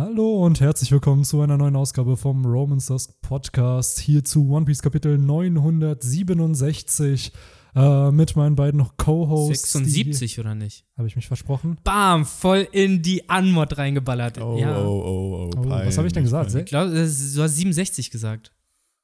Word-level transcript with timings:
Hallo 0.00 0.46
und 0.46 0.62
herzlich 0.62 0.90
willkommen 0.92 1.24
zu 1.24 1.42
einer 1.42 1.58
neuen 1.58 1.76
Ausgabe 1.76 2.16
vom 2.16 2.46
Romans 2.46 2.86
Dusk 2.86 3.20
Podcast. 3.20 3.98
Hier 3.98 4.24
zu 4.24 4.48
One 4.48 4.64
Piece 4.64 4.80
Kapitel 4.80 5.18
967 5.18 7.30
äh, 7.76 8.10
mit 8.10 8.34
meinen 8.34 8.56
beiden 8.56 8.82
Co-Hosts. 8.96 9.72
76 9.72 10.40
oder 10.40 10.54
nicht? 10.54 10.86
Habe 10.96 11.06
ich 11.06 11.16
mich 11.16 11.26
versprochen? 11.26 11.76
Bam, 11.84 12.24
voll 12.24 12.66
in 12.72 13.02
die 13.02 13.28
Anmod 13.28 13.76
reingeballert. 13.76 14.40
Oh, 14.40 14.56
ja. 14.58 14.82
oh, 14.82 14.88
oh, 14.88 15.50
oh, 15.54 15.58
Oh, 15.58 15.68
was 15.68 15.98
habe 15.98 16.06
ich 16.06 16.14
denn 16.14 16.24
gesagt? 16.24 16.54
Ich 16.54 16.64
glaube, 16.64 16.92
du 16.92 17.02
hast 17.02 17.56
67 17.56 18.10
gesagt. 18.10 18.54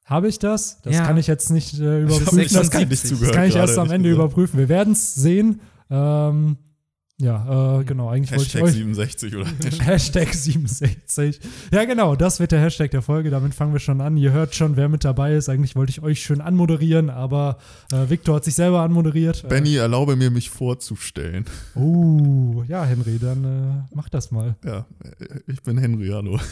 Habe 0.07 0.29
ich 0.29 0.39
das? 0.39 0.81
Das 0.81 0.95
Ja. 0.95 1.05
kann 1.05 1.19
ich 1.19 1.27
jetzt 1.27 1.51
nicht 1.51 1.79
äh, 1.79 2.05
überprüfen. 2.05 2.39
nicht, 2.39 2.55
Das 2.55 2.71
kann, 2.71 2.89
nicht 2.89 3.05
das 3.13 3.33
kann 3.33 3.45
ich 3.45 3.55
erst 3.55 3.77
am 3.77 3.91
Ende 3.91 4.09
gesagt. 4.09 4.25
überprüfen. 4.25 4.59
Wir 4.59 4.71
werden 4.71 4.95
es 4.95 5.15
sehen. 5.15 5.61
Ähm, 5.91 6.57
ja, 7.19 7.81
äh, 7.81 7.85
genau. 7.85 8.11
Eigentlich 8.11 8.31
wollte 8.33 8.45
ich 8.45 8.55
Hashtag 8.55 8.63
euch 8.65 8.73
67 8.75 9.37
oder 9.37 9.47
Hashtag 9.85 10.35
67. 10.35 11.41
Ja, 11.73 11.85
genau, 11.85 12.15
das 12.15 12.41
wird 12.41 12.53
der 12.53 12.61
Hashtag 12.61 12.91
der 12.91 13.01
Folge. 13.03 13.31
Damit 13.31 13.55
fangen 13.55 13.73
wir 13.73 13.81
schon 13.81 14.01
an. 14.03 14.17
Ihr 14.19 14.33
hört 14.33 14.55
schon, 14.55 14.77
wer 14.77 14.89
mit 14.91 15.03
dabei 15.05 15.35
ist. 15.35 15.49
Eigentlich 15.49 15.77
wollte 15.77 15.91
ich 15.91 16.03
euch 16.03 16.21
schön 16.23 16.41
anmoderieren, 16.43 17.09
aber 17.09 17.57
äh, 17.93 18.11
Victor 18.11 18.37
hat 18.37 18.45
sich 18.45 18.55
selber 18.55 18.81
anmoderiert. 18.83 19.49
Benny, 19.49 19.77
erlaube 19.77 20.15
mir, 20.17 20.31
mich 20.31 20.51
vorzustellen. 20.51 21.45
Äh, 21.75 21.79
oh, 21.79 22.63
ja, 22.69 22.85
Henry, 22.85 23.19
dann 23.19 23.45
äh, 23.45 23.95
mach 23.95 24.09
das 24.11 24.31
mal. 24.31 24.57
Ja, 24.65 24.85
äh, 25.03 25.39
ich 25.47 25.63
bin 25.63 25.79
Henry, 25.79 26.09
hallo. 26.09 26.39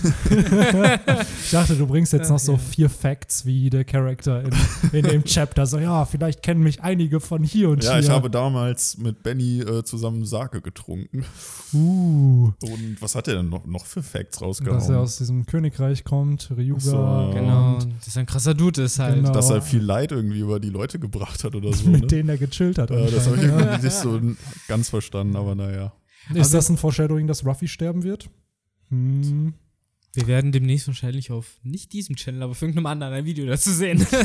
Ich 1.45 1.51
dachte, 1.51 1.76
du 1.76 1.87
bringst 1.87 2.12
jetzt 2.12 2.30
noch 2.30 2.38
so 2.38 2.52
Ja. 2.52 2.59
vier 2.59 2.90
Facts 2.90 3.45
wie 3.46 3.70
der 3.70 3.84
Charakter 3.84 4.42
in, 4.42 4.51
in 4.92 5.02
dem 5.04 5.24
Chapter. 5.24 5.66
So, 5.66 5.78
ja, 5.78 6.04
vielleicht 6.04 6.42
kennen 6.42 6.62
mich 6.62 6.82
einige 6.82 7.20
von 7.20 7.42
hier 7.42 7.68
und 7.70 7.84
Ja, 7.84 7.92
hier. 7.92 8.01
ich 8.01 8.10
habe 8.10 8.30
damals 8.30 8.96
mit 8.98 9.23
Benny 9.23 9.60
äh, 9.60 9.84
zusammen 9.84 10.24
Sake 10.54 10.62
getrunken. 10.62 11.24
uh, 11.72 12.52
Und 12.60 12.96
was 13.00 13.14
hat 13.14 13.28
er 13.28 13.36
denn 13.36 13.48
noch, 13.48 13.66
noch 13.66 13.84
für 13.84 14.02
Facts 14.02 14.38
dass 14.38 14.42
er 14.42 14.46
rausgehauen? 14.46 14.95
aus 14.96 15.18
diesem 15.18 15.46
Königreich 15.46 16.04
kommt, 16.04 16.50
Ryuga. 16.56 16.80
So. 16.80 17.30
Genau. 17.34 17.74
und 17.76 17.95
Das 17.98 18.08
ist 18.08 18.18
ein 18.18 18.26
krasser 18.26 18.54
Dude 18.54 18.82
ist 18.82 18.98
halt. 18.98 19.16
Genau. 19.16 19.32
Dass 19.32 19.51
er 19.51 19.62
viel 19.62 19.82
Leid 19.82 20.12
irgendwie 20.12 20.40
über 20.40 20.60
die 20.60 20.70
Leute 20.70 20.98
gebracht 20.98 21.45
hat 21.45 21.54
oder 21.54 21.73
so. 21.73 21.88
mit 21.88 22.02
ne? 22.02 22.06
denen 22.06 22.29
er 22.29 22.38
gechillt 22.38 22.79
hat. 22.79 22.90
äh, 22.90 23.10
das 23.10 23.26
habe 23.26 23.37
ich 23.37 23.45
irgendwie 23.45 23.84
nicht 23.84 23.96
so 23.96 24.20
ganz 24.68 24.88
verstanden, 24.88 25.37
aber 25.37 25.54
naja. 25.54 25.92
Ist 26.32 26.54
das 26.54 26.68
ein 26.70 26.76
Foreshadowing, 26.76 27.26
dass 27.26 27.45
Ruffy 27.45 27.68
sterben 27.68 28.02
wird? 28.02 28.30
Hm. 28.88 29.54
Wir 30.15 30.26
werden 30.26 30.52
demnächst 30.52 30.87
wahrscheinlich 30.87 31.30
auf 31.32 31.59
nicht 31.62 31.93
diesem 31.93 32.15
Channel, 32.16 32.43
aber 32.43 32.52
auf 32.52 32.62
irgendeinem 32.62 32.87
anderen 32.87 33.12
ein 33.15 33.24
Video 33.24 33.46
dazu 33.46 33.70
sehen. 33.73 34.07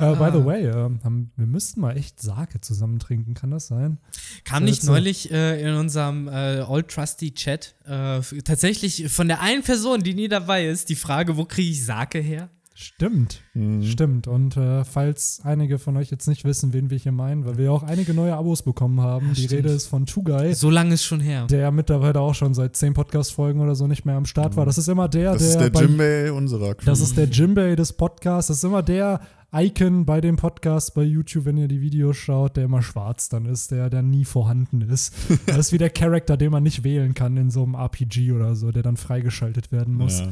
Äh, 0.00 0.16
by 0.16 0.30
the 0.32 0.38
Ah. 0.40 0.44
way, 0.44 0.66
ähm, 0.66 0.98
haben, 1.04 1.30
wir 1.36 1.46
müssten 1.46 1.80
mal 1.80 1.96
echt 1.96 2.20
Sake 2.20 2.60
zusammen 2.60 2.98
trinken, 2.98 3.34
kann 3.34 3.52
das 3.52 3.68
sein? 3.68 3.98
Kam 4.44 4.64
So, 4.64 4.64
nicht 4.64 4.82
neulich 4.84 5.30
äh, 5.30 5.62
in 5.62 5.74
unserem 5.76 6.26
äh, 6.26 6.62
Old 6.66 6.88
Trusty 6.88 7.32
Chat 7.32 7.76
äh, 7.86 8.20
tatsächlich 8.42 9.08
von 9.08 9.28
der 9.28 9.40
einen 9.40 9.62
Person, 9.62 10.02
die 10.02 10.14
nie 10.14 10.26
dabei 10.26 10.66
ist, 10.66 10.88
die 10.88 10.96
Frage, 10.96 11.36
wo 11.36 11.44
kriege 11.44 11.70
ich 11.70 11.84
Sake 11.84 12.18
her? 12.18 12.50
Stimmt, 12.76 13.40
Hm. 13.52 13.84
stimmt. 13.84 14.26
Und 14.26 14.56
äh, 14.56 14.84
falls 14.84 15.40
einige 15.44 15.78
von 15.78 15.96
euch 15.96 16.10
jetzt 16.10 16.26
nicht 16.26 16.44
wissen, 16.44 16.72
wen 16.72 16.90
wir 16.90 16.98
hier 16.98 17.12
meinen, 17.12 17.46
weil 17.46 17.56
wir 17.56 17.66
ja 17.66 17.70
auch 17.70 17.84
einige 17.84 18.14
neue 18.14 18.34
Abos 18.34 18.62
bekommen 18.62 19.00
haben, 19.00 19.28
die 19.34 19.42
stimmt. 19.44 19.52
Rede 19.64 19.68
ist 19.74 19.86
von 19.86 20.06
Tugai, 20.06 20.54
So 20.54 20.70
lange 20.70 20.94
ist 20.94 21.04
schon 21.04 21.20
her. 21.20 21.46
der 21.46 21.70
mittlerweile 21.70 22.18
auch 22.20 22.34
schon 22.34 22.52
seit 22.52 22.74
zehn 22.74 22.92
Podcast-Folgen 22.92 23.60
oder 23.60 23.76
so 23.76 23.86
nicht 23.86 24.04
mehr 24.04 24.16
am 24.16 24.26
Start 24.26 24.56
war. 24.56 24.66
Das 24.66 24.76
ist 24.76 24.88
immer 24.88 25.08
der, 25.08 25.34
Das 25.34 25.42
der. 25.54 25.66
ist 25.66 25.74
der 25.74 25.82
Jimbei 25.82 26.32
unserer 26.32 26.74
Crew. 26.74 26.84
Das 26.86 27.00
ist 27.00 27.16
der 27.16 27.26
Jimbei 27.28 27.76
des 27.76 27.92
Podcasts. 27.92 28.48
Das 28.48 28.56
ist 28.58 28.64
immer 28.64 28.82
der 28.82 29.20
Icon 29.54 30.04
bei 30.04 30.20
dem 30.20 30.34
Podcast 30.34 30.94
bei 30.96 31.04
YouTube, 31.04 31.44
wenn 31.44 31.56
ihr 31.56 31.68
die 31.68 31.80
Videos 31.80 32.16
schaut, 32.16 32.56
der 32.56 32.64
immer 32.64 32.82
schwarz 32.82 33.28
dann 33.28 33.46
ist, 33.46 33.70
der, 33.70 33.88
der 33.88 34.02
nie 34.02 34.24
vorhanden 34.24 34.80
ist. 34.80 35.14
Das 35.46 35.58
ist 35.58 35.72
wie 35.72 35.78
der 35.78 35.90
Charakter, 35.90 36.36
den 36.36 36.50
man 36.50 36.64
nicht 36.64 36.82
wählen 36.82 37.14
kann 37.14 37.36
in 37.36 37.50
so 37.50 37.62
einem 37.62 37.74
RPG 37.76 38.32
oder 38.32 38.56
so, 38.56 38.72
der 38.72 38.82
dann 38.82 38.96
freigeschaltet 38.96 39.70
werden 39.70 39.94
muss. 39.94 40.18
Ja. 40.20 40.26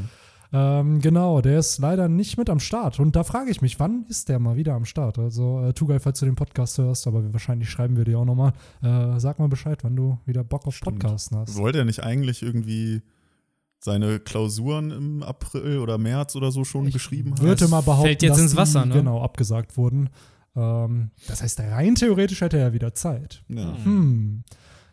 Ähm, 0.55 1.01
genau, 1.01 1.41
der 1.41 1.59
ist 1.59 1.79
leider 1.79 2.09
nicht 2.09 2.37
mit 2.37 2.51
am 2.51 2.61
Start. 2.61 3.01
Und 3.01 3.17
da 3.17 3.25
frage 3.25 3.51
ich 3.51 3.63
mich, 3.63 3.81
wann 3.81 4.05
ist 4.09 4.29
der 4.29 4.39
mal 4.39 4.57
wieder 4.57 4.75
am 4.75 4.85
Start? 4.85 5.19
Also, 5.19 5.63
äh, 5.65 5.73
Tugai, 5.73 5.99
falls 5.99 6.21
du 6.21 6.27
den 6.27 6.35
Podcast 6.35 6.77
hörst, 6.79 7.07
aber 7.07 7.33
wahrscheinlich 7.33 7.71
schreiben 7.71 7.97
wir 7.97 8.05
dir 8.05 8.19
auch 8.19 8.25
nochmal. 8.27 8.53
Äh, 8.83 9.19
sag 9.19 9.39
mal 9.39 9.49
Bescheid, 9.49 9.83
wann 9.83 9.97
du 9.97 10.19
wieder 10.27 10.45
Bock 10.45 10.67
auf 10.67 10.77
Stimmt. 10.77 11.01
Podcasten 11.01 11.39
hast. 11.39 11.57
Wollte 11.57 11.79
er 11.79 11.85
nicht 11.87 12.03
eigentlich 12.03 12.43
irgendwie 12.43 13.03
seine 13.79 14.21
Klausuren 14.21 14.91
im 14.91 15.23
April 15.23 15.79
oder 15.79 15.99
März 15.99 16.37
oder 16.37 16.53
so 16.53 16.65
schon 16.65 16.87
Ich 16.87 16.93
geschrieben 16.93 17.33
haben? 17.33 17.43
würde 17.43 17.67
mal 17.69 17.81
behaupten, 17.81 18.09
fällt 18.09 18.23
jetzt 18.23 18.33
dass 18.33 18.41
ins 18.43 18.57
Wasser, 18.57 18.83
die, 18.83 18.89
ne? 18.91 18.95
genau 18.97 19.23
abgesagt 19.23 19.77
wurden. 19.77 20.11
Ähm, 20.55 21.11
das 21.29 21.43
heißt, 21.43 21.61
rein 21.61 21.95
theoretisch 21.95 22.43
hätte 22.43 22.59
er 22.59 22.69
ja 22.69 22.73
wieder 22.75 22.95
Zeit. 22.95 23.43
Ja. 23.49 23.75
Hm. 23.85 24.45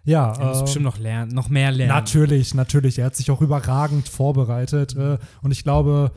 Ja, 0.09 0.33
Er 0.33 0.47
muss 0.47 0.59
äh, 0.59 0.63
bestimmt 0.63 0.85
noch 0.85 0.97
lernen, 0.97 1.31
noch 1.33 1.49
mehr 1.49 1.71
lernen. 1.71 1.93
natürlich, 1.93 2.53
natürlich. 2.53 2.99
Er 2.99 3.05
hat 3.05 3.15
sich 3.15 3.29
auch 3.31 3.41
überragend 3.41 4.09
vorbereitet. 4.09 4.95
Äh, 4.95 5.17
und 5.41 5.51
ich 5.51 5.63
glaube, 5.63 6.11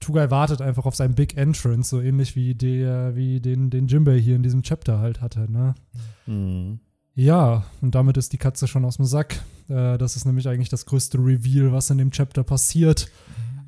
Tugai 0.00 0.30
wartet 0.30 0.62
einfach 0.62 0.86
auf 0.86 0.96
sein 0.96 1.14
Big 1.14 1.36
Entrance, 1.36 1.90
so 1.90 2.00
ähnlich 2.00 2.34
wie, 2.34 2.54
der, 2.54 3.14
wie 3.16 3.40
den, 3.40 3.68
den 3.70 3.86
Jimbei 3.86 4.18
hier 4.18 4.36
in 4.36 4.42
diesem 4.42 4.62
Chapter 4.62 4.98
halt 4.98 5.20
hatte. 5.20 5.50
Ne? 5.52 5.74
Mhm. 6.26 6.80
Ja, 7.14 7.64
und 7.82 7.94
damit 7.94 8.16
ist 8.16 8.32
die 8.32 8.38
Katze 8.38 8.66
schon 8.66 8.84
aus 8.84 8.96
dem 8.96 9.04
Sack. 9.04 9.42
Äh, 9.68 9.98
das 9.98 10.16
ist 10.16 10.24
nämlich 10.24 10.48
eigentlich 10.48 10.70
das 10.70 10.86
größte 10.86 11.18
Reveal, 11.18 11.72
was 11.72 11.90
in 11.90 11.98
dem 11.98 12.10
Chapter 12.12 12.42
passiert. 12.42 13.08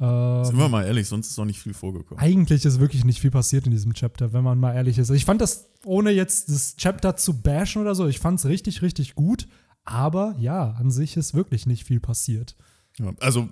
Ähm, 0.02 0.44
Sind 0.44 0.58
wir 0.58 0.68
mal 0.68 0.84
ehrlich, 0.84 1.06
sonst 1.06 1.28
ist 1.30 1.38
noch 1.38 1.44
nicht 1.44 1.60
viel 1.60 1.74
vorgekommen. 1.74 2.20
eigentlich 2.20 2.64
ist 2.64 2.80
wirklich 2.80 3.04
nicht 3.04 3.20
viel 3.20 3.30
passiert 3.30 3.66
in 3.66 3.70
diesem 3.70 3.94
Chapter, 3.94 4.32
wenn 4.32 4.42
man 4.42 4.58
mal 4.58 4.74
ehrlich 4.74 4.98
ist. 4.98 5.10
Ich 5.10 5.24
fand 5.24 5.40
das, 5.40 5.70
ohne 5.84 6.10
jetzt 6.10 6.48
das 6.48 6.74
Chapter 6.76 7.14
zu 7.14 7.40
bashen 7.40 7.80
oder 7.80 7.94
so, 7.94 8.08
ich 8.08 8.18
fand 8.18 8.40
es 8.40 8.46
richtig, 8.46 8.82
richtig 8.82 9.14
gut. 9.14 9.46
Aber 9.84 10.34
ja, 10.38 10.72
an 10.72 10.90
sich 10.90 11.16
ist 11.16 11.34
wirklich 11.34 11.66
nicht 11.66 11.84
viel 11.84 12.00
passiert. 12.00 12.56
Ja, 12.98 13.12
also, 13.20 13.48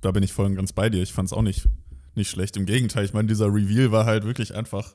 da 0.00 0.12
bin 0.12 0.22
ich 0.22 0.32
voll 0.32 0.46
und 0.46 0.54
ganz 0.54 0.72
bei 0.72 0.88
dir. 0.88 1.02
Ich 1.02 1.12
fand 1.12 1.26
es 1.26 1.32
auch 1.32 1.42
nicht, 1.42 1.68
nicht 2.14 2.30
schlecht. 2.30 2.56
Im 2.56 2.66
Gegenteil, 2.66 3.04
ich 3.04 3.12
meine, 3.12 3.26
dieser 3.26 3.46
Reveal 3.52 3.90
war 3.90 4.06
halt 4.06 4.24
wirklich 4.24 4.54
einfach 4.54 4.94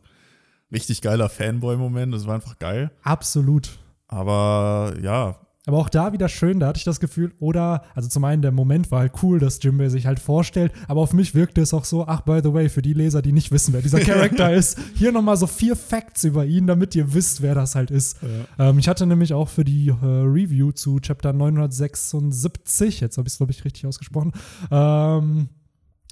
richtig 0.72 1.02
geiler 1.02 1.28
Fanboy-Moment. 1.28 2.14
Das 2.14 2.26
war 2.26 2.36
einfach 2.36 2.58
geil. 2.58 2.92
Absolut. 3.04 3.80
Aber 4.08 4.96
ja, 5.02 5.40
Aber 5.70 5.78
auch 5.78 5.90
da 5.90 6.14
wieder 6.14 6.30
schön, 6.30 6.60
da 6.60 6.66
hatte 6.66 6.80
ich 6.80 6.84
das 6.84 7.00
Gefühl, 7.00 7.32
oder, 7.40 7.84
also 7.94 8.10
zum 8.10 8.24
einen 8.24 8.42
der 8.42 8.52
Moment 8.52 8.90
war 8.90 9.02
halt 9.02 9.14
cool, 9.22 9.38
dass 9.38 9.60
Jimbei 9.62 9.90
sich 9.90 10.08
halt 10.08 10.20
vorstellt, 10.20 10.72
aber 10.88 11.00
auf 11.00 11.14
mich 11.14 11.36
wirkte 11.36 11.62
es 11.62 11.76
auch 11.76 11.86
so, 11.86 12.08
ach, 12.08 12.22
by 12.22 12.40
the 12.44 12.52
way, 12.52 12.70
für 12.70 12.82
die 12.82 12.94
Leser, 12.94 13.22
die 13.22 13.32
nicht 13.32 13.52
wissen, 13.52 13.72
wer 13.76 13.84
dieser 13.84 14.00
Charakter 14.00 14.52
ist, 14.52 14.80
hier 14.96 15.12
nochmal 15.12 15.38
so 15.38 15.46
vier 15.46 15.76
Facts 15.76 16.24
über 16.24 16.44
ihn, 16.44 16.66
damit 16.66 16.96
ihr 16.96 17.14
wisst, 17.14 17.44
wer 17.44 17.54
das 17.54 17.76
halt 17.76 17.92
ist. 17.92 18.18
Ähm, 18.58 18.80
ich 18.80 18.88
hatte 18.88 19.06
nämlich 19.06 19.36
auch 19.36 19.48
für 19.48 19.64
die 19.64 19.90
äh, 19.90 19.94
Review 20.04 20.72
zu 20.72 21.00
Chapter 21.00 21.34
976, 21.34 23.02
jetzt 23.02 23.20
habe 23.20 23.28
ich 23.28 23.34
es, 23.34 23.38
glaube 23.38 23.52
ich, 23.52 23.64
richtig 23.64 23.86
ausgesprochen, 23.86 24.32
ähm, 24.72 25.50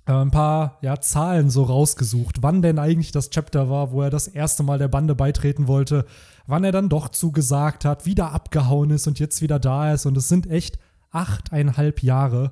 äh, 0.06 0.12
ein 0.12 0.30
paar 0.30 0.78
ja, 0.84 1.02
Zahlen 1.02 1.50
so 1.50 1.64
rausgesucht, 1.64 2.44
wann 2.44 2.62
denn 2.62 2.78
eigentlich 2.78 3.12
das 3.12 3.32
Chapter 3.32 3.72
war, 3.72 3.92
wo 3.92 4.04
er 4.04 4.12
das 4.12 4.28
erste 4.28 4.62
Mal 4.62 4.78
der 4.78 4.88
Bande 4.88 5.16
beitreten 5.16 5.68
wollte, 5.68 6.06
wann 6.48 6.64
er 6.64 6.72
dann 6.72 6.90
doch 6.90 7.10
zugesagt 7.10 7.86
hat, 7.86 8.06
wieder 8.06 8.32
abgehauen 8.32 8.90
ist 8.90 9.08
und 9.08 9.20
jetzt 9.20 9.42
wieder 9.42 9.60
da 9.60 9.94
ist. 9.94 10.06
Und 10.06 10.18
es 10.18 10.28
sind 10.28 10.50
echt 10.50 10.80
achteinhalb 11.12 12.04
Jahre, 12.04 12.52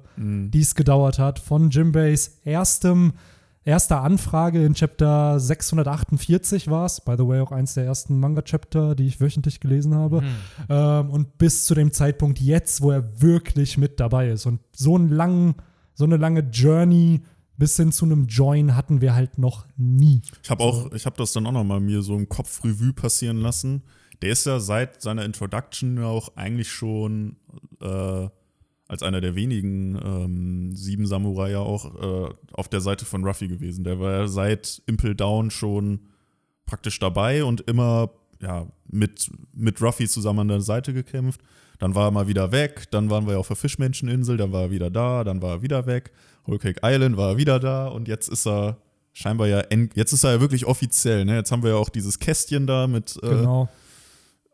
die 0.51 0.61
es 0.61 0.75
gedauert 0.75 1.19
hat, 1.19 1.39
von 1.39 1.69
Jimbeis 1.69 2.39
erstem, 2.43 3.13
erster 3.63 4.01
Anfrage 4.01 4.63
in 4.63 4.75
Chapter 4.75 5.39
648 5.39 6.69
war 6.69 6.85
es, 6.85 7.01
by 7.01 7.15
the 7.17 7.27
way 7.27 7.41
auch 7.41 7.51
eins 7.51 7.73
der 7.73 7.85
ersten 7.85 8.19
Manga-Chapter, 8.19 8.95
die 8.95 9.07
ich 9.07 9.19
wöchentlich 9.19 9.59
gelesen 9.59 9.95
habe, 9.95 10.23
ähm, 10.69 11.09
und 11.09 11.37
bis 11.37 11.65
zu 11.65 11.73
dem 11.73 11.91
Zeitpunkt 11.91 12.39
jetzt, 12.39 12.81
wo 12.81 12.91
er 12.91 13.21
wirklich 13.21 13.77
mit 13.77 13.99
dabei 13.99 14.29
ist. 14.29 14.45
Und 14.45 14.61
so 14.71 14.95
einen 14.95 15.09
langen, 15.09 15.55
so 15.93 16.05
eine 16.05 16.17
lange 16.17 16.41
Journey 16.41 17.21
bis 17.57 17.77
hin 17.77 17.91
zu 17.91 18.05
einem 18.05 18.27
Join 18.27 18.75
hatten 18.75 19.01
wir 19.01 19.15
halt 19.15 19.37
noch 19.37 19.65
nie. 19.77 20.21
ich 20.43 20.49
habe 20.49 20.63
auch, 20.63 20.91
ich 20.91 21.05
habe 21.05 21.17
das 21.17 21.33
dann 21.33 21.45
auch 21.47 21.51
noch 21.51 21.63
mal 21.63 21.79
mir 21.79 22.01
so 22.01 22.15
im 22.15 22.29
Kopf 22.29 22.63
Revue 22.63 22.93
passieren 22.93 23.37
lassen. 23.37 23.83
Der 24.21 24.31
ist 24.31 24.45
ja 24.45 24.59
seit 24.59 25.01
seiner 25.01 25.25
Introduction 25.25 25.99
auch 25.99 26.35
eigentlich 26.35 26.71
schon 26.71 27.37
äh, 27.81 28.27
als 28.87 29.03
einer 29.03 29.21
der 29.21 29.35
wenigen 29.35 29.99
ähm, 30.03 30.75
sieben 30.75 31.07
Samurai 31.07 31.51
ja 31.51 31.59
auch 31.59 31.95
äh, 31.95 32.33
auf 32.53 32.69
der 32.69 32.81
Seite 32.81 33.05
von 33.05 33.23
Ruffy 33.25 33.47
gewesen. 33.47 33.83
Der 33.83 33.99
war 33.99 34.11
ja 34.11 34.27
seit 34.27 34.81
Impel 34.85 35.15
Down 35.15 35.49
schon 35.49 36.01
praktisch 36.65 36.99
dabei 36.99 37.43
und 37.43 37.61
immer 37.61 38.11
ja, 38.45 38.65
mit, 38.87 39.29
mit 39.53 39.81
Ruffy 39.81 40.07
zusammen 40.07 40.39
an 40.41 40.47
der 40.49 40.61
Seite 40.61 40.93
gekämpft. 40.93 41.41
Dann 41.79 41.93
war 41.95 42.07
er 42.07 42.11
mal 42.11 42.27
wieder 42.27 42.51
weg, 42.53 42.85
dann 42.91 43.09
waren 43.09 43.25
wir 43.25 43.33
ja 43.33 43.39
auf 43.39 43.47
der 43.47 43.57
Fischmenscheninsel, 43.57 44.37
dann 44.37 44.51
war 44.53 44.61
er 44.63 44.71
wieder 44.71 44.89
da, 44.89 45.23
dann 45.25 45.41
war 45.41 45.55
er 45.55 45.61
wieder 45.61 45.85
weg. 45.87 46.11
Whole 46.47 46.59
Cake 46.59 46.79
Island 46.83 47.17
war 47.17 47.31
er 47.31 47.37
wieder 47.37 47.59
da 47.59 47.87
und 47.87 48.07
jetzt 48.07 48.29
ist 48.29 48.47
er 48.47 48.77
scheinbar 49.11 49.47
ja, 49.47 49.63
jetzt 49.93 50.13
ist 50.13 50.23
er 50.23 50.33
ja 50.35 50.39
wirklich 50.41 50.65
offiziell. 50.65 51.25
Ne? 51.25 51.35
Jetzt 51.35 51.51
haben 51.51 51.63
wir 51.63 51.71
ja 51.71 51.75
auch 51.77 51.89
dieses 51.89 52.19
Kästchen 52.19 52.65
da 52.67 52.87
mit 52.87 53.17
äh, 53.23 53.27
Genau. 53.29 53.67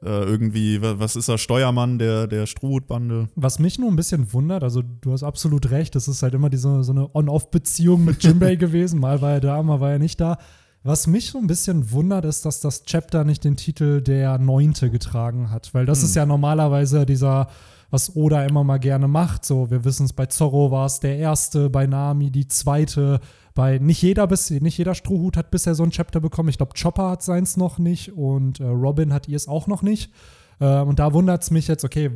äh, 0.02 0.08
irgendwie, 0.24 0.82
wa- 0.82 0.96
was 0.98 1.16
ist 1.16 1.28
er, 1.28 1.38
Steuermann 1.38 2.00
der, 2.00 2.26
der 2.28 2.48
Strohhutbande. 2.48 3.28
Was 3.36 3.60
mich 3.60 3.78
nur 3.78 3.90
ein 3.92 3.96
bisschen 3.96 4.32
wundert, 4.34 4.64
also 4.64 4.82
du 4.82 5.12
hast 5.12 5.22
absolut 5.24 5.70
recht, 5.70 5.96
es 5.96 6.08
ist 6.08 6.24
halt 6.24 6.34
immer 6.34 6.50
diese 6.50 6.84
so 6.84 6.92
eine 6.92 7.14
On-Off-Beziehung 7.16 8.04
mit 8.06 8.24
Jimbei 8.24 8.56
gewesen. 8.66 9.00
Mal 9.00 9.22
war 9.22 9.34
er 9.34 9.40
da, 9.42 9.62
mal 9.62 9.80
war 9.80 9.92
er 9.92 10.00
nicht 10.00 10.20
da. 10.20 10.38
Was 10.84 11.06
mich 11.06 11.30
so 11.30 11.38
ein 11.38 11.46
bisschen 11.46 11.92
wundert, 11.92 12.26
ist, 12.26 12.46
dass 12.46 12.60
das 12.60 12.86
Chapter 12.86 13.24
nicht 13.24 13.44
den 13.44 13.56
Titel 13.56 14.02
der 14.02 14.40
Neunte 14.40 14.90
getragen 14.90 15.52
hat, 15.52 15.74
weil 15.74 15.86
das 15.86 16.02
ist 16.02 16.16
ja 16.16 16.26
normalerweise 16.26 17.06
dieser 17.06 17.48
was 17.92 18.16
Oda 18.16 18.46
immer 18.46 18.64
mal 18.64 18.80
gerne 18.80 19.08
macht. 19.08 19.46
So, 19.46 19.70
wir 19.70 19.84
wissen 19.84 20.06
es, 20.06 20.14
bei 20.14 20.26
Zorro 20.26 20.72
war 20.72 20.86
es 20.86 21.02
der 21.02 21.18
erste, 21.18 21.70
bei 21.70 21.86
Nami 21.86 22.32
die 22.32 22.48
zweite, 22.48 23.20
bei 23.54 23.78
nicht 23.78 24.02
jeder 24.02 24.26
bis, 24.28 24.50
nicht 24.50 24.78
jeder 24.78 24.96
Strohhut 24.96 25.38
hat 25.38 25.52
bisher 25.52 25.76
so 25.76 25.84
ein 25.84 25.92
Chapter 25.92 26.22
bekommen. 26.22 26.50
Ich 26.50 26.58
glaube, 26.58 26.74
Chopper 26.82 27.12
hat 27.12 27.22
seins 27.22 27.58
noch 27.58 27.78
nicht 27.78 28.14
und 28.14 28.60
äh, 28.60 28.66
Robin 28.66 29.14
hat 29.14 29.28
ihr 29.28 29.36
es 29.36 29.48
auch 29.48 29.68
noch 29.68 29.82
nicht. 29.82 30.12
Äh, 30.60 30.80
und 30.80 31.00
da 31.00 31.14
wundert 31.14 31.44
es 31.44 31.52
mich 31.52 31.68
jetzt, 31.68 31.84
okay, 31.84 32.12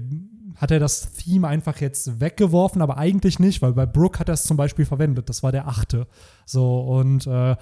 hat 0.56 0.72
er 0.72 0.80
das 0.80 1.12
Theme 1.12 1.50
einfach 1.50 1.82
jetzt 1.82 2.22
weggeworfen, 2.22 2.82
aber 2.82 2.98
eigentlich 2.98 3.40
nicht, 3.40 3.62
weil 3.62 3.74
bei 3.74 3.86
Brooke 3.86 4.20
hat 4.20 4.30
er 4.30 4.36
es 4.36 4.44
zum 4.44 4.56
Beispiel 4.56 4.86
verwendet. 4.86 5.28
Das 5.28 5.44
war 5.44 5.52
der 5.52 5.68
achte. 5.68 6.08
So, 6.46 6.80
und 6.80 7.28
äh, 7.28 7.58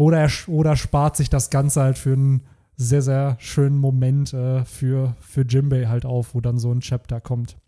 oder, 0.00 0.18
er, 0.18 0.30
oder 0.48 0.76
spart 0.76 1.18
sich 1.18 1.28
das 1.28 1.50
Ganze 1.50 1.82
halt 1.82 1.98
für 1.98 2.14
einen 2.14 2.40
sehr, 2.74 3.02
sehr 3.02 3.36
schönen 3.38 3.76
Moment 3.76 4.32
äh, 4.32 4.64
für, 4.64 5.14
für 5.20 5.42
Jimbei 5.42 5.88
halt 5.88 6.06
auf, 6.06 6.34
wo 6.34 6.40
dann 6.40 6.58
so 6.58 6.72
ein 6.72 6.80
Chapter 6.80 7.20
kommt. 7.20 7.58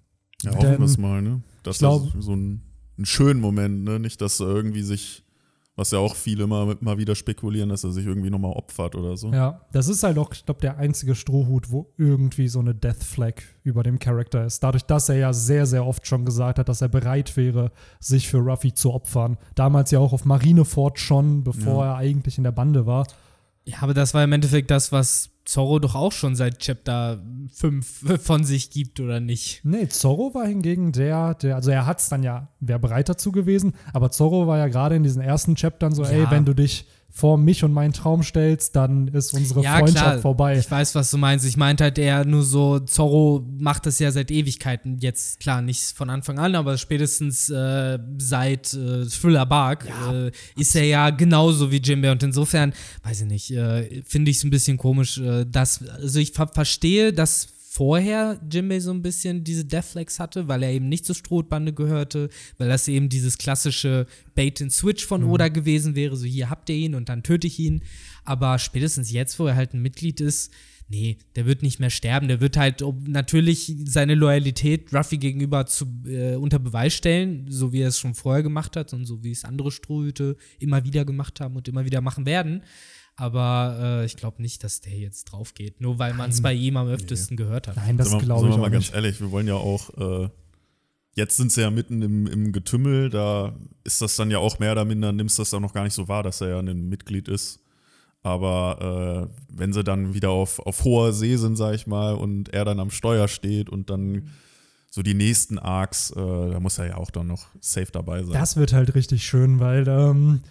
Ja, 0.43 0.55
hoffen 0.55 0.79
wir 0.79 0.87
es 0.87 0.96
mal, 0.96 1.20
ne? 1.20 1.43
Das 1.62 1.76
ist 1.76 1.81
so 1.82 2.34
ein, 2.34 2.62
ein 2.99 3.05
schönen 3.05 3.38
Moment, 3.38 3.84
ne? 3.84 4.00
Nicht, 4.00 4.23
dass 4.23 4.40
er 4.40 4.46
irgendwie 4.46 4.82
sich 4.82 5.25
was 5.74 5.90
ja 5.90 5.98
auch 5.98 6.14
viele 6.14 6.44
immer, 6.44 6.76
immer 6.80 6.98
wieder 6.98 7.14
spekulieren, 7.14 7.70
dass 7.70 7.82
er 7.82 7.92
sich 7.92 8.06
irgendwie 8.06 8.28
nochmal 8.28 8.52
opfert 8.52 8.94
oder 8.94 9.16
so. 9.16 9.32
Ja, 9.32 9.62
das 9.72 9.88
ist 9.88 10.02
halt 10.02 10.19
auch, 10.19 10.32
ich 10.32 10.44
glaube, 10.44 10.60
der 10.60 10.76
einzige 10.76 11.14
Strohhut, 11.14 11.70
wo 11.70 11.92
irgendwie 11.96 12.48
so 12.48 12.60
eine 12.60 12.74
Death 12.74 13.02
Flag 13.02 13.34
über 13.62 13.82
dem 13.82 13.98
Charakter 13.98 14.44
ist. 14.44 14.62
Dadurch, 14.62 14.84
dass 14.84 15.08
er 15.08 15.16
ja 15.16 15.32
sehr, 15.32 15.64
sehr 15.64 15.86
oft 15.86 16.06
schon 16.06 16.26
gesagt 16.26 16.58
hat, 16.58 16.69
dass 16.69 16.82
er 16.82 16.88
bereit 16.88 17.36
wäre, 17.38 17.72
sich 18.00 18.28
für 18.28 18.38
Ruffy 18.38 18.74
zu 18.74 18.92
opfern. 18.92 19.38
Damals 19.54 19.90
ja 19.90 19.98
auch 19.98 20.12
auf 20.12 20.26
Marineford 20.26 20.98
schon, 20.98 21.42
bevor 21.42 21.84
ja. 21.84 21.92
er 21.92 21.96
eigentlich 21.96 22.36
in 22.36 22.44
der 22.44 22.52
Bande 22.52 22.84
war. 22.84 23.06
Ja, 23.64 23.78
aber 23.80 23.94
das 23.94 24.12
war 24.14 24.24
im 24.24 24.32
Endeffekt 24.32 24.70
das, 24.70 24.90
was 24.90 25.30
Zorro 25.44 25.78
doch 25.78 25.94
auch 25.94 26.12
schon 26.12 26.36
seit 26.36 26.58
Chapter 26.60 27.22
5 27.52 28.22
von 28.22 28.44
sich 28.44 28.70
gibt, 28.70 29.00
oder 29.00 29.20
nicht? 29.20 29.64
Nee, 29.64 29.88
Zorro 29.88 30.34
war 30.34 30.46
hingegen 30.46 30.92
der, 30.92 31.34
der 31.34 31.56
also 31.56 31.70
er 31.70 31.86
hat 31.86 32.00
es 32.00 32.08
dann 32.08 32.22
ja, 32.22 32.48
wäre 32.60 32.78
bereit 32.78 33.08
dazu 33.08 33.32
gewesen, 33.32 33.74
aber 33.92 34.10
Zorro 34.10 34.46
war 34.46 34.58
ja 34.58 34.68
gerade 34.68 34.96
in 34.96 35.02
diesen 35.02 35.22
ersten 35.22 35.56
Chaptern 35.56 35.94
so, 35.94 36.04
ja. 36.04 36.10
ey, 36.10 36.26
wenn 36.30 36.44
du 36.44 36.54
dich 36.54 36.86
vor 37.14 37.36
mich 37.36 37.62
und 37.62 37.74
meinen 37.74 37.92
Traum 37.92 38.22
stellst, 38.22 38.74
dann 38.74 39.06
ist 39.08 39.34
unsere 39.34 39.62
ja, 39.62 39.78
Freundschaft 39.78 40.04
klar. 40.04 40.18
vorbei. 40.20 40.58
Ich 40.58 40.70
weiß, 40.70 40.94
was 40.94 41.10
du 41.10 41.18
meinst. 41.18 41.44
Ich 41.44 41.58
meinte 41.58 41.84
halt 41.84 41.98
eher 41.98 42.24
nur 42.24 42.42
so, 42.42 42.78
Zorro 42.78 43.46
macht 43.58 43.84
das 43.84 43.98
ja 43.98 44.10
seit 44.10 44.30
Ewigkeiten. 44.30 44.98
Jetzt, 44.98 45.38
klar, 45.38 45.60
nicht 45.60 45.92
von 45.94 46.08
Anfang 46.08 46.38
an, 46.38 46.54
aber 46.54 46.78
spätestens 46.78 47.50
äh, 47.50 47.98
seit 48.16 48.72
äh, 48.72 49.04
Thriller 49.04 49.44
Bark 49.44 49.86
ja. 49.86 50.26
äh, 50.26 50.30
ist 50.56 50.74
er 50.74 50.84
ja 50.84 51.10
genauso 51.10 51.70
wie 51.70 51.82
Jimbe. 51.82 52.10
Und 52.10 52.22
insofern, 52.22 52.72
weiß 53.02 53.20
ich 53.20 53.28
nicht, 53.28 53.50
äh, 53.50 54.02
finde 54.06 54.30
ich 54.30 54.38
es 54.38 54.44
ein 54.44 54.50
bisschen 54.50 54.78
komisch, 54.78 55.18
äh, 55.18 55.44
dass, 55.44 55.86
also 55.86 56.18
ich 56.18 56.32
ver 56.32 56.48
verstehe, 56.48 57.12
dass 57.12 57.51
vorher 57.74 58.38
Jimbei 58.52 58.80
so 58.80 58.90
ein 58.90 59.00
bisschen 59.00 59.44
diese 59.44 59.64
Deathlegs 59.64 60.20
hatte, 60.20 60.46
weil 60.46 60.62
er 60.62 60.72
eben 60.72 60.90
nicht 60.90 61.06
zur 61.06 61.14
Strohbande 61.14 61.72
gehörte, 61.72 62.28
weil 62.58 62.69
das 62.69 62.86
eben 62.86 63.08
dieses 63.08 63.38
klassische 63.38 64.06
Bait-and-Switch 64.34 65.06
von 65.06 65.22
mhm. 65.22 65.30
Oda 65.30 65.48
gewesen 65.48 65.94
wäre, 65.94 66.14
so 66.14 66.26
hier 66.26 66.50
habt 66.50 66.69
ihr 66.69 66.76
ihn 66.76 66.94
und 66.94 67.08
dann 67.08 67.22
töte 67.22 67.46
ich 67.46 67.58
ihn. 67.58 67.82
Aber 68.26 68.58
spätestens 68.58 69.10
jetzt, 69.10 69.38
wo 69.38 69.46
er 69.46 69.56
halt 69.56 69.72
ein 69.72 69.80
Mitglied 69.80 70.20
ist, 70.20 70.52
nee, 70.88 71.16
der 71.34 71.46
wird 71.46 71.62
nicht 71.62 71.80
mehr 71.80 71.88
sterben. 71.88 72.28
Der 72.28 72.42
wird 72.42 72.58
halt 72.58 72.84
natürlich 73.06 73.74
seine 73.86 74.16
Loyalität 74.16 74.92
Ruffy 74.92 75.16
gegenüber 75.16 75.64
zu, 75.64 75.86
äh, 76.06 76.34
unter 76.34 76.58
Beweis 76.58 76.92
stellen, 76.92 77.46
so 77.48 77.72
wie 77.72 77.80
er 77.80 77.88
es 77.88 77.98
schon 77.98 78.14
vorher 78.14 78.42
gemacht 78.42 78.76
hat 78.76 78.92
und 78.92 79.06
so 79.06 79.24
wie 79.24 79.30
es 79.30 79.44
andere 79.44 79.70
Strohhüte 79.70 80.36
immer 80.58 80.84
wieder 80.84 81.06
gemacht 81.06 81.40
haben 81.40 81.56
und 81.56 81.69
immer 81.69 81.86
wieder 81.86 82.02
machen 82.02 82.26
werden. 82.26 82.64
Aber 83.16 83.78
äh, 83.80 84.04
ich 84.06 84.16
glaube 84.16 84.40
nicht, 84.40 84.64
dass 84.64 84.80
der 84.80 84.94
jetzt 84.94 85.24
drauf 85.24 85.54
geht, 85.54 85.80
nur 85.80 85.98
weil 85.98 86.14
man 86.14 86.30
es 86.30 86.40
bei 86.40 86.54
ihm 86.54 86.76
am 86.76 86.88
öftesten 86.88 87.36
nee. 87.36 87.44
gehört 87.44 87.68
hat. 87.68 87.76
Nein, 87.76 87.96
das 87.96 88.08
glaube 88.08 88.22
ich 88.22 88.28
Sagen 88.28 88.50
wir 88.50 88.56
mal 88.58 88.70
ganz 88.70 88.92
ehrlich, 88.92 89.20
wir 89.20 89.30
wollen 89.30 89.46
ja 89.46 89.54
auch, 89.54 89.90
äh, 89.98 90.28
jetzt 91.14 91.36
sind 91.36 91.52
sie 91.52 91.60
ja 91.60 91.70
mitten 91.70 92.00
im, 92.00 92.26
im 92.26 92.52
Getümmel, 92.52 93.10
da 93.10 93.54
ist 93.84 94.00
das 94.00 94.16
dann 94.16 94.30
ja 94.30 94.38
auch 94.38 94.58
mehr 94.58 94.72
oder 94.72 94.84
minder, 94.84 95.12
nimmst 95.12 95.38
das 95.38 95.50
dann 95.50 95.62
noch 95.62 95.74
gar 95.74 95.84
nicht 95.84 95.94
so 95.94 96.08
wahr, 96.08 96.22
dass 96.22 96.40
er 96.40 96.48
ja 96.48 96.58
ein 96.58 96.88
Mitglied 96.88 97.28
ist. 97.28 97.60
Aber 98.22 99.28
äh, 99.30 99.56
wenn 99.56 99.72
sie 99.72 99.82
dann 99.82 100.14
wieder 100.14 100.30
auf, 100.30 100.60
auf 100.60 100.84
hoher 100.84 101.12
See 101.12 101.36
sind, 101.36 101.56
sag 101.56 101.74
ich 101.74 101.86
mal, 101.86 102.14
und 102.14 102.48
er 102.50 102.64
dann 102.64 102.78
am 102.78 102.90
Steuer 102.90 103.28
steht 103.28 103.68
und 103.68 103.90
dann 103.90 104.28
so 104.90 105.02
die 105.02 105.14
nächsten 105.14 105.58
Arcs, 105.58 106.10
äh, 106.12 106.14
da 106.16 106.60
muss 106.60 106.78
er 106.78 106.86
ja 106.86 106.96
auch 106.96 107.10
dann 107.10 107.26
noch 107.26 107.46
safe 107.60 107.90
dabei 107.90 108.22
sein. 108.22 108.32
Das 108.32 108.56
wird 108.56 108.72
halt 108.72 108.94
richtig 108.94 109.24
schön, 109.24 109.58
weil 109.58 109.88
ähm, 109.88 110.42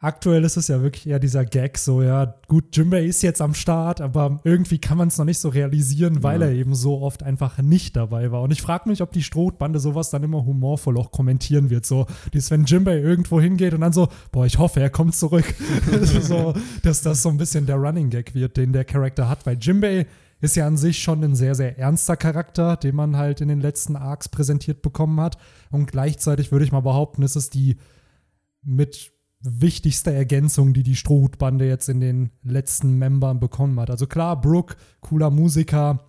aktuell 0.00 0.44
ist 0.44 0.56
es 0.56 0.68
ja 0.68 0.80
wirklich 0.80 1.06
eher 1.08 1.18
dieser 1.18 1.44
Gag, 1.44 1.76
so, 1.76 2.02
ja, 2.02 2.34
gut, 2.46 2.76
Jimbei 2.76 3.04
ist 3.04 3.22
jetzt 3.22 3.42
am 3.42 3.54
Start, 3.54 4.00
aber 4.00 4.40
irgendwie 4.44 4.78
kann 4.78 4.96
man 4.96 5.08
es 5.08 5.18
noch 5.18 5.24
nicht 5.24 5.38
so 5.38 5.48
realisieren, 5.48 6.22
weil 6.22 6.40
ja. 6.40 6.46
er 6.46 6.52
eben 6.52 6.74
so 6.74 7.00
oft 7.00 7.22
einfach 7.22 7.58
nicht 7.58 7.96
dabei 7.96 8.30
war. 8.30 8.42
Und 8.42 8.52
ich 8.52 8.62
frage 8.62 8.88
mich, 8.88 9.02
ob 9.02 9.12
die 9.12 9.24
Strohbande 9.24 9.80
sowas 9.80 10.10
dann 10.10 10.22
immer 10.22 10.44
humorvoll 10.44 10.98
auch 10.98 11.10
kommentieren 11.10 11.70
wird. 11.70 11.84
So, 11.84 12.06
dies, 12.32 12.50
wenn 12.50 12.64
Jimbei 12.64 12.98
irgendwo 12.98 13.40
hingeht 13.40 13.74
und 13.74 13.80
dann 13.80 13.92
so, 13.92 14.08
boah, 14.30 14.46
ich 14.46 14.58
hoffe, 14.58 14.80
er 14.80 14.90
kommt 14.90 15.16
zurück. 15.16 15.52
so, 16.22 16.54
dass 16.82 17.02
das 17.02 17.22
so 17.22 17.28
ein 17.28 17.38
bisschen 17.38 17.66
der 17.66 17.76
Running 17.76 18.10
Gag 18.10 18.34
wird, 18.34 18.56
den 18.56 18.72
der 18.72 18.84
Charakter 18.84 19.28
hat, 19.28 19.46
weil 19.46 19.58
Jimbei 19.60 20.06
ist 20.40 20.54
ja 20.54 20.68
an 20.68 20.76
sich 20.76 21.02
schon 21.02 21.24
ein 21.24 21.34
sehr, 21.34 21.56
sehr 21.56 21.76
ernster 21.76 22.16
Charakter, 22.16 22.76
den 22.76 22.94
man 22.94 23.16
halt 23.16 23.40
in 23.40 23.48
den 23.48 23.60
letzten 23.60 23.96
Arcs 23.96 24.28
präsentiert 24.28 24.82
bekommen 24.82 25.20
hat. 25.20 25.36
Und 25.72 25.90
gleichzeitig 25.90 26.52
würde 26.52 26.64
ich 26.64 26.70
mal 26.70 26.80
behaupten, 26.82 27.22
ist 27.22 27.34
es 27.34 27.50
die 27.50 27.78
mit 28.62 29.12
wichtigste 29.40 30.12
Ergänzung, 30.12 30.74
die 30.74 30.82
die 30.82 30.96
Strohhutbande 30.96 31.66
jetzt 31.66 31.88
in 31.88 32.00
den 32.00 32.30
letzten 32.42 32.98
Membern 32.98 33.40
bekommen 33.40 33.78
hat. 33.78 33.90
Also 33.90 34.06
klar, 34.06 34.40
Brooke, 34.40 34.76
cooler 35.00 35.30
Musiker. 35.30 36.04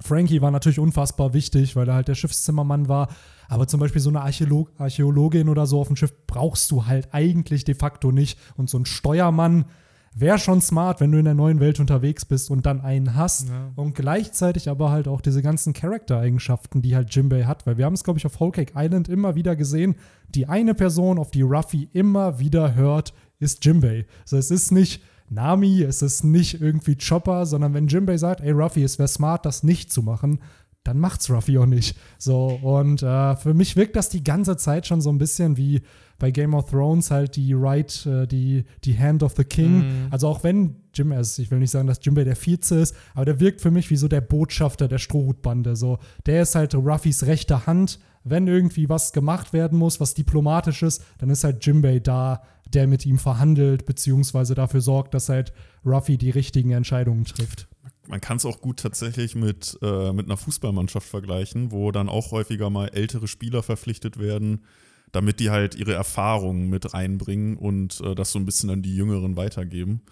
Frankie 0.00 0.40
war 0.40 0.50
natürlich 0.50 0.78
unfassbar 0.78 1.34
wichtig, 1.34 1.76
weil 1.76 1.88
er 1.88 1.94
halt 1.94 2.08
der 2.08 2.14
Schiffszimmermann 2.14 2.88
war. 2.88 3.08
Aber 3.48 3.66
zum 3.66 3.80
Beispiel 3.80 4.00
so 4.00 4.08
eine 4.08 4.22
Archäolog 4.22 4.72
Archäologin 4.78 5.48
oder 5.48 5.66
so 5.66 5.80
auf 5.80 5.88
dem 5.88 5.96
Schiff 5.96 6.14
brauchst 6.26 6.70
du 6.70 6.86
halt 6.86 7.12
eigentlich 7.12 7.64
de 7.64 7.74
facto 7.74 8.12
nicht. 8.12 8.38
Und 8.56 8.70
so 8.70 8.78
ein 8.78 8.86
Steuermann, 8.86 9.66
wäre 10.14 10.38
schon 10.38 10.60
smart, 10.60 11.00
wenn 11.00 11.12
du 11.12 11.18
in 11.18 11.24
der 11.24 11.34
neuen 11.34 11.60
Welt 11.60 11.78
unterwegs 11.78 12.24
bist 12.24 12.50
und 12.50 12.66
dann 12.66 12.80
einen 12.80 13.14
hast 13.14 13.48
ja. 13.48 13.70
und 13.76 13.94
gleichzeitig 13.94 14.68
aber 14.68 14.90
halt 14.90 15.06
auch 15.06 15.20
diese 15.20 15.40
ganzen 15.40 15.72
Charaktereigenschaften, 15.72 16.82
die 16.82 16.96
halt 16.96 17.14
Jimbei 17.14 17.44
hat, 17.44 17.66
weil 17.66 17.78
wir 17.78 17.84
haben 17.84 17.94
es, 17.94 18.04
glaube 18.04 18.18
ich, 18.18 18.26
auf 18.26 18.40
Whole 18.40 18.50
Cake 18.50 18.72
Island 18.74 19.08
immer 19.08 19.36
wieder 19.36 19.54
gesehen, 19.54 19.94
die 20.28 20.46
eine 20.46 20.74
Person, 20.74 21.18
auf 21.18 21.30
die 21.30 21.42
Ruffy 21.42 21.88
immer 21.92 22.38
wieder 22.40 22.74
hört, 22.74 23.14
ist 23.38 23.64
Jimbei. 23.64 24.06
Also 24.22 24.36
es 24.36 24.50
ist 24.50 24.72
nicht 24.72 25.02
Nami, 25.28 25.82
es 25.82 26.02
ist 26.02 26.24
nicht 26.24 26.60
irgendwie 26.60 26.96
Chopper, 26.96 27.46
sondern 27.46 27.72
wenn 27.72 27.86
Jimbei 27.86 28.16
sagt, 28.16 28.40
ey 28.40 28.50
Ruffy, 28.50 28.82
es 28.82 28.98
wäre 28.98 29.08
smart, 29.08 29.46
das 29.46 29.62
nicht 29.62 29.92
zu 29.92 30.02
machen, 30.02 30.40
dann 30.84 30.98
macht's 30.98 31.30
Ruffy 31.30 31.58
auch 31.58 31.66
nicht. 31.66 31.96
So, 32.18 32.46
und 32.62 33.02
äh, 33.02 33.36
für 33.36 33.54
mich 33.54 33.76
wirkt 33.76 33.96
das 33.96 34.08
die 34.08 34.24
ganze 34.24 34.56
Zeit 34.56 34.86
schon 34.86 35.00
so 35.00 35.10
ein 35.10 35.18
bisschen 35.18 35.56
wie 35.56 35.82
bei 36.18 36.30
Game 36.30 36.54
of 36.54 36.70
Thrones 36.70 37.10
halt 37.10 37.36
die 37.36 37.52
Right, 37.52 38.06
äh, 38.06 38.26
die, 38.26 38.64
die 38.84 38.98
Hand 38.98 39.22
of 39.22 39.34
the 39.36 39.44
King. 39.44 39.78
Mhm. 39.78 40.06
Also 40.10 40.28
auch 40.28 40.42
wenn 40.42 40.76
Jim, 40.94 41.12
also 41.12 41.42
ich 41.42 41.50
will 41.50 41.58
nicht 41.58 41.70
sagen, 41.70 41.86
dass 41.86 42.00
Jimbei 42.02 42.24
der 42.24 42.36
Vize 42.36 42.74
ist, 42.78 42.94
aber 43.14 43.26
der 43.26 43.40
wirkt 43.40 43.60
für 43.60 43.70
mich 43.70 43.90
wie 43.90 43.96
so 43.96 44.08
der 44.08 44.20
Botschafter 44.20 44.88
der 44.88 44.98
Strohhutbande. 44.98 45.76
So, 45.76 45.98
der 46.26 46.42
ist 46.42 46.54
halt 46.54 46.74
Ruffys 46.74 47.26
rechte 47.26 47.66
Hand. 47.66 47.98
Wenn 48.22 48.46
irgendwie 48.48 48.88
was 48.88 49.12
gemacht 49.12 49.52
werden 49.54 49.78
muss, 49.78 49.98
was 49.98 50.12
diplomatisch 50.12 50.82
ist, 50.82 51.02
dann 51.18 51.30
ist 51.30 51.44
halt 51.44 51.64
Jimbei 51.64 52.00
da, 52.00 52.42
der 52.72 52.86
mit 52.86 53.06
ihm 53.06 53.18
verhandelt, 53.18 53.86
beziehungsweise 53.86 54.54
dafür 54.54 54.82
sorgt, 54.82 55.14
dass 55.14 55.30
halt 55.30 55.52
Ruffy 55.86 56.18
die 56.18 56.30
richtigen 56.30 56.70
Entscheidungen 56.70 57.24
trifft 57.24 57.66
man 58.10 58.20
kann 58.20 58.36
es 58.36 58.44
auch 58.44 58.60
gut 58.60 58.80
tatsächlich 58.80 59.36
mit, 59.36 59.78
äh, 59.82 60.12
mit 60.12 60.26
einer 60.26 60.36
Fußballmannschaft 60.36 61.08
vergleichen, 61.08 61.70
wo 61.70 61.92
dann 61.92 62.08
auch 62.08 62.32
häufiger 62.32 62.68
mal 62.68 62.88
ältere 62.88 63.28
Spieler 63.28 63.62
verpflichtet 63.62 64.18
werden, 64.18 64.64
damit 65.12 65.38
die 65.38 65.50
halt 65.50 65.76
ihre 65.76 65.94
Erfahrungen 65.94 66.68
mit 66.68 66.92
reinbringen 66.92 67.56
und 67.56 68.00
äh, 68.00 68.16
das 68.16 68.32
so 68.32 68.40
ein 68.40 68.44
bisschen 68.44 68.68
an 68.70 68.82
die 68.82 68.96
Jüngeren 68.96 69.36
weitergeben. 69.36 70.02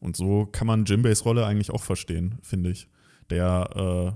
Und 0.00 0.16
so 0.16 0.44
kann 0.44 0.66
man 0.66 0.84
Jimbays 0.84 1.24
Rolle 1.24 1.46
eigentlich 1.46 1.70
auch 1.70 1.82
verstehen, 1.82 2.38
finde 2.42 2.70
ich. 2.70 2.88
Der, 3.30 3.70
äh, 3.74 4.12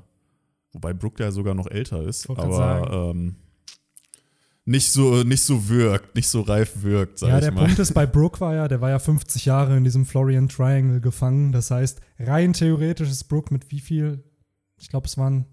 wobei 0.72 0.92
Brooke 0.92 1.22
ja 1.22 1.30
sogar 1.30 1.54
noch 1.54 1.66
älter 1.66 2.02
ist, 2.02 2.28
aber 2.28 3.10
ähm, 3.14 3.36
nicht 4.70 4.92
so, 4.92 5.24
nicht 5.24 5.42
so 5.42 5.68
wirkt, 5.68 6.14
nicht 6.14 6.28
so 6.28 6.42
reif 6.42 6.82
wirkt, 6.82 7.18
sag 7.18 7.28
Ja, 7.28 7.40
der 7.40 7.50
Punkt 7.50 7.78
ist, 7.78 7.92
bei 7.92 8.06
Brooke 8.06 8.40
war 8.40 8.54
ja, 8.54 8.68
der 8.68 8.80
war 8.80 8.90
ja 8.90 8.98
50 8.98 9.44
Jahre 9.44 9.76
in 9.76 9.84
diesem 9.84 10.06
Florian 10.06 10.48
Triangle 10.48 11.00
gefangen. 11.00 11.50
Das 11.50 11.70
heißt, 11.70 12.00
rein 12.20 12.52
theoretisch 12.52 13.10
ist 13.10 13.24
Brooke 13.24 13.52
mit 13.52 13.70
wie 13.70 13.80
viel? 13.80 14.22
Ich 14.76 14.88
glaube, 14.88 15.06
es 15.06 15.18
waren 15.18 15.46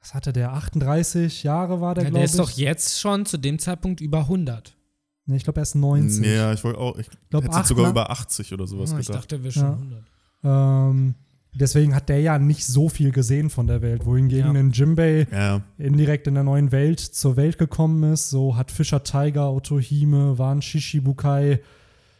was 0.00 0.12
hatte 0.12 0.34
der? 0.34 0.52
38 0.52 1.44
Jahre 1.44 1.80
war 1.80 1.94
der, 1.94 2.04
ja, 2.04 2.10
glaube 2.10 2.24
ich. 2.24 2.32
Der 2.32 2.42
ist 2.42 2.50
doch 2.50 2.56
jetzt 2.58 3.00
schon 3.00 3.24
zu 3.24 3.38
dem 3.38 3.58
Zeitpunkt 3.58 4.02
über 4.02 4.18
100. 4.18 4.76
Nee, 5.24 5.36
ich 5.36 5.44
glaube, 5.44 5.60
er 5.60 5.62
ist 5.62 5.74
90. 5.74 6.26
Ja, 6.26 6.52
ich 6.52 6.62
wollte 6.62 6.78
auch, 6.78 6.98
ich 6.98 7.08
glaube, 7.30 7.48
sogar 7.64 7.88
über 7.88 8.10
80 8.10 8.52
oder 8.52 8.66
sowas 8.66 8.90
ich 8.90 8.98
gedacht. 8.98 9.08
Ich 9.08 9.14
dachte, 9.14 9.36
er 9.36 9.42
wäre 9.42 9.52
schon 9.52 9.62
ja. 9.62 9.72
100. 9.72 10.94
Ähm, 10.94 11.14
deswegen 11.54 11.94
hat 11.94 12.08
der 12.08 12.20
ja 12.20 12.38
nicht 12.38 12.66
so 12.66 12.88
viel 12.88 13.12
gesehen 13.12 13.50
von 13.50 13.66
der 13.66 13.82
Welt, 13.82 14.04
wohingegen 14.04 14.54
ja. 14.54 14.60
ein 14.60 14.70
Jimbei 14.72 15.26
ja. 15.30 15.62
indirekt 15.78 16.26
in 16.26 16.34
der 16.34 16.44
neuen 16.44 16.72
Welt 16.72 17.00
zur 17.00 17.36
Welt 17.36 17.58
gekommen 17.58 18.12
ist. 18.12 18.30
So 18.30 18.56
hat 18.56 18.70
Fischer 18.70 19.02
Tiger, 19.02 19.52
Otto 19.52 19.78
Hime, 19.78 20.38
Wan 20.38 20.62
Shishibukai, 20.62 21.60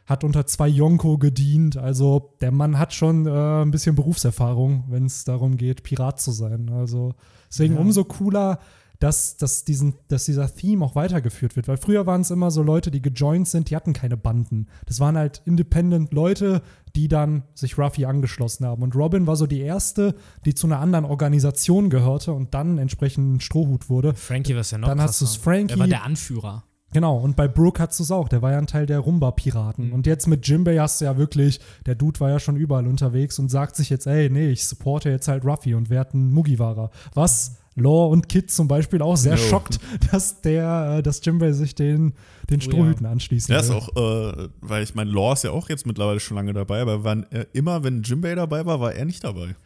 hat 0.07 0.23
unter 0.23 0.47
zwei 0.47 0.69
Yonko 0.69 1.19
gedient. 1.19 1.77
Also 1.77 2.35
der 2.41 2.53
Mann 2.53 2.79
hat 2.79 2.93
schon 2.93 3.27
äh, 3.27 3.63
ein 3.63 3.71
bisschen 3.71 3.95
Berufserfahrung, 3.95 4.85
wenn 4.89 5.07
es 5.07 5.25
darum 5.25 5.57
geht, 5.57 5.83
Pirat 5.83 6.21
zu 6.21 6.31
sein. 6.31 6.69
Also 6.69 7.15
deswegen 7.49 7.75
Ja. 7.75 7.81
umso 7.81 8.05
cooler, 8.05 8.59
dass, 9.01 9.37
dass, 9.37 9.65
diesen, 9.65 9.95
dass 10.09 10.25
dieser 10.25 10.55
Theme 10.55 10.85
auch 10.85 10.95
weitergeführt 10.95 11.57
wird. 11.57 11.69
Weil 11.69 11.77
früher 11.77 12.07
waren 12.07 12.21
es 12.21 12.31
immer 12.31 12.51
so 12.51 12.63
Leute, 12.63 12.91
die 12.91 13.03
gejoint 13.03 13.49
sind, 13.49 13.71
die 13.71 13.77
hatten 13.77 13.93
keine 13.93 14.17
Banden. 14.17 14.69
Das 14.87 15.01
waren 15.01 15.17
halt 15.17 15.43
independent 15.47 16.13
Leute, 16.13 16.63
die 16.97 17.09
dann 17.09 17.43
sich 17.55 17.77
Ruffy 17.79 18.05
angeschlossen 18.05 18.67
haben. 18.67 18.83
Und 18.83 18.95
Robin 18.95 19.27
war 19.27 19.37
so 19.37 19.47
die 19.47 19.61
erste, 19.61 20.15
die 20.45 20.55
zu 20.55 20.67
einer 20.67 20.79
anderen 20.81 21.05
Organisation 21.05 21.91
gehörte 21.91 22.33
und 22.33 22.55
dann 22.55 22.79
entsprechend 22.79 23.35
ein 23.37 23.41
Strohhut 23.41 23.89
wurde. 23.89 24.15
Frankie 24.15 24.55
war 24.55 24.63
ja 24.63 24.79
noch 24.79 24.89
Dann 24.89 25.01
hast 25.01 25.19
krasser. 25.19 25.25
du's 25.25 25.37
Frankie. 25.37 25.75
Er 25.75 25.79
war 25.81 25.89
der 25.89 26.05
Anführer. 26.05 26.65
Genau, 26.93 27.17
und 27.19 27.35
bei 27.35 27.49
Brooke 27.49 27.83
hattest 27.83 27.99
du 27.99 28.05
es 28.05 28.11
auch, 28.13 28.29
der 28.29 28.41
war 28.41 28.53
ja 28.53 28.59
ein 28.59 28.69
Teil 28.69 28.87
der 28.87 29.01
Rumba-Piraten. 29.01 29.91
Und 29.93 30.07
jetzt 30.07 30.29
mit 30.29 30.47
Jimbei 30.47 30.77
hast 30.79 31.01
du 31.01 31.07
ja 31.07 31.17
wirklich, 31.19 31.59
der 31.87 31.97
Dude 31.97 32.21
war 32.21 32.31
ja 32.31 32.39
schon 32.39 32.55
überall 32.55 32.87
unterwegs 32.87 33.41
und 33.41 33.49
sagt 33.49 33.75
sich 33.75 33.91
jetzt, 33.91 34.07
ey, 34.07 34.31
nee, 34.31 34.51
ich 34.51 34.65
supporte 34.65 35.11
jetzt 35.11 35.27
halt 35.27 35.45
Ruffy 35.45 35.75
und 35.75 35.91
werd 35.91 36.15
ein 36.15 36.31
Mugiwara. 36.31 36.91
Was 37.13 37.57
Law 37.75 38.07
und 38.13 38.29
Kid 38.29 38.53
zum 38.53 38.69
Beispiel 38.69 39.03
auch 39.03 39.17
sehr 39.17 39.33
No. 39.35 39.39
schockt, 39.39 39.81
dass 40.13 40.41
der, 40.43 40.99
äh, 40.99 41.03
dass 41.03 41.21
Jimbei 41.25 41.51
sich 41.51 41.75
den, 41.75 42.15
den 42.51 42.61
Oh 42.61 42.65
ja. 42.65 42.71
Strohhüten 42.71 43.07
anschließen 43.07 43.53
Ja, 43.53 43.61
ist 43.61 43.71
auch, 43.71 43.89
äh, 43.97 44.49
weil 44.61 44.83
ich 44.83 44.95
meine, 44.95 45.11
Law 45.11 45.33
ist 45.33 45.45
ja 45.45 45.51
auch 45.51 45.69
jetzt 45.69 45.87
mittlerweile 45.87 46.21
schon 46.21 46.37
lange 46.37 46.53
dabei, 46.53 46.81
aber 46.81 47.05
wann, 47.05 47.25
äh, 47.31 47.47
immer 47.53 47.85
wenn 47.85 48.03
Jimbei 48.03 48.35
dabei 48.35 48.67
war, 48.67 48.81
war 48.81 48.95
er 48.95 49.05
nicht 49.05 49.25
dabei. 49.25 49.57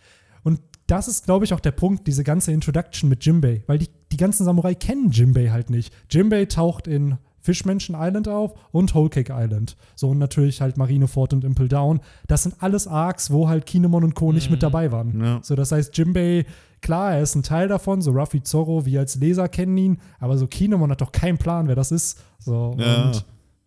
Und 0.44 0.60
das 0.86 1.08
ist, 1.08 1.24
glaube 1.26 1.44
ich, 1.44 1.52
auch 1.52 1.60
der 1.60 1.72
Punkt, 1.72 2.06
diese 2.06 2.24
ganze 2.24 2.52
Introduction 2.52 3.08
mit 3.08 3.24
Jimbei, 3.24 3.62
weil 3.66 3.78
die, 3.78 3.88
die 4.10 4.16
ganzen 4.16 4.44
Samurai 4.44 4.74
kennen 4.74 5.10
Jimbei 5.10 5.50
halt 5.50 5.70
nicht. 5.70 5.92
Jimbei 6.10 6.46
taucht 6.46 6.86
in 6.86 7.18
Fischmenschen 7.40 7.94
Island 7.98 8.28
auf 8.28 8.54
und 8.72 8.94
Whole 8.94 9.10
Cake 9.10 9.32
Island. 9.34 9.76
So 9.94 10.08
und 10.10 10.18
natürlich 10.18 10.60
halt 10.60 10.76
Marineford 10.76 11.32
und 11.32 11.44
Impel 11.44 11.68
Down. 11.68 12.00
Das 12.26 12.42
sind 12.42 12.56
alles 12.60 12.86
Arcs, 12.86 13.30
wo 13.30 13.48
halt 13.48 13.66
Kinemon 13.66 14.04
und 14.04 14.14
Co. 14.14 14.32
nicht 14.32 14.50
mit 14.50 14.62
dabei 14.62 14.92
waren. 14.92 15.22
Ja. 15.22 15.40
So, 15.42 15.54
das 15.54 15.72
heißt, 15.72 15.96
Jimbei, 15.96 16.44
klar, 16.82 17.14
er 17.14 17.22
ist 17.22 17.34
ein 17.34 17.42
Teil 17.42 17.68
davon, 17.68 18.00
so 18.02 18.10
Ruffy 18.12 18.42
Zorro, 18.42 18.86
wir 18.86 19.00
als 19.00 19.16
Leser 19.16 19.48
kennen 19.48 19.76
ihn, 19.76 20.00
aber 20.18 20.38
so 20.38 20.46
Kinemon 20.46 20.90
hat 20.90 21.00
doch 21.00 21.12
keinen 21.12 21.38
Plan, 21.38 21.68
wer 21.68 21.74
das 21.76 21.90
ist. 21.92 22.18
So, 22.38 22.74
Ja. 22.78 23.04
und 23.10 23.24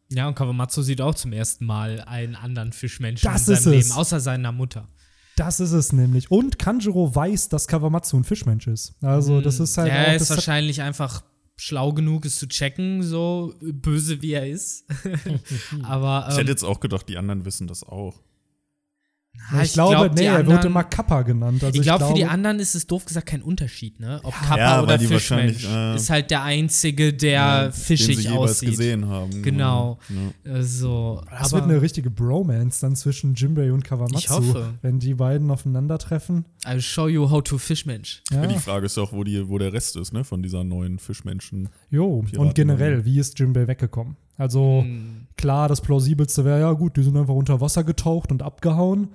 Ja, 0.10 0.28
und 0.28 0.36
Kawamatsu 0.36 0.82
sieht 0.82 1.00
auch 1.02 1.16
zum 1.16 1.32
ersten 1.34 1.66
Mal 1.66 2.02
einen 2.02 2.36
anderen 2.36 2.74
Fischmenschen 2.74 3.32
Das 3.32 3.48
in 3.48 3.54
ist 3.54 3.64
seinem 3.64 3.80
es. 3.80 3.88
Leben, 3.88 3.98
außer 4.00 4.20
seiner 4.20 4.52
Mutter. 4.52 4.88
das 5.38 5.60
ist 5.62 5.72
es 5.72 5.94
nämlich. 5.94 6.30
Und 6.30 6.60
Kanjuro 6.60 7.16
weiß, 7.16 7.48
dass 7.50 7.68
Kawamatsu 7.68 8.18
ein 8.18 8.24
Fischmensch 8.26 8.68
ist. 8.68 8.94
Also, 9.02 9.40
das 9.42 9.60
ist 9.62 9.78
halt 9.78 9.90
er 9.92 10.16
ist 10.16 10.30
wahrscheinlich 10.30 10.82
einfach 10.82 11.24
schlau 11.56 11.94
genug, 11.94 12.26
es 12.26 12.38
zu 12.40 12.48
checken, 12.48 13.04
so 13.04 13.54
böse 13.62 14.22
wie 14.22 14.32
er 14.34 14.50
ist. 14.50 14.84
Aber 15.84 16.26
Ich 16.28 16.34
ähm, 16.34 16.40
hätte 16.40 16.52
jetzt 16.52 16.64
auch 16.64 16.80
gedacht, 16.80 17.08
die 17.08 17.18
anderen 17.18 17.46
wissen 17.46 17.68
das 17.68 17.84
auch. 17.84 18.22
Ah, 19.52 19.62
ich, 19.64 19.74
glaube, 19.74 19.96
glaub, 19.96 20.16
nee, 20.16 20.26
er 20.26 20.38
wird 20.38 20.48
anderen- 20.50 20.66
immer 20.68 20.84
Kappa 20.84 21.22
genannt. 21.24 21.64
Also 21.64 21.78
ich 21.80 21.84
glaube, 21.84 22.06
für 22.08 22.14
die 22.14 22.26
anderen 22.26 22.60
ist 22.60 22.76
es 22.76 22.88
doof 22.88 23.06
gesagt 23.06 23.26
kein 23.28 23.42
Unterschied, 23.42 24.00
ne? 24.00 24.20
Ob 24.24 24.34
Kappa 24.34 24.58
Ja, 24.58 24.84
oder 24.84 25.00
Fischmensch. 25.00 25.66
äh, 25.66 25.96
ist 25.96 26.10
halt 26.10 26.32
der 26.32 26.44
einzige, 26.44 27.14
der 27.14 27.32
Ja, 27.32 27.72
fischig 27.72 28.08
den 28.08 28.18
sie 28.18 28.30
jeweils 28.30 28.52
aussieht. 28.52 28.70
gesehen 28.70 29.08
haben. 29.08 29.42
Genau. 29.42 30.00
Ja. 30.46 30.60
Äh, 30.60 30.64
So, 30.64 31.22
Das 31.30 31.52
aber 31.54 31.62
wird 31.64 31.72
eine 31.72 31.82
richtige 31.82 32.10
Bromance 32.10 32.82
dann 32.82 32.96
zwischen 32.96 33.34
Jimbei 33.36 33.72
und 33.72 33.84
Kawamatsu. 33.84 34.18
Ich 34.18 34.30
hoffe. 34.30 34.74
Wenn 34.82 35.00
die 35.00 35.14
beiden 35.16 35.50
aufeinandertreffen. 35.52 36.46
I'll 36.66 36.82
show 36.82 37.08
you 37.08 37.30
how 37.30 37.44
to 37.44 37.58
Fischmensch. 37.58 38.22
Ja. 38.32 38.46
Die 38.46 38.60
Frage 38.60 38.86
ist 38.86 38.98
auch, 38.98 39.12
wo, 39.14 39.24
die, 39.24 39.48
wo 39.50 39.58
der 39.58 39.74
Rest 39.74 39.96
ist, 39.96 40.14
ne, 40.14 40.24
von 40.24 40.44
dieser 40.44 40.64
neuen 40.64 41.00
Fischmenschen. 41.00 41.70
Jo, 41.90 42.24
und 42.38 42.56
generell, 42.56 43.06
wie 43.06 43.20
ist 43.20 43.38
Jimbei 43.40 43.68
weggekommen? 43.68 44.16
Also, 44.42 44.82
Hm. 44.84 45.28
klar, 45.38 45.68
das 45.70 45.82
plausibelste 45.82 46.44
wäre, 46.46 46.60
ja 46.62 46.72
gut, 46.74 46.98
die 46.98 47.04
sind 47.04 47.16
einfach 47.16 47.34
unter 47.34 47.62
Wasser 47.62 47.84
getaucht 47.84 48.32
und 48.32 48.42
abgehauen. 48.42 49.10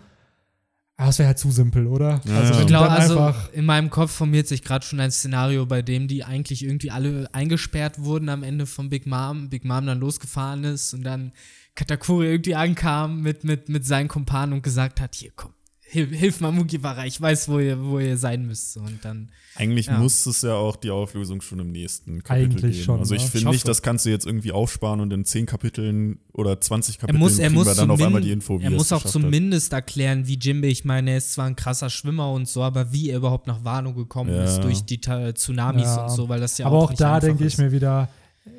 Aber 0.98 1.08
das 1.08 1.18
wäre 1.18 1.26
halt 1.28 1.38
zu 1.38 1.50
simpel, 1.50 1.86
oder? 1.88 2.20
Ja, 2.24 2.38
also, 2.38 2.60
Ich 2.60 2.66
glaube, 2.66 2.88
also 2.90 3.18
einfach. 3.18 3.52
in 3.52 3.66
meinem 3.66 3.90
Kopf 3.90 4.12
formiert 4.12 4.48
sich 4.48 4.62
gerade 4.62 4.84
schon 4.86 4.98
ein 4.98 5.10
Szenario, 5.10 5.66
bei 5.66 5.82
dem 5.82 6.08
die 6.08 6.24
eigentlich 6.24 6.64
irgendwie 6.64 6.90
alle 6.90 7.28
eingesperrt 7.34 7.98
wurden 8.02 8.30
am 8.30 8.42
Ende 8.42 8.64
von 8.64 8.88
Big 8.88 9.06
Mom. 9.06 9.50
Big 9.50 9.64
Mom 9.66 9.84
dann 9.84 10.00
losgefahren 10.00 10.64
ist 10.64 10.94
und 10.94 11.02
dann 11.04 11.32
Katakuri 11.74 12.28
irgendwie 12.30 12.54
ankam 12.54 13.20
mit, 13.20 13.44
mit, 13.44 13.68
mit 13.68 13.84
seinen 13.84 14.08
Kumpanen 14.08 14.54
und 14.54 14.62
gesagt 14.62 14.98
hat, 15.02 15.14
hier 15.14 15.32
komm, 15.36 15.52
hilf, 15.88 16.10
hilf 16.10 16.40
mal 16.40 16.52
Mugiwara, 16.52 17.06
ich 17.06 17.20
weiß, 17.20 17.48
wo 17.48 17.58
ihr, 17.58 17.82
wo 17.82 17.98
ihr 17.98 18.16
sein 18.16 18.46
müsst. 18.46 18.76
Und 18.76 18.98
dann, 19.04 19.28
Eigentlich 19.58 19.86
Ja. 19.86 19.98
muss 19.98 20.26
es 20.26 20.42
ja 20.42 20.52
auch 20.54 20.76
die 20.76 20.90
Auflösung 20.90 21.40
schon 21.40 21.60
im 21.60 21.72
nächsten 21.72 22.22
Kapitel 22.22 22.50
Eigentlich 22.58 22.72
geben. 22.72 22.84
schon, 22.84 22.98
Also 22.98 23.14
ich 23.14 23.22
ja. 23.22 23.28
finde 23.28 23.46
Ich 23.48 23.52
nicht, 23.52 23.68
das 23.68 23.80
kannst 23.80 24.04
du 24.04 24.10
jetzt 24.10 24.26
irgendwie 24.26 24.52
aufsparen 24.52 25.00
und 25.00 25.10
in 25.14 25.24
10 25.24 25.46
Kapiteln 25.46 26.18
oder 26.34 26.60
20 26.60 26.96
er 26.96 27.00
Kapiteln 27.00 27.18
muss, 27.20 27.38
er 27.38 27.48
muss, 27.50 27.66
wir 27.66 27.74
dann 27.74 27.90
auf 27.90 28.02
einmal 28.02 28.20
die 28.20 28.32
Info, 28.32 28.60
wie 28.60 28.64
er 28.64 28.70
es 28.72 28.76
muss 28.76 28.92
auch 28.92 28.98
geschafft 28.98 29.14
hat. 29.14 29.22
zumindest 29.22 29.72
erklären, 29.72 30.26
wie 30.26 30.38
Jimbei, 30.38 30.68
ich 30.68 30.84
meine, 30.84 31.12
er 31.12 31.16
ist 31.16 31.32
zwar 31.32 31.46
ein 31.46 31.56
krasser 31.56 31.88
Schwimmer 31.88 32.30
und 32.32 32.46
so, 32.48 32.62
aber 32.62 32.92
wie 32.92 33.08
er 33.08 33.16
überhaupt 33.16 33.46
nach 33.46 33.64
Wano 33.64 33.94
gekommen 33.94 34.30
Ja. 34.34 34.44
ist 34.44 34.58
durch 34.60 34.82
die 34.84 35.00
Tsunamis 35.00 35.84
Ja. 35.84 36.04
und 36.04 36.10
so, 36.10 36.28
weil 36.28 36.40
das 36.40 36.58
ja 36.58 36.66
aber 36.66 36.76
auch 36.76 36.84
auch 36.84 36.90
nicht 36.90 37.00
da 37.00 37.18
denke 37.20 37.46
ich 37.46 37.56
mir 37.56 37.72
wieder, 37.72 38.10
äh, 38.44 38.50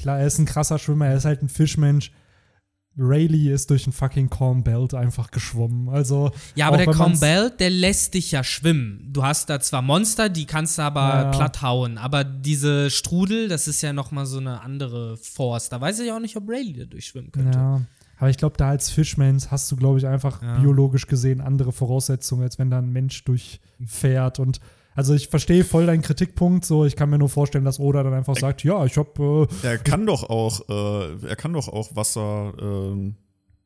klar, 0.00 0.18
er 0.18 0.26
ist 0.26 0.38
ein 0.38 0.46
krasser 0.46 0.78
Schwimmer, 0.80 1.06
er 1.06 1.18
ist 1.18 1.24
halt 1.24 1.40
ein 1.42 1.48
Fischmensch. 1.48 2.10
Rayleigh 2.98 3.52
ist 3.54 3.70
durch 3.70 3.86
ein 3.86 3.92
fucking 3.92 4.28
Calm 4.28 4.62
Belt 4.62 4.92
einfach 4.92 5.30
geschwommen. 5.30 5.88
Also, 5.88 6.30
Ja, 6.54 6.68
aber 6.68 6.76
der 6.76 6.86
man's- 6.86 6.98
Combelt, 7.20 7.58
der 7.58 7.70
lässt 7.70 8.12
dich 8.14 8.32
ja 8.32 8.44
schwimmen. 8.44 9.08
Du 9.10 9.22
hast 9.24 9.48
da 9.48 9.60
zwar 9.60 9.80
Monster, 9.80 10.28
die 10.28 10.44
kannst 10.44 10.76
du 10.76 10.82
aber 10.82 11.00
Ja. 11.00 11.30
platt 11.30 11.62
hauen, 11.62 11.96
aber 11.96 12.22
diese 12.24 12.90
Strudel, 12.90 13.48
das 13.48 13.66
ist 13.66 13.80
ja 13.80 13.92
nochmal 13.94 14.26
so 14.26 14.38
eine 14.38 14.60
andere 14.60 15.16
Force. 15.16 15.70
Da 15.70 15.80
weiß 15.80 16.00
ich 16.00 16.12
auch 16.12 16.20
nicht, 16.20 16.36
ob 16.36 16.48
Rayleigh 16.48 16.80
da 16.80 16.84
durchschwimmen 16.84 17.32
könnte. 17.32 17.56
Ja, 17.58 17.80
aber 18.18 18.28
ich 18.30 18.36
glaube, 18.36 18.56
da 18.58 18.68
als 18.68 18.90
Fischmensch 18.90 19.46
hast 19.48 19.72
du, 19.72 19.76
glaube 19.76 19.98
ich, 19.98 20.06
einfach 20.06 20.42
Ja. 20.42 20.58
biologisch 20.58 21.06
gesehen 21.06 21.40
andere 21.40 21.72
Voraussetzungen, 21.72 22.42
als 22.42 22.58
wenn 22.58 22.70
da 22.70 22.78
ein 22.78 22.90
Mensch 22.92 23.24
durchfährt. 23.24 24.38
Und 24.38 24.60
also 24.94 25.14
ich 25.14 25.28
verstehe 25.28 25.64
voll 25.64 25.86
deinen 25.86 26.02
Kritikpunkt. 26.02 26.64
So, 26.64 26.84
ich 26.84 26.96
kann 26.96 27.10
mir 27.10 27.18
nur 27.18 27.28
vorstellen, 27.28 27.64
dass 27.64 27.80
Oda 27.80 28.02
dann 28.02 28.14
einfach 28.14 28.36
sagt, 28.36 28.64
ja, 28.64 28.84
ich 28.84 28.96
habe 28.96 29.48
äh, 29.62 29.66
Er 29.66 29.78
kann 29.78 30.06
doch 30.06 30.28
auch, 30.28 30.68
äh, 30.68 31.26
er 31.28 31.36
kann 31.36 31.52
doch 31.52 31.68
auch 31.68 31.94
Wasser 31.96 32.52
ähm, 32.60 33.16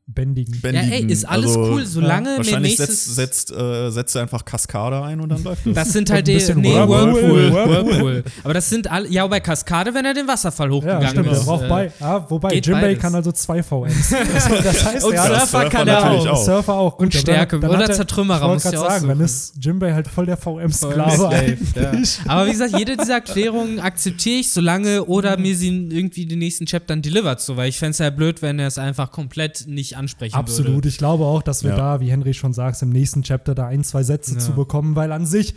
bändigen. 0.07 0.53
Ja, 0.55 0.59
bändigen. 0.61 0.91
ey, 0.91 1.11
ist 1.11 1.25
alles 1.27 1.47
also, 1.49 1.61
cool, 1.71 1.85
solange 1.85 2.29
mir 2.31 2.37
Wahrscheinlich 2.37 2.79
nächstes. 2.79 3.15
setzt, 3.15 3.47
setzt, 3.49 3.51
äh, 3.51 3.89
setzt 3.91 4.15
er 4.15 4.21
einfach 4.23 4.45
Kaskade 4.45 5.01
ein 5.03 5.19
und 5.19 5.29
dann 5.29 5.43
läuft 5.43 5.67
es. 5.67 5.73
das 5.75 5.91
sind 5.93 6.09
halt 6.09 6.27
die. 6.27 6.35
Nee, 6.55 6.73
Whirlpool. 6.75 7.53
Whirlpool. 7.53 8.23
Aber 8.43 8.53
das 8.53 8.69
sind 8.69 8.89
alle. 8.89 9.09
Ja, 9.09 9.27
bei 9.27 9.39
Kaskade, 9.41 9.93
wenn 9.93 10.05
er 10.05 10.13
den 10.13 10.27
Wasserfall 10.27 10.67
Ja, 10.69 10.73
hochgegangen 10.75 11.07
stimmt. 11.09 11.27
Er 11.27 11.33
ist. 11.33 11.45
braucht 11.45 11.63
äh, 11.65 11.69
bei, 11.69 11.91
ah, 11.99 12.25
wobei, 12.29 12.55
Jimbei 12.55 12.95
kann 12.95 13.13
also 13.15 13.31
zwei 13.33 13.61
VMs. 13.61 14.13
also, 14.13 14.63
das 14.63 14.85
heißt, 14.85 15.05
Und 15.05 15.13
er 15.13 15.21
hat- 15.23 15.27
Surfer 15.27 15.45
Surfer 15.47 15.69
kann 15.69 15.87
er 15.87 16.01
natürlich 16.01 16.27
auch. 16.29 16.33
auch. 16.33 16.45
Surfer 16.45 16.73
auch. 16.73 16.97
Gut, 16.97 17.05
Und 17.07 17.13
Stärke. 17.13 17.59
dann 17.59 17.69
Oder 17.69 17.79
hat 17.79 17.89
er- 17.89 17.95
Zertrümmerer, 17.95 18.37
Ich 18.37 18.63
wollte 18.63 18.63
du 18.63 18.69
gerade 18.77 18.93
sagen, 18.93 19.07
dann 19.09 19.19
ist 19.19 19.53
Jimbei 19.61 19.93
halt 19.93 20.07
voll 20.07 20.25
der 20.25 20.37
VM-Sklave 20.37 21.29
eigentlich. 21.29 22.19
Aber 22.27 22.45
wie 22.47 22.51
gesagt, 22.51 22.77
jede 22.77 22.95
dieser 22.95 23.15
Erklärungen 23.15 23.79
akzeptiere 23.79 24.39
ich, 24.39 24.51
solange 24.51 25.03
oder 25.05 25.37
mir 25.37 25.55
sie 25.55 25.67
irgendwie 25.67 26.25
den 26.25 26.39
nächsten 26.39 26.65
Chaptern 26.65 27.01
delivert, 27.01 27.41
so, 27.41 27.57
weil 27.57 27.69
ich 27.69 27.77
fände 27.77 27.91
es 27.91 27.97
ja 27.97 28.09
blöd, 28.09 28.41
wenn 28.41 28.59
er 28.59 28.67
es 28.67 28.77
einfach 28.77 29.11
komplett 29.11 29.65
nicht 29.67 29.96
ansprechen 29.97 30.35
Absolut. 30.35 30.73
würde. 30.73 30.87
Ich 30.87 30.97
glaube 30.97 31.25
auch, 31.25 31.41
dass 31.43 31.63
wir 31.63 31.71
Ja. 31.71 31.75
da, 31.77 31.99
wie 31.99 32.09
Henry 32.11 32.33
schon 32.33 32.53
sagt, 32.53 32.81
im 32.81 32.89
nächsten 32.89 33.23
Chapter 33.23 33.53
da 33.55 33.67
ein, 33.67 33.83
zwei 33.83 34.03
Sätze 34.03 34.33
Ja. 34.35 34.39
zu 34.39 34.53
bekommen, 34.53 34.95
weil 34.95 35.11
an 35.11 35.25
sich 35.25 35.55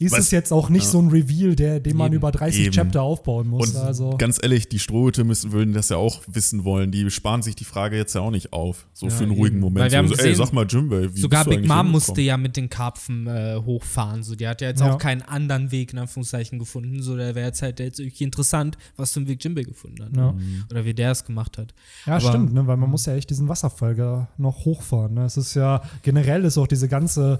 ist 0.00 0.12
Was- 0.12 0.20
es 0.20 0.30
jetzt 0.32 0.52
auch 0.52 0.68
nicht 0.68 0.84
Ja. 0.84 0.90
so 0.90 0.98
ein 1.00 1.08
Reveal, 1.08 1.54
der, 1.54 1.78
den 1.78 1.96
man 1.96 2.08
Eben. 2.08 2.16
über 2.16 2.32
30 2.32 2.62
Eben. 2.66 2.72
Chapter 2.72 3.02
aufbauen 3.02 3.46
muss. 3.46 3.70
Und 3.74 3.76
also. 3.76 4.16
ganz 4.16 4.38
ehrlich, 4.42 4.68
die 4.68 4.78
Strohhüte 4.80 5.22
müssen 5.22 5.52
würden 5.52 5.74
das 5.74 5.90
ja 5.90 5.96
auch 5.96 6.22
wissen 6.26 6.64
wollen. 6.64 6.90
Die 6.90 7.08
sparen 7.10 7.42
sich 7.42 7.54
die 7.54 7.64
Frage 7.64 7.96
jetzt 7.96 8.14
ja 8.14 8.20
auch 8.22 8.30
nicht 8.32 8.52
auf. 8.52 8.88
So 8.94 9.06
Ja, 9.06 9.12
für 9.12 9.24
einen 9.24 9.32
ruhigen. 9.32 9.60
Moment. 9.60 9.84
Weil 9.84 9.90
wir 9.92 9.98
haben 9.98 10.08
so, 10.08 10.14
ey, 10.14 10.18
gesehen, 10.30 10.34
sag 10.36 10.52
mal, 10.52 10.66
Jimbei, 10.66 11.14
wie 11.14 11.20
Sogar 11.20 11.44
bist 11.44 11.56
du 11.56 11.60
Big 11.60 11.68
Mom 11.68 11.90
musste 11.92 12.20
ja 12.20 12.36
mit 12.36 12.56
den 12.56 12.68
Karpfen 12.68 13.26
äh, 13.28 13.60
hochfahren. 13.64 14.22
So, 14.24 14.34
die 14.34 14.48
hat 14.48 14.60
ja 14.60 14.68
jetzt 14.68 14.80
Ja. 14.80 14.92
auch 14.92 14.98
keinen 14.98 15.22
anderen 15.22 15.70
Weg 15.70 15.92
in 15.92 15.98
Anführungszeichen 16.00 16.58
gefunden. 16.58 17.00
So, 17.02 17.16
da 17.16 17.34
wäre 17.36 17.46
jetzt 17.46 17.62
halt 17.62 17.78
jetzt 17.78 18.00
irgendwie 18.00 18.24
interessant, 18.24 18.78
was 18.96 19.12
für 19.12 19.20
einen 19.20 19.28
Weg 19.28 19.44
Jimbei 19.44 19.62
gefunden 19.62 20.04
hat. 20.04 20.16
Ja. 20.16 20.32
Ne? 20.32 20.64
Oder 20.70 20.84
wie 20.84 20.94
der 20.94 21.12
es 21.12 21.24
gemacht 21.24 21.58
hat. 21.58 21.74
Ja, 22.06 22.14
Aber- 22.16 22.28
stimmt, 22.28 22.52
ne? 22.54 22.66
weil 22.66 22.76
man 22.78 22.90
muss 22.90 23.06
ja 23.06 23.14
echt 23.14 23.30
diesen 23.30 23.46
Wasserfall 23.48 24.26
noch 24.38 24.64
hochfahren. 24.64 25.14
Ne? 25.14 25.24
Es 25.26 25.36
ist 25.36 25.54
ja, 25.54 25.82
generell 26.02 26.44
ist 26.44 26.58
auch 26.58 26.66
diese 26.66 26.88
ganze, 26.88 27.38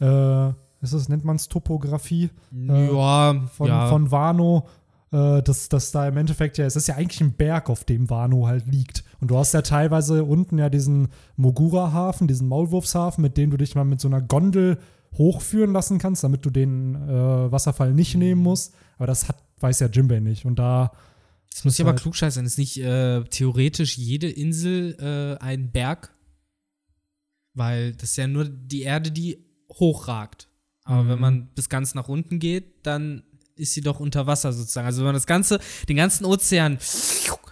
äh, 0.00 0.52
ist 0.84 0.94
das, 0.94 1.08
nennt 1.08 1.24
man 1.24 1.36
es 1.36 1.48
Topografie 1.48 2.30
Äh, 2.52 2.92
ja, 2.94 3.46
von, 3.52 3.66
ja. 3.68 3.88
von 3.88 4.10
Wano, 4.10 4.66
äh, 5.12 5.42
dass, 5.42 5.68
dass 5.68 5.90
da 5.92 6.06
im 6.08 6.16
Endeffekt 6.16 6.58
ja, 6.58 6.66
es 6.66 6.76
ist 6.76 6.86
ja 6.88 6.96
eigentlich 6.96 7.20
ein 7.20 7.32
Berg, 7.34 7.70
auf 7.70 7.84
dem 7.84 8.10
Wano 8.10 8.46
halt 8.46 8.66
liegt. 8.66 9.04
Und 9.20 9.30
du 9.30 9.38
hast 9.38 9.54
ja 9.54 9.62
teilweise 9.62 10.24
unten 10.24 10.58
ja 10.58 10.68
diesen 10.70 11.08
Mogura-Hafen, 11.36 12.28
diesen 12.28 12.48
Maulwurfshafen, 12.48 13.22
mit 13.22 13.36
dem 13.36 13.50
du 13.50 13.56
dich 13.56 13.74
mal 13.74 13.84
mit 13.84 14.00
so 14.00 14.08
einer 14.08 14.20
Gondel 14.22 14.78
hochführen 15.16 15.72
lassen 15.72 15.98
kannst, 15.98 16.24
damit 16.24 16.44
du 16.44 16.50
den 16.50 16.94
äh, 16.96 17.52
Wasserfall 17.52 17.90
Mhm. 17.90 17.96
nicht 17.96 18.14
nehmen 18.16 18.42
musst. 18.42 18.74
Aber 18.96 19.06
das 19.06 19.28
hat, 19.28 19.36
weiß 19.60 19.80
ja 19.80 19.86
Jimbei 19.88 20.18
nicht. 20.20 20.44
Und 20.44 20.58
da 20.58 20.90
Das 21.52 21.64
muss 21.64 21.74
ich 21.74 21.80
aber 21.82 21.90
halt- 21.90 22.00
klugscheißen. 22.02 22.44
Ist 22.44 22.58
nicht 22.58 22.78
äh, 22.78 23.22
theoretisch 23.24 23.96
jede 23.96 24.28
Insel 24.28 24.96
äh, 25.40 25.42
ein 25.42 25.70
Berg? 25.70 26.12
Weil 27.54 27.92
das 27.92 28.10
ist 28.10 28.16
ja 28.16 28.26
nur 28.26 28.44
die 28.48 28.82
Erde, 28.82 29.12
die 29.12 29.38
hochragt. 29.78 30.48
Aber 30.84 31.02
Mhm. 31.04 31.08
wenn 31.08 31.20
man 31.20 31.46
bis 31.54 31.68
ganz 31.68 31.94
nach 31.94 32.08
unten 32.08 32.38
geht, 32.38 32.86
dann 32.86 33.22
ist 33.56 33.72
sie 33.74 33.80
doch 33.80 34.00
unter 34.00 34.26
Wasser 34.26 34.52
sozusagen. 34.52 34.86
Also 34.86 34.98
wenn 35.00 35.06
man 35.06 35.14
das 35.14 35.26
ganze, 35.26 35.58
den 35.88 35.96
ganzen 35.96 36.24
Ozean 36.24 36.78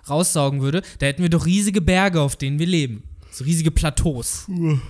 raussaugen 0.09 0.61
würde, 0.61 0.83
da 0.99 1.07
hätten 1.07 1.23
wir 1.23 1.31
doch 1.31 1.47
riesige 1.47 1.81
Berge, 1.81 2.21
auf 2.21 2.37
denen 2.37 2.59
wir 2.59 2.67
leben. 2.67 3.05
So 3.31 3.45
riesige 3.45 3.71
Plateaus. 3.71 4.47
Boah, 4.49 4.81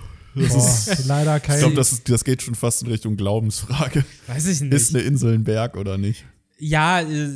leider 1.06 1.38
kein. 1.40 1.56
Ich 1.56 1.60
glaube, 1.60 1.76
das, 1.76 1.92
ist- 1.92 2.08
das 2.08 2.24
geht 2.24 2.42
schon 2.42 2.54
fast 2.54 2.82
in 2.82 2.88
Richtung 2.88 3.16
Glaubensfrage. 3.16 4.04
Weiß 4.26 4.46
ich 4.46 4.60
nicht. 4.62 4.72
Ist 4.72 4.94
eine 4.94 5.04
Insel 5.04 5.34
ein 5.34 5.44
Berg 5.44 5.76
oder 5.76 5.98
nicht? 5.98 6.24
Ja, 6.58 7.00
äh, 7.00 7.28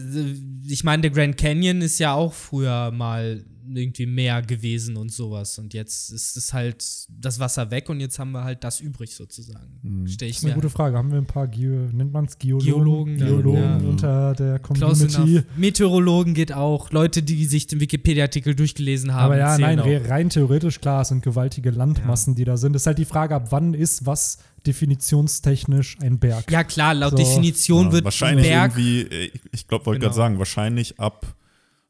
ich 0.67 0.83
meine, 0.85 1.03
der 1.03 1.11
Grand 1.11 1.37
Canyon 1.37 1.83
ist 1.83 1.99
ja 1.99 2.15
auch 2.15 2.33
früher 2.33 2.91
mal 2.93 3.45
irgendwie 3.75 4.07
Meer 4.07 4.43
gewesen 4.43 4.97
und 4.97 5.11
sowas. 5.13 5.59
Und 5.59 5.75
jetzt 5.75 6.11
ist 6.11 6.37
es 6.37 6.53
halt 6.53 6.85
das 7.09 7.39
Wasser 7.41 7.71
weg 7.71 7.89
und 7.89 8.01
jetzt 8.01 8.19
haben 8.19 8.33
wir 8.33 8.45
halt 8.45 8.63
das 8.65 8.81
übrig 8.81 9.15
sozusagen. 9.15 10.05
Stell 10.07 10.29
ich 10.29 10.37
das 10.37 10.39
ist 10.39 10.45
eine 10.45 10.55
mir 10.55 10.61
gute 10.63 10.71
Frage. 10.71 10.97
Haben 10.97 11.11
wir 11.11 11.19
ein 11.19 11.27
paar 11.27 11.49
Geo, 11.49 11.89
nennt 11.93 12.13
man 12.13 12.27
es 12.27 12.39
Geologen? 12.39 12.65
Geologen, 12.67 13.19
ja. 13.19 13.27
Geologen 13.27 13.59
Ja. 13.63 13.77
unter 13.79 14.35
der 14.35 14.59
Community. 14.59 15.43
Meteorologen 15.57 16.35
geht 16.35 16.53
auch. 16.53 16.91
Leute, 16.93 17.23
die 17.23 17.45
sich 17.47 17.67
den 17.67 17.81
Wikipedia-Artikel 17.81 18.55
durchgelesen 18.55 19.15
haben. 19.15 19.25
Aber 19.27 19.39
ja, 19.39 19.57
nein, 19.59 19.81
auch. 19.81 19.87
re- 19.87 20.09
rein 20.09 20.31
theoretisch, 20.31 20.81
klar, 20.81 21.03
es 21.03 21.09
sind 21.09 21.23
gewaltige 21.23 21.71
Landmassen, 21.71 22.35
die 22.35 22.45
da 22.45 22.57
sind. 22.57 22.77
ist 22.77 22.87
halt 22.87 22.99
die 22.99 23.05
Frage, 23.05 23.35
ab 23.35 23.49
wann 23.51 23.75
ist 23.75 24.07
was 24.07 24.39
definitionstechnisch 24.67 25.97
ein 26.01 26.19
Berg? 26.19 26.51
Ja, 26.51 26.65
klar, 26.65 26.95
laut 26.95 27.13
So. 27.13 27.17
Definition 27.17 27.87
Ja, 27.87 27.93
wird 27.93 28.05
wahrscheinlich 28.05 28.47
Berg. 28.47 28.73
irgendwie, 28.77 29.01
äh, 29.03 29.31
ich 29.53 29.67
glaube, 29.67 29.87
wollte 29.87 30.01
Genau. 30.01 30.09
gerade 30.11 30.17
sagen, 30.17 30.39
wahrscheinlich 30.39 30.99
ab 30.99 31.35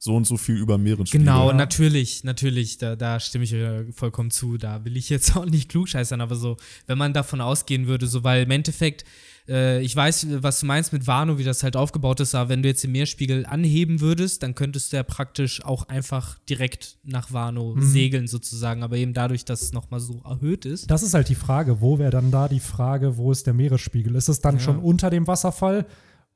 so 0.06 0.16
und 0.16 0.26
so 0.26 0.38
viel 0.38 0.56
über 0.56 0.78
Meeresspiegel. 0.78 1.26
Genau, 1.26 1.50
Ja. 1.50 1.56
natürlich, 1.56 2.25
natürlich, 2.25 2.78
da, 2.78 2.96
da 2.96 3.20
stimme 3.20 3.44
ich 3.44 3.54
vollkommen 3.94 4.30
zu. 4.30 4.56
Da 4.56 4.82
will 4.86 4.96
ich 4.96 5.10
jetzt 5.10 5.36
auch 5.36 5.44
nicht 5.44 5.68
klugscheißern, 5.68 6.20
aber 6.22 6.36
so, 6.36 6.56
wenn 6.86 6.96
man 6.96 7.12
davon 7.12 7.42
ausgehen 7.42 7.86
würde, 7.86 8.06
so, 8.06 8.25
weil 8.25 8.44
im 8.44 8.50
Endeffekt, 8.50 9.04
äh, 9.48 9.82
ich 9.82 9.94
weiß, 9.94 10.26
was 10.42 10.60
du 10.60 10.66
meinst 10.66 10.92
mit 10.92 11.06
Warnow, 11.06 11.38
wie 11.38 11.44
das 11.44 11.62
halt 11.62 11.76
aufgebaut 11.76 12.20
ist, 12.20 12.34
aber 12.34 12.48
wenn 12.50 12.62
du 12.62 12.68
jetzt 12.68 12.82
den 12.84 12.92
Meerspiegel 12.92 13.44
anheben 13.46 14.00
würdest, 14.00 14.42
dann 14.42 14.54
könntest 14.54 14.92
du 14.92 14.96
ja 14.96 15.02
praktisch 15.02 15.64
auch 15.64 15.88
einfach 15.88 16.38
direkt 16.48 16.96
nach 17.04 17.32
Warnow 17.32 17.75
Mhm. 17.76 17.82
segeln 17.82 18.26
sozusagen, 18.28 18.82
aber 18.82 18.96
eben 18.96 19.12
dadurch, 19.12 19.44
dass 19.44 19.60
es 19.62 19.72
nochmal 19.72 20.00
so 20.00 20.22
erhöht 20.25 20.64
ist. 20.64 20.90
Das 20.90 21.02
ist 21.02 21.14
halt 21.14 21.28
die 21.28 21.34
Frage. 21.34 21.80
Wo 21.80 21.98
wäre 21.98 22.10
dann 22.10 22.30
da 22.30 22.48
die 22.48 22.60
Frage, 22.60 23.16
wo 23.16 23.32
ist 23.32 23.46
der 23.46 23.54
Meeresspiegel? 23.54 24.14
Ist 24.14 24.28
es 24.28 24.40
dann 24.40 24.54
Ja. 24.56 24.60
schon 24.60 24.78
unter 24.78 25.10
dem 25.10 25.26
Wasserfall? 25.26 25.84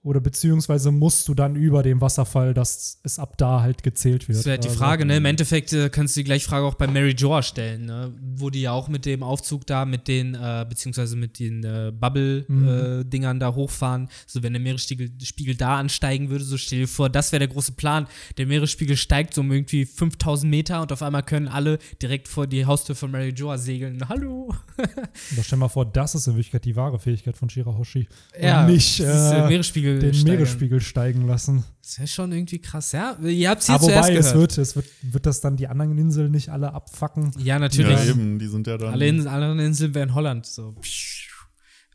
Oder 0.02 0.21
beziehungsweise 0.21 0.90
musst 0.92 1.28
du 1.28 1.35
dann 1.35 1.57
über 1.57 1.83
dem 1.83 2.00
Wasserfall, 2.00 2.54
dass 2.54 3.00
es 3.02 3.19
ab 3.19 3.37
da 3.37 3.61
halt 3.61 3.83
gezählt 3.83 4.28
wird? 4.28 4.38
Das 4.38 4.47
wäre 4.47 4.54
halt 4.54 4.64
die 4.64 4.69
Also- 4.69 4.78
Frage, 4.78 5.04
ne? 5.04 5.19
Im 5.19 5.26
Endeffekt 5.26 5.75
äh, 5.75 5.90
kannst 5.90 6.16
du 6.16 6.21
die 6.21 6.25
gleiche 6.25 6.49
Frage 6.49 6.64
auch 6.64 6.75
bei 6.75 6.87
Mary 6.87 7.11
Joa 7.11 7.42
stellen, 7.42 7.85
ne? 7.85 8.14
Wo 8.37 8.49
die 8.49 8.62
ja 8.62 8.73
auch 8.73 8.88
mit 8.88 9.04
dem 9.04 9.23
Aufzug 9.23 9.66
da, 9.66 9.85
mit 9.85 10.09
den, 10.09 10.35
äh, 10.35 10.64
beziehungsweise 10.66 11.16
mit 11.16 11.38
den 11.38 11.64
äh, 11.64 11.92
Bubble-Dingern 11.95 13.40
da 13.40 13.54
hochfahren. 13.54 14.09
So, 14.26 14.42
wenn 14.42 14.54
der 14.54 14.62
Meeresspiegel 14.62 15.11
Spiegel 15.23 15.54
da 15.54 15.78
ansteigen 15.78 16.30
würde, 16.30 16.45
so 16.45 16.57
stell 16.57 16.80
dir 16.80 16.88
vor, 16.88 17.11
das 17.11 17.33
wäre 17.33 17.40
der 17.40 17.49
große 17.49 17.73
Plan. 17.73 18.07
Der 18.38 18.47
Meeresspiegel 18.47 18.97
steigt 18.97 19.35
so 19.35 19.42
um 19.42 19.52
irgendwie 19.52 19.85
5000 19.85 20.50
Meter 20.50 20.80
und 20.80 20.92
auf 20.92 21.02
einmal 21.02 21.23
können 21.25 21.47
alle 21.49 21.78
direkt 22.00 22.26
vor 22.28 22.47
die 22.47 22.64
Haustür 22.64 22.95
von 22.95 23.11
Mary 23.11 23.30
Joa 23.37 23.59
segeln. 23.59 24.02
Hallo! 24.09 24.54
Aber 24.78 25.42
stell 25.42 25.59
mal 25.59 25.69
vor, 25.69 25.85
das 25.85 26.14
ist 26.14 26.26
in 26.26 26.35
Wirklichkeit 26.35 26.64
die 26.64 26.75
wahre 26.75 26.99
Fähigkeit 26.99 27.37
von 27.37 27.50
Shirahoshi. 27.50 28.09
Ja, 28.40 28.66
nicht 28.66 29.00
das 29.00 29.25
ist 29.25 29.30
der 29.33 29.45
äh, 29.45 29.49
Meeresspiegel 29.94 30.11
den 30.11 30.14
steigern. 30.14 30.37
Meeresspiegel 30.38 30.80
steigen 30.80 31.26
lassen. 31.26 31.64
Das 31.82 31.99
wäre 31.99 32.09
schon 32.09 32.32
irgendwie 32.32 32.59
krass, 32.61 32.92
ja? 32.92 33.16
Ihr 33.23 33.50
habt 33.50 33.61
es 33.61 33.66
hier 33.66 33.75
Aber 33.76 33.85
zuerst 33.85 34.09
wobei, 34.09 34.18
es 34.18 34.32
gehört. 34.32 34.40
wird, 34.40 34.59
es 34.59 34.76
wird, 34.76 34.87
wird 35.02 35.26
das 35.26 35.40
dann 35.40 35.56
die 35.56 35.68
anderen 35.68 35.99
Inseln 35.99 36.30
nicht 36.30 36.49
alle 36.49 36.73
abfacken? 36.73 37.32
ja, 37.38 37.59
natürlich. 37.59 37.99
Ja, 37.99 38.11
eben, 38.11 38.38
die 38.38 38.47
sind 38.47 38.66
ja 38.66 38.78
dann. 38.78 38.92
Alle 38.92 39.06
in, 39.06 39.26
anderen 39.26 39.59
Inseln 39.59 39.94
wären 39.94 40.14
Holland. 40.14 40.47
So. 40.47 40.75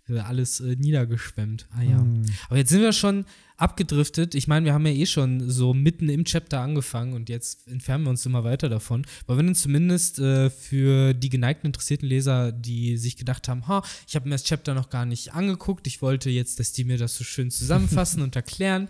Wäre 0.07 0.25
Alles 0.25 0.59
äh, 0.59 0.75
niedergeschwemmt. 0.75 1.67
Ah 1.75 1.81
ja. 1.81 1.97
Hm. 1.97 2.23
Aber 2.47 2.57
jetzt 2.57 2.69
sind 2.69 2.81
wir 2.81 2.93
schon 2.93 3.25
abgedriftet. 3.57 4.35
Ich 4.35 4.47
meine, 4.47 4.65
wir 4.65 4.73
haben 4.73 4.85
ja 4.85 4.93
eh 4.93 5.05
schon 5.05 5.49
so 5.49 5.73
mitten 5.73 6.09
im 6.09 6.25
Chapter 6.25 6.59
angefangen 6.59 7.13
und 7.13 7.29
jetzt 7.29 7.67
entfernen 7.67 8.03
wir 8.03 8.09
uns 8.09 8.25
immer 8.25 8.43
weiter 8.43 8.69
davon. 8.69 9.05
Weil 9.27 9.37
wir 9.37 9.43
dann 9.43 9.55
zumindest 9.55 10.19
äh, 10.19 10.49
für 10.49 11.13
die 11.13 11.29
geneigten 11.29 11.67
interessierten 11.67 12.07
Leser, 12.07 12.51
die 12.51 12.97
sich 12.97 13.17
gedacht 13.17 13.47
haben, 13.47 13.67
ha, 13.67 13.83
ich 14.07 14.15
habe 14.15 14.27
mir 14.27 14.35
das 14.35 14.43
Chapter 14.43 14.73
noch 14.73 14.89
gar 14.89 15.05
nicht 15.05 15.33
angeguckt, 15.33 15.87
ich 15.87 16.01
wollte 16.01 16.29
jetzt, 16.29 16.59
dass 16.59 16.73
die 16.73 16.83
mir 16.83 16.97
das 16.97 17.15
so 17.17 17.23
schön 17.23 17.51
zusammenfassen 17.51 18.21
und 18.21 18.35
erklären. 18.35 18.89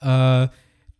Äh, 0.00 0.48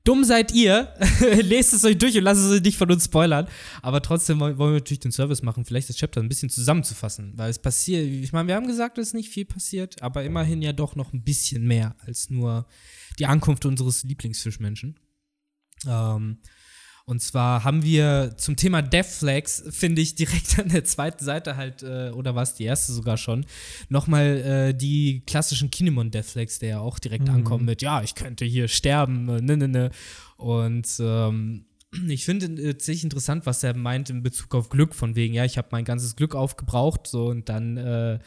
dumm 0.05 0.25
seid 0.25 0.53
ihr, 0.53 0.95
lest 1.43 1.73
es 1.73 1.85
euch 1.85 1.99
durch 1.99 2.17
und 2.17 2.25
lasst 2.25 2.41
es 2.41 2.51
euch 2.51 2.63
nicht 2.63 2.79
von 2.79 2.91
uns 2.91 3.05
spoilern. 3.05 3.49
Aber 3.83 4.03
trotzdem 4.03 4.41
wollen 4.41 4.59
wollen 4.59 4.73
wir 4.73 4.81
natürlich 4.81 5.01
den 5.01 5.13
Service 5.13 5.43
machen, 5.43 5.65
vielleicht 5.65 5.89
das 5.89 5.97
Chapter 5.97 6.21
ein 6.21 6.29
bisschen 6.29 6.51
zusammenzufassen. 6.51 7.33
Weil 7.37 7.51
es 7.51 7.59
passiert, 7.59 8.07
ich 8.07 8.33
meine, 8.33 8.49
wir 8.49 8.55
haben 8.55 8.67
gesagt, 8.67 8.99
dass 8.99 9.15
nicht 9.15 9.31
viel 9.31 9.45
passiert, 9.45 10.01
aber 10.03 10.23
immerhin 10.25 10.63
ja 10.63 10.73
doch 10.73 10.97
noch 10.97 11.13
ein 11.13 11.23
bisschen 11.23 11.67
mehr 11.67 11.95
als 12.07 12.31
nur 12.31 12.67
die 13.21 13.27
Ankunft 13.27 13.65
unseres 13.67 14.03
Lieblingsfischmenschen. 14.03 14.99
Ähm, 15.87 16.39
und 17.07 17.21
zwar 17.21 17.65
haben 17.65 17.83
wir 17.83 18.35
zum 18.37 18.55
Thema 18.57 18.83
Death 18.83 19.07
Flags, 19.07 19.65
finde 19.71 20.01
ich, 20.01 20.15
direkt 20.15 20.59
an 20.61 20.69
der 20.69 20.85
zweiten 20.85 21.25
Seite 21.25 21.57
halt, 21.57 21.83
äh, 21.83 22.11
oder 22.11 22.35
war 22.35 22.43
es 22.43 22.55
die 22.55 22.65
erste 22.65 22.93
sogar 22.93 23.17
schon, 23.17 23.47
nochmal 23.89 24.27
äh, 24.71 24.75
die 24.75 25.25
klassischen 25.27 25.71
Kinemon 25.71 26.11
Death 26.11 26.27
Flags, 26.27 26.59
der 26.59 26.69
ja 26.69 26.81
auch 26.81 26.99
direkt 26.99 27.27
Mhm. 27.29 27.35
ankommen 27.35 27.65
mit, 27.65 27.83
ja, 27.83 28.03
ich 28.03 28.15
könnte 28.15 28.45
hier 28.45 28.69
sterben, 28.69 29.29
äh, 29.29 29.41
ne, 29.41 29.57
ne, 29.57 29.69
ne. 29.69 29.91
Und 30.37 30.89
ähm, 31.01 31.67
ich 32.07 32.25
finde 32.25 32.47
äh, 32.63 32.79
ziemlich 32.79 33.03
interessant, 33.03 33.45
was 33.45 33.65
er 33.65 33.77
meint 33.77 34.11
in 34.11 34.23
Bezug 34.23 34.55
auf 34.55 34.69
Glück, 34.69 34.95
von 34.95 35.17
wegen, 35.17 35.35
ja, 35.35 35.45
ich 35.45 35.59
habe 35.59 35.69
mein 35.73 35.85
ganzes 35.85 36.15
Glück 36.15 36.37
aufgebraucht, 36.37 37.09
so 37.09 37.27
und 37.27 37.49
dann 37.49 37.77
äh, 37.77 38.19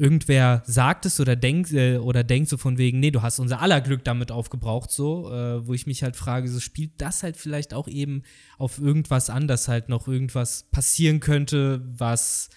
irgendwer 0.00 0.62
sagt 0.66 1.04
es 1.04 1.20
oder 1.20 1.36
denkt 1.36 1.72
äh, 1.72 1.98
oder 1.98 2.24
denkt 2.24 2.48
so 2.48 2.56
von 2.56 2.78
wegen, 2.78 2.98
nee, 3.00 3.10
du 3.10 3.20
hast 3.20 3.38
unser 3.38 3.60
aller 3.60 3.80
Glück 3.82 4.02
damit 4.02 4.32
aufgebraucht, 4.32 4.90
so, 4.90 5.30
äh, 5.30 5.66
wo 5.66 5.74
ich 5.74 5.86
mich 5.86 6.02
halt 6.02 6.16
frage, 6.16 6.48
so 6.48 6.58
spielt 6.58 6.92
das 7.00 7.22
halt 7.22 7.36
vielleicht 7.36 7.74
auch 7.74 7.86
eben 7.86 8.22
auf 8.56 8.78
irgendwas 8.78 9.28
an, 9.28 9.46
dass 9.46 9.68
halt 9.68 9.88
noch 9.90 10.08
irgendwas 10.08 10.70
passieren 10.70 11.20
könnte, 11.20 11.84
was 11.86 12.48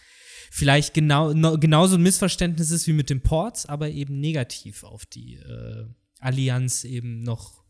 vielleicht 0.49 0.93
genau 0.93 1.33
no, 1.33 1.57
genauso 1.59 1.95
ein 1.97 2.03
Missverständnis 2.03 2.71
ist 2.71 2.87
wie 2.87 2.93
mit 2.93 3.09
den 3.09 3.21
Ports, 3.21 3.65
aber 3.65 3.89
eben 3.89 4.19
negativ 4.19 4.83
auf 4.83 5.05
die 5.05 5.35
äh, 5.35 5.85
Allianz 6.19 6.85
eben 6.85 7.23
noch 7.23 7.62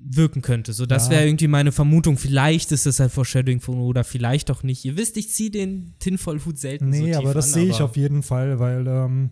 wirken 0.00 0.42
könnte. 0.42 0.72
So, 0.72 0.86
das 0.86 1.06
Ja. 1.06 1.12
wäre 1.12 1.26
irgendwie 1.26 1.48
meine 1.48 1.72
Vermutung. 1.72 2.16
Vielleicht 2.16 2.72
ist 2.72 2.86
das 2.86 3.00
halt 3.00 3.10
Foreshadowing 3.12 3.60
von 3.60 3.80
oder 3.80 4.04
vielleicht 4.04 4.50
auch 4.50 4.62
nicht. 4.62 4.84
Ihr 4.84 4.96
wisst, 4.96 5.16
ich 5.16 5.30
ziehe 5.30 5.50
den 5.50 5.94
Tinfoil-Hut 5.98 6.58
selten 6.58 6.92
so 6.92 7.00
Nee, 7.02 7.06
tief 7.12 7.16
aber 7.18 7.34
das 7.34 7.52
sehe 7.52 7.66
ich 7.66 7.82
auf 7.82 7.96
jeden 7.96 8.22
Fall, 8.22 8.58
weil 8.58 8.86
ähm, 8.86 9.30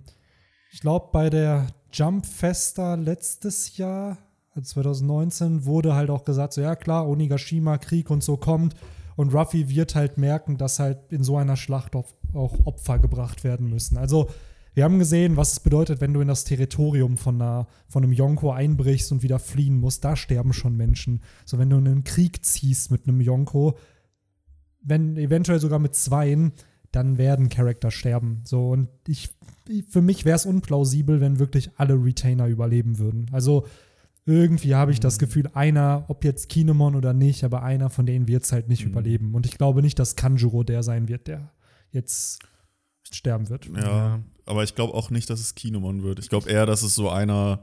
ich 0.72 0.80
glaube, 0.80 1.08
bei 1.12 1.30
der 1.30 1.68
Jump 1.92 2.26
Festa 2.26 2.94
letztes 2.94 3.76
Jahr, 3.76 4.18
also 4.54 4.66
2019, 4.74 5.64
wurde 5.64 5.94
halt 5.94 6.10
auch 6.10 6.24
gesagt, 6.24 6.52
so 6.52 6.60
ja 6.60 6.74
klar, 6.76 7.08
Onigashima, 7.08 7.78
Krieg 7.78 8.10
und 8.10 8.22
so 8.22 8.36
kommt. 8.36 8.74
Und 9.14 9.32
Ruffy 9.32 9.68
wird 9.70 9.94
halt 9.94 10.18
merken, 10.18 10.58
dass 10.58 10.78
halt 10.78 11.10
in 11.10 11.22
so 11.24 11.38
einer 11.38 11.56
Schlacht 11.56 11.96
auch, 11.96 12.12
auch 12.34 12.66
Opfer 12.66 12.98
gebracht 12.98 13.44
werden 13.44 13.70
müssen. 13.70 13.96
Also, 13.96 14.28
wir 14.76 14.84
haben 14.84 14.98
gesehen, 14.98 15.38
was 15.38 15.52
es 15.52 15.60
bedeutet, 15.60 16.02
wenn 16.02 16.12
du 16.12 16.20
in 16.20 16.28
das 16.28 16.44
Territorium 16.44 17.16
von, 17.16 17.40
einer, 17.40 17.66
von 17.88 18.04
einem 18.04 18.12
Yonko 18.12 18.52
einbrichst 18.52 19.10
und 19.10 19.22
wieder 19.22 19.38
fliehen 19.38 19.80
musst. 19.80 20.04
Da 20.04 20.16
sterben 20.16 20.52
schon 20.52 20.76
Menschen. 20.76 21.22
So, 21.46 21.58
wenn 21.58 21.70
du 21.70 21.78
in 21.78 21.88
einen 21.88 22.04
Krieg 22.04 22.44
ziehst 22.44 22.90
mit 22.90 23.08
einem 23.08 23.22
Yonko, 23.22 23.78
wenn 24.82 25.16
eventuell 25.16 25.60
sogar 25.60 25.78
mit 25.78 25.94
zweien, 25.94 26.52
dann 26.92 27.16
werden 27.16 27.48
Charakter 27.48 27.90
sterben. 27.90 28.42
So, 28.44 28.68
und 28.68 28.90
ich, 29.08 29.30
ich 29.66 29.86
für 29.86 30.02
mich 30.02 30.26
wäre 30.26 30.36
es 30.36 30.44
unplausibel, 30.44 31.22
wenn 31.22 31.38
wirklich 31.38 31.70
alle 31.78 31.94
Retainer 31.94 32.46
überleben 32.46 32.98
würden. 32.98 33.30
Also 33.32 33.66
irgendwie 34.26 34.74
habe 34.74 34.92
ich 34.92 35.00
das 35.00 35.18
Gefühl, 35.18 35.48
einer, 35.54 36.04
ob 36.08 36.22
jetzt 36.22 36.50
Kinemon 36.50 36.96
oder 36.96 37.14
nicht, 37.14 37.44
aber 37.44 37.62
einer 37.62 37.88
von 37.88 38.04
denen 38.04 38.28
wird 38.28 38.44
es 38.44 38.52
halt 38.52 38.68
nicht 38.68 38.84
überleben. 38.84 39.34
Und 39.34 39.46
ich 39.46 39.56
glaube 39.56 39.80
nicht, 39.80 39.98
dass 39.98 40.16
Kanjuro 40.16 40.64
der 40.64 40.82
sein 40.82 41.08
wird, 41.08 41.28
der 41.28 41.50
jetzt 41.92 42.40
sterben 43.12 43.48
wird. 43.48 43.66
Ja, 43.76 44.20
aber 44.46 44.64
ich 44.64 44.74
glaube 44.74 44.94
auch 44.94 45.10
nicht, 45.10 45.28
dass 45.30 45.40
es 45.40 45.54
Kinemon 45.54 46.02
wird. 46.02 46.18
Ich 46.18 46.28
glaube 46.28 46.48
eher, 46.50 46.66
dass 46.66 46.82
es 46.82 46.94
so 46.94 47.08
einer, 47.10 47.60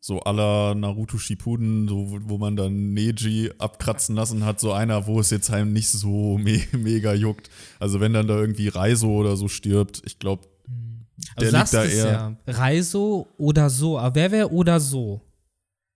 so 0.00 0.20
aller 0.20 0.74
Naruto 0.74 1.16
Shippuden, 1.18 1.88
so, 1.88 2.18
wo- 2.28 2.38
man 2.38 2.56
dann 2.56 2.92
Neji 2.92 3.50
abkratzen 3.58 4.14
lassen 4.14 4.44
hat, 4.44 4.60
so 4.60 4.72
einer, 4.72 5.06
wo 5.06 5.18
es 5.20 5.30
jetzt 5.30 5.50
halt 5.50 5.66
nicht 5.68 5.88
so 5.88 6.36
me 6.38 6.60
mega 6.72 7.14
juckt. 7.14 7.50
Also 7.80 8.00
wenn 8.00 8.12
dann 8.12 8.26
da 8.26 8.36
irgendwie 8.38 8.68
Reiso 8.68 9.10
oder 9.10 9.36
so 9.36 9.48
stirbt, 9.48 10.02
ich 10.04 10.18
glaube, 10.18 10.46
Aber 11.36 11.40
der 11.46 11.50
du 11.52 11.58
liegt 11.58 11.72
da 11.74 11.84
eher. 11.84 12.06
ja. 12.12 12.36
Reiso 12.46 13.26
oder 13.38 13.70
so. 13.70 13.98
Aber 13.98 14.14
wer 14.14 14.30
wäre 14.30 14.52
oder 14.52 14.78
so? 14.80 15.20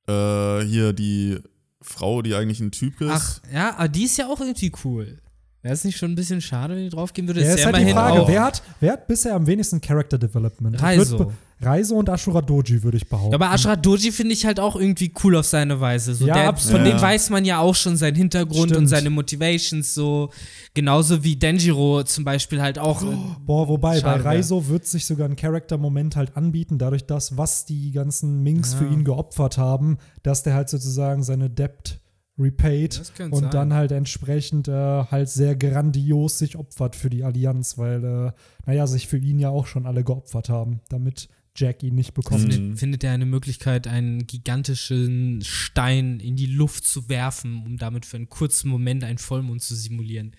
Äh, 0.09 0.61
hier 0.65 0.93
die 0.95 1.39
Frau, 1.83 2.23
die 2.23 2.35
eigentlich 2.35 2.61
ein 2.61 2.71
Typ 2.73 3.01
ist. 3.01 3.11
Ach, 3.11 3.41
ja, 3.53 3.77
aber 3.77 3.89
die 3.89 4.05
ist 4.05 4.17
ja 4.17 4.27
auch 4.29 4.41
irgendwie 4.41 4.73
cool. 4.85 5.21
Wäre 5.63 5.75
es 5.75 5.83
nicht 5.85 5.97
schon 5.99 6.13
ein 6.13 6.15
bisschen 6.15 6.41
schade, 6.41 6.77
wenn 6.77 6.85
die 6.85 6.89
draufgehen 6.89 7.27
würde? 7.27 7.41
Ja, 7.43 7.49
Ist 7.51 7.59
ist 7.61 7.67
halt 7.67 7.77
die 7.79 7.91
Frage, 7.91 8.23
wer 8.29 8.45
hat, 8.45 8.63
wer 8.79 8.93
hat 8.93 9.09
bisher 9.09 9.35
am 9.35 9.47
wenigsten 9.47 9.81
Character 9.81 10.17
Development? 10.17 10.81
Reiso. 10.81 11.33
Reiso 11.61 11.97
und 11.97 12.09
Ashura 12.09 12.41
Doji, 12.41 12.85
würde 12.85 12.99
ich 12.99 13.09
behaupten. 13.09 13.33
Ja, 13.33 13.35
aber 13.35 13.53
Ashra 13.53 13.75
Doji 13.75 14.13
finde 14.13 14.33
ich 14.33 14.47
halt 14.47 14.61
auch 14.61 14.77
irgendwie 14.77 15.13
cool 15.25 15.35
auf 15.35 15.47
seine 15.47 15.81
Weise. 15.81 16.15
So 16.15 16.25
Ja, 16.25 16.35
der, 16.35 16.49
absolut. 16.49 16.77
Von 16.77 16.85
dem 16.85 16.97
Ja. 16.99 17.03
weiß 17.03 17.31
man 17.31 17.45
ja 17.45 17.59
auch 17.59 17.75
schon 17.75 17.97
seinen 17.97 18.15
Hintergrund 18.15 18.69
und 18.71 18.75
Stimmt. 18.75 18.89
seine 18.91 19.11
Motivations 19.11 19.93
so. 19.93 20.31
Genauso 20.75 21.25
wie 21.25 21.35
Denjiro 21.35 22.05
zum 22.05 22.23
Beispiel 22.23 22.63
halt 22.63 22.79
auch. 22.79 23.03
äh, 23.03 23.07
Boah, 23.45 23.67
wobei, 23.67 23.99
Schade 23.99 24.23
bei. 24.23 24.31
Reiso 24.37 24.69
wird 24.69 24.87
sich 24.87 25.05
sogar 25.07 25.29
ein 25.29 25.35
Charakter-Moment 25.35 26.15
halt 26.15 26.37
anbieten, 26.37 26.79
dadurch, 26.79 27.05
dass 27.07 27.37
was 27.37 27.65
die 27.65 27.91
ganzen 27.91 28.45
Minks 28.45 28.75
für 28.75 28.87
ihn 28.87 29.03
geopfert 29.03 29.59
haben, 29.59 29.99
dass 30.23 30.45
der 30.45 30.55
halt 30.55 30.69
sozusagen 30.69 31.25
seine 31.25 31.51
Debt 31.51 31.99
repaid 32.39 33.03
und 33.31 33.41
sein. 33.41 33.51
dann 33.51 33.75
halt 33.75 33.93
entsprechend 33.93 34.69
äh, 34.69 34.73
halt 34.73 35.29
sehr 35.29 35.57
grandios 35.57 36.39
sich 36.39 36.57
opfert 36.57 36.97
für 36.97 37.11
die 37.11 37.25
Allianz, 37.25 37.79
weil, 37.79 38.05
äh, 38.05 38.33
naja, 38.67 38.87
sich 38.87 39.09
für 39.09 39.19
ihn 39.19 39.39
ja 39.39 39.51
auch 39.51 39.67
schon 39.67 39.87
alle 39.87 40.05
geopfert 40.05 40.49
haben, 40.49 40.81
damit 40.89 41.29
Jack 41.57 41.83
ihn 41.83 41.97
nicht 41.97 42.15
bekommt. 42.15 42.47
Mhm. 42.47 42.53
Findet, 42.53 42.79
findet 42.79 43.05
er 43.05 43.13
eine 43.13 43.27
Möglichkeit, 43.27 43.87
einen 43.89 44.27
gigantischen 44.27 45.41
Stein 45.43 46.21
in 46.21 46.37
die 46.37 46.47
Luft 46.47 46.87
zu 46.87 47.09
werfen, 47.09 47.65
um 47.67 47.77
damit 47.77 48.07
für 48.07 48.17
einen 48.17 48.29
kurzen 48.29 48.69
Moment 48.69 49.03
einen 49.03 49.19
Vollmond 49.19 49.63
zu 49.63 49.75
simulieren. 49.75 50.37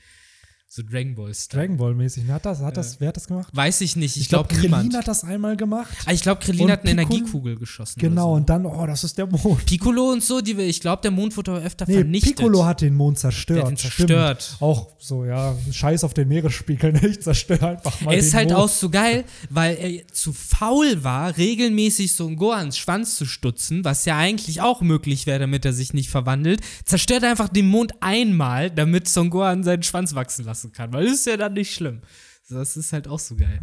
So 0.71 0.83
Dragon 0.83 1.15
Ball 1.15 1.33
Style. 1.33 1.61
Dragon 1.63 1.77
Ball 1.77 1.95
mäßig. 1.95 2.27
Hat 2.27 2.45
das, 2.45 2.59
hat 2.59 2.77
das, 2.77 2.99
wer 3.01 3.07
hat 3.07 3.15
das 3.17 3.25
gemacht? 3.25 3.47
Weiß 3.55 3.81
ich 3.81 3.95
nicht. 3.95 4.15
Ich, 4.17 4.21
Ich 4.23 4.29
glaube, 4.29 4.49
glaube 4.49 4.61
Krillin 4.61 4.77
niemand. 4.83 4.97
hat 4.97 5.07
das 5.07 5.23
einmal 5.23 5.57
gemacht. 5.57 5.89
Ah, 6.05 6.11
ich 6.13 6.21
glaube, 6.21 6.41
Krillin 6.41 6.65
Und 6.65 6.71
hat 6.71 6.81
eine 6.85 6.91
Piccolo- 7.01 7.09
Energiekugel 7.15 7.55
geschossen. 7.57 7.99
Genau, 7.99 8.27
Oder 8.33 8.35
und 8.37 8.49
dann, 8.51 8.65
oh, 8.67 8.85
das 8.85 9.03
ist 9.03 9.17
der 9.17 9.25
Mond. 9.25 9.41
so. 9.41 9.57
Piccolo 9.65 10.11
und 10.11 10.23
so, 10.23 10.41
die 10.41 10.51
ich 10.53 10.79
glaube, 10.79 11.01
der 11.01 11.09
Mond 11.09 11.35
wurde 11.35 11.53
öfter 11.55 11.85
Nee, 11.87 11.95
vernichtet. 11.95 12.35
Piccolo 12.35 12.65
hat 12.65 12.81
den 12.81 12.93
Mond 12.93 13.17
zerstört. 13.17 13.57
Der 13.57 13.65
hat 13.65 13.71
ihn 13.71 13.77
stimmt. 13.77 13.95
zerstört. 13.95 14.57
Auch 14.59 14.89
so, 14.99 15.25
ja, 15.25 15.55
scheiß 15.71 16.03
auf 16.03 16.13
den 16.13 16.27
Meeresspiegel 16.27 16.93
nicht, 17.01 17.23
zerstör 17.23 17.63
einfach 17.63 17.99
mal 18.01 18.11
Er 18.13 18.19
ist 18.19 18.35
halt 18.35 18.49
Mond. 18.49 18.61
auch 18.61 18.69
so 18.69 18.91
geil, 18.91 19.23
weil 19.49 19.75
er 19.75 20.07
zu 20.09 20.33
faul 20.33 21.03
war, 21.03 21.35
regelmäßig 21.35 22.13
Son 22.13 22.35
Gohans 22.35 22.77
Schwanz 22.77 23.15
zu 23.15 23.25
stutzen, 23.25 23.83
was 23.83 24.05
ja 24.05 24.17
eigentlich 24.19 24.61
auch 24.61 24.81
möglich 24.81 25.25
wäre, 25.25 25.39
damit 25.39 25.65
er 25.65 25.73
sich 25.73 25.93
nicht 25.93 26.11
verwandelt. 26.11 26.61
Zerstört 26.85 27.23
er 27.23 27.31
einfach 27.31 27.49
den 27.49 27.67
Mond 27.67 27.93
einmal, 28.01 28.69
damit 28.69 29.07
Son 29.09 29.31
Gohan 29.31 29.63
seinen 29.63 29.81
Schwanz 29.81 30.13
wachsen 30.13 30.45
lassen 30.63 30.71
kann, 30.71 30.93
weil 30.93 31.05
das 31.05 31.13
ist 31.15 31.25
ja 31.27 31.37
dann 31.37 31.53
nicht 31.53 31.73
schlimm. 31.73 32.01
Das 32.49 32.75
ist 32.77 32.93
halt 32.93 33.07
auch 33.07 33.19
so 33.19 33.35
geil. 33.35 33.59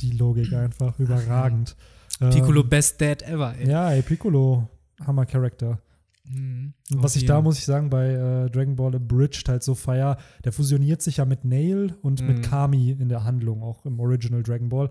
Die 0.00 0.12
Logik 0.12 0.52
einfach 0.52 0.98
überragend. 0.98 1.76
Piccolo 2.20 2.62
Ähm, 2.62 2.68
best 2.68 3.00
dad 3.00 3.22
ever, 3.22 3.54
ey. 3.58 3.68
ja, 3.68 3.90
ey, 3.92 4.02
Piccolo, 4.02 4.68
Hammer-Charakter. 5.04 5.80
Mhm. 6.24 6.72
Und 6.92 7.02
was 7.02 7.16
ich 7.16 7.24
da, 7.26 7.40
muss 7.40 7.58
ich 7.58 7.64
sagen, 7.64 7.90
bei 7.90 8.10
äh, 8.10 8.50
Dragon 8.50 8.76
Ball 8.76 8.94
Abridged 8.94 9.48
halt 9.48 9.62
so 9.62 9.74
feier, 9.74 10.18
der 10.44 10.52
fusioniert 10.52 11.00
sich 11.02 11.16
ja 11.18 11.24
mit 11.24 11.44
Nail 11.44 11.94
und 12.02 12.20
Mhm. 12.20 12.26
mit 12.26 12.42
Kami 12.42 12.90
in 12.90 13.08
der 13.08 13.24
Handlung, 13.24 13.62
auch 13.62 13.84
im 13.86 13.98
Original 14.00 14.42
Dragon 14.42 14.68
Ball. 14.68 14.90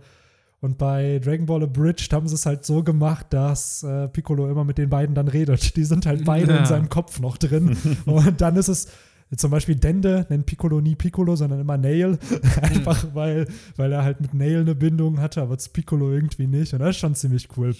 Und 0.59 0.77
bei 0.79 1.19
Dragon 1.19 1.45
Ball 1.45 1.63
Abridged 1.63 2.11
haben 2.13 2.27
sie 2.27 2.33
es 2.35 2.45
halt 2.45 2.65
so 2.65 2.81
gemacht, 2.83 3.27
dass 3.29 3.83
äh, 3.83 4.07
Piccolo 4.07 4.49
immer 4.49 4.63
mit 4.63 4.77
den 4.79 4.89
beiden 4.89 5.13
dann 5.15 5.27
redet. 5.27 5.75
Die 5.75 5.83
sind 5.83 6.05
halt 6.05 6.25
beide 6.25 6.51
Ja. 6.53 6.59
in 6.59 6.65
seinem 6.65 6.89
Kopf 6.89 7.19
noch 7.19 7.37
drin. 7.37 7.77
und 8.05 8.41
dann 8.41 8.55
ist 8.55 8.67
es 8.67 8.87
zum 9.35 9.51
Beispiel 9.51 9.75
Dende 9.75 10.25
nennt 10.29 10.45
Piccolo 10.45 10.79
nie 10.79 10.95
Piccolo, 10.95 11.35
sondern 11.35 11.59
immer 11.59 11.77
Nail. 11.77 12.17
Einfach 12.61 13.13
weil, 13.13 13.47
weil 13.75 13.91
er 13.91 14.03
halt 14.03 14.21
mit 14.21 14.33
Nail 14.33 14.61
eine 14.61 14.75
Bindung 14.75 15.19
hatte, 15.19 15.41
aber 15.41 15.57
zu 15.57 15.69
Piccolo 15.71 16.11
irgendwie 16.13 16.47
nicht. 16.47 16.73
Und 16.73 16.79
das 16.79 16.91
ist 16.91 16.97
schon 16.99 17.15
ziemlich 17.15 17.47
cool. 17.57 17.75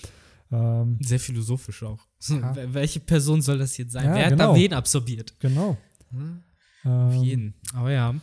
Ähm, 0.52 0.98
Sehr 1.02 1.20
philosophisch 1.20 1.84
auch. 1.84 2.00
Ja. 2.30 2.54
wel- 2.56 2.74
Welche 2.74 3.00
Person 3.00 3.42
soll 3.42 3.58
das 3.60 3.78
jetzt 3.78 3.92
sein? 3.94 4.06
Ja, 4.06 4.16
Wer 4.16 4.24
hat 4.26 4.32
genau. 4.32 4.54
da 4.54 4.60
wen 4.60 4.74
absorbiert? 4.74 5.34
genau. 5.40 5.78
Hm? 6.12 6.40
Auf 6.84 7.14
Ähm, 7.16 7.24
jeden. 7.24 7.54
Aber 7.74 7.92
ja, 7.92 8.14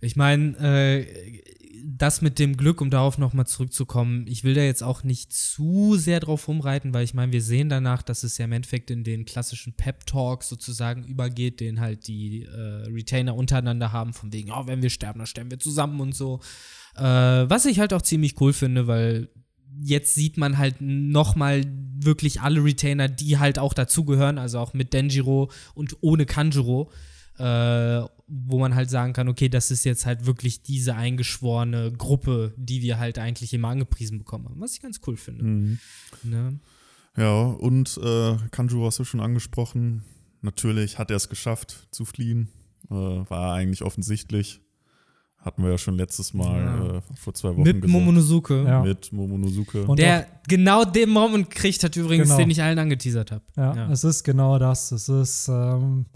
ich 0.00 0.16
meine, 0.16 0.56
äh, 0.58 1.42
das 1.84 2.22
mit 2.22 2.38
dem 2.38 2.56
Glück, 2.56 2.80
um 2.80 2.90
darauf 2.90 3.18
nochmal 3.18 3.46
zurückzukommen, 3.46 4.26
ich 4.28 4.44
will 4.44 4.54
da 4.54 4.62
jetzt 4.62 4.82
auch 4.82 5.04
nicht 5.04 5.32
zu 5.32 5.96
sehr 5.96 6.20
drauf 6.20 6.48
rumreiten, 6.48 6.92
weil 6.94 7.04
ich 7.04 7.14
meine, 7.14 7.32
wir 7.32 7.42
sehen 7.42 7.68
danach, 7.68 8.02
dass 8.02 8.22
es 8.22 8.38
ja 8.38 8.44
im 8.44 8.52
Endeffekt 8.52 8.90
in 8.90 9.04
den 9.04 9.24
klassischen 9.24 9.72
Pep-Talk 9.74 10.44
sozusagen 10.44 11.04
übergeht, 11.04 11.60
den 11.60 11.80
halt 11.80 12.06
die 12.06 12.42
äh, 12.42 12.88
Retainer 12.90 13.34
untereinander 13.34 13.92
haben, 13.92 14.12
von 14.12 14.32
wegen, 14.32 14.50
oh, 14.52 14.66
wenn 14.66 14.82
wir 14.82 14.90
sterben, 14.90 15.18
dann 15.18 15.26
sterben 15.26 15.50
wir 15.50 15.58
zusammen 15.58 16.00
und 16.00 16.14
so. 16.14 16.40
Äh, 16.96 17.02
was 17.02 17.66
ich 17.66 17.80
halt 17.80 17.92
auch 17.92 18.02
ziemlich 18.02 18.40
cool 18.40 18.52
finde, 18.52 18.86
weil 18.86 19.28
jetzt 19.80 20.14
sieht 20.14 20.36
man 20.36 20.58
halt 20.58 20.76
nochmal 20.80 21.62
wirklich 22.00 22.40
alle 22.40 22.64
Retainer, 22.64 23.08
die 23.08 23.38
halt 23.38 23.58
auch 23.58 23.74
dazugehören, 23.74 24.38
also 24.38 24.58
auch 24.58 24.74
mit 24.74 24.92
Denjiro 24.92 25.50
und 25.74 25.96
ohne 26.00 26.26
Kanjiro, 26.26 26.90
äh, 27.38 28.02
wo 28.28 28.58
man 28.58 28.74
halt 28.74 28.90
sagen 28.90 29.12
kann, 29.14 29.28
okay, 29.28 29.48
das 29.48 29.70
ist 29.70 29.84
jetzt 29.84 30.04
halt 30.06 30.26
wirklich 30.26 30.62
diese 30.62 30.94
eingeschworene 30.94 31.92
Gruppe, 31.92 32.52
die 32.56 32.82
wir 32.82 32.98
halt 32.98 33.18
eigentlich 33.18 33.54
immer 33.54 33.68
angepriesen 33.68 34.18
bekommen 34.18 34.44
haben, 34.46 34.60
was 34.60 34.74
ich 34.74 34.80
ganz 34.82 35.00
cool 35.06 35.16
finde. 35.16 35.44
Mhm. 35.44 35.78
Ne? 36.24 36.60
Ja, 37.16 37.42
und 37.42 37.98
äh, 38.02 38.36
Kanju 38.50 38.84
hast 38.84 38.98
du 38.98 39.04
schon 39.04 39.20
angesprochen. 39.20 40.04
Natürlich 40.42 40.98
hat 40.98 41.10
er 41.10 41.16
es 41.16 41.28
geschafft 41.28 41.88
zu 41.90 42.04
fliehen. 42.04 42.48
Äh, 42.90 42.94
war 42.94 43.54
eigentlich 43.54 43.82
offensichtlich. 43.82 44.60
Hatten 45.38 45.62
wir 45.62 45.70
ja 45.70 45.78
schon 45.78 45.94
letztes 45.96 46.34
Mal 46.34 46.60
Ja. 46.60 46.96
äh, 46.98 47.02
vor 47.16 47.32
zwei 47.32 47.50
Wochen 47.50 47.62
Mit 47.62 47.76
gesagt. 47.76 47.92
Momonosuke, 47.92 48.64
Ja. 48.64 48.82
Mit 48.82 49.12
Momonosuke. 49.12 49.84
Und 49.84 49.98
der 49.98 50.26
genau 50.48 50.84
den 50.84 51.10
Moment 51.10 51.48
kriegt 51.50 51.82
hat 51.82 51.96
übrigens, 51.96 52.26
Genau. 52.28 52.38
den 52.38 52.50
ich 52.50 52.60
allen 52.62 52.78
angeteasert 52.78 53.32
habe. 53.32 53.44
Ja, 53.56 53.90
es 53.90 54.04
ist 54.04 54.22
genau 54.24 54.58
das. 54.58 54.92
Es 54.92 55.08
ist, 55.08 55.48
ähm, 55.48 56.06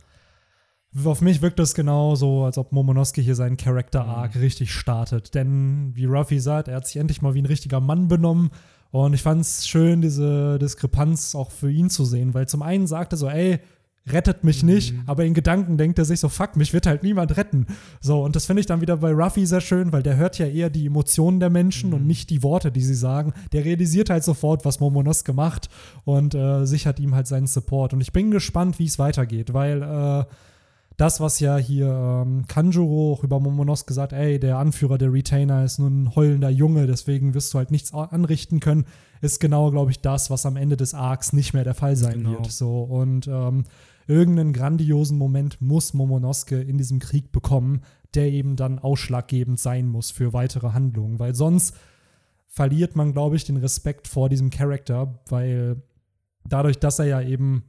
auf 1.05 1.21
mich 1.21 1.43
wirkt 1.43 1.61
es 1.61 1.75
genau 1.75 2.15
so, 2.15 2.45
als 2.45 2.59
ob 2.59 2.73
Momonosuke 2.73 3.21
hier 3.21 3.35
seinen 3.35 3.57
Character-Arc 3.57 4.37
richtig 4.37 4.73
startet. 4.73 5.35
Denn, 5.35 5.93
wie 5.95 6.05
Ruffy 6.05 6.39
sagt, 6.39 6.69
er 6.69 6.77
hat 6.77 6.87
sich 6.87 6.97
endlich 6.97 7.23
mal 7.23 7.35
wie 7.35 7.43
ein 7.43 7.47
richtiger 7.47 7.81
Mann 7.81 8.09
benommen. 8.09 8.51
Und 8.91 9.15
ich 9.15 9.23
fand 9.23 9.41
es 9.41 9.67
schön, 9.67 10.03
diese 10.03 10.59
Diskrepanz 10.59 11.35
auch 11.35 11.51
für 11.51 11.71
ihn 11.71 11.89
zu 11.89 12.05
sehen, 12.05 12.35
weil 12.35 12.47
zum 12.47 12.61
einen 12.61 12.87
sagt 12.87 13.15
er 13.15 13.17
so, 13.17 13.29
ey, 13.29 13.59
rettet 14.07 14.43
mich 14.43 14.63
nicht, 14.63 14.95
aber 15.07 15.25
in 15.25 15.33
Gedanken 15.33 15.79
denkt 15.79 15.99
er 15.99 16.05
sich 16.05 16.21
so, 16.21 16.29
fuck, 16.29 16.57
mich 16.57 16.73
wird 16.73 16.87
halt 16.87 17.03
niemand 17.03 17.37
retten. 17.37 17.67
So, 18.01 18.23
und 18.23 18.35
das 18.35 18.47
finde 18.47 18.61
ich 18.61 18.67
dann 18.67 18.81
wieder 18.81 18.97
bei 18.97 19.13
Ruffy 19.13 19.47
sehr 19.47 19.61
schön, 19.61 19.93
weil 19.93 20.03
der 20.03 20.17
hört 20.17 20.39
ja 20.39 20.47
eher 20.47 20.71
die 20.71 20.87
Emotionen 20.87 21.41
der 21.41 21.51
Menschen 21.51 21.95
und 21.95 22.07
nicht 22.07 22.29
die 22.31 22.43
Worte, 22.43 22.73
die 22.73 22.81
sie 22.81 22.95
sagen. 22.95 23.33
Der 23.53 23.65
realisiert 23.65 24.11
halt 24.11 24.25
sofort, 24.25 24.65
was 24.65 24.81
Momonosuke 24.81 25.33
macht 25.33 25.69
und 26.05 26.35
äh, 26.35 26.67
sichert 26.67 26.99
ihm 26.99 27.15
halt 27.15 27.29
seinen 27.29 27.47
Support. 27.47 27.93
Und 27.95 28.01
ich 28.01 28.13
bin 28.13 28.31
gespannt, 28.31 28.79
wie 28.79 28.87
es 28.87 28.99
weitergeht, 28.99 29.55
weil 29.55 29.83
äh, 29.83 30.25
das, 31.03 31.19
was 31.19 31.41
ja 31.41 31.57
hier 31.57 31.89
ähm, 31.89 32.45
Kanjuro 32.47 33.15
auch 33.15 33.25
über 33.25 33.41
Momonosuke 33.41 33.93
sagt, 33.93 34.13
ey, 34.13 34.39
der 34.39 34.59
Anführer 34.59 34.99
der 34.99 35.13
Retainer 35.13 35.65
ist 35.65 35.81
nur 35.81 35.91
ein 35.91 36.15
heulender 36.15 36.49
Junge, 36.49 36.87
deswegen 36.87 37.35
wirst 37.35 37.53
du 37.53 37.59
halt 37.59 37.73
nichts 37.73 37.93
anrichten 37.93 38.61
können, 38.61 38.87
ist 39.21 39.41
genau, 39.41 39.73
glaube 39.73 39.91
ich, 39.91 39.99
das, 39.99 40.31
was 40.31 40.47
am 40.47 40.55
Ende 40.57 40.77
des 40.77 40.95
Arcs 40.95 41.33
nicht 41.33 41.55
mehr 41.55 41.65
der 41.65 41.75
Fall 41.75 41.97
sein 41.97 42.19
Genau. 42.19 42.31
wird. 42.31 42.53
So, 42.53 42.83
und 42.83 43.27
ähm, 43.27 43.65
irgendeinen 44.07 44.53
grandiosen 44.53 45.19
Moment 45.19 45.61
muss 45.61 45.93
Momonosuke 45.93 46.61
in 46.61 46.79
diesem 46.79 47.01
Krieg 47.01 47.33
bekommen, 47.33 47.81
der 48.15 48.31
eben 48.31 48.55
dann 48.55 48.79
ausschlaggebend 48.79 49.59
sein 49.59 49.89
muss 49.89 50.13
für 50.13 50.33
weitere 50.33 50.69
Handlungen, 50.69 51.19
weil 51.19 51.35
sonst 51.35 51.75
verliert 52.47 52.95
man, 52.95 53.13
glaube 53.13 53.35
ich, 53.35 53.45
den 53.45 53.57
Respekt 53.57 54.07
vor 54.07 54.29
diesem 54.29 54.51
Charakter, 54.51 55.19
weil 55.29 55.83
dadurch, 56.49 56.79
dass 56.79 57.01
er 57.01 57.07
ja 57.07 57.23
eben 57.23 57.65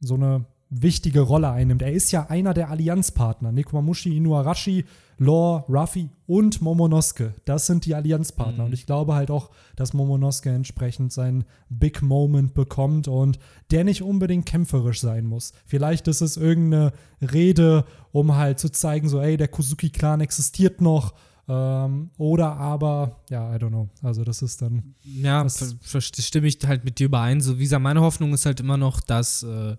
so 0.00 0.14
eine 0.14 0.46
wichtige 0.70 1.20
Rolle 1.20 1.50
einnimmt. 1.50 1.82
Er 1.82 1.92
ist 1.92 2.12
ja 2.12 2.26
einer 2.30 2.54
der 2.54 2.70
Allianzpartner. 2.70 3.50
Nekomamushi, 3.52 4.16
Inuarashi, 4.16 4.84
Law, 5.18 5.64
Ruffy 5.68 6.08
und 6.26 6.62
Momonosuke. 6.62 7.34
Das 7.44 7.66
sind 7.66 7.84
die 7.84 7.94
Allianzpartner. 7.94 8.62
Mhm. 8.62 8.66
Und 8.68 8.72
ich 8.72 8.86
glaube 8.86 9.14
halt 9.14 9.30
auch, 9.30 9.50
dass 9.76 9.92
Momonosuke 9.92 10.48
entsprechend 10.50 11.12
seinen 11.12 11.44
Big 11.68 12.00
Moment 12.02 12.54
bekommt 12.54 13.08
und 13.08 13.38
der 13.70 13.84
nicht 13.84 14.02
unbedingt 14.02 14.46
kämpferisch 14.46 15.00
sein 15.00 15.26
muss. 15.26 15.52
Vielleicht 15.66 16.08
ist 16.08 16.20
es 16.22 16.36
irgendeine 16.36 16.92
Rede, 17.20 17.84
um 18.12 18.36
halt 18.36 18.58
zu 18.60 18.70
zeigen, 18.70 19.08
so, 19.08 19.20
ey, 19.20 19.36
der 19.36 19.48
Kozuki-Clan 19.48 20.20
existiert 20.20 20.80
noch. 20.80 21.14
Ähm, 21.48 22.10
oder 22.16 22.56
aber, 22.56 23.22
ja, 23.28 23.52
I 23.54 23.58
don't 23.58 23.70
know. 23.70 23.88
Also, 24.02 24.22
das 24.22 24.40
ist 24.40 24.62
dann. 24.62 24.94
Ja, 25.02 25.42
Das- 25.42 25.74
stimme 25.84 26.46
ich 26.46 26.58
halt 26.64 26.84
mit 26.84 27.00
dir 27.00 27.06
überein. 27.06 27.40
So, 27.40 27.58
wie 27.58 27.64
gesagt, 27.64 27.82
meine 27.82 28.00
Hoffnung 28.02 28.32
ist 28.32 28.46
halt 28.46 28.60
immer 28.60 28.76
noch, 28.76 29.00
dass 29.00 29.42
äh, 29.42 29.76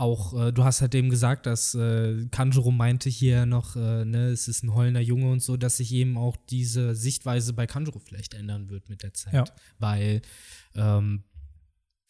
auch, 0.00 0.38
äh, 0.38 0.52
du 0.52 0.64
hast 0.64 0.80
halt 0.80 0.94
eben 0.94 1.10
gesagt, 1.10 1.46
dass 1.46 1.74
äh, 1.74 2.26
Kanjuro 2.30 2.70
meinte 2.70 3.08
hier 3.08 3.46
noch, 3.46 3.76
äh, 3.76 4.04
ne, 4.04 4.28
es 4.28 4.48
ist 4.48 4.64
ein 4.64 4.74
heulender 4.74 5.00
Junge 5.00 5.30
und 5.30 5.42
so, 5.42 5.56
dass 5.56 5.76
sich 5.76 5.92
eben 5.92 6.16
auch 6.16 6.36
diese 6.48 6.94
Sichtweise 6.94 7.52
bei 7.52 7.66
Kanjuro 7.66 7.98
vielleicht 7.98 8.34
ändern 8.34 8.70
wird 8.70 8.88
mit 8.88 9.02
der 9.02 9.12
Zeit. 9.12 9.34
Ja. 9.34 9.44
Weil 9.78 10.22
ähm, 10.74 11.24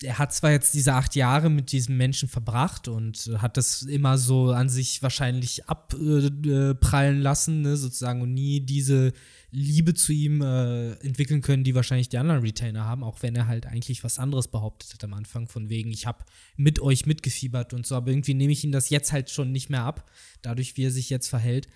er 0.02 0.18
hat 0.18 0.32
zwar 0.32 0.52
jetzt 0.52 0.72
diese 0.74 0.94
acht 0.94 1.14
Jahre 1.14 1.50
mit 1.50 1.72
diesem 1.72 1.96
Menschen 1.96 2.28
verbracht 2.28 2.88
und 2.88 3.30
hat 3.38 3.56
das 3.56 3.82
immer 3.82 4.16
so 4.16 4.50
an 4.52 4.68
sich 4.68 5.02
wahrscheinlich 5.02 5.68
abprallen 5.68 6.44
äh, 6.44 6.74
prallen 6.74 7.20
lassen, 7.20 7.62
ne, 7.62 7.76
sozusagen, 7.76 8.22
und 8.22 8.32
nie 8.32 8.60
diese 8.60 9.12
Liebe 9.52 9.94
zu 9.94 10.12
ihm 10.12 10.42
äh, 10.42 10.92
entwickeln 11.04 11.40
können, 11.40 11.64
die 11.64 11.74
wahrscheinlich 11.74 12.08
die 12.08 12.18
anderen 12.18 12.42
Retainer 12.42 12.84
haben, 12.84 13.02
auch 13.02 13.22
wenn 13.22 13.34
er 13.34 13.46
halt 13.46 13.66
eigentlich 13.66 14.04
was 14.04 14.18
anderes 14.18 14.48
behauptet 14.48 14.92
hat 14.94 15.02
am 15.04 15.14
Anfang, 15.14 15.48
von 15.48 15.68
wegen, 15.68 15.90
ich 15.90 16.06
habe 16.06 16.24
mit 16.56 16.80
euch 16.80 17.06
mitgefiebert 17.06 17.72
und 17.72 17.86
so, 17.86 17.96
aber 17.96 18.10
irgendwie 18.10 18.34
nehme 18.34 18.52
ich 18.52 18.64
ihm 18.64 18.72
das 18.72 18.90
jetzt 18.90 19.12
halt 19.12 19.30
schon 19.30 19.50
nicht 19.50 19.68
mehr 19.68 19.82
ab, 19.82 20.08
dadurch, 20.42 20.76
wie 20.76 20.84
er 20.84 20.90
sich 20.90 21.10
jetzt 21.10 21.28
verhält. 21.28 21.68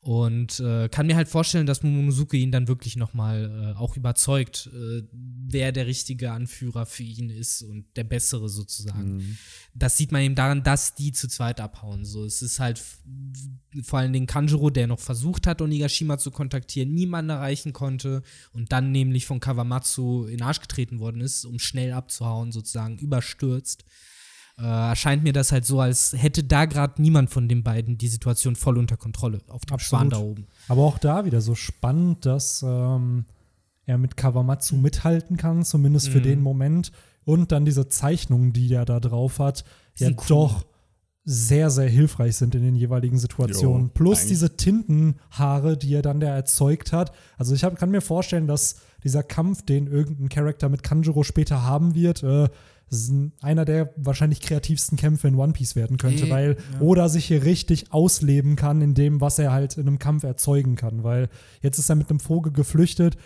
Und 0.00 0.60
äh, 0.60 0.88
kann 0.88 1.08
mir 1.08 1.16
halt 1.16 1.26
vorstellen, 1.26 1.66
dass 1.66 1.82
Momonosuke 1.82 2.36
ihn 2.36 2.52
dann 2.52 2.68
wirklich 2.68 2.94
nochmal 2.94 3.74
äh, 3.74 3.78
auch 3.78 3.96
überzeugt, 3.96 4.70
äh, 4.72 5.02
wer 5.12 5.72
der 5.72 5.86
richtige 5.86 6.30
Anführer 6.30 6.86
für 6.86 7.02
ihn 7.02 7.28
ist 7.28 7.62
und 7.62 7.86
der 7.96 8.04
bessere 8.04 8.48
sozusagen. 8.48 9.36
Das 9.74 9.96
sieht 9.96 10.12
man 10.12 10.22
eben 10.22 10.36
daran, 10.36 10.62
dass 10.62 10.94
die 10.94 11.10
zu 11.10 11.26
zweit 11.26 11.60
abhauen. 11.60 12.04
So, 12.04 12.24
es 12.24 12.40
ist 12.40 12.60
halt 12.60 12.80
vor 13.82 13.98
allen 13.98 14.12
Dingen 14.12 14.28
Kanjuro, 14.28 14.70
der 14.70 14.86
noch 14.86 15.00
versucht 15.00 15.48
hat, 15.48 15.60
Onigashima 15.60 16.18
zu 16.18 16.30
kontaktieren, 16.30 16.94
niemanden 16.94 17.30
erreichen 17.30 17.72
konnte 17.72 18.22
und 18.52 18.70
dann 18.70 18.92
nämlich 18.92 19.26
von 19.26 19.40
Kawamatsu 19.40 20.26
in 20.26 20.38
den 20.38 20.42
Arsch 20.42 20.60
getreten 20.60 21.00
worden 21.00 21.20
ist, 21.20 21.44
um 21.44 21.58
schnell 21.58 21.92
abzuhauen, 21.92 22.52
sozusagen 22.52 22.96
überstürzt. 22.98 23.84
Äh, 24.58 24.64
erscheint 24.64 25.22
mir 25.22 25.32
das 25.32 25.52
halt 25.52 25.64
so, 25.66 25.80
als 25.80 26.14
hätte 26.16 26.42
da 26.44 26.64
gerade 26.64 27.00
niemand 27.02 27.30
von 27.30 27.48
den 27.48 27.62
beiden 27.62 27.98
die 27.98 28.08
Situation 28.08 28.56
voll 28.56 28.78
unter 28.78 28.96
Kontrolle 28.96 29.40
auf 29.48 29.66
dem 29.66 29.78
Schwan 29.78 30.06
Absolut. 30.08 30.12
da 30.12 30.30
oben. 30.30 30.46
Aber 30.68 30.82
auch 30.82 30.98
da 30.98 31.24
wieder 31.24 31.40
so 31.40 31.54
spannend, 31.54 32.24
dass 32.24 32.62
ähm, 32.66 33.26
er 33.84 33.98
mit 33.98 34.16
Kawamatsu 34.16 34.76
mithalten 34.76 35.36
kann, 35.36 35.62
zumindest 35.64 36.08
für 36.08 36.18
Mhm. 36.20 36.24
den 36.24 36.40
Moment. 36.42 36.92
Und 37.24 37.52
dann 37.52 37.64
diese 37.64 37.88
Zeichnungen, 37.88 38.52
die 38.52 38.72
er 38.72 38.84
da 38.84 38.98
drauf 39.00 39.38
hat, 39.40 39.64
ja 39.98 40.06
sind 40.06 40.20
cool. 40.20 40.26
doch 40.28 40.66
sehr, 41.28 41.70
sehr 41.70 41.88
hilfreich 41.88 42.36
sind 42.36 42.54
in 42.54 42.62
den 42.62 42.76
jeweiligen 42.76 43.18
Situationen. 43.18 43.86
Jo, 43.86 43.90
Plus 43.92 44.18
eigentlich- 44.20 44.28
diese 44.28 44.56
Tintenhaare, 44.56 45.76
die 45.76 45.92
er 45.94 46.02
dann 46.02 46.20
da 46.20 46.28
erzeugt 46.28 46.92
hat. 46.92 47.12
Also 47.36 47.54
ich 47.54 47.64
hab, 47.64 47.76
kann 47.76 47.90
mir 47.90 48.00
vorstellen, 48.00 48.46
dass 48.46 48.76
dieser 49.02 49.22
Kampf, 49.24 49.62
den 49.62 49.86
irgendein 49.88 50.28
Charakter 50.28 50.68
mit 50.68 50.82
Kanjuro 50.82 51.24
später 51.24 51.62
haben 51.62 51.94
wird, 51.94 52.22
äh, 52.22 52.48
einer 53.40 53.64
der 53.64 53.92
wahrscheinlich 53.96 54.40
kreativsten 54.40 54.96
Kämpfe 54.96 55.26
in 55.28 55.34
One 55.34 55.52
Piece 55.52 55.74
werden 55.74 55.96
könnte, 55.96 56.26
Eh, 56.26 56.30
weil 56.30 56.56
Oda 56.80 57.08
sich 57.08 57.24
hier 57.26 57.44
richtig 57.44 57.92
ausleben 57.92 58.54
kann 58.54 58.80
in 58.80 58.94
dem, 58.94 59.20
was 59.20 59.38
er 59.38 59.52
halt 59.52 59.76
in 59.76 59.88
einem 59.88 59.98
Kampf 59.98 60.22
erzeugen 60.22 60.76
kann. 60.76 61.02
Weil 61.02 61.28
jetzt 61.62 61.78
ist 61.78 61.88
er 61.88 61.96
mit 61.96 62.10
einem 62.10 62.20
Vogel 62.20 62.52
geflüchtet. 62.52 63.16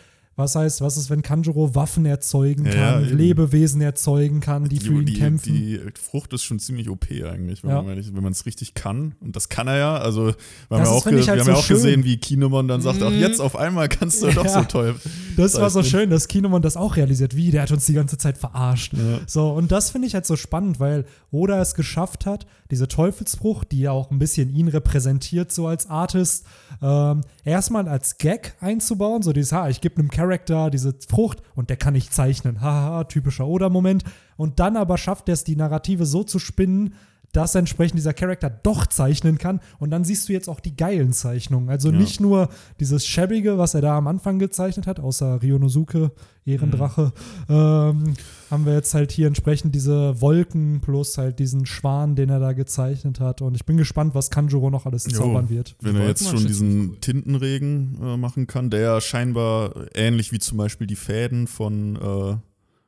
Was 0.40 0.54
heißt, 0.56 0.80
was 0.80 0.96
ist, 0.96 1.10
wenn 1.10 1.22
Kanjuro 1.22 1.74
Waffen 1.74 2.06
erzeugen 2.06 2.64
Ja, 2.66 2.72
kann, 2.94 3.06
eben. 3.08 3.18
Lebewesen 3.18 3.80
erzeugen 3.82 4.40
kann, 4.40 4.64
die, 4.68 4.80
für 4.80 4.94
ihn 4.94 5.04
die, 5.06 5.12
kämpfen? 5.14 5.52
die 5.52 5.78
Frucht 6.00 6.32
ist 6.32 6.42
schon 6.44 6.58
ziemlich 6.58 6.88
OP 6.88 7.06
eigentlich, 7.10 7.62
wenn 7.62 7.70
Ja. 7.70 7.76
man 7.82 7.88
ehrlich- 7.90 8.14
wenn 8.14 8.22
man 8.22 8.32
es 8.32 8.46
richtig 8.46 8.74
kann. 8.74 9.14
Und 9.20 9.36
das 9.36 9.48
kann 9.50 9.68
er 9.68 9.76
ja. 9.78 9.96
Also 9.98 10.26
wir 10.26 10.32
haben 10.32 10.34
Das 10.70 10.78
ja 10.78 10.82
ist, 10.84 10.88
auch, 10.90 11.04
halt 11.06 11.16
wir 11.16 11.26
haben 11.26 11.40
so 11.44 11.50
ja 11.50 11.56
auch 11.56 11.62
schön. 11.62 11.76
gesehen, 11.76 12.04
wie 12.04 12.16
Kinemon 12.16 12.66
dann 12.68 12.80
sagt, 12.80 13.02
ach 13.02 13.10
Mhm. 13.10 13.20
jetzt 13.20 13.40
auf 13.40 13.54
einmal 13.56 13.88
kannst 13.88 14.22
du 14.22 14.28
doch 14.30 14.44
Ja. 14.44 14.50
so 14.50 14.62
toll. 14.64 14.94
Das 15.36 15.54
war 15.60 15.70
so 15.70 15.82
schön, 15.82 16.10
dass 16.10 16.26
Kinemon 16.26 16.62
das 16.62 16.76
auch 16.76 16.96
realisiert. 16.96 17.36
Wie, 17.36 17.50
der 17.50 17.62
hat 17.62 17.70
uns 17.70 17.86
die 17.86 17.92
ganze 17.92 18.16
Zeit 18.18 18.38
verarscht. 18.38 18.94
Ja. 18.94 19.20
So, 19.26 19.50
und 19.50 19.70
das 19.70 19.90
finde 19.90 20.08
ich 20.08 20.14
halt 20.14 20.26
so 20.26 20.36
spannend, 20.36 20.80
weil 20.80 21.04
Oda 21.30 21.60
es 21.60 21.74
geschafft 21.74 22.26
hat, 22.26 22.46
diese 22.70 22.88
Teufelsfrucht, 22.88 23.72
die 23.72 23.80
ja 23.80 23.92
auch 23.92 24.10
ein 24.10 24.18
bisschen 24.18 24.54
ihn 24.54 24.68
repräsentiert, 24.68 25.52
so 25.52 25.66
als 25.66 25.88
Artist, 25.88 26.46
ähm, 26.82 27.22
erstmal 27.44 27.88
als 27.88 28.18
Gag 28.18 28.56
einzubauen. 28.60 29.22
So 29.22 29.32
dieses, 29.32 29.52
ha, 29.52 29.68
ich 29.68 29.80
gebe 29.80 29.98
einem 29.98 30.10
Charakter 30.10 30.70
diese 30.70 30.94
Frucht 31.08 31.42
und 31.54 31.70
der 31.70 31.76
kann 31.76 31.94
nicht 31.94 32.14
zeichnen. 32.14 32.60
Haha, 32.60 33.04
typischer 33.04 33.46
Oda-Moment. 33.46 34.04
Und 34.36 34.60
dann 34.60 34.76
aber 34.76 34.98
schafft 34.98 35.28
er 35.28 35.34
es, 35.34 35.44
die 35.44 35.56
Narrative 35.56 36.06
so 36.06 36.24
zu 36.24 36.38
spinnen, 36.38 36.94
dass 37.32 37.54
entsprechend 37.54 37.98
dieser 37.98 38.12
Charakter 38.12 38.50
doch 38.50 38.86
zeichnen 38.86 39.38
kann. 39.38 39.60
Und 39.78 39.90
dann 39.90 40.04
siehst 40.04 40.28
du 40.28 40.32
jetzt 40.32 40.48
auch 40.48 40.60
die 40.60 40.76
geilen 40.76 41.12
Zeichnungen. 41.12 41.68
Also 41.68 41.90
Ja. 41.90 41.96
nicht 41.98 42.20
nur 42.20 42.48
dieses 42.80 43.06
Schäbige, 43.06 43.56
was 43.58 43.74
er 43.74 43.80
da 43.82 43.96
am 43.96 44.06
Anfang 44.08 44.38
gezeichnet 44.38 44.86
hat, 44.86 44.98
außer 45.00 45.42
Ryonosuke, 45.42 46.12
Ehrendrache, 46.44 47.12
ähm, 47.48 48.14
haben 48.50 48.66
wir 48.66 48.74
jetzt 48.74 48.94
halt 48.94 49.12
hier 49.12 49.26
entsprechend 49.28 49.74
diese 49.74 50.20
Wolken 50.20 50.80
plus 50.80 51.16
halt 51.18 51.38
diesen 51.38 51.66
Schwan, 51.66 52.16
den 52.16 52.30
er 52.30 52.40
da 52.40 52.52
gezeichnet 52.52 53.20
hat. 53.20 53.42
Und 53.42 53.54
ich 53.54 53.64
bin 53.64 53.76
gespannt, 53.76 54.14
was 54.14 54.30
Kanjuro 54.30 54.70
noch 54.70 54.86
alles 54.86 55.04
Jo. 55.04 55.18
zaubern 55.18 55.50
wird. 55.50 55.76
Wenn 55.80 55.96
er 55.96 56.08
jetzt 56.08 56.28
schon 56.28 56.44
diesen 56.46 56.90
cool. 56.90 56.96
Tintenregen 57.00 57.98
äh, 58.02 58.16
machen 58.16 58.46
kann, 58.46 58.70
der 58.70 59.00
scheinbar 59.00 59.74
ähnlich 59.94 60.32
wie 60.32 60.38
zum 60.40 60.58
Beispiel 60.58 60.86
die 60.86 60.96
Fäden 60.96 61.46
von, 61.46 61.96
äh, 61.96 62.36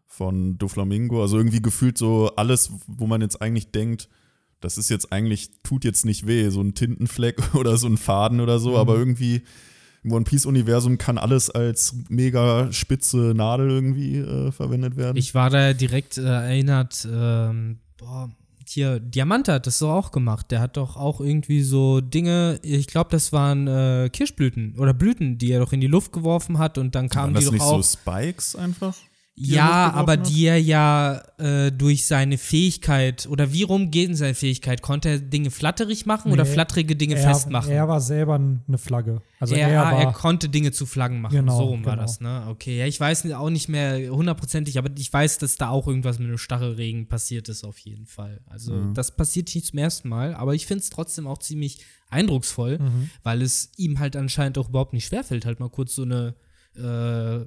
von 0.06 0.58
Doflamingo, 0.58 1.22
also 1.22 1.36
irgendwie 1.36 1.62
gefühlt 1.62 1.96
so 1.96 2.32
alles, 2.36 2.72
wo 2.86 3.06
man 3.06 3.20
jetzt 3.20 3.40
eigentlich 3.40 3.70
denkt, 3.70 4.08
das 4.62 4.78
ist 4.78 4.88
jetzt 4.90 5.12
eigentlich, 5.12 5.50
tut 5.62 5.84
jetzt 5.84 6.04
nicht 6.06 6.26
weh, 6.26 6.48
so 6.50 6.60
ein 6.62 6.74
Tintenfleck 6.74 7.54
oder 7.54 7.76
so 7.76 7.86
ein 7.86 7.96
Faden 7.98 8.40
oder 8.40 8.58
so, 8.58 8.70
Mhm. 8.70 8.76
aber 8.76 8.96
irgendwie 8.96 9.42
im 10.04 10.12
One 10.12 10.24
Piece-Universum 10.24 10.98
kann 10.98 11.16
alles 11.18 11.48
als 11.50 11.94
mega 12.08 12.72
spitze 12.72 13.34
Nadel 13.36 13.70
irgendwie 13.70 14.16
äh, 14.18 14.50
verwendet 14.50 14.96
werden. 14.96 15.16
Ich 15.16 15.34
war 15.34 15.48
da 15.50 15.74
direkt 15.74 16.18
äh, 16.18 16.22
erinnert, 16.22 17.06
ähm, 17.08 17.78
boah, 17.98 18.28
hier, 18.66 18.98
Diamante 19.00 19.52
hat 19.52 19.66
das 19.66 19.78
so 19.78 19.90
auch 19.90 20.10
gemacht. 20.12 20.50
Der 20.50 20.60
hat 20.60 20.76
doch 20.78 20.96
auch 20.96 21.20
irgendwie 21.20 21.62
so 21.62 22.00
Dinge, 22.00 22.58
ich 22.62 22.86
glaube, 22.86 23.10
das 23.10 23.32
waren 23.32 23.66
äh, 23.68 24.08
Kirschblüten 24.10 24.76
oder 24.78 24.94
Blüten, 24.94 25.36
die 25.38 25.52
er 25.52 25.60
doch 25.60 25.72
in 25.72 25.80
die 25.80 25.88
Luft 25.88 26.12
geworfen 26.12 26.58
hat 26.58 26.78
und 26.78 26.94
dann 26.94 27.04
Waren 27.04 27.10
kamen 27.10 27.34
das 27.34 27.42
die 27.42 27.46
doch 27.46 27.52
nicht 27.52 27.62
auch. 27.62 27.82
so 27.82 27.96
Spikes 27.98 28.56
einfach? 28.56 28.96
Ja, 29.34 29.90
aber 29.94 30.12
hat? 30.12 30.28
die 30.28 30.44
er 30.44 30.60
ja 30.60 31.22
äh, 31.38 31.72
durch 31.72 32.06
seine 32.06 32.36
Fähigkeit 32.36 33.26
oder 33.26 33.50
wie 33.52 33.62
rum 33.62 33.90
geht 33.90 34.08
denn 34.10 34.14
seine 34.14 34.34
Fähigkeit? 34.34 34.82
Konnte 34.82 35.08
er 35.08 35.18
Dinge 35.20 35.50
flatterig 35.50 36.04
machen 36.04 36.32
oder 36.32 36.44
Nee, 36.44 36.50
flatterige 36.50 36.96
Dinge 36.96 37.14
er, 37.16 37.22
festmachen? 37.30 37.70
Er 37.72 37.88
war 37.88 38.02
selber 38.02 38.34
eine 38.34 38.78
Flagge. 38.78 39.22
Also 39.40 39.54
er, 39.54 39.68
er, 39.70 39.80
war. 39.82 39.92
er 39.94 40.12
konnte 40.12 40.50
Dinge 40.50 40.70
zu 40.72 40.84
Flaggen 40.84 41.22
machen. 41.22 41.34
Genau, 41.34 41.56
so 41.56 41.64
rum 41.64 41.84
war 41.86 41.92
genau. 41.94 42.02
das, 42.02 42.20
ne? 42.20 42.44
Okay, 42.50 42.78
ja, 42.78 42.86
ich 42.86 43.00
weiß 43.00 43.30
auch 43.32 43.48
nicht 43.48 43.70
mehr 43.70 44.10
hundertprozentig, 44.10 44.76
aber 44.76 44.90
ich 44.98 45.10
weiß, 45.10 45.38
dass 45.38 45.56
da 45.56 45.70
auch 45.70 45.88
irgendwas 45.88 46.18
mit 46.18 46.28
einem 46.28 46.38
Stachelregen 46.38 47.08
passiert 47.08 47.48
ist, 47.48 47.64
auf 47.64 47.78
jeden 47.78 48.04
Fall. 48.06 48.42
Also, 48.46 48.72
Mhm. 48.74 48.94
das 48.94 49.16
passiert 49.16 49.52
nicht 49.54 49.66
zum 49.66 49.78
ersten 49.78 50.10
Mal, 50.10 50.34
aber 50.34 50.54
ich 50.54 50.66
finde 50.66 50.82
es 50.82 50.90
trotzdem 50.90 51.26
auch 51.26 51.38
ziemlich 51.38 51.78
eindrucksvoll, 52.10 52.78
Mhm. 52.78 53.10
weil 53.22 53.40
es 53.40 53.70
ihm 53.78 53.98
halt 53.98 54.14
anscheinend 54.14 54.58
auch 54.58 54.68
überhaupt 54.68 54.92
nicht 54.92 55.06
schwerfällt, 55.06 55.46
halt 55.46 55.58
mal 55.58 55.70
kurz 55.70 55.94
so 55.94 56.02
eine 56.02 56.34
äh, 56.76 57.46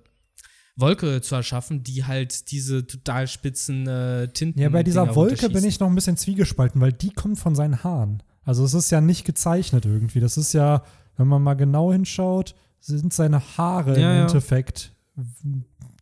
Wolke 0.77 1.21
zu 1.21 1.35
erschaffen, 1.35 1.83
die 1.83 2.03
halt 2.03 2.51
diese 2.51 2.85
total 2.85 3.27
spitzen 3.27 3.88
äh, 3.88 4.27
Tinten. 4.27 4.59
Ja, 4.59 4.69
bei 4.69 4.83
dieser 4.83 5.15
Wolke 5.15 5.49
bin 5.49 5.63
ich 5.63 5.79
noch 5.79 5.88
ein 5.88 5.95
bisschen 5.95 6.17
zwiegespalten, 6.17 6.81
weil 6.81 6.91
die 6.91 7.11
kommt 7.11 7.39
von 7.39 7.55
seinen 7.55 7.83
Haaren. 7.83 8.21
Also 8.43 8.63
es 8.63 8.73
ist 8.73 8.91
ja 8.91 9.01
nicht 9.01 9.25
gezeichnet 9.25 9.85
irgendwie. 9.85 10.19
Das 10.19 10.38
ist 10.38 10.53
ja, 10.53 10.83
wenn 11.17 11.27
man 11.27 11.41
mal 11.41 11.55
genau 11.55 11.91
hinschaut, 11.91 12.55
sind 12.79 13.13
seine 13.13 13.41
Haare 13.57 13.99
Ja, 13.99 14.11
im 14.11 14.17
ja. 14.17 14.21
Endeffekt 14.23 14.91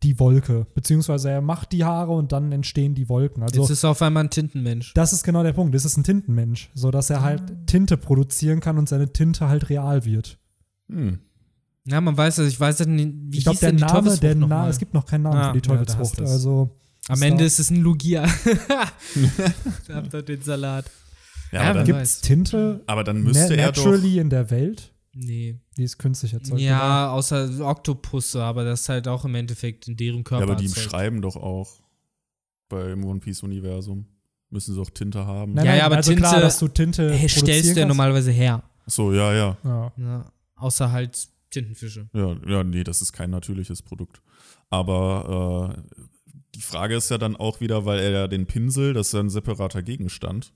die 0.01 0.19
Wolke. 0.19 0.67
Beziehungsweise 0.73 1.29
er 1.29 1.41
macht 1.41 1.71
die 1.71 1.83
Haare 1.85 2.11
und 2.11 2.31
dann 2.31 2.51
entstehen 2.51 2.95
die 2.95 3.07
Wolken. 3.07 3.43
Also 3.43 3.61
Jetzt 3.61 3.69
ist 3.69 3.83
er 3.83 3.91
auf 3.91 4.01
einmal 4.01 4.25
ein 4.25 4.29
Tintenmensch. 4.29 4.93
das 4.93 5.13
ist 5.13 5.23
genau 5.23 5.43
der 5.43 5.53
Punkt. 5.53 5.75
Es 5.75 5.85
ist 5.85 5.97
ein 5.97 6.03
Tintenmensch, 6.03 6.71
sodass 6.73 7.09
er 7.09 7.21
halt 7.21 7.67
Tinte 7.67 7.95
produzieren 7.95 8.59
kann 8.59 8.77
und 8.77 8.89
seine 8.89 9.13
Tinte 9.13 9.47
halt 9.47 9.69
real 9.69 10.03
wird. 10.03 10.39
Hm. 10.89 11.19
Ja, 11.85 11.99
man 12.01 12.15
weiß 12.15 12.37
es, 12.39 12.53
ich 12.53 12.59
weiß 12.59 12.85
nicht, 12.87 13.13
wie 13.29 13.37
ich 13.39 13.43
glaube, 13.43 13.55
hieß 13.55 13.59
der 13.61 13.69
denn 13.71 13.77
die 13.77 13.81
Name, 13.83 13.93
Teufelsfrucht 13.93 14.23
der 14.23 14.35
Na 14.35 14.69
es 14.69 14.77
gibt 14.79 14.93
noch 14.93 15.05
keinen 15.05 15.23
Namen 15.23 15.37
Ah, 15.37 15.53
für 15.53 15.59
die 15.61 15.67
ja, 15.69 15.75
Teufelsfrucht. 15.75 16.19
du's. 16.19 16.29
also 16.29 16.69
Am 17.09 17.21
Ende 17.21 17.39
da- 17.39 17.45
ist 17.45 17.59
es 17.59 17.69
ein 17.69 17.81
Lugia. 17.81 18.25
da 19.87 19.95
habt 19.95 20.13
ihr 20.13 20.21
den 20.23 20.41
Salat. 20.41 20.85
Ja, 21.51 21.63
Ja, 21.65 21.73
dann, 21.73 21.85
gibt's 21.85 21.99
weiß. 22.01 22.21
Tinte 22.21 22.83
aber 22.87 23.03
dann 23.03 23.21
müsste 23.21 23.55
er 23.57 23.71
doch. 23.71 23.83
naturally 23.85 24.17
in 24.19 24.29
der 24.29 24.49
Welt? 24.49 24.91
Nee. 25.13 25.59
Die 25.77 25.83
ist 25.83 25.99
künstlich 25.99 26.33
erzeugt. 26.33 26.53
oder? 26.53 26.61
Ja, 26.61 27.11
außer 27.11 27.49
Oktopusse, 27.67 28.41
aber 28.43 28.63
das 28.63 28.81
ist 28.81 28.89
halt 28.89 29.07
auch 29.07 29.25
im 29.25 29.35
Endeffekt 29.35 29.87
in 29.87 29.95
deren 29.95 30.23
Körper. 30.23 30.45
Ja, 30.45 30.51
aber 30.51 30.59
die 30.59 30.65
erzeugt. 30.67 30.89
schreiben 30.89 31.21
doch 31.21 31.35
auch 31.35 31.81
beim 32.69 33.03
One 33.03 33.19
Piece-Universum. 33.19 34.05
Müssen 34.49 34.73
sie 34.73 34.81
auch 34.81 34.89
Tinte 34.89 35.25
haben. 35.25 35.53
Nein, 35.53 35.65
Ja, 35.65 35.71
nein, 35.71 35.79
ja, 35.79 35.85
aber 35.85 35.97
also 35.97 36.11
Tinte 36.11 36.27
klar, 36.27 36.39
dass 36.41 36.59
du 36.59 36.67
Tinte 36.67 37.11
Hey, 37.13 37.27
stellst 37.29 37.75
du 37.75 37.79
ja 37.79 37.85
normalerweise 37.85 38.31
her. 38.31 38.63
So, 38.87 39.11
ja, 39.13 39.33
ja. 39.33 39.57
Ja. 39.63 39.91
Ja, 39.97 40.31
außer 40.55 40.91
halt 40.91 41.27
Tintenfische. 41.53 42.09
Ja, 42.13 42.35
ja, 42.47 42.63
nee, 42.63 42.83
das 42.83 43.01
ist 43.01 43.13
kein 43.13 43.29
natürliches 43.29 43.81
Produkt. 43.81 44.21
Aber 44.69 45.75
äh, 45.77 45.97
die 46.55 46.61
Frage 46.61 46.95
ist 46.95 47.09
ja 47.09 47.17
dann 47.17 47.35
auch 47.35 47.61
wieder, 47.61 47.85
weil 47.85 47.99
er 47.99 48.11
ja 48.11 48.27
den 48.27 48.45
Pinsel, 48.45 48.93
das 48.93 49.07
ist 49.07 49.13
ja 49.13 49.19
ein 49.21 49.29
separater 49.29 49.81
Gegenstand, 49.83 50.51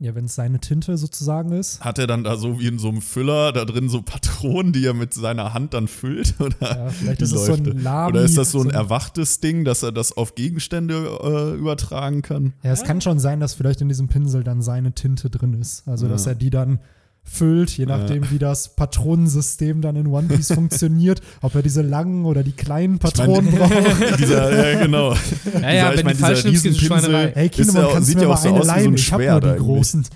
ja, 0.00 0.12
wenn 0.16 0.24
es 0.24 0.34
seine 0.34 0.58
Tinte 0.58 0.98
sozusagen 0.98 1.52
ist. 1.52 1.80
hat 1.84 2.00
er 2.00 2.08
dann 2.08 2.24
da 2.24 2.36
so 2.36 2.58
wie 2.58 2.66
in 2.66 2.80
so 2.80 2.88
einem 2.88 3.00
Füller 3.00 3.52
da 3.52 3.64
drin 3.64 3.88
so 3.88 4.02
Patronen, 4.02 4.72
die 4.72 4.84
er 4.84 4.92
mit 4.92 5.14
seiner 5.14 5.54
Hand 5.54 5.72
dann 5.72 5.86
füllt? 5.86 6.34
Oder, 6.40 6.56
Ja, 6.60 6.88
vielleicht 6.88 7.22
ist 7.22 7.32
es 7.32 7.46
so 7.46 7.52
ein? 7.52 7.64
Lami. 7.64 8.08
oder 8.10 8.22
ist 8.22 8.36
das 8.36 8.50
so 8.50 8.60
ein 8.60 8.70
ein- 8.70 8.74
erwachtes 8.74 9.38
Ding, 9.38 9.64
dass 9.64 9.84
er 9.84 9.92
das 9.92 10.10
auf 10.16 10.34
Gegenstände 10.34 10.96
äh, 11.22 11.56
übertragen 11.56 12.22
kann? 12.22 12.54
Ja, 12.64 12.72
es 12.72 12.82
kann 12.82 13.00
schon 13.02 13.20
sein, 13.20 13.38
dass 13.38 13.54
vielleicht 13.54 13.80
in 13.82 13.88
diesem 13.88 14.08
Pinsel 14.08 14.42
dann 14.42 14.62
seine 14.62 14.92
Tinte 14.94 15.30
drin 15.30 15.54
ist. 15.54 15.86
Also, 15.86 16.08
dass 16.08 16.24
Ja. 16.24 16.32
er 16.32 16.34
die 16.34 16.50
dann 16.50 16.80
füllt, 17.24 17.70
je 17.76 17.86
nachdem, 17.86 18.30
wie 18.30 18.38
das 18.38 18.76
Patronensystem 18.76 19.80
dann 19.80 19.96
in 19.96 20.06
One 20.06 20.28
Piece 20.28 20.52
funktioniert. 20.52 21.20
Ob 21.42 21.54
er 21.54 21.62
diese 21.62 21.82
langen 21.82 22.24
oder 22.26 22.42
die 22.42 22.52
kleinen 22.52 22.98
Patronen 22.98 23.50
braucht. 23.56 24.18
Dieser, 24.18 24.72
ja, 24.72 24.82
genau. 24.82 25.14
Ja, 25.60 25.72
ja, 25.72 25.90
ich 25.92 25.98
wenn 25.98 26.04
mein, 26.04 26.16
die 26.16 26.22
falsch 26.22 26.42
dieser 26.42 26.50
nimmst, 26.50 26.62
gibt's 26.62 26.80
Riesenpinsel 26.82 27.10
Schweinerei. 27.10 27.32
Hey, 27.34 27.50
ja, 27.54 27.92
kannst 27.92 28.08
sieht 28.08 28.16
du 28.16 28.20
mir 28.20 28.22
ja 28.24 28.28
mal 28.28 28.34
auch 28.34 28.38
so 28.38 28.48
eine 28.48 28.60
aus 28.60 28.66
wie 28.66 28.68
so 28.68 28.72
leihen? 28.74 28.92
ein 28.92 28.94
ich 28.94 29.12
hab 29.12 29.18
nur 29.18 29.26
Schwert 29.26 29.44
die 29.44 29.48
eigentlich. 29.48 29.62
großen. 29.66 30.06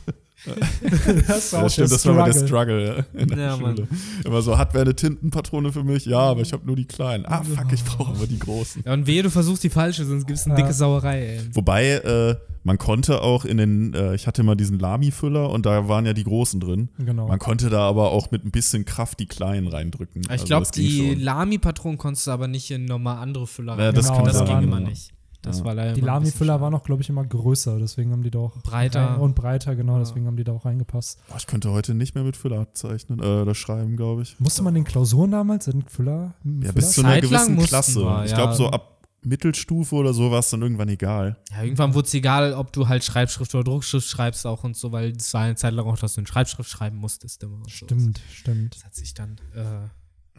das 1.26 1.52
war 1.52 1.60
Ja, 1.60 1.66
auch 1.66 1.70
stimmt, 1.70 1.90
der 1.90 1.96
das 1.96 2.06
war 2.06 2.14
mal 2.14 2.30
der 2.32 2.46
Struggle. 2.46 3.06
In 3.14 3.28
der 3.28 3.38
Ja, 3.38 3.56
Mann. 3.56 3.76
Schule. 3.76 3.88
Immer 4.24 4.42
so, 4.42 4.56
hat 4.58 4.74
wer 4.74 4.82
eine 4.82 4.94
Tintenpatrone 4.94 5.72
für 5.72 5.84
mich? 5.84 6.06
Ja, 6.06 6.18
aber 6.20 6.40
ich 6.42 6.52
habe 6.52 6.64
nur 6.66 6.76
die 6.76 6.84
kleinen. 6.86 7.26
Ah, 7.26 7.42
fuck, 7.42 7.72
ich 7.72 7.84
brauche 7.84 8.12
aber 8.14 8.26
die 8.26 8.38
großen. 8.38 8.82
Ja, 8.86 8.92
und 8.94 9.06
wehe, 9.06 9.22
du 9.22 9.30
versuchst 9.30 9.62
die 9.64 9.70
falsche, 9.70 10.04
sonst 10.04 10.26
gibt's 10.26 10.44
eine 10.46 10.54
Ja. 10.54 10.62
dicke 10.62 10.72
Sauerei, 10.74 11.20
ey. 11.26 11.40
Wobei, 11.52 11.90
äh, 11.92 12.36
man 12.64 12.76
konnte 12.78 13.22
auch 13.22 13.44
in 13.44 13.56
den, 13.56 13.94
äh, 13.94 14.14
ich 14.14 14.26
hatte 14.26 14.42
mal 14.42 14.54
diesen 14.54 14.78
Lami-Füller 14.78 15.50
und 15.50 15.64
da 15.64 15.88
waren 15.88 16.04
ja 16.06 16.12
die 16.12 16.24
großen 16.24 16.60
drin. 16.60 16.88
Genau. 16.98 17.26
Man 17.28 17.38
konnte 17.38 17.70
da 17.70 17.88
aber 17.88 18.10
auch 18.12 18.30
mit 18.30 18.44
ein 18.44 18.50
bisschen 18.50 18.84
Kraft 18.84 19.20
die 19.20 19.26
kleinen 19.26 19.68
reindrücken. 19.68 20.22
Ich 20.22 20.30
Also 20.30 20.44
glaube, 20.44 20.62
das 20.66 20.72
die. 20.72 21.14
Lami-Patronen 21.14 21.98
konntest 21.98 22.26
du 22.26 22.30
aber 22.30 22.46
nicht 22.48 22.70
in 22.70 22.84
normal 22.84 23.18
andere 23.18 23.46
Füller 23.46 23.78
Ja, 23.78 23.92
das 23.92 24.08
Genau, 24.08 24.24
das 24.24 24.38
da 24.38 24.44
ging 24.44 24.62
immer 24.68 24.80
nicht. 24.80 25.12
Das 25.42 25.60
Ja. 25.60 25.64
war 25.66 25.74
leider 25.74 25.92
die 25.92 26.00
Lami-Füller 26.00 26.60
waren 26.60 26.74
auch, 26.74 26.82
glaube 26.82 27.00
ich, 27.02 27.08
immer 27.08 27.24
größer, 27.24 27.78
deswegen 27.78 28.10
haben 28.10 28.22
die 28.24 28.30
da 28.30 28.40
auch 28.40 28.56
Breiter. 28.62 29.06
rein- 29.10 29.20
und 29.20 29.34
breiter, 29.36 29.76
genau, 29.76 29.94
Ja. 29.94 29.98
deswegen 30.00 30.26
haben 30.26 30.36
die 30.36 30.42
da 30.44 30.52
auch 30.52 30.64
reingepasst. 30.64 31.20
Boah, 31.28 31.36
ich 31.36 31.46
könnte 31.46 31.70
heute 31.70 31.94
nicht 31.94 32.14
mehr 32.16 32.24
mit 32.24 32.36
Füller 32.36 32.74
zeichnen, 32.74 33.20
äh, 33.20 33.42
oder 33.42 33.54
schreiben, 33.54 33.96
glaube 33.96 34.22
ich. 34.22 34.38
Musste 34.40 34.62
man 34.62 34.74
den 34.74 34.84
Klausuren 34.84 35.30
damals 35.30 35.68
in 35.68 35.82
Füller? 35.82 36.34
Ja, 36.44 36.50
Füller? 36.60 36.72
bis 36.72 36.90
zu 36.92 37.00
einer 37.02 37.10
Zeit 37.14 37.22
gewissen 37.22 37.58
Klasse. 37.58 38.00
wir, 38.00 38.24
ich 38.24 38.30
ja. 38.32 38.36
glaube, 38.36 38.54
so 38.54 38.68
ab 38.68 38.96
Mittelstufe 39.22 39.94
oder 39.96 40.12
so 40.14 40.30
war 40.30 40.38
es 40.40 40.50
dann 40.50 40.62
irgendwann 40.62 40.88
egal. 40.88 41.36
Ja, 41.50 41.62
irgendwann 41.62 41.92
wurde 41.94 42.06
es 42.06 42.14
egal, 42.14 42.54
ob 42.54 42.72
du 42.72 42.86
halt 42.88 43.02
Schreibschrift 43.04 43.52
oder 43.54 43.64
Druckschrift 43.64 44.06
schreibst 44.08 44.46
auch 44.46 44.62
und 44.64 44.76
so, 44.76 44.92
weil 44.92 45.10
es 45.10 45.34
war 45.34 45.42
eine 45.42 45.56
Zeit 45.56 45.72
lang 45.74 45.86
auch, 45.86 45.98
dass 45.98 46.14
du 46.14 46.20
in 46.20 46.26
Schreibschrift 46.26 46.70
schreiben 46.70 46.96
musstest 46.96 47.42
immer. 47.42 47.56
und 47.56 47.70
Stimmt, 47.70 48.20
stimmt. 48.32 48.76
Das 48.76 48.84
hat 48.84 48.94
sich 48.94 49.14
dann 49.14 49.36
äh, 49.54 49.88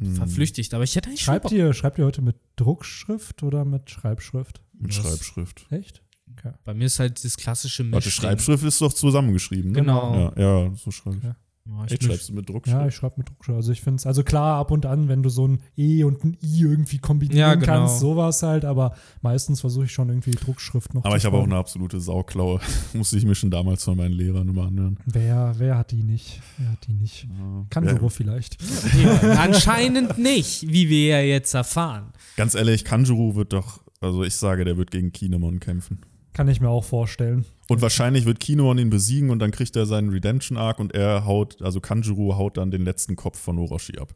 Hm. 0.02 0.16
verflüchtigt. 0.16 0.74
Aber 0.74 0.86
ich 0.86 0.96
hätte 0.96 1.10
eigentlich 1.10 1.20
schon 1.24 1.34
Schreibt 1.34 1.52
ihr, 1.52 1.74
schreibt 1.74 1.98
ihr 2.00 2.06
heute 2.06 2.22
mit 2.22 2.38
Druckschrift 2.56 3.44
oder 3.44 3.66
mit 3.66 3.90
Schreibschrift? 3.90 4.62
Mit 4.80 4.90
Das- 4.92 4.96
Schreibschrift. 4.98 5.66
Echt? 5.70 6.02
Okay. 6.38 6.52
Bei 6.64 6.74
mir 6.74 6.86
ist 6.86 7.00
halt 7.00 7.24
das 7.24 7.36
klassische 7.38 7.84
Warte, 7.92 8.08
Mischding. 8.08 8.12
Schreibschrift 8.30 8.64
ist 8.64 8.82
doch 8.82 8.94
zusammengeschrieben, 8.94 9.72
ne? 9.72 9.80
Genau. 9.80 10.32
Ja, 10.38 10.42
ja 10.66 10.72
so 10.76 10.92
schreibe 10.92 11.18
ich. 11.18 11.24
Ja. 11.24 11.36
Ja, 11.66 11.86
ich 11.86 11.92
Echt, 11.92 12.04
schreibst 12.04 12.30
du 12.30 12.34
mit 12.34 12.50
Druckschrift? 12.50 12.80
Ja, 12.80 12.88
ich 12.88 12.96
schreibe 12.96 13.16
mit 13.18 13.30
Druckschrift. 13.30 13.56
Also 13.58 13.72
ich 13.72 13.82
finde 13.82 13.98
es, 13.98 14.08
also 14.08 14.24
klar, 14.24 14.58
ab 14.58 14.72
und 14.72 14.88
an, 14.88 15.08
wenn 15.08 15.22
du 15.22 15.30
so 15.30 15.48
ein 15.48 15.62
E 15.78 16.04
und 16.04 16.24
ein 16.24 16.36
I 16.42 16.62
irgendwie 16.62 16.98
kombinieren 16.98 17.38
Ja, 17.40 17.54
genau. 17.54 17.66
kannst, 17.66 18.00
sowas 18.00 18.42
halt, 18.42 18.66
aber 18.66 18.96
meistens 19.22 19.62
versuche 19.62 19.86
ich 19.86 19.92
schon 19.92 20.10
irgendwie 20.10 20.32
Druckschrift 20.32 20.96
noch 20.96 21.04
Aber 21.06 21.12
zu 21.14 21.18
ich 21.18 21.26
habe 21.26 21.38
auch 21.38 21.44
eine 21.44 21.58
absolute 21.58 22.00
Sauklaue. 22.00 22.60
Musste 22.94 23.18
ich 23.18 23.26
mir 23.26 23.36
schon 23.36 23.52
damals 23.52 23.84
von 23.84 23.98
meinen 23.98 24.14
Lehrern 24.14 24.48
immer 24.48 24.66
anhören. 24.66 24.98
Wer, 25.06 25.54
wer 25.58 25.78
hat 25.78 25.92
die 25.92 26.02
nicht? 26.04 26.42
Wer 26.58 26.72
hat 26.72 26.88
die 26.88 26.94
nicht? 26.94 27.28
Kanjuro 27.70 28.04
Ja, 28.06 28.10
vielleicht. 28.10 28.58
Ja, 29.04 29.34
anscheinend 29.34 30.18
nicht, 30.18 30.68
wie 30.68 30.90
wir 30.90 31.08
ja 31.08 31.20
jetzt 31.22 31.54
erfahren. 31.54 32.14
ganz 32.36 32.56
ehrlich, 32.56 32.84
Kanjuro 32.84 33.36
wird 33.36 33.54
doch, 33.54 33.82
also 34.02 34.24
ich 34.24 34.36
sage, 34.36 34.66
der 34.66 34.78
wird 34.78 34.92
gegen 34.92 35.12
Kinemon 35.12 35.60
kämpfen. 35.60 36.00
Kann 36.34 36.48
ich 36.48 36.62
mir 36.62 36.70
auch 36.70 36.84
vorstellen. 36.84 37.46
Und 37.68 37.82
wahrscheinlich 37.82 38.26
wird 38.26 38.40
Kinemon 38.40 38.78
ihn 38.78 38.90
besiegen 38.90 39.30
und 39.30 39.40
dann 39.40 39.52
kriegt 39.52 39.76
er 39.76 39.86
seinen 39.86 40.10
Redemption-Arc 40.10 40.80
und 40.80 40.94
er 40.94 41.26
haut, 41.26 41.62
also 41.62 41.82
Kanjuro 41.82 42.38
haut 42.38 42.58
dann 42.58 42.72
den 42.72 42.84
letzten 42.84 43.16
Kopf 43.16 43.40
von 43.40 43.58
Orochi 43.58 43.98
ab. 44.00 44.14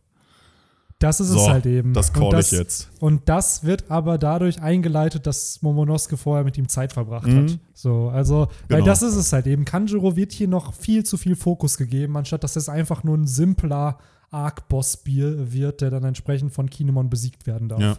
Das 0.99 1.19
ist 1.19 1.29
es 1.29 1.33
So, 1.35 1.49
halt 1.49 1.65
eben. 1.65 1.93
Das 1.93 2.13
call 2.13 2.29
das, 2.29 2.51
ich 2.53 2.57
jetzt. 2.57 2.89
Und 3.01 3.27
das 3.27 3.65
wird 3.65 3.91
aber 3.91 4.17
dadurch 4.17 4.61
eingeleitet, 4.61 5.27
dass 5.27 5.61
Momonosuke 5.61 6.15
vorher 6.15 6.45
mit 6.45 6.57
ihm 6.57 6.69
Zeit 6.69 6.93
verbracht 6.93 7.27
Mhm. 7.27 7.49
hat. 7.49 7.59
So, 7.73 8.07
also, 8.09 8.47
weil 8.69 8.77
Genau. 8.77 8.85
das 8.85 9.01
ist 9.01 9.15
es 9.15 9.33
halt 9.33 9.45
eben. 9.47 9.65
Kanjuro 9.65 10.15
wird 10.15 10.31
hier 10.31 10.47
noch 10.47 10.73
viel 10.73 11.03
zu 11.03 11.17
viel 11.17 11.35
Fokus 11.35 11.77
gegeben, 11.77 12.15
anstatt 12.15 12.43
dass 12.45 12.55
es 12.55 12.69
einfach 12.69 13.03
nur 13.03 13.17
ein 13.17 13.27
simpler 13.27 13.97
Arc-Boss 14.31 15.01
wird, 15.05 15.81
der 15.81 15.89
dann 15.89 16.03
entsprechend 16.05 16.53
von 16.53 16.69
Kinemon 16.69 17.09
besiegt 17.09 17.47
werden 17.47 17.67
darf. 17.67 17.81
Ja. 17.81 17.97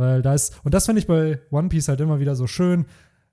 Weil 0.00 0.22
da 0.22 0.34
ist, 0.34 0.58
und 0.64 0.72
das 0.72 0.86
finde 0.86 1.00
ich 1.00 1.06
bei 1.06 1.40
One 1.50 1.68
Piece 1.68 1.88
halt 1.88 2.00
immer 2.00 2.20
wieder 2.20 2.34
so 2.34 2.46
schön, 2.46 2.86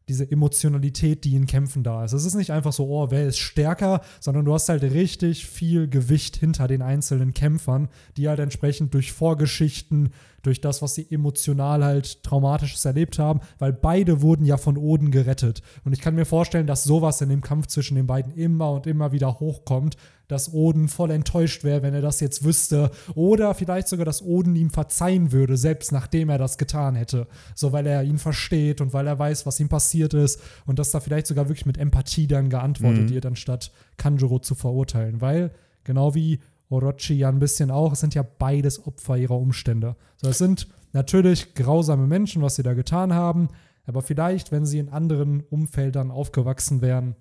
diese 0.10 0.30
Emotionalität, 0.30 1.24
die 1.24 1.36
in 1.36 1.48
Kämpfen 1.48 1.84
da 1.84 2.04
ist. 2.06 2.14
Es 2.14 2.26
ist 2.26 2.36
nicht 2.36 2.52
einfach 2.52 2.72
so, 2.72 2.88
oh, 2.88 3.08
wer 3.10 3.28
ist 3.28 3.38
stärker, 3.38 4.02
sondern 4.20 4.46
du 4.46 4.54
hast 4.54 4.70
halt 4.70 4.84
richtig 4.84 5.46
viel 5.46 5.90
Gewicht 5.90 6.38
hinter 6.38 6.68
den 6.68 6.82
einzelnen 6.82 7.34
Kämpfern, 7.34 7.90
die 8.16 8.30
halt 8.30 8.40
entsprechend 8.40 8.94
durch 8.94 9.12
Vorgeschichten, 9.12 10.10
durch 10.44 10.62
das, 10.62 10.82
was 10.82 10.96
sie 10.96 11.08
emotional 11.10 11.84
halt 11.84 12.24
traumatisches 12.24 12.86
erlebt 12.86 13.20
haben, 13.20 13.42
weil 13.60 13.74
beide 13.74 14.22
wurden 14.22 14.46
ja 14.46 14.58
von 14.58 14.78
Oden 14.78 15.12
gerettet. 15.12 15.62
Und 15.84 15.92
ich 15.94 16.00
kann 16.00 16.16
mir 16.16 16.26
vorstellen, 16.26 16.68
dass 16.68 16.86
sowas 16.86 17.20
in 17.22 17.30
dem 17.30 17.42
Kampf 17.42 17.68
zwischen 17.68 17.96
den 17.96 18.08
beiden 18.08 18.34
immer 18.34 18.72
und 18.72 18.88
immer 18.88 19.12
wieder 19.12 19.40
hochkommt, 19.40 19.98
dass 20.28 20.52
Oden 20.54 20.88
voll 20.90 21.12
enttäuscht 21.12 21.64
wäre, 21.64 21.82
wenn 21.82 21.94
er 21.94 22.02
das 22.02 22.20
jetzt 22.20 22.44
wüsste. 22.44 22.92
Oder 23.16 23.54
vielleicht 23.54 23.88
sogar, 23.88 24.06
dass 24.06 24.22
Oden 24.22 24.56
ihm 24.56 24.70
verzeihen 24.70 25.32
würde, 25.32 25.56
selbst 25.58 25.92
nachdem 25.92 26.30
er 26.30 26.38
das 26.38 26.58
getan 26.58 26.96
hätte. 26.96 27.28
So, 27.56 27.72
weil 27.72 27.88
er 27.88 28.04
ihn 28.04 28.18
versteht 28.18 28.82
und 28.82 28.94
weil 28.94 29.08
er 29.08 29.18
weiß, 29.18 29.46
was 29.46 29.60
ihm 29.60 29.70
passiert 29.70 30.14
ist. 30.14 30.42
Und 30.66 30.80
dass 30.80 30.92
da 30.92 31.00
vielleicht 31.00 31.28
sogar 31.28 31.48
wirklich 31.48 31.66
mit 31.66 31.78
Empathie 31.78 32.28
dann 32.28 32.50
geantwortet 32.50 33.04
Mhm. 33.06 33.10
wird, 33.10 33.26
anstatt 33.26 33.72
Kanjuro 33.96 34.40
zu 34.40 34.54
verurteilen. 34.56 35.22
Weil, 35.22 35.52
genau 35.84 36.14
wie 36.14 36.40
Orochi 36.70 37.14
ja 37.14 37.30
ein 37.30 37.40
bisschen 37.40 37.72
auch, 37.72 37.94
es 37.94 38.02
sind 38.02 38.14
ja 38.14 38.24
beides 38.24 38.86
Opfer 38.86 39.16
ihrer 39.16 39.38
Umstände. 39.38 39.96
So, 40.18 40.28
es 40.28 40.38
sind 40.38 40.68
natürlich 40.92 41.54
grausame 41.54 42.08
Menschen, 42.08 42.42
was 42.42 42.56
sie 42.56 42.64
da 42.64 42.74
getan 42.74 43.14
haben. 43.14 43.48
Aber 43.86 44.02
vielleicht, 44.02 44.52
wenn 44.52 44.66
sie 44.66 44.80
in 44.80 44.90
anderen 44.90 45.44
Umfeldern 45.50 46.12
aufgewachsen 46.12 46.82
wären, 46.82 47.16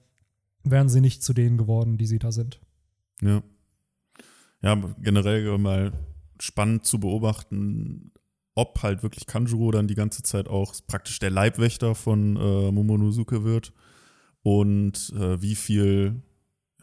wären 0.65 0.89
sie 0.89 1.01
nicht 1.01 1.23
zu 1.23 1.33
denen 1.33 1.59
geworden, 1.59 1.97
die 1.97 2.07
sie 2.07 2.19
da 2.19 2.33
sind. 2.33 2.61
Ja. 3.23 3.43
Ja, 4.63 4.75
generell 5.01 5.59
mal 5.59 5.93
spannend 6.41 6.87
zu 6.87 6.99
beobachten, 6.99 8.13
ob 8.55 8.83
halt 8.83 9.03
wirklich 9.03 9.27
Kanjuro 9.27 9.71
dann 9.71 9.87
die 9.87 9.95
ganze 9.95 10.23
Zeit 10.23 10.49
auch 10.49 10.75
praktisch 10.87 11.19
der 11.19 11.31
Leibwächter 11.31 11.95
von 11.95 12.37
äh, 12.37 12.73
Momonosuke 12.73 13.45
wird 13.45 13.73
und 14.43 15.13
äh, 15.15 15.41
wie 15.43 15.55
viel 15.55 16.23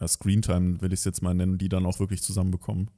ja, 0.00 0.08
Screentime, 0.08 0.80
will 0.80 0.92
ich 0.92 1.00
es 1.00 1.04
jetzt 1.04 1.22
mal 1.22 1.34
nennen, 1.34 1.58
die 1.58 1.68
dann 1.68 1.84
auch 1.86 1.98
wirklich 1.98 2.22
zusammenbekommen. 2.22 2.90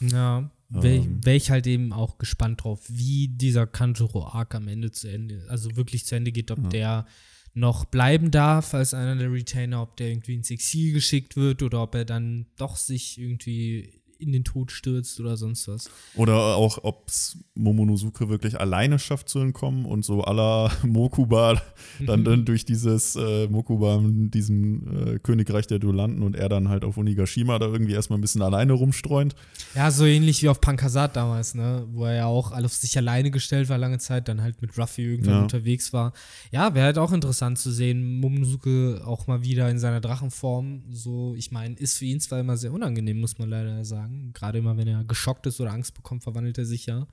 Ja, 0.00 0.50
wäre 0.68 0.96
Ähm. 0.96 1.24
wär 1.24 1.36
ich 1.36 1.50
halt 1.50 1.66
eben 1.66 1.92
auch 1.92 2.18
gespannt 2.18 2.64
drauf, 2.64 2.80
wie 2.88 3.28
dieser 3.28 3.66
Kanjuro-Arc 3.66 4.54
am 4.56 4.68
Ende 4.68 4.90
zu 4.90 5.08
Ende, 5.08 5.46
also 5.48 5.76
wirklich 5.76 6.04
zu 6.06 6.16
Ende 6.16 6.32
geht, 6.32 6.50
ob 6.50 6.58
Ja. 6.58 6.68
der 6.68 7.06
noch 7.54 7.84
bleiben 7.84 8.30
darf 8.30 8.74
als 8.74 8.94
einer 8.94 9.16
der 9.16 9.32
Retainer, 9.32 9.82
ob 9.82 9.96
der 9.96 10.08
irgendwie 10.08 10.34
ins 10.34 10.50
Exil 10.50 10.92
geschickt 10.92 11.36
wird 11.36 11.62
oder 11.62 11.82
ob 11.82 11.94
er 11.94 12.04
dann 12.04 12.46
doch 12.56 12.76
sich 12.76 13.18
irgendwie 13.18 14.03
in 14.18 14.32
den 14.32 14.44
Tod 14.44 14.72
stürzt 14.72 15.18
oder 15.20 15.36
sonst 15.36 15.68
was. 15.68 15.90
Oder 16.14 16.56
auch, 16.56 16.78
ob 16.82 17.08
es 17.08 17.38
Momonosuke 17.54 18.28
wirklich 18.28 18.60
alleine 18.60 18.98
schafft 18.98 19.28
zu 19.28 19.38
entkommen 19.40 19.84
und 19.84 20.04
so 20.04 20.22
la 20.22 20.70
Mokuba 20.84 21.60
dann, 22.06 22.24
dann 22.24 22.44
durch 22.44 22.64
dieses 22.64 23.16
äh, 23.16 23.46
Mokuba 23.48 23.96
in 23.96 24.30
diesem 24.30 25.14
äh, 25.14 25.18
Königreich 25.18 25.66
der 25.66 25.78
Duellanten 25.78 26.22
und 26.22 26.36
er 26.36 26.48
dann 26.48 26.68
halt 26.68 26.84
auf 26.84 26.96
Onigashima 26.96 27.58
da 27.58 27.66
irgendwie 27.66 27.92
erstmal 27.92 28.18
ein 28.18 28.22
bisschen 28.22 28.42
alleine 28.42 28.72
rumstreunt. 28.72 29.34
Ja, 29.74 29.90
so 29.90 30.04
ähnlich 30.04 30.42
wie 30.42 30.48
auf 30.48 30.60
Pankasat 30.60 31.16
damals, 31.16 31.54
ne? 31.54 31.86
Wo 31.92 32.04
er 32.04 32.14
ja 32.14 32.26
auch 32.26 32.52
auf 32.52 32.72
sich 32.72 32.96
alleine 32.96 33.30
gestellt 33.30 33.68
war 33.68 33.78
lange 33.78 33.98
Zeit, 33.98 34.28
dann 34.28 34.42
halt 34.42 34.60
mit 34.62 34.76
Ruffy 34.78 35.02
irgendwann 35.02 35.34
Ja. 35.34 35.42
unterwegs 35.42 35.92
war. 35.92 36.12
Ja, 36.50 36.74
wäre 36.74 36.86
halt 36.86 36.98
auch 36.98 37.12
interessant 37.12 37.58
zu 37.58 37.70
sehen, 37.70 38.20
Momonosuke 38.20 39.02
auch 39.04 39.26
mal 39.26 39.42
wieder 39.44 39.68
in 39.70 39.78
seiner 39.78 40.00
Drachenform. 40.00 40.82
So, 40.90 41.34
ich 41.36 41.50
meine, 41.52 41.74
ist 41.76 41.98
für 41.98 42.04
ihn 42.04 42.20
zwar 42.20 42.40
immer 42.40 42.56
sehr 42.56 42.72
unangenehm, 42.72 43.20
muss 43.20 43.38
man 43.38 43.48
leider 43.48 43.84
sagen. 43.84 44.03
Gerade 44.32 44.58
immer, 44.58 44.76
wenn 44.76 44.86
er 44.88 45.04
geschockt 45.04 45.46
ist 45.46 45.60
oder 45.60 45.72
Angst 45.72 45.94
bekommt, 45.94 46.22
verwandelt 46.22 46.58
er 46.58 46.64
sich 46.64 46.86
ja. 46.86 47.06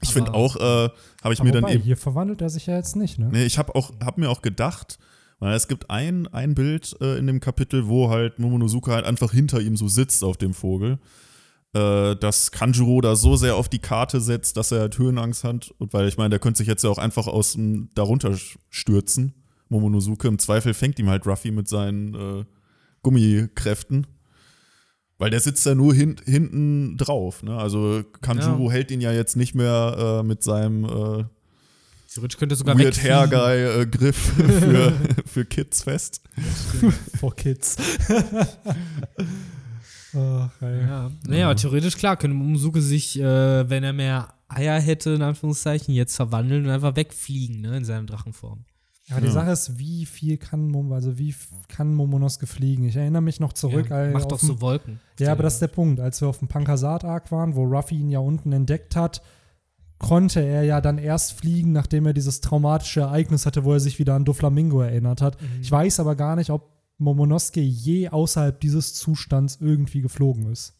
Ich 0.00 0.08
Aber- 0.08 0.14
finde 0.14 0.34
auch, 0.34 0.56
äh, 0.56 0.60
habe 0.60 1.32
ich 1.32 1.40
Aber 1.40 1.44
mir 1.44 1.52
dann 1.52 1.62
wobei, 1.62 1.74
eben. 1.74 1.82
hier 1.84 1.96
verwandelt 1.96 2.40
er 2.42 2.50
sich 2.50 2.66
ja 2.66 2.76
jetzt 2.76 2.96
nicht, 2.96 3.18
ne? 3.18 3.28
Nee, 3.32 3.44
ich 3.44 3.58
habe 3.58 3.74
auch, 3.74 3.92
hab 4.04 4.18
mir 4.18 4.28
auch 4.30 4.42
gedacht, 4.42 4.98
weil 5.38 5.54
es 5.54 5.68
gibt 5.68 5.90
ein, 5.90 6.26
ein 6.28 6.54
Bild 6.54 6.96
äh, 7.00 7.18
in 7.18 7.26
dem 7.26 7.40
Kapitel, 7.40 7.88
wo 7.88 8.10
halt 8.10 8.38
Momonosuke 8.38 8.90
halt 8.92 9.04
einfach 9.04 9.32
hinter 9.32 9.60
ihm 9.60 9.76
so 9.76 9.88
sitzt 9.88 10.24
auf 10.24 10.36
dem 10.36 10.54
Vogel. 10.54 10.98
Äh, 11.74 12.16
dass 12.16 12.52
Kanjuro 12.52 13.00
da 13.02 13.16
so 13.16 13.36
sehr 13.36 13.56
auf 13.56 13.68
die 13.68 13.80
Karte 13.80 14.20
setzt, 14.20 14.56
dass 14.56 14.72
er 14.72 14.80
halt 14.80 14.96
Höhenangst 14.98 15.44
hat. 15.44 15.74
Und 15.78 15.92
weil 15.92 16.08
ich 16.08 16.16
meine, 16.16 16.30
der 16.30 16.38
könnte 16.38 16.58
sich 16.58 16.68
jetzt 16.68 16.84
ja 16.84 16.88
auch 16.90 16.96
einfach 16.98 17.26
aus 17.26 17.52
dem 17.52 17.90
darunter 17.94 18.34
stürzen. 18.70 19.34
Momonosuke. 19.68 20.28
Im 20.28 20.38
Zweifel 20.38 20.72
fängt 20.74 20.98
ihm 20.98 21.08
halt 21.10 21.26
Ruffy 21.26 21.50
mit 21.50 21.68
seinen 21.68 22.14
äh, 22.14 22.44
Gummikräften. 23.02 24.06
Weil 25.18 25.30
der 25.30 25.40
sitzt 25.40 25.64
ja 25.64 25.74
nur 25.74 25.94
hin, 25.94 26.16
hinten 26.24 26.96
drauf. 26.98 27.42
Ne? 27.42 27.56
Also 27.56 28.02
Kanjuro 28.20 28.66
Ja. 28.66 28.72
hält 28.72 28.90
ihn 28.90 29.00
ja 29.00 29.12
jetzt 29.12 29.36
nicht 29.36 29.54
mehr 29.54 30.20
äh, 30.20 30.26
mit 30.26 30.42
seinem 30.42 30.84
äh, 30.84 31.24
Theoretisch 32.12 32.38
könnte 32.38 32.56
sogar 32.56 32.78
Weird. 32.78 33.02
Hair 33.02 33.28
Guy 33.28 33.82
äh, 33.82 33.86
Griff 33.86 34.16
für, 34.36 34.92
für 35.26 35.44
Kids 35.44 35.82
fest. 35.82 36.22
For 37.18 37.34
Kids. 37.34 37.76
Ach. 40.14 40.50
Ja, 40.62 41.10
naja, 41.26 41.46
aber 41.46 41.56
theoretisch 41.56 41.96
klar, 41.96 42.16
könnte 42.16 42.34
Momonosuke 42.36 42.80
sich, 42.80 43.18
äh, 43.20 43.68
wenn 43.68 43.84
er 43.84 43.92
mehr 43.92 44.32
Eier 44.48 44.80
hätte, 44.80 45.10
in 45.10 45.22
Anführungszeichen, 45.22 45.92
jetzt 45.94 46.16
verwandeln 46.16 46.64
und 46.64 46.70
einfach 46.70 46.96
wegfliegen, 46.96 47.60
ne, 47.60 47.76
in 47.76 47.84
seiner 47.84 48.04
Drachenform. 48.06 48.64
Aber 49.10 49.20
die 49.20 49.26
Ja. 49.28 49.32
Sache 49.32 49.50
ist, 49.52 49.78
wie 49.78 50.04
viel 50.04 50.36
kann, 50.36 50.68
Mom 50.68 50.92
also 50.92 51.16
wie 51.16 51.34
kann 51.68 51.94
Momonosuke 51.94 52.46
fliegen? 52.46 52.84
Ich 52.84 52.96
erinnere 52.96 53.22
mich 53.22 53.38
noch 53.38 53.52
zurück. 53.52 53.88
ja, 53.90 54.10
macht 54.10 54.32
doch 54.32 54.38
so 54.40 54.60
Wolken. 54.60 54.98
Ja, 55.20 55.32
aber 55.32 55.44
das 55.44 55.54
ist 55.54 55.62
der 55.62 55.68
Punkt. 55.68 56.00
Als 56.00 56.20
wir 56.20 56.28
auf 56.28 56.38
dem 56.38 56.48
Pankasat-Arc 56.48 57.30
waren, 57.30 57.54
wo 57.54 57.64
Ruffy 57.64 57.96
ihn 57.96 58.10
ja 58.10 58.18
unten 58.18 58.50
entdeckt 58.52 58.96
hat, 58.96 59.22
konnte 59.98 60.40
er 60.40 60.64
ja 60.64 60.80
dann 60.80 60.98
erst 60.98 61.32
fliegen, 61.32 61.72
nachdem 61.72 62.04
er 62.06 62.12
dieses 62.12 62.40
traumatische 62.40 63.00
Ereignis 63.00 63.46
hatte, 63.46 63.64
wo 63.64 63.72
er 63.72 63.80
sich 63.80 63.98
wieder 63.98 64.14
an 64.14 64.24
Doflamingo 64.24 64.80
erinnert 64.82 65.22
hat. 65.22 65.40
Mhm. 65.40 65.60
Ich 65.62 65.70
weiß 65.70 66.00
aber 66.00 66.16
gar 66.16 66.36
nicht, 66.36 66.50
ob 66.50 66.68
Momonosuke 66.98 67.60
je 67.60 68.08
außerhalb 68.08 68.60
dieses 68.60 68.94
Zustands 68.94 69.58
irgendwie 69.60 70.00
geflogen 70.00 70.50
ist. 70.50 70.74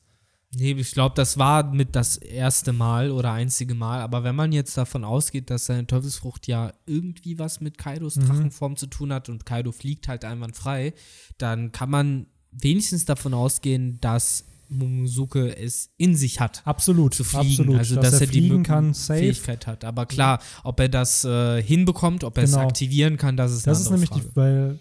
Nee, 0.55 0.73
ich 0.73 0.93
glaube, 0.93 1.15
das 1.17 1.37
war 1.39 1.73
mit 1.73 1.95
das 1.97 2.17
erste 2.17 2.73
Mal 2.73 3.11
oder 3.11 3.33
einzige 3.33 3.75
Mal. 3.75 4.01
Aber 4.01 4.25
wenn 4.25 4.37
man 4.37 4.53
jetzt 4.53 4.77
davon 4.79 5.05
ausgeht, 5.05 5.51
dass 5.51 5.67
seine 5.67 5.87
Teufelsfrucht 5.87 6.47
ja 6.47 6.73
irgendwie 6.87 7.39
was 7.39 7.61
mit 7.61 7.77
Kaidos 7.79 8.17
Mhm. 8.17 8.27
Drachenform 8.27 8.77
zu 8.77 8.87
tun 8.87 9.13
hat 9.13 9.29
und 9.29 9.45
Kaido 9.45 9.73
fliegt 9.73 10.09
halt 10.09 10.25
einwandfrei, 10.25 10.95
dann 11.39 11.73
kann 11.73 11.91
man 11.91 12.27
wenigstens 12.53 13.05
davon 13.05 13.35
ausgehen, 13.35 13.99
dass 14.01 14.45
Momonosuke 14.69 15.57
es 15.57 15.91
in 15.97 16.17
sich 16.17 16.41
hat. 16.41 16.63
Absolut, 16.65 17.15
zu 17.15 17.23
fliegen, 17.25 17.51
absolut. 17.51 17.77
also 17.79 17.95
dass, 17.97 18.05
dass, 18.13 18.21
er 18.21 18.27
er 18.29 18.33
die 18.33 18.63
kann. 18.63 18.95
Fähigkeit 18.95 19.67
hat. 19.67 19.85
Aber 19.85 20.07
klar, 20.07 20.41
ob 20.65 20.81
er 20.81 20.89
das 20.89 21.25
äh, 21.25 21.63
hinbekommt, 21.63 22.25
ob 22.25 22.37
er 22.39 22.45
es 22.45 22.53
Genau. 22.53 22.67
aktivieren 22.67 23.17
kann, 23.17 23.37
das 23.37 23.53
ist 23.53 23.67
Das 23.67 23.79
eine 23.79 23.85
ist 23.85 23.91
nämlich 23.91 24.09
Frage. 24.11 24.23
die, 24.29 24.37
weil 24.37 24.79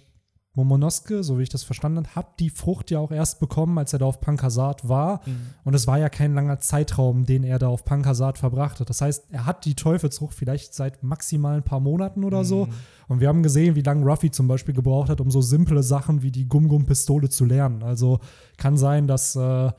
Momonosuke, 0.55 1.23
so 1.23 1.37
wie 1.37 1.43
ich 1.43 1.49
das 1.49 1.63
verstanden 1.63 1.99
habe, 1.99 2.15
hat 2.15 2.39
die 2.39 2.49
Frucht 2.49 2.89
ja 2.91 2.99
auch 2.99 3.11
erst 3.11 3.39
bekommen, 3.39 3.77
als 3.77 3.93
er 3.93 3.99
da 3.99 4.05
auf 4.05 4.21
Pankasat 4.21 4.87
war. 4.87 5.21
Mhm. 5.25 5.37
Und 5.63 5.73
es 5.73 5.85
war 5.87 5.99
ja 5.99 6.09
kein 6.09 6.33
langer 6.33 6.59
Zeitraum, 6.59 7.25
den 7.25 7.43
er 7.43 7.59
da 7.59 7.67
auf 7.67 7.85
Pankasat 7.85 8.37
verbracht 8.37 8.79
hat. 8.79 8.89
Das 8.89 9.01
heißt, 9.01 9.25
er 9.31 9.45
hat 9.45 9.65
die 9.65 9.75
Teufelsfrucht 9.75 10.33
vielleicht 10.33 10.73
seit 10.73 11.03
maximal 11.03 11.57
ein 11.57 11.63
paar 11.63 11.79
Monaten 11.79 12.23
oder 12.23 12.39
Mhm. 12.39 12.45
so. 12.45 12.67
Und 13.07 13.19
wir 13.19 13.27
haben 13.27 13.43
gesehen, 13.43 13.75
wie 13.75 13.81
lange 13.81 14.05
Ruffy 14.05 14.31
zum 14.31 14.47
Beispiel 14.47 14.73
gebraucht 14.73 15.09
hat, 15.09 15.21
um 15.21 15.29
so 15.29 15.41
simple 15.41 15.83
Sachen 15.83 16.21
wie 16.23 16.31
die 16.31 16.47
Gum-Gum-Pistole 16.47 17.29
zu 17.29 17.45
lernen. 17.45 17.83
Also 17.83 18.19
kann 18.57 18.77
sein, 18.77 19.07
dass 19.07 19.35
äh, 19.35 19.71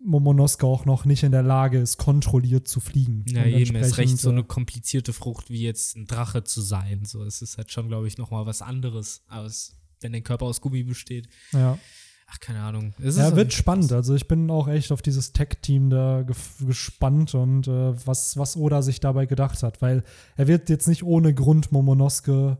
Momonosuke 0.00 0.64
auch 0.66 0.84
noch 0.84 1.04
nicht 1.04 1.24
in 1.24 1.32
der 1.32 1.42
Lage 1.42 1.78
ist, 1.78 1.96
kontrolliert 1.98 2.68
zu 2.68 2.78
fliegen. 2.80 3.24
Ja, 3.28 3.44
eben, 3.44 3.74
ist 3.76 3.98
recht 3.98 4.18
so 4.18 4.30
äh, 4.30 4.32
eine 4.32 4.44
komplizierte 4.44 5.12
Frucht 5.12 5.50
wie 5.50 5.62
jetzt 5.62 5.96
ein 5.96 6.06
Drache 6.06 6.44
zu 6.44 6.60
sein. 6.60 7.04
So, 7.04 7.24
es 7.24 7.42
ist 7.42 7.58
halt 7.58 7.72
schon, 7.72 7.88
glaube 7.88 8.06
ich, 8.06 8.16
nochmal 8.16 8.46
was 8.46 8.62
anderes, 8.62 9.22
als 9.26 9.74
wenn 10.00 10.12
der 10.12 10.20
Körper 10.22 10.46
aus 10.46 10.60
Gummi 10.60 10.82
besteht. 10.82 11.28
Ja. 11.52 11.78
Ach, 12.30 12.40
keine 12.40 12.60
Ahnung. 12.60 12.92
Es 12.98 13.16
ist 13.16 13.18
Ja, 13.18 13.34
wird 13.36 13.54
spannend. 13.54 13.90
Also 13.92 14.14
ich 14.14 14.28
bin 14.28 14.50
auch 14.50 14.68
echt 14.68 14.92
auf 14.92 15.00
dieses 15.00 15.32
Tech-Team 15.32 15.88
da 15.88 16.24
gespannt 16.60 17.34
und 17.34 17.66
äh, 17.68 18.06
was, 18.06 18.36
was 18.36 18.54
Oda 18.56 18.82
sich 18.82 19.00
dabei 19.00 19.24
gedacht 19.24 19.62
hat. 19.62 19.80
Weil 19.80 20.04
er 20.36 20.46
wird 20.46 20.68
jetzt 20.68 20.88
nicht 20.88 21.02
ohne 21.04 21.32
Grund 21.32 21.72
Momonosuke 21.72 22.58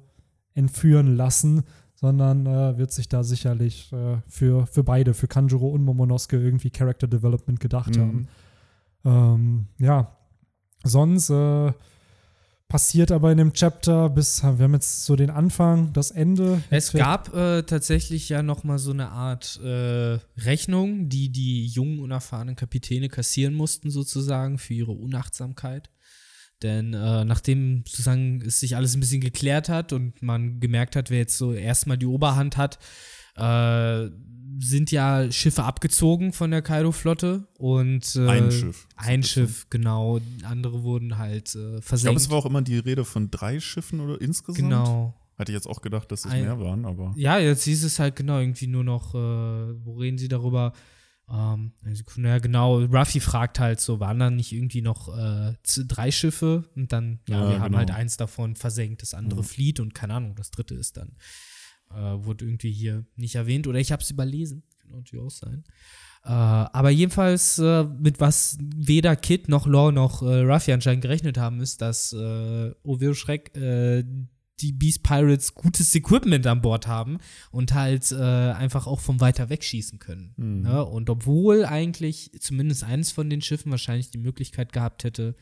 entführen 0.55 1.16
lassen, 1.16 1.64
sondern 1.95 2.47
äh, 2.47 2.78
wird 2.78 2.93
sich 2.93 3.09
da 3.11 3.22
sicherlich 3.22 3.93
äh, 3.93 4.16
für, 4.26 4.66
für 4.66 4.84
beide, 4.84 5.12
für 5.12 5.28
Kanjuro 5.28 5.68
und 5.68 5.84
Momonosuke 5.84 6.41
irgendwie 6.41 6.70
Character 6.70 7.07
Development 7.07 7.61
gedacht 7.61 7.95
Mhm. 7.97 8.01
haben. 8.01 8.28
Ähm, 9.05 9.66
ja, 9.78 10.16
sonst 10.82 11.28
äh, 11.30 11.72
passiert 12.69 13.11
aber 13.11 13.33
in 13.33 13.39
dem 13.39 13.53
Chapter 13.55 14.11
bis, 14.11 14.43
wir 14.43 14.51
haben 14.51 14.75
jetzt 14.75 15.05
so 15.05 15.16
den 15.16 15.31
Anfang, 15.31 15.93
das 15.95 16.11
Ende. 16.11 16.62
Es 16.69 16.93
gab 16.93 17.35
äh, 17.35 17.62
tatsächlich 17.62 18.29
ja 18.29 18.43
noch 18.43 18.62
mal 18.62 18.79
so 18.79 18.91
eine 18.91 19.09
Art 19.09 19.59
äh, 19.62 20.19
Rechnung, 20.39 21.09
die 21.09 21.33
die 21.33 21.66
jungen, 21.66 21.99
unerfahrenen 21.99 22.57
Kapitäne 22.57 23.09
kassieren 23.09 23.55
mussten, 23.55 23.91
sozusagen, 23.91 24.59
für 24.59 24.75
ihre 24.75 24.93
Unachtsamkeit. 24.93 25.91
Denn 26.62 26.93
äh, 26.93 27.25
nachdem 27.25 27.85
sozusagen 27.87 28.43
es 28.43 28.61
sich 28.61 28.77
alles 28.77 28.95
ein 28.95 29.01
bisschen 29.01 29.21
geklärt 29.21 29.69
hat 29.69 29.93
und 29.93 30.21
man 30.23 30.61
gemerkt 30.61 30.97
hat, 30.97 31.09
wer 31.09 31.19
jetzt 31.19 31.39
so 31.39 31.53
erstmal 31.53 31.97
die 31.97 32.07
Oberhand 32.07 32.57
hat, 32.57 32.79
äh, 33.39 34.11
sind 34.61 34.91
ja 34.91 35.30
Schiffe 35.30 35.62
abgezogen 35.62 36.32
von 36.32 36.51
der 36.51 36.62
Kaido-Flotte 36.62 37.47
und 37.59 38.16
äh, 38.16 38.26
Ein 38.28 38.51
Schiff. 38.51 38.89
Ein 38.97 39.22
Schiff, 39.22 39.66
genau. 39.70 40.18
Andere 40.43 40.82
wurden 40.82 41.16
halt 41.18 41.55
äh, 41.55 41.59
Ich 41.59 41.61
glaube, 41.61 41.82
versenkt. 41.82 42.20
es 42.20 42.30
war 42.30 42.39
auch 42.39 42.47
immer 42.47 42.62
die 42.62 42.78
Rede 42.78 43.05
von 43.05 43.30
drei 43.30 43.61
Schiffen 43.61 44.01
oder 44.01 44.20
insgesamt. 44.20 44.59
genau. 44.59 45.14
Hatte 45.39 45.53
ich 45.53 45.55
jetzt 45.57 45.68
auch 45.68 45.80
gedacht, 45.82 46.11
dass 46.11 46.24
es 46.24 46.32
Ein- 46.32 46.43
mehr 46.43 46.59
waren, 46.59 46.84
aber. 46.84 47.12
Ja, 47.16 47.39
jetzt 47.39 47.62
hieß 47.62 47.84
es 47.84 48.01
halt 48.01 48.16
genau 48.16 48.41
irgendwie 48.41 48.66
nur 48.66 48.82
noch, 48.82 49.14
äh, 49.14 49.18
wo 49.84 49.95
reden 49.99 50.18
sie 50.18 50.26
darüber? 50.26 50.72
Ähm, 51.30 51.72
ja, 52.16 52.39
genau. 52.39 52.78
Ruffy 52.86 53.20
fragt 53.20 53.61
halt 53.61 53.78
so, 53.80 54.01
waren 54.01 54.18
da 54.18 54.30
nicht 54.30 54.51
irgendwie 54.51 54.80
noch 54.80 55.16
äh, 55.16 55.55
drei 55.86 56.11
Schiffe? 56.11 56.68
Und 56.74 56.91
dann, 56.93 57.20
ja, 57.28 57.43
Ja, 57.43 57.49
wir 57.51 57.59
haben 57.61 57.66
genau. 57.66 57.78
halt 57.78 57.91
eins 57.93 58.16
davon 58.16 58.57
versenkt, 58.57 59.03
das 59.03 59.14
andere 59.14 59.41
Mhm. 59.43 59.45
flieht 59.45 59.78
und 59.78 59.95
keine 59.95 60.14
Ahnung, 60.14 60.34
das 60.34 60.51
dritte 60.51 60.74
ist 60.74 60.97
dann, 60.97 61.12
äh, 61.91 62.24
wurde 62.24 62.45
irgendwie 62.45 62.72
hier 62.72 63.05
nicht 63.16 63.34
erwähnt 63.34 63.66
oder 63.66 63.78
ich 63.78 63.93
habe 63.93 64.03
es 64.03 64.11
überlesen. 64.11 64.62
Kann 64.80 64.93
natürlich 64.93 65.24
auch 65.24 65.30
sein. 65.30 65.64
Äh, 66.24 66.28
aber 66.30 66.91
jedenfalls, 66.91 67.59
äh, 67.59 67.84
mit 67.84 68.20
was 68.20 68.59
weder 68.61 69.16
Kid 69.16 69.49
noch 69.49 69.66
Law 69.66 69.93
noch 69.93 70.22
äh, 70.22 70.41
Ruffy 70.41 70.72
anscheinend 70.72 71.03
gerechnet 71.03 71.39
haben, 71.39 71.61
ist, 71.61 71.80
dass 71.80 72.12
äh, 72.12 72.72
Oveo 72.82 73.14
Schreck 73.14 73.57
äh, 73.57 74.05
die 74.61 74.72
Beast 74.72 75.03
Pirates 75.03 75.55
gutes 75.55 75.95
Equipment 75.95 76.47
an 76.47 76.61
Bord 76.61 76.86
haben 76.86 77.18
und 77.51 77.74
halt 77.74 78.11
äh, 78.11 78.16
einfach 78.16 78.86
auch 78.86 79.01
von 79.01 79.20
weiter 79.20 79.51
weg 79.51 79.62
schießen 79.62 79.99
können. 79.99 80.34
Mhm. 80.36 80.62
Ne? 80.62 80.84
Und 80.84 81.11
obwohl 81.11 81.64
eigentlich 81.64 82.32
zumindest 82.41 82.84
eines 82.84 83.12
von 83.12 83.30
den 83.30 83.41
Schiffen 83.41 83.70
wahrscheinlich 83.70 84.11
die 84.11 84.18
Möglichkeit 84.18 84.72
gehabt 84.72 85.05
hätte, 85.05 85.36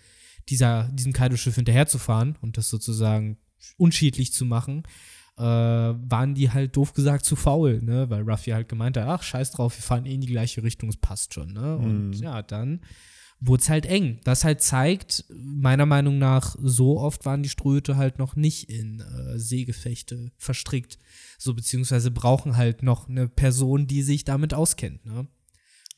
dieser, 0.49 0.91
diesem 0.93 1.13
Kaido-Schiff 1.13 1.55
hinterherzufahren 1.57 2.37
und 2.41 2.57
das 2.57 2.69
sozusagen 2.69 3.39
unschädlich 3.79 4.33
zu 4.33 4.45
machen, 4.45 4.85
äh, 5.39 5.43
waren 5.43 6.35
die 6.35 6.51
halt 6.51 6.77
doof 6.77 6.93
gesagt 6.95 7.25
zu 7.25 7.37
faul, 7.37 7.83
ne? 7.83 8.09
Weil 8.11 8.23
Ruffy 8.23 8.51
halt 8.53 8.69
gemeint 8.69 8.97
hat, 8.97 9.07
ach, 9.07 9.23
scheiß 9.23 9.51
drauf, 9.53 9.77
wir 9.77 9.83
fahren 9.83 10.07
eh 10.07 10.15
in 10.15 10.21
die 10.23 10.27
gleiche 10.27 10.63
Richtung, 10.63 10.89
es 10.89 10.97
passt 10.97 11.35
schon, 11.35 11.53
ne? 11.53 11.77
Und 11.77 12.11
Mhm. 12.11 12.23
ja, 12.23 12.43
dann 12.43 12.81
wurde 13.39 13.63
es 13.63 13.69
halt 13.69 13.85
eng. 13.85 14.19
Das 14.25 14.45
halt 14.45 14.63
zeigt, 14.63 15.25
meiner 15.29 15.85
Meinung 15.85 16.19
nach, 16.19 16.57
so 16.59 16.99
oft 16.99 17.27
waren 17.27 17.43
die 17.43 17.51
Strohhüte 17.51 17.97
halt 17.99 18.19
noch 18.19 18.35
nicht 18.35 18.71
in 18.71 19.01
äh, 19.01 19.39
Seegefechte 19.39 20.33
verstrickt. 20.39 20.99
So, 21.39 21.53
beziehungsweise 21.53 22.11
brauchen 22.11 22.57
halt 22.57 22.83
noch 22.83 23.09
eine 23.11 23.29
Person, 23.29 23.87
die 23.87 24.03
sich 24.03 24.25
damit 24.25 24.55
auskennt, 24.55 25.05
ne? 25.05 25.27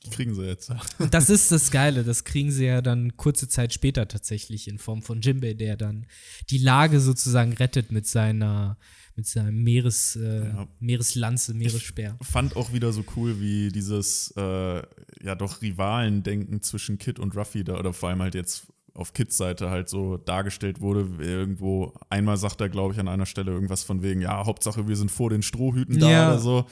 Die 0.04 0.10
kriegen 0.10 0.34
sie 0.34 0.44
jetzt. 0.46 0.72
Und 0.98 1.12
das 1.14 1.28
ist 1.28 1.50
das 1.50 1.70
Geile, 1.72 2.04
das 2.04 2.22
kriegen 2.24 2.50
sie 2.52 2.66
ja 2.66 2.82
dann 2.82 3.16
kurze 3.16 3.48
Zeit 3.48 3.72
später 3.72 4.06
tatsächlich 4.08 4.68
in 4.68 4.78
Form 4.78 5.02
von 5.02 5.20
Jimbei, 5.20 5.54
der 5.54 5.76
dann 5.76 6.06
die 6.50 6.58
Lage 6.58 7.00
sozusagen 7.00 7.52
rettet 7.52 7.90
mit 7.92 8.06
seiner, 8.06 8.78
mit 9.18 9.26
seinem 9.26 9.64
Meeres, 9.64 10.14
äh, 10.16 10.46
Ja. 10.46 10.68
Meereslanze, 10.78 11.52
Meeresspeer. 11.52 12.16
Fand 12.22 12.54
auch 12.56 12.72
wieder 12.72 12.92
so 12.92 13.04
cool, 13.16 13.40
wie 13.40 13.68
dieses 13.68 14.32
äh, 14.36 14.76
ja 15.22 15.34
doch 15.36 15.60
Rivalendenken 15.60 16.62
zwischen 16.62 16.98
Kid 16.98 17.18
und 17.18 17.36
Ruffy 17.36 17.64
da, 17.64 17.76
oder 17.78 17.92
vor 17.92 18.08
allem 18.10 18.22
halt 18.22 18.36
jetzt 18.36 18.68
auf 18.94 19.12
Kids 19.12 19.36
Seite 19.36 19.70
halt 19.70 19.88
so 19.88 20.16
dargestellt 20.18 20.80
wurde. 20.80 21.08
Irgendwo, 21.20 21.92
einmal 22.10 22.36
sagt 22.36 22.60
er, 22.60 22.68
glaube 22.68 22.94
ich, 22.94 23.00
an 23.00 23.08
einer 23.08 23.26
Stelle 23.26 23.50
irgendwas 23.52 23.82
von 23.82 24.02
wegen, 24.02 24.20
ja, 24.20 24.44
Hauptsache 24.46 24.86
wir 24.88 24.96
sind 24.96 25.10
vor 25.10 25.30
den 25.30 25.42
Strohhüten 25.42 25.98
da 25.98 26.10
Ja. 26.10 26.28
oder 26.30 26.38
so. 26.38 26.64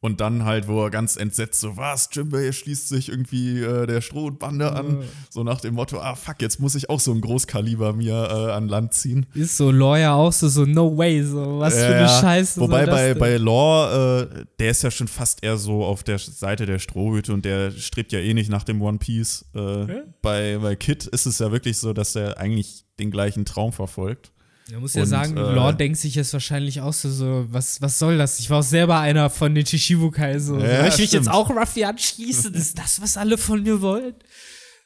Und 0.00 0.20
dann 0.20 0.44
halt, 0.44 0.68
wo 0.68 0.84
er 0.84 0.90
ganz 0.90 1.16
entsetzt 1.16 1.60
so, 1.60 1.76
was, 1.76 2.08
Jimbei 2.12 2.52
schließt 2.52 2.88
sich 2.88 3.08
irgendwie 3.08 3.60
äh, 3.60 3.84
der 3.84 4.00
Strohbande 4.00 4.70
an. 4.72 5.02
So 5.28 5.42
nach 5.42 5.60
dem 5.60 5.74
Motto, 5.74 5.98
ah 5.98 6.14
fuck, 6.14 6.40
jetzt 6.40 6.60
muss 6.60 6.76
ich 6.76 6.88
auch 6.88 7.00
so 7.00 7.12
ein 7.12 7.20
Großkaliber 7.20 7.94
mir 7.94 8.14
äh, 8.14 8.52
an 8.52 8.68
Land 8.68 8.94
ziehen. 8.94 9.26
Ist 9.34 9.56
so 9.56 9.72
Lawyer 9.72 10.14
auch 10.14 10.32
so, 10.32 10.48
so 10.48 10.64
no 10.64 10.96
way, 10.96 11.24
so 11.24 11.58
was 11.58 11.74
für 11.74 11.86
eine 11.86 12.00
Ja, 12.02 12.20
Scheiße. 12.20 12.60
Wobei 12.60 12.86
bei, 12.86 13.08
denn? 13.08 13.18
bei 13.18 13.36
Law, 13.38 14.20
äh, 14.20 14.44
der 14.60 14.70
ist 14.70 14.82
ja 14.84 14.92
schon 14.92 15.08
fast 15.08 15.42
eher 15.42 15.56
so 15.56 15.84
auf 15.84 16.04
der 16.04 16.18
Seite 16.20 16.64
der 16.64 16.78
Strohhüte 16.78 17.32
und 17.32 17.44
der 17.44 17.72
strebt 17.72 18.12
ja 18.12 18.20
eh 18.20 18.34
nicht 18.34 18.50
nach 18.50 18.62
dem 18.62 18.80
One 18.80 18.98
Piece. 18.98 19.46
Äh, 19.52 20.04
bei, 20.22 20.58
bei 20.58 20.76
Kid 20.76 21.06
ist 21.06 21.26
es 21.26 21.40
ja 21.40 21.50
wirklich 21.50 21.76
so, 21.76 21.92
dass 21.92 22.14
er 22.14 22.38
eigentlich 22.38 22.84
den 23.00 23.10
gleichen 23.10 23.44
Traum 23.44 23.72
verfolgt. 23.72 24.30
Man 24.70 24.80
muss 24.80 24.94
ja 24.94 25.02
Und, 25.02 25.08
sagen, 25.08 25.36
äh, 25.36 25.40
Law 25.40 25.72
denkt 25.72 25.98
sich 25.98 26.14
jetzt 26.14 26.32
wahrscheinlich 26.32 26.80
auch 26.80 26.92
so, 26.92 27.10
so 27.10 27.46
was, 27.50 27.80
was 27.80 27.98
soll 27.98 28.18
das? 28.18 28.38
Ich 28.38 28.50
war 28.50 28.58
auch 28.58 28.62
selber 28.62 29.00
einer 29.00 29.30
von 29.30 29.54
den 29.54 29.64
Shishibukai, 29.64 30.38
so. 30.38 30.58
Ja, 30.58 30.86
ich 30.86 30.98
mich 30.98 31.12
jetzt 31.12 31.30
auch 31.30 31.48
Ruffy 31.50 31.84
anschließen? 31.84 32.52
Ist 32.54 32.78
das, 32.78 33.00
was 33.00 33.16
alle 33.16 33.38
von 33.38 33.62
mir 33.62 33.80
wollen? 33.80 34.14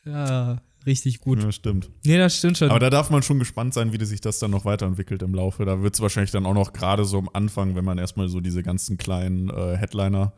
Ja, 0.04 0.62
richtig 0.86 1.20
gut. 1.20 1.42
Ja, 1.42 1.50
stimmt. 1.50 1.90
Nee, 2.04 2.18
das 2.18 2.36
stimmt 2.36 2.58
schon. 2.58 2.70
Aber 2.70 2.78
da 2.78 2.90
darf 2.90 3.10
man 3.10 3.22
schon 3.22 3.40
gespannt 3.40 3.74
sein, 3.74 3.92
wie 3.92 4.04
sich 4.04 4.20
das 4.20 4.38
dann 4.38 4.52
noch 4.52 4.64
weiterentwickelt 4.64 5.22
im 5.22 5.34
Laufe. 5.34 5.64
Da 5.64 5.82
wird 5.82 5.94
es 5.94 6.00
wahrscheinlich 6.00 6.30
dann 6.30 6.46
auch 6.46 6.54
noch 6.54 6.72
gerade 6.72 7.04
so 7.04 7.18
am 7.18 7.28
Anfang, 7.32 7.74
wenn 7.74 7.84
man 7.84 7.98
erstmal 7.98 8.28
so 8.28 8.40
diese 8.40 8.62
ganzen 8.62 8.98
kleinen 8.98 9.50
äh, 9.50 9.76
Headliner 9.76 10.32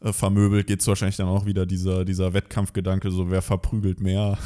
äh, 0.00 0.12
vermöbelt, 0.12 0.68
geht 0.68 0.80
es 0.80 0.86
wahrscheinlich 0.86 1.16
dann 1.16 1.28
auch 1.28 1.46
wieder 1.46 1.66
dieser, 1.66 2.04
dieser 2.04 2.32
Wettkampfgedanke, 2.32 3.10
so 3.10 3.30
wer 3.30 3.42
verprügelt 3.42 4.00
mehr. 4.00 4.38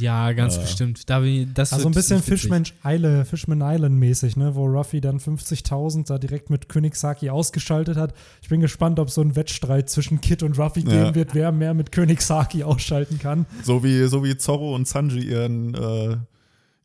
Ja, 0.00 0.32
ganz 0.32 0.56
äh, 0.56 0.60
bestimmt. 0.60 1.08
Da, 1.10 1.20
bin 1.20 1.28
ich- 1.28 1.48
das 1.54 1.72
Also 1.72 1.88
ein 1.88 1.92
bisschen. 1.94 2.22
Fishman 2.22 2.64
Island, 2.84 3.26
Fishman 3.26 3.60
Island 3.62 3.96
mäßig, 3.96 4.36
ne, 4.36 4.54
wo 4.54 4.66
Ruffy 4.66 5.00
dann 5.00 5.18
50.000 5.18 6.08
da 6.08 6.18
direkt 6.18 6.50
mit 6.50 6.68
König 6.68 6.96
Saki 6.96 7.30
ausgeschaltet 7.30 7.96
hat. 7.96 8.14
Ich 8.42 8.48
bin 8.48 8.60
gespannt, 8.60 8.98
ob 8.98 9.10
so 9.10 9.20
ein 9.22 9.36
Wettstreit 9.36 9.88
zwischen 9.90 10.20
Kid 10.20 10.42
und 10.42 10.58
Ruffy 10.58 10.80
Ja. 10.80 10.88
geben 11.04 11.14
wird, 11.14 11.34
wer 11.34 11.52
mehr 11.52 11.74
mit 11.74 11.92
König 11.92 12.20
Saki 12.22 12.62
ausschalten 12.64 13.18
kann. 13.18 13.46
So 13.62 13.82
wie, 13.84 14.06
so 14.08 14.22
wie 14.24 14.36
Zorro 14.36 14.74
und 14.74 14.86
Sanji 14.88 15.20
ihren, 15.28 15.74
äh, 15.74 16.16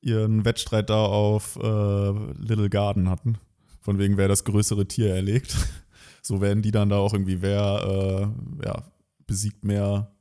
ihren 0.02 0.46
Wettstreit 0.46 0.90
da 0.90 1.06
auf 1.06 1.56
äh, 1.62 2.10
Little 2.40 2.70
Garden 2.70 3.10
hatten. 3.10 3.38
Von 3.82 4.00
wegen, 4.00 4.18
wer 4.18 4.28
das 4.28 4.44
größere 4.44 4.88
Tier 4.88 5.14
erlegt. 5.14 5.56
So 6.26 6.40
werden 6.40 6.62
die 6.64 6.72
dann 6.72 6.88
da 6.88 6.96
auch 7.00 7.12
irgendwie, 7.12 7.42
wer 7.42 8.32
äh, 8.62 8.66
ja, 8.66 8.84
besiegt 9.28 9.66
mehr 9.66 10.13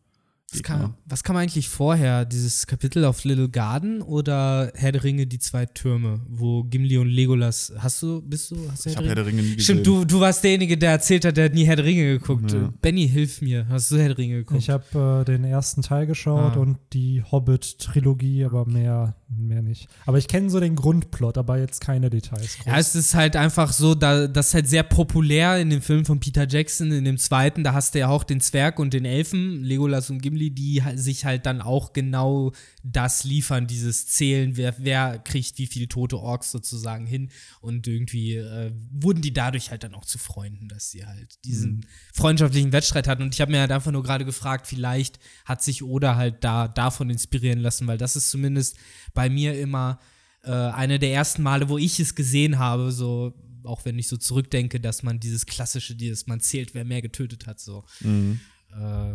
Was 0.53 0.63
kam, 0.63 0.95
was 1.07 1.25
kam 1.25 1.37
eigentlich 1.37 1.69
vorher? 1.69 2.25
Dieses 2.25 2.67
Kapitel 2.67 3.05
auf 3.05 3.25
Little 3.25 3.49
Garden 3.49 4.03
oder 4.03 4.71
Herr 4.75 4.93
der 4.93 5.03
Ringe, 5.03 5.27
die 5.27 5.39
zwei 5.39 5.65
Türme, 5.67 6.21
wo 6.29 6.63
Gimli 6.65 6.99
und 6.99 7.09
Legolas. 7.09 7.73
Hast 7.79 8.03
du, 8.03 8.21
bist 8.21 8.51
du, 8.51 8.57
hast 8.71 8.85
du 8.85 8.91
Ich 8.91 8.97
habe 8.97 9.07
Herr 9.09 9.15
der 9.15 9.27
Ringe 9.27 9.43
nie 9.43 9.57
gesehen. 9.57 9.61
Stimmt, 9.81 9.87
du, 9.87 10.05
du 10.05 10.21
warst 10.21 10.45
derjenige, 10.45 10.77
der 10.77 10.91
erzählt 10.93 11.25
hat, 11.25 11.37
der 11.37 11.47
hat 11.47 11.55
nie 11.55 11.65
Herr 11.65 11.77
der 11.77 11.85
Ringe 11.87 12.19
geguckt. 12.19 12.53
Ja. 12.53 12.73
Benny, 12.83 13.09
hilf 13.09 13.41
mir. 13.41 13.67
Hast 13.69 13.91
du 13.91 13.97
Herr 13.99 14.09
der 14.09 14.19
Ringe 14.19 14.37
geguckt? 14.39 14.61
Ich 14.61 14.69
habe 14.71 15.23
äh, 15.23 15.25
den 15.25 15.45
ersten 15.45 15.83
Teil 15.83 16.07
geschaut 16.07 16.57
Ah. 16.57 16.61
und 16.61 16.79
die 16.93 17.23
Hobbit-Trilogie, 17.23 18.45
aber 18.45 18.67
mehr 18.67 19.17
mehr 19.37 19.63
nicht. 19.63 19.89
Aber 20.07 20.19
ich 20.19 20.29
kenne 20.29 20.51
so 20.51 20.61
den 20.61 20.77
Grundplot, 20.77 21.39
aber 21.39 21.59
jetzt 21.59 21.81
keine 21.81 22.11
Details. 22.11 22.59
Ja, 22.67 22.79
es 22.79 22.95
ist 22.95 23.15
halt 23.15 23.37
einfach 23.37 23.73
so, 23.73 23.95
da, 23.95 24.27
das 24.27 24.49
ist 24.49 24.55
halt 24.55 24.69
sehr 24.69 24.83
populär 24.83 25.59
in 25.59 25.71
dem 25.71 25.83
Film 25.83 26.05
von 26.05 26.21
Peter 26.21 26.47
Jackson, 26.49 26.93
in 26.93 27.05
dem 27.05 27.19
zweiten, 27.19 27.65
da 27.65 27.73
hast 27.73 27.95
du 27.95 28.01
ja 28.01 28.09
auch 28.09 28.25
den 28.25 28.41
Zwerg 28.41 28.79
und 28.79 28.93
den 28.93 29.05
Elfen, 29.05 29.63
Legolas 29.63 30.11
und 30.11 30.21
Gimli, 30.21 30.51
die 30.51 30.83
sich 30.95 31.25
halt 31.25 31.47
dann 31.47 31.61
auch 31.61 31.93
genau 31.93 32.53
das 32.83 33.25
liefern, 33.25 33.67
dieses 33.67 34.07
Zählen, 34.07 34.57
wer, 34.57 34.75
wer 34.79 35.19
kriegt 35.19 35.59
wie 35.59 35.67
viele 35.67 35.89
tote 35.89 36.19
Orks 36.19 36.51
sozusagen 36.51 37.07
hin. 37.07 37.31
Und 37.61 37.87
irgendwie 37.87 38.37
äh, 38.37 38.73
wurden 38.91 39.23
die 39.23 39.33
dadurch 39.33 39.71
halt 39.71 39.85
dann 39.85 39.95
auch 39.95 40.05
zu 40.05 40.19
Freunden, 40.19 40.69
dass 40.69 40.91
sie 40.91 41.07
halt 41.07 41.45
diesen 41.45 41.77
mhm. 41.77 41.81
freundschaftlichen 42.13 42.73
Wettstreit 42.73 43.09
hatten. 43.09 43.23
Und 43.23 43.35
ich 43.35 43.41
habe 43.41 43.53
mir 43.53 43.61
halt 43.61 43.73
einfach 43.73 43.93
nur 43.93 44.03
gerade 44.03 44.25
gefragt, 44.25 44.67
vielleicht 44.67 45.19
hat 45.45 45.63
sich 45.63 45.83
Oda 45.83 46.17
halt 46.17 46.45
da 46.45 46.69
davon 46.69 47.11
inspirieren 47.11 47.61
lassen, 47.61 47.87
weil 47.87 47.99
das 47.99 48.17
ist 48.17 48.31
zumindest 48.31 48.77
bei 49.15 49.22
mir 49.31 49.59
immer 49.59 49.99
äh, 50.43 50.51
eine 50.51 50.99
der 50.99 51.13
ersten 51.13 51.43
Male, 51.43 51.69
wo 51.69 51.79
ich 51.79 52.01
es 52.01 52.15
gesehen 52.15 52.59
habe, 52.59 52.93
so 52.93 53.35
auch 53.65 53.85
wenn 53.85 53.99
ich 53.99 54.09
so 54.09 54.17
zurückdenke, 54.17 54.81
dass 54.81 55.03
man 55.03 55.21
dieses 55.21 55.47
klassische, 55.47 55.95
dieses 55.95 56.27
man 56.27 56.41
zählt, 56.41 56.75
wer 56.75 56.85
mehr 56.85 57.03
getötet 57.03 57.47
hat, 57.47 57.61
so. 57.61 57.85
Mhm. 58.01 58.41
Äh, 58.73 59.15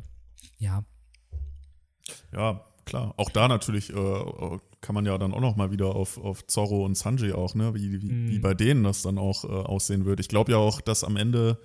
ja. 0.59 0.85
Ja, 2.31 2.65
klar. 2.85 3.13
Auch 3.17 3.29
da 3.29 3.47
natürlich 3.47 3.89
äh, 3.89 4.59
kann 4.81 4.95
man 4.95 5.05
ja 5.05 5.17
dann 5.17 5.33
auch 5.33 5.41
noch 5.41 5.55
mal 5.55 5.71
wieder 5.71 5.95
auf, 5.95 6.17
auf 6.17 6.45
Zorro 6.47 6.85
und 6.85 6.95
Sanji 6.95 7.33
auch, 7.33 7.55
ne, 7.55 7.73
wie, 7.73 8.01
wie, 8.01 8.11
mm. 8.11 8.29
wie 8.29 8.39
bei 8.39 8.53
denen 8.53 8.83
das 8.83 9.01
dann 9.01 9.17
auch 9.17 9.43
äh, 9.43 9.47
aussehen 9.47 10.05
wird. 10.05 10.19
Ich 10.19 10.29
glaube 10.29 10.51
ja 10.51 10.57
auch, 10.57 10.81
dass 10.81 11.03
am 11.03 11.17
Ende 11.17 11.59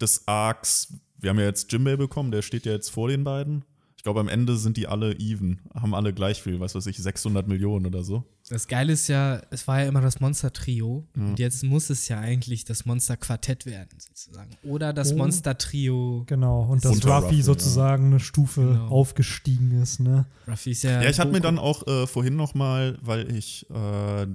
des 0.00 0.26
Arcs, 0.26 0.94
wir 1.18 1.30
haben 1.30 1.38
ja 1.38 1.46
jetzt 1.46 1.70
Jimbei 1.72 1.96
bekommen, 1.96 2.30
der 2.30 2.42
steht 2.42 2.64
ja 2.66 2.72
jetzt 2.72 2.90
vor 2.90 3.08
den 3.08 3.24
beiden. 3.24 3.64
Ich 4.00 4.04
glaube, 4.04 4.20
am 4.20 4.28
Ende 4.28 4.56
sind 4.56 4.78
die 4.78 4.86
alle 4.86 5.14
even, 5.18 5.58
haben 5.74 5.94
alle 5.94 6.14
gleich 6.14 6.40
viel, 6.40 6.58
was 6.58 6.74
weiß 6.74 6.86
ich, 6.86 6.96
600 6.96 7.46
Millionen 7.46 7.84
oder 7.84 8.02
so. 8.02 8.24
Das 8.48 8.66
Geile 8.66 8.94
ist 8.94 9.08
ja, 9.08 9.42
es 9.50 9.68
war 9.68 9.82
ja 9.82 9.88
immer 9.88 10.00
das 10.00 10.20
Monster-Trio 10.20 11.06
ja. 11.14 11.22
und 11.22 11.38
jetzt 11.38 11.62
muss 11.64 11.90
es 11.90 12.08
ja 12.08 12.18
eigentlich 12.18 12.64
das 12.64 12.86
Monster-Quartett 12.86 13.66
werden, 13.66 13.98
sozusagen. 13.98 14.52
Oder 14.62 14.94
das 14.94 15.12
oh. 15.12 15.16
Monster-Trio. 15.16 16.24
Genau, 16.26 16.62
und 16.62 16.82
dass 16.82 17.04
Ruffy, 17.04 17.10
Ruffy 17.10 17.42
sozusagen 17.42 18.04
ja. 18.04 18.08
eine 18.12 18.20
Stufe 18.20 18.62
genau. 18.62 18.88
aufgestiegen 18.88 19.70
ist, 19.82 20.00
ne? 20.00 20.24
Ruffy 20.48 20.70
ist 20.70 20.82
ja. 20.82 21.02
Ja, 21.02 21.10
ich 21.10 21.20
hatte 21.20 21.32
mir 21.32 21.42
dann 21.42 21.58
auch 21.58 21.86
äh, 21.86 22.06
vorhin 22.06 22.36
noch 22.36 22.54
mal, 22.54 22.96
weil 23.02 23.30
ich, 23.30 23.66
äh, 23.68 24.26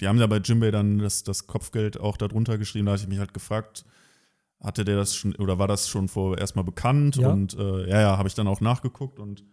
die 0.00 0.08
haben 0.08 0.18
ja 0.18 0.28
bei 0.28 0.38
Jimbei 0.38 0.70
dann 0.70 0.98
das, 0.98 1.24
das 1.24 1.46
Kopfgeld 1.46 2.00
auch 2.00 2.16
darunter 2.16 2.56
geschrieben, 2.56 2.86
da 2.86 2.92
hatte 2.92 3.02
ich 3.02 3.08
mich 3.10 3.18
halt 3.18 3.34
gefragt, 3.34 3.84
hatte 4.60 4.84
der 4.84 4.96
das 4.96 5.14
schon, 5.14 5.34
oder 5.36 5.58
war 5.58 5.68
das 5.68 5.88
schon 5.88 6.08
vor 6.08 6.38
erstmal 6.38 6.64
bekannt? 6.64 7.16
Ja. 7.16 7.30
Und 7.30 7.58
äh, 7.58 7.88
ja, 7.88 8.00
ja, 8.00 8.18
habe 8.18 8.28
ich 8.28 8.34
dann 8.34 8.46
auch 8.46 8.60
nachgeguckt 8.60 9.18
und 9.18 9.44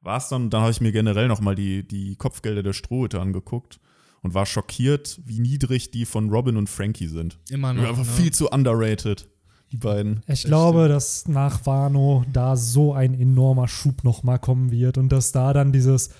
war 0.00 0.18
es 0.18 0.28
dann, 0.28 0.50
dann 0.50 0.62
habe 0.62 0.70
ich 0.70 0.80
mir 0.80 0.92
generell 0.92 1.28
nochmal 1.28 1.54
die, 1.54 1.86
die 1.86 2.16
Kopfgelder 2.16 2.62
der 2.62 2.72
Strohhüte 2.72 3.20
angeguckt 3.20 3.80
und 4.22 4.34
war 4.34 4.46
schockiert, 4.46 5.20
wie 5.24 5.40
niedrig 5.40 5.90
die 5.90 6.04
von 6.04 6.30
Robin 6.30 6.56
und 6.56 6.68
Frankie 6.68 7.08
sind. 7.08 7.38
Immer 7.50 7.72
noch. 7.72 7.82
Einfach 7.82 8.04
ne? 8.04 8.10
viel 8.10 8.32
zu 8.32 8.48
underrated, 8.48 9.28
die 9.72 9.78
beiden. 9.78 10.22
Ich 10.28 10.44
glaube, 10.44 10.88
dass 10.88 11.26
nach 11.26 11.66
Wano 11.66 12.24
da 12.32 12.56
so 12.56 12.92
ein 12.92 13.14
enormer 13.14 13.68
Schub 13.68 14.04
nochmal 14.04 14.38
kommen 14.38 14.70
wird 14.70 14.96
und 14.96 15.10
dass 15.10 15.32
da 15.32 15.52
dann 15.52 15.72
dieses 15.72 16.10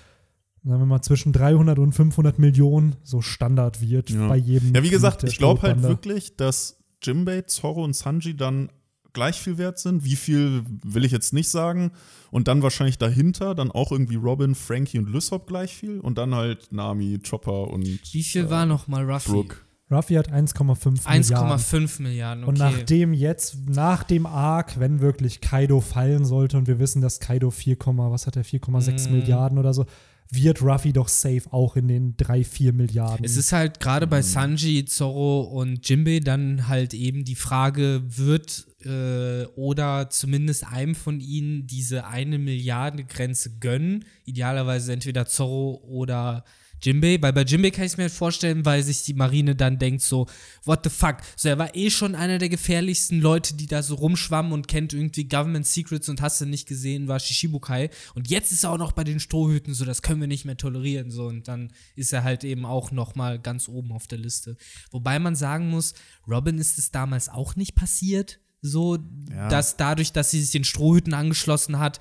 sagen 0.63 0.81
wir 0.81 0.85
mal, 0.85 1.01
zwischen 1.01 1.31
300 1.31 1.79
und 1.79 1.93
500 1.93 2.39
Millionen 2.39 2.97
so 3.03 3.21
Standard 3.21 3.81
wird 3.81 4.09
ja. 4.09 4.27
bei 4.27 4.35
jedem. 4.35 4.75
Ja, 4.75 4.83
wie 4.83 4.89
gesagt, 4.89 5.23
ich 5.23 5.37
glaube 5.37 5.61
halt 5.61 5.81
wirklich, 5.81 6.35
dass 6.35 6.76
Jimbei, 7.01 7.41
Zorro 7.43 7.83
und 7.83 7.95
Sanji 7.95 8.35
dann 8.35 8.69
gleich 9.13 9.39
viel 9.39 9.57
wert 9.57 9.79
sind. 9.79 10.03
Wie 10.03 10.15
viel 10.15 10.63
will 10.83 11.03
ich 11.03 11.11
jetzt 11.11 11.33
nicht 11.33 11.49
sagen. 11.49 11.91
Und 12.29 12.47
dann 12.47 12.61
wahrscheinlich 12.61 12.97
dahinter 12.97 13.55
dann 13.55 13.71
auch 13.71 13.91
irgendwie 13.91 14.15
Robin, 14.15 14.53
Frankie 14.53 14.99
und 14.99 15.09
Lysop 15.09 15.47
gleich 15.47 15.75
viel. 15.75 15.99
Und 15.99 16.17
dann 16.17 16.35
halt 16.35 16.71
Nami, 16.71 17.19
Chopper 17.27 17.69
und. 17.71 17.85
Wie 17.85 18.23
viel 18.23 18.45
äh, 18.45 18.49
war 18.49 18.65
nochmal 18.65 19.09
Ruffy? 19.09 19.31
Brooke. 19.31 19.55
Ruffy 19.89 20.15
hat 20.15 20.31
1,5 20.31 21.09
Milliarden. 21.09 21.57
1,5 21.57 22.01
Milliarden, 22.01 22.43
okay. 22.43 22.49
Und 22.49 22.57
nachdem 22.59 23.13
jetzt, 23.13 23.69
nach 23.69 24.03
dem 24.03 24.25
Arc, 24.25 24.79
wenn 24.79 24.99
wirklich 24.99 25.39
Kaido 25.39 25.79
fallen 25.79 26.25
sollte 26.25 26.57
und 26.57 26.67
wir 26.67 26.77
wissen, 26.77 27.01
dass 27.01 27.21
Kaido 27.21 27.51
4, 27.51 27.77
was 27.79 28.27
hat 28.27 28.35
er, 28.35 28.43
4,6 28.43 29.07
mm. 29.07 29.11
Milliarden 29.13 29.57
oder 29.57 29.73
so, 29.73 29.85
wird 30.29 30.61
Ruffy 30.61 30.93
doch 30.93 31.07
safe 31.07 31.43
auch 31.51 31.75
in 31.75 31.87
den 31.87 32.17
3, 32.17 32.43
4 32.43 32.73
Milliarden. 32.73 33.25
Es 33.25 33.37
ist 33.37 33.51
halt 33.51 33.79
gerade 33.79 34.07
bei 34.07 34.21
Sanji, 34.21 34.85
Zorro 34.85 35.41
und 35.41 35.87
Jinbei 35.87 36.19
dann 36.19 36.67
halt 36.67 36.93
eben 36.93 37.23
die 37.23 37.35
Frage, 37.35 38.03
wird 38.05 38.67
äh, 38.83 39.45
oder 39.55 40.09
zumindest 40.09 40.65
einem 40.67 40.95
von 40.95 41.19
ihnen 41.19 41.67
diese 41.67 42.05
eine 42.07 42.37
Milliarde 42.37 43.03
Grenze 43.03 43.57
gönnen? 43.59 44.05
Idealerweise 44.25 44.93
entweder 44.93 45.25
Zorro 45.25 45.81
oder 45.87 46.43
Jimbei, 46.81 47.17
weil 47.21 47.33
bei 47.33 47.43
Jimbei 47.43 47.71
kann 47.71 47.85
ich 47.85 47.93
es 47.93 47.97
mir 47.97 48.03
halt 48.03 48.13
vorstellen, 48.13 48.65
weil 48.65 48.83
sich 48.83 49.03
die 49.03 49.13
Marine 49.13 49.55
dann 49.55 49.79
denkt 49.79 50.01
so, 50.01 50.27
what 50.63 50.81
the 50.83 50.89
fuck, 50.89 51.17
so 51.35 51.49
er 51.49 51.57
war 51.57 51.75
eh 51.75 51.89
schon 51.89 52.15
einer 52.15 52.37
der 52.37 52.49
gefährlichsten 52.49 53.19
Leute, 53.19 53.55
die 53.55 53.67
da 53.67 53.81
so 53.81 53.95
rumschwammen 53.95 54.51
und 54.51 54.67
kennt 54.67 54.93
irgendwie 54.93 55.27
Government 55.27 55.65
Secrets 55.65 56.09
und 56.09 56.21
hast 56.21 56.41
du 56.41 56.45
nicht 56.45 56.67
gesehen, 56.67 57.07
war 57.07 57.19
Shishibukai. 57.19 57.89
Und 58.13 58.29
jetzt 58.29 58.51
ist 58.51 58.63
er 58.63 58.71
auch 58.71 58.77
noch 58.77 58.91
bei 58.91 59.03
den 59.03 59.19
Strohhüten, 59.19 59.73
so 59.73 59.85
das 59.85 60.01
können 60.01 60.21
wir 60.21 60.27
nicht 60.27 60.45
mehr 60.45 60.57
tolerieren, 60.57 61.11
so. 61.11 61.27
Und 61.27 61.47
dann 61.47 61.71
ist 61.95 62.13
er 62.13 62.23
halt 62.23 62.43
eben 62.43 62.65
auch 62.65 62.91
noch 62.91 63.15
mal 63.15 63.39
ganz 63.39 63.67
oben 63.67 63.91
auf 63.91 64.07
der 64.07 64.19
Liste. 64.19 64.57
Wobei 64.91 65.19
man 65.19 65.35
sagen 65.35 65.69
muss, 65.69 65.93
Robin 66.27 66.57
ist 66.57 66.77
es 66.77 66.91
damals 66.91 67.29
auch 67.29 67.55
nicht 67.55 67.75
passiert, 67.75 68.39
so, 68.61 68.97
ja. 69.29 69.49
dass 69.49 69.77
dadurch, 69.77 70.11
dass 70.11 70.31
sie 70.31 70.41
sich 70.41 70.51
den 70.51 70.63
Strohhüten 70.63 71.13
angeschlossen 71.13 71.79
hat, 71.79 71.99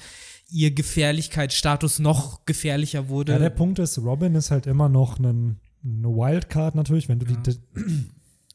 ihr 0.51 0.73
Gefährlichkeitsstatus 0.73 1.99
noch 1.99 2.45
gefährlicher 2.47 3.09
wurde. 3.09 3.33
Ja, 3.33 3.39
der 3.39 3.51
Punkt 3.51 3.79
ist, 3.79 3.99
Robin 3.99 4.35
ist 4.35 4.51
halt 4.51 4.67
immer 4.67 4.89
noch 4.89 5.19
ein, 5.19 5.59
eine 5.85 6.09
Wildcard 6.09 6.75
natürlich. 6.75 7.09
Wenn 7.09 7.19
du 7.19 7.27
ja. 7.27 7.37
die, 7.39 7.59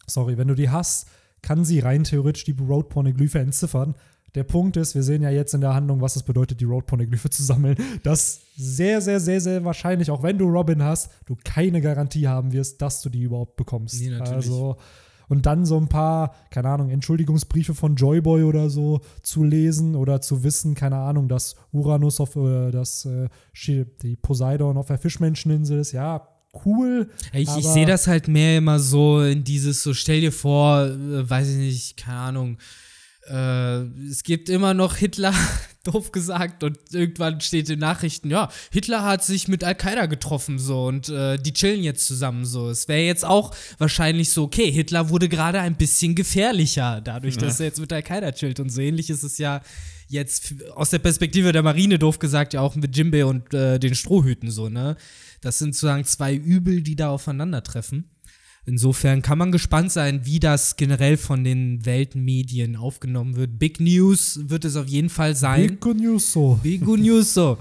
sorry, 0.08 0.38
wenn 0.38 0.48
du 0.48 0.56
die 0.56 0.70
hast, 0.70 1.08
kann 1.42 1.66
sie 1.66 1.80
rein 1.80 2.04
theoretisch 2.04 2.44
die 2.46 2.56
Road-Pornoglyphe 2.60 3.40
entziffern. 3.40 3.96
Der 4.36 4.44
Punkt 4.46 4.78
ist, 4.78 4.96
wir 4.96 5.04
sehen 5.04 5.22
ja 5.24 5.30
jetzt 5.30 5.54
in 5.54 5.60
der 5.60 5.74
Handlung, 5.74 6.00
was 6.00 6.16
es 6.16 6.24
bedeutet, 6.24 6.62
die 6.62 6.66
Road-Pornoglyphe 6.66 7.30
zu 7.32 7.44
sammeln, 7.44 7.76
dass 8.04 8.42
sehr, 8.56 9.02
sehr, 9.02 9.20
sehr, 9.20 9.42
sehr 9.42 9.66
wahrscheinlich, 9.66 10.10
auch 10.10 10.24
wenn 10.24 10.38
du 10.38 10.46
Robin 10.46 10.82
hast, 10.84 11.12
du 11.26 11.36
keine 11.44 11.82
Garantie 11.82 12.28
haben 12.28 12.54
wirst, 12.54 12.82
dass 12.82 13.02
du 13.02 13.10
die 13.10 13.24
überhaupt 13.24 13.58
bekommst. 13.58 14.00
Nee, 14.00 14.10
natürlich. 14.12 14.34
Also 14.34 14.78
und 15.32 15.46
dann 15.46 15.66
so 15.66 15.78
ein 15.78 15.88
paar, 15.88 16.36
keine 16.50 16.68
Ahnung, 16.68 16.90
Entschuldigungsbriefe 16.90 17.74
von 17.74 17.96
Joyboy 17.96 18.44
oder 18.44 18.70
so 18.70 19.00
zu 19.24 19.46
lesen 19.46 19.96
oder 19.96 20.20
zu 20.20 20.44
wissen, 20.44 20.76
keine 20.76 20.98
Ahnung, 20.98 21.30
dass 21.30 21.56
Uranus 21.72 22.20
auf 22.20 22.36
äh, 22.36 22.70
das 22.72 23.06
äh, 23.06 23.30
die 24.04 24.18
Poseidon 24.18 24.76
auf 24.76 24.88
der 24.88 24.98
Fischmenscheninsel 24.98 25.80
ist, 25.80 25.94
ja, 25.94 26.28
cool. 26.66 27.10
Ich, 27.32 27.48
ich 27.56 27.66
sehe 27.66 27.86
das 27.86 28.08
halt 28.08 28.28
mehr 28.28 28.58
immer 28.58 28.80
so 28.80 29.22
in 29.22 29.46
dieses, 29.46 29.84
so 29.84 29.94
stell 29.94 30.20
dir 30.20 30.34
vor, 30.34 30.86
äh, 30.86 31.30
weiß 31.30 31.48
ich 31.48 31.58
nicht, 31.58 31.96
keine 31.96 32.18
Ahnung, 32.18 32.58
äh, 33.30 33.84
es 34.10 34.24
gibt 34.24 34.50
immer 34.50 34.74
noch 34.74 34.98
Hitler, 34.98 35.34
doof 35.92 36.12
gesagt, 36.12 36.64
und 36.64 36.78
irgendwann 36.92 37.42
steht 37.42 37.70
in 37.70 37.80
Nachrichten, 37.80 38.30
ja, 38.30 38.50
Hitler 38.72 39.04
hat 39.04 39.24
sich 39.24 39.48
mit 39.48 39.64
Al-Qaida 39.64 40.06
getroffen, 40.06 40.60
so, 40.60 40.86
und 40.86 41.10
äh, 41.10 41.38
die 41.38 41.54
chillen 41.54 41.84
jetzt 41.84 42.06
zusammen, 42.06 42.46
so. 42.46 42.70
Es 42.70 42.88
wäre 42.88 43.02
jetzt 43.02 43.26
auch 43.26 43.56
wahrscheinlich 43.78 44.30
so, 44.32 44.44
okay, 44.44 44.72
Hitler 44.72 45.10
wurde 45.10 45.30
gerade 45.30 45.60
ein 45.60 45.76
bisschen 45.76 46.16
gefährlicher, 46.16 47.02
dadurch, 47.02 47.36
ja. 47.36 47.42
dass 47.42 47.60
er 47.60 47.68
jetzt 47.68 47.80
mit 47.80 47.92
Al-Qaida 47.92 48.32
chillt. 48.34 48.60
Und 48.60 48.70
so 48.70 48.82
ähnlich 48.82 49.10
ist 49.10 49.24
es 49.24 49.38
ja 49.38 49.62
jetzt 50.08 50.54
aus 50.76 50.90
der 50.90 51.00
Perspektive 51.00 51.52
der 51.52 51.64
Marine, 51.64 51.98
doof 51.98 52.20
gesagt, 52.20 52.54
ja 52.54 52.62
auch 52.62 52.76
mit 52.76 52.96
Jimbe 52.96 53.26
und 53.26 53.54
äh, 53.54 53.80
den 53.80 53.96
Strohhüten, 53.96 54.52
so, 54.52 54.70
ne? 54.70 54.98
Das 55.40 55.58
sind 55.58 55.74
sozusagen 55.74 56.04
zwei 56.04 56.36
Übel, 56.36 56.84
die 56.84 56.96
da 56.96 57.10
aufeinandertreffen. 57.10 58.11
Insofern 58.64 59.24
kann 59.24 59.40
man 59.40 59.52
gespannt 59.52 59.92
sein, 59.92 60.26
wie 60.26 60.40
das 60.40 60.76
generell 60.76 61.18
von 61.18 61.44
den 61.44 61.84
Weltmedien 61.84 62.76
aufgenommen 62.76 63.36
wird. 63.36 63.58
Big 63.58 63.80
News 63.80 64.40
wird 64.44 64.66
es 64.66 64.76
auf 64.76 64.88
jeden 64.88 65.10
Fall 65.10 65.36
sein. 65.36 65.80
Big 65.80 65.96
News 65.96 66.32
so. 66.32 66.60
Big 66.62 66.86
News 66.86 67.34
so. 67.34 67.58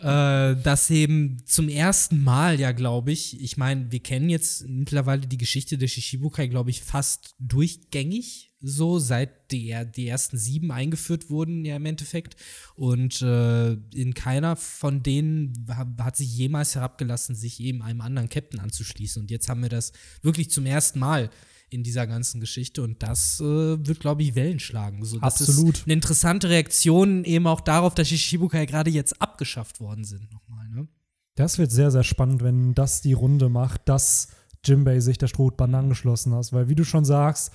äh, 0.00 0.56
das 0.56 0.90
eben 0.90 1.36
zum 1.44 1.68
ersten 1.68 2.24
Mal, 2.24 2.58
ja, 2.58 2.72
glaube 2.72 3.12
ich. 3.12 3.38
Ich 3.42 3.58
meine, 3.58 3.92
wir 3.92 4.00
kennen 4.00 4.30
jetzt 4.30 4.66
mittlerweile 4.66 5.26
die 5.26 5.36
Geschichte 5.36 5.76
der 5.76 5.86
Shishibukai, 5.88 6.46
glaube 6.46 6.70
ich, 6.70 6.82
fast 6.82 7.34
durchgängig 7.38 8.47
so, 8.60 8.98
seit 8.98 9.52
die, 9.52 9.74
die 9.94 10.08
ersten 10.08 10.36
sieben 10.36 10.72
eingeführt 10.72 11.30
wurden, 11.30 11.64
ja 11.64 11.76
im 11.76 11.86
Endeffekt. 11.86 12.36
Und 12.74 13.22
äh, 13.22 13.72
in 13.94 14.14
keiner 14.14 14.56
von 14.56 15.02
denen 15.02 15.66
hat 15.98 16.16
sich 16.16 16.36
jemals 16.36 16.74
herabgelassen, 16.74 17.34
sich 17.34 17.60
eben 17.60 17.82
einem 17.82 18.00
anderen 18.00 18.28
Captain 18.28 18.60
anzuschließen. 18.60 19.22
Und 19.22 19.30
jetzt 19.30 19.48
haben 19.48 19.62
wir 19.62 19.68
das 19.68 19.92
wirklich 20.22 20.50
zum 20.50 20.66
ersten 20.66 20.98
Mal 20.98 21.30
in 21.70 21.82
dieser 21.82 22.06
ganzen 22.06 22.40
Geschichte 22.40 22.82
und 22.82 23.02
das 23.02 23.40
äh, 23.40 23.44
wird, 23.44 24.00
glaube 24.00 24.22
ich, 24.22 24.34
Wellen 24.34 24.58
schlagen. 24.58 25.04
So, 25.04 25.18
das 25.18 25.42
Absolut. 25.42 25.78
ist 25.78 25.84
eine 25.84 25.92
interessante 25.92 26.48
Reaktion 26.48 27.24
eben 27.24 27.46
auch 27.46 27.60
darauf, 27.60 27.94
dass 27.94 28.08
Shishibukai 28.08 28.64
gerade 28.66 28.90
jetzt 28.90 29.20
abgeschafft 29.20 29.80
worden 29.80 30.04
sind 30.04 30.32
nochmal. 30.32 30.66
Ne? 30.70 30.88
Das 31.34 31.58
wird 31.58 31.70
sehr, 31.70 31.90
sehr 31.90 32.04
spannend, 32.04 32.42
wenn 32.42 32.74
das 32.74 33.02
die 33.02 33.12
Runde 33.12 33.48
macht, 33.48 33.88
dass 33.88 34.28
Jimbei 34.64 35.00
sich 35.00 35.18
der 35.18 35.28
Strohband 35.28 35.74
angeschlossen 35.74 36.34
hat, 36.34 36.52
weil 36.52 36.68
wie 36.68 36.74
du 36.74 36.84
schon 36.84 37.04
sagst, 37.04 37.52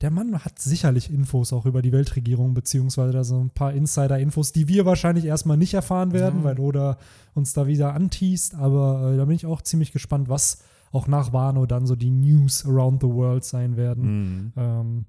der 0.00 0.10
Mann 0.10 0.44
hat 0.44 0.58
sicherlich 0.58 1.10
Infos 1.10 1.52
auch 1.52 1.64
über 1.66 1.80
die 1.82 1.92
Weltregierung, 1.92 2.52
beziehungsweise 2.54 3.12
da 3.12 3.24
so 3.24 3.38
ein 3.40 3.50
paar 3.50 3.72
Insider-Infos, 3.72 4.52
die 4.52 4.68
wir 4.68 4.84
wahrscheinlich 4.84 5.24
erstmal 5.24 5.56
nicht 5.56 5.72
erfahren 5.74 6.12
werden, 6.12 6.40
Ja. 6.40 6.44
weil 6.44 6.60
Oda 6.60 6.98
uns 7.34 7.52
da 7.54 7.66
wieder 7.66 7.94
anteast. 7.94 8.54
Aber 8.54 9.12
äh, 9.12 9.16
da 9.16 9.24
bin 9.24 9.36
ich 9.36 9.46
auch 9.46 9.62
ziemlich 9.62 9.92
gespannt, 9.92 10.28
was 10.28 10.62
auch 10.92 11.06
nach 11.08 11.32
Wano 11.32 11.66
dann 11.66 11.86
so 11.86 11.96
die 11.96 12.10
News 12.10 12.64
around 12.66 13.02
the 13.02 13.08
world 13.08 13.44
sein 13.44 13.76
werden. 13.76 14.04
Mhm. 14.04 14.52
Ähm, 14.56 15.04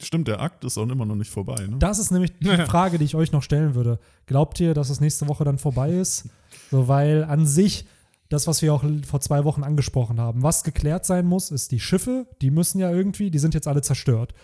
Stimmt, 0.00 0.28
der 0.28 0.40
Akt 0.40 0.64
ist 0.64 0.78
auch 0.78 0.88
immer 0.88 1.04
noch 1.06 1.16
nicht 1.16 1.30
vorbei, 1.30 1.66
ne? 1.66 1.76
das 1.80 1.98
ist 1.98 2.12
nämlich 2.12 2.32
die 2.38 2.46
Frage, 2.66 2.98
die 2.98 3.04
ich 3.04 3.16
euch 3.16 3.32
noch 3.32 3.42
stellen 3.42 3.74
würde. 3.74 3.98
Glaubt 4.26 4.60
ihr, 4.60 4.72
dass 4.72 4.90
es 4.90 5.00
nächste 5.00 5.26
Woche 5.26 5.42
dann 5.44 5.58
vorbei 5.58 5.90
ist? 5.92 6.28
So, 6.70 6.86
weil 6.86 7.24
an 7.24 7.46
sich, 7.46 7.84
das, 8.28 8.46
was 8.46 8.60
wir 8.62 8.74
auch 8.74 8.84
vor 9.06 9.20
zwei 9.20 9.44
Wochen 9.44 9.64
angesprochen 9.64 10.20
haben, 10.20 10.42
was 10.42 10.64
geklärt 10.64 11.06
sein 11.06 11.26
muss, 11.26 11.50
ist 11.50 11.72
die 11.72 11.80
Schiffe, 11.80 12.26
die 12.42 12.50
müssen 12.50 12.78
ja 12.78 12.90
irgendwie, 12.90 13.30
die 13.30 13.38
sind 13.38 13.54
jetzt 13.54 13.68
alle 13.68 13.82
zerstört. 13.82 14.34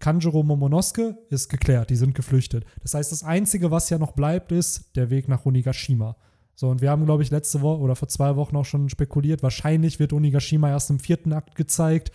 Kanjuro 0.00 0.42
Momonosuke 0.42 1.18
ist 1.28 1.48
geklärt, 1.48 1.90
die 1.90 1.96
sind 1.96 2.14
geflüchtet. 2.14 2.64
Das 2.82 2.94
heißt, 2.94 3.10
das 3.10 3.22
Einzige, 3.22 3.70
was 3.70 3.90
ja 3.90 3.98
noch 3.98 4.12
bleibt, 4.12 4.52
ist 4.52 4.96
der 4.96 5.10
Weg 5.10 5.28
nach 5.28 5.44
Onigashima. 5.44 6.16
So, 6.54 6.68
und 6.68 6.80
wir 6.80 6.90
haben, 6.90 7.04
glaube 7.04 7.22
ich, 7.22 7.30
letzte 7.30 7.60
Woche 7.60 7.80
oder 7.80 7.94
vor 7.94 8.08
zwei 8.08 8.34
Wochen 8.36 8.56
auch 8.56 8.64
schon 8.64 8.88
spekuliert, 8.88 9.42
wahrscheinlich 9.42 10.00
wird 10.00 10.12
Onigashima 10.12 10.68
erst 10.68 10.90
im 10.90 10.98
vierten 10.98 11.32
Akt 11.32 11.54
gezeigt. 11.54 12.10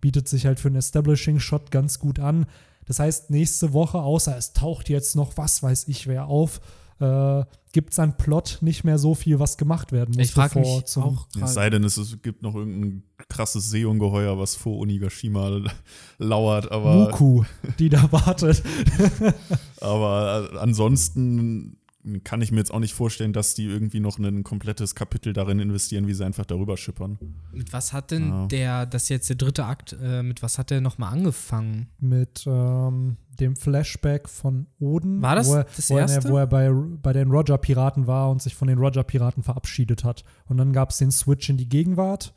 Bietet 0.00 0.28
sich 0.28 0.46
halt 0.46 0.60
für 0.60 0.68
einen 0.68 0.76
Establishing-Shot 0.76 1.70
ganz 1.70 1.98
gut 1.98 2.18
an. 2.18 2.46
Das 2.86 2.98
heißt, 2.98 3.30
nächste 3.30 3.72
Woche, 3.74 3.98
außer 3.98 4.36
es 4.36 4.54
taucht 4.54 4.88
jetzt 4.88 5.14
noch 5.14 5.36
was 5.36 5.62
weiß 5.62 5.88
ich 5.88 6.06
wer 6.06 6.26
auf, 6.26 6.60
äh, 7.02 7.44
gibt 7.72 7.92
es 7.92 7.98
an 7.98 8.16
Plot 8.16 8.58
nicht 8.60 8.84
mehr 8.84 8.98
so 8.98 9.14
viel, 9.14 9.38
was 9.38 9.56
gemacht 9.56 9.92
werden 9.92 10.14
muss. 10.14 10.26
Ich 10.26 10.32
frage 10.32 10.60
bevor 10.60 10.76
mich 10.76 10.84
zum- 10.86 11.02
auch 11.02 11.26
Ja, 11.36 11.44
es 11.46 11.54
sei 11.54 11.70
denn, 11.70 11.84
es 11.84 11.98
ist- 11.98 12.22
gibt 12.22 12.42
noch 12.42 12.54
irgendein 12.54 13.02
krasses 13.28 13.70
Seeungeheuer, 13.70 14.38
was 14.38 14.54
vor 14.56 14.78
Onigashima 14.78 15.60
lauert, 16.18 16.70
aber, 16.70 16.94
Muku, 17.10 17.44
die 17.78 17.88
da 17.88 18.10
wartet. 18.12 18.62
aber 19.80 20.50
äh, 20.52 20.58
ansonsten 20.58 21.76
kann 22.24 22.42
ich 22.42 22.50
mir 22.50 22.58
jetzt 22.58 22.72
auch 22.72 22.80
nicht 22.80 22.94
vorstellen, 22.94 23.32
dass 23.32 23.54
die 23.54 23.66
irgendwie 23.66 24.00
noch 24.00 24.18
ein 24.18 24.42
komplettes 24.42 24.94
Kapitel 24.94 25.32
darin 25.32 25.60
investieren, 25.60 26.06
wie 26.08 26.14
sie 26.14 26.24
einfach 26.24 26.44
darüber 26.44 26.76
schippern. 26.76 27.18
Mit 27.52 27.72
was 27.72 27.92
hat 27.92 28.10
denn 28.10 28.28
Ja. 28.28 28.46
der, 28.46 28.86
das 28.86 29.04
ist 29.04 29.08
jetzt 29.10 29.28
der 29.28 29.36
dritte 29.36 29.64
Akt, 29.64 29.96
äh, 30.02 30.22
mit 30.22 30.42
was 30.42 30.58
hat 30.58 30.70
der 30.70 30.80
nochmal 30.80 31.12
angefangen? 31.12 31.88
mit 32.00 32.44
ähm, 32.46 33.16
dem 33.38 33.56
Flashback 33.56 34.28
von 34.28 34.66
Oden. 34.80 35.22
War 35.22 35.36
das 35.36 35.48
wo 35.48 35.54
er, 35.54 35.64
das 35.64 35.90
wo 35.90 35.94
er, 35.96 36.00
erste? 36.08 36.28
wo 36.28 36.36
er 36.36 36.46
bei, 36.46 36.70
bei 36.70 37.12
den 37.12 37.30
Roger-Piraten 37.30 38.06
war 38.06 38.30
und 38.30 38.42
sich 38.42 38.54
von 38.54 38.68
den 38.68 38.78
Roger-Piraten 38.78 39.42
verabschiedet 39.42 40.04
hat. 40.04 40.24
Und 40.46 40.56
dann 40.56 40.72
gab 40.72 40.90
es 40.90 40.98
den 40.98 41.10
Switch 41.12 41.48
in 41.48 41.56
die 41.56 41.68
Gegenwart. 41.68 42.34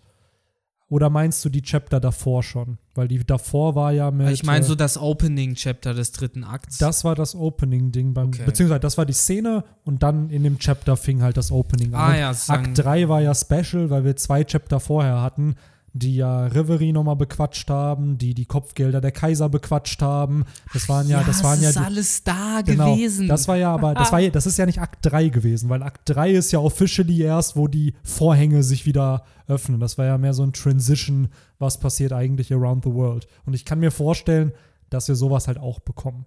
Oder 0.88 1.10
meinst 1.10 1.44
du 1.44 1.50
die 1.50 1.64
Chapter 1.64 2.00
davor 2.00 2.44
schon? 2.44 2.78
Weil 2.94 3.08
die 3.08 3.26
davor 3.26 3.74
war 3.74 3.92
ja 3.92 4.12
mit. 4.12 4.30
ich 4.30 4.44
meine 4.44 4.64
äh, 4.64 4.68
so 4.68 4.76
das 4.76 4.98
Opening-Chapter 5.00 5.96
des 5.96 6.12
dritten 6.12 6.44
Akts. 6.44 6.78
Das 6.78 7.04
war 7.04 7.16
das 7.16 7.36
Opening-Ding 7.36 8.14
beim. 8.14 8.28
Okay. 8.28 8.44
Beziehungsweise 8.46 8.82
das 8.82 8.98
war 8.98 9.06
die 9.06 9.14
Szene 9.14 9.64
und 9.84 10.04
dann 10.04 10.30
in 10.30 10.44
dem 10.44 10.60
Chapter 10.60 10.96
fing 10.96 11.24
halt 11.24 11.38
das 11.38 11.52
Opening 11.52 11.96
an. 11.96 12.02
Ah 12.02 12.30
Und 12.30 12.48
ja, 12.48 12.54
Akt 12.54 12.78
3 12.78 13.10
war 13.10 13.22
ja 13.22 13.34
special, 13.34 13.90
weil 13.90 14.06
wir 14.06 14.16
zwei 14.16 14.44
Chapter 14.44 14.80
vorher 14.80 15.22
hatten, 15.22 15.56
die 15.98 16.18
ja 16.18 16.48
Reverie 16.48 16.92
nochmal 16.92 17.16
bequatscht 17.16 17.70
haben, 17.70 18.18
die 18.18 18.34
die 18.34 18.46
Kopfgelder 18.46 19.00
der 19.00 19.14
Kaiser 19.14 19.48
bequatscht 19.48 20.02
haben. 20.02 20.44
Das 20.74 20.90
waren 20.90 21.08
ja, 21.08 21.24
das 21.24 21.42
waren 21.42 21.62
ja 21.62 21.70
ist 21.70 21.78
die, 21.78 21.84
alles 21.84 22.24
da 22.26 22.62
Genau, 22.66 22.96
gewesen. 22.96 23.30
das 23.30 23.48
war 23.48 23.56
ja 23.56 23.74
aber, 23.74 23.94
das 23.94 24.12
war 24.12 24.20
ja, 24.20 24.30
das 24.30 24.46
ist 24.46 24.58
ja 24.58 24.66
nicht 24.66 24.82
Akt 24.82 25.00
3 25.06 25.30
gewesen, 25.30 25.70
weil 25.70 25.82
Akt 25.84 26.02
3 26.10 26.32
ist 26.32 26.52
ja 26.52 26.60
officially 26.60 27.22
erst, 27.22 27.56
wo 27.56 27.70
die 27.70 27.94
Vorhänge 28.04 28.62
sich 28.62 28.86
wieder 28.86 29.24
öffnen. 29.48 29.80
Das 29.80 29.98
war 29.98 30.04
ja 30.06 30.18
mehr 30.18 30.34
so 30.34 30.44
ein 30.44 30.52
Transition, 30.52 31.30
was 31.60 31.80
passiert 31.80 32.12
eigentlich 32.12 32.52
around 32.54 32.84
the 32.84 32.92
world. 32.94 33.26
Und 33.46 33.54
ich 33.54 33.64
kann 33.64 33.80
mir 33.80 33.92
vorstellen, 33.92 34.52
dass 34.90 35.08
wir 35.08 35.16
sowas 35.16 35.48
halt 35.48 35.60
auch 35.60 35.80
bekommen. 35.80 36.26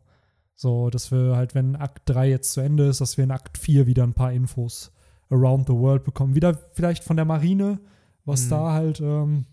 So, 0.57 0.89
dass 0.89 1.13
wir 1.13 1.37
halt, 1.37 1.55
wenn 1.55 1.77
Akt 1.77 2.03
3 2.07 2.31
jetzt 2.31 2.53
zu 2.53 2.63
Ende 2.63 2.87
ist, 2.87 3.03
dass 3.03 3.19
wir 3.19 3.25
in 3.25 3.31
Akt 3.33 3.59
4 3.59 3.87
wieder 3.87 4.03
ein 4.05 4.15
paar 4.15 4.33
Infos 4.33 4.93
around 5.31 5.67
the 5.69 5.75
world 5.75 6.05
bekommen. 6.05 6.35
Wieder 6.35 6.57
vielleicht 6.73 7.05
von 7.05 7.17
der 7.17 7.27
Marine, 7.27 7.79
was 8.25 8.47
Mhm. 8.47 8.51
da 8.51 8.73
halt 8.73 9.01
ähm, 9.01 9.45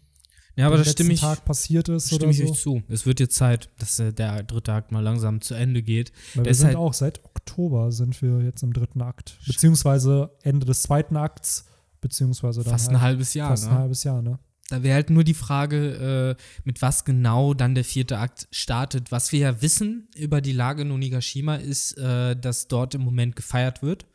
ja, 0.55 0.67
aber 0.67 0.77
das 0.77 0.91
stimme 0.91 1.13
ich, 1.13 1.19
Tag 1.19 1.43
passiert 1.45 1.89
ist 1.89 2.07
stimme 2.07 2.23
oder 2.23 2.31
ich 2.31 2.37
so. 2.37 2.51
euch 2.51 2.59
zu. 2.61 2.83
Es 2.87 3.05
wird 3.05 3.19
jetzt 3.19 3.35
Zeit, 3.35 3.69
dass 3.77 3.99
äh, 3.99 4.13
der 4.13 4.43
dritte 4.43 4.73
Akt 4.73 4.91
mal 4.91 5.01
langsam 5.01 5.41
zu 5.41 5.53
Ende 5.53 5.81
geht. 5.83 6.11
Weil 6.33 6.45
wir 6.45 6.53
sind 6.55 6.67
halt- 6.67 6.77
auch 6.77 6.93
seit 6.93 7.23
Oktober 7.25 7.91
sind 7.91 8.21
wir 8.21 8.41
jetzt 8.41 8.63
im 8.63 8.73
dritten 8.73 9.01
Akt. 9.01 9.37
Beziehungsweise 9.45 10.31
Ende 10.43 10.65
des 10.65 10.83
zweiten 10.83 11.17
Akts, 11.17 11.65
beziehungsweise 12.01 12.63
dann 12.63 12.71
Fast 12.71 12.87
halt 12.87 12.97
ein 12.97 13.01
halbes 13.01 13.33
Jahr, 13.33 13.49
fast 13.49 13.65
ne? 13.65 13.71
ein 13.71 13.77
halbes 13.77 14.03
Jahr, 14.03 14.21
ne? 14.21 14.39
Da 14.69 14.81
wäre 14.81 14.95
halt 14.95 15.11
nur 15.11 15.23
die 15.23 15.35
Frage, 15.35 16.35
äh, 16.37 16.41
mit 16.63 16.81
was 16.81 17.05
genau 17.05 17.53
dann 17.53 17.75
der 17.75 17.83
vierte 17.83 18.17
Akt 18.17 18.47
startet. 18.49 19.11
Was 19.11 19.31
wir 19.31 19.39
ja 19.39 19.61
wissen 19.61 20.07
über 20.15 20.41
die 20.41 20.53
Lage 20.53 20.81
in 20.81 20.91
Onigashima 20.91 21.57
ist, 21.57 21.97
äh, 21.99 22.35
dass 22.35 22.67
dort 22.67 22.95
im 22.95 23.01
Moment 23.01 23.35
gefeiert 23.35 23.83
wird 23.83 24.07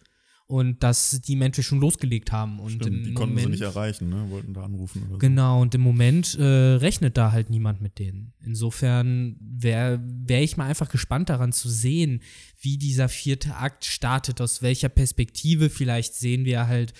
und 0.50 0.82
dass 0.82 1.20
die 1.20 1.36
Menschen 1.36 1.62
schon 1.62 1.80
losgelegt 1.80 2.32
haben. 2.32 2.58
Und 2.58 2.72
Stimmt, 2.72 2.98
im 2.98 3.04
die 3.04 3.14
konnten 3.14 3.34
Moment, 3.34 3.46
sie 3.46 3.50
nicht 3.52 3.60
erreichen, 3.62 4.08
ne? 4.08 4.26
Wollten 4.30 4.52
da 4.52 4.64
anrufen 4.64 5.02
oder 5.02 5.12
so. 5.12 5.18
Genau, 5.18 5.62
und 5.62 5.74
im 5.76 5.80
Moment 5.80 6.36
äh, 6.38 6.42
rechnet 6.42 7.16
da 7.16 7.30
halt 7.30 7.50
niemand 7.50 7.80
mit 7.80 8.00
denen. 8.00 8.32
Insofern 8.44 9.36
wäre 9.40 10.00
wär 10.02 10.42
ich 10.42 10.56
mal 10.56 10.66
einfach 10.66 10.88
gespannt 10.88 11.28
daran 11.28 11.52
zu 11.52 11.68
sehen, 11.68 12.20
wie 12.58 12.78
dieser 12.78 13.08
vierte 13.08 13.54
Akt 13.54 13.84
startet, 13.84 14.40
aus 14.40 14.60
welcher 14.60 14.88
Perspektive. 14.88 15.70
Vielleicht 15.70 16.14
sehen 16.14 16.44
wir 16.44 16.66
halt, 16.66 16.94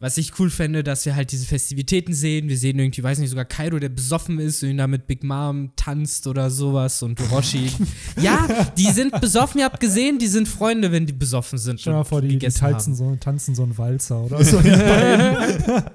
was 0.00 0.18
ich 0.18 0.38
cool 0.38 0.50
fände, 0.50 0.82
dass 0.82 1.06
wir 1.06 1.14
halt 1.16 1.32
diese 1.32 1.46
Festivitäten 1.46 2.12
sehen. 2.12 2.48
Wir 2.48 2.58
sehen 2.58 2.78
irgendwie, 2.78 3.02
weiß 3.02 3.18
nicht, 3.18 3.30
sogar 3.30 3.44
Kaido, 3.46 3.78
der 3.78 3.88
besoffen 3.88 4.38
ist 4.38 4.62
und 4.62 4.76
da 4.76 4.86
mit 4.86 5.06
Big 5.06 5.24
Mom 5.24 5.70
tanzt 5.76 6.26
oder 6.26 6.50
sowas 6.50 7.02
und 7.02 7.18
Roshi. 7.30 7.70
ja, 8.20 8.46
die 8.76 8.90
sind 8.90 9.18
besoffen, 9.20 9.60
ihr 9.60 9.64
habt 9.66 9.80
gesehen, 9.80 10.18
die 10.18 10.26
sind 10.26 10.46
Freunde, 10.48 10.92
wenn 10.92 11.06
die 11.06 11.12
besoffen 11.12 11.58
sind. 11.58 11.80
Stell 11.80 11.94
mal 11.94 12.04
vor, 12.04 12.20
die, 12.20 12.38
die 12.38 12.48
tanzen 12.48 12.94
so, 12.94 13.16
tanzen 13.16 13.54
so 13.54 13.62
einen 13.62 13.78
Walzer 13.78 14.20
oder 14.24 14.44
so. 14.44 14.58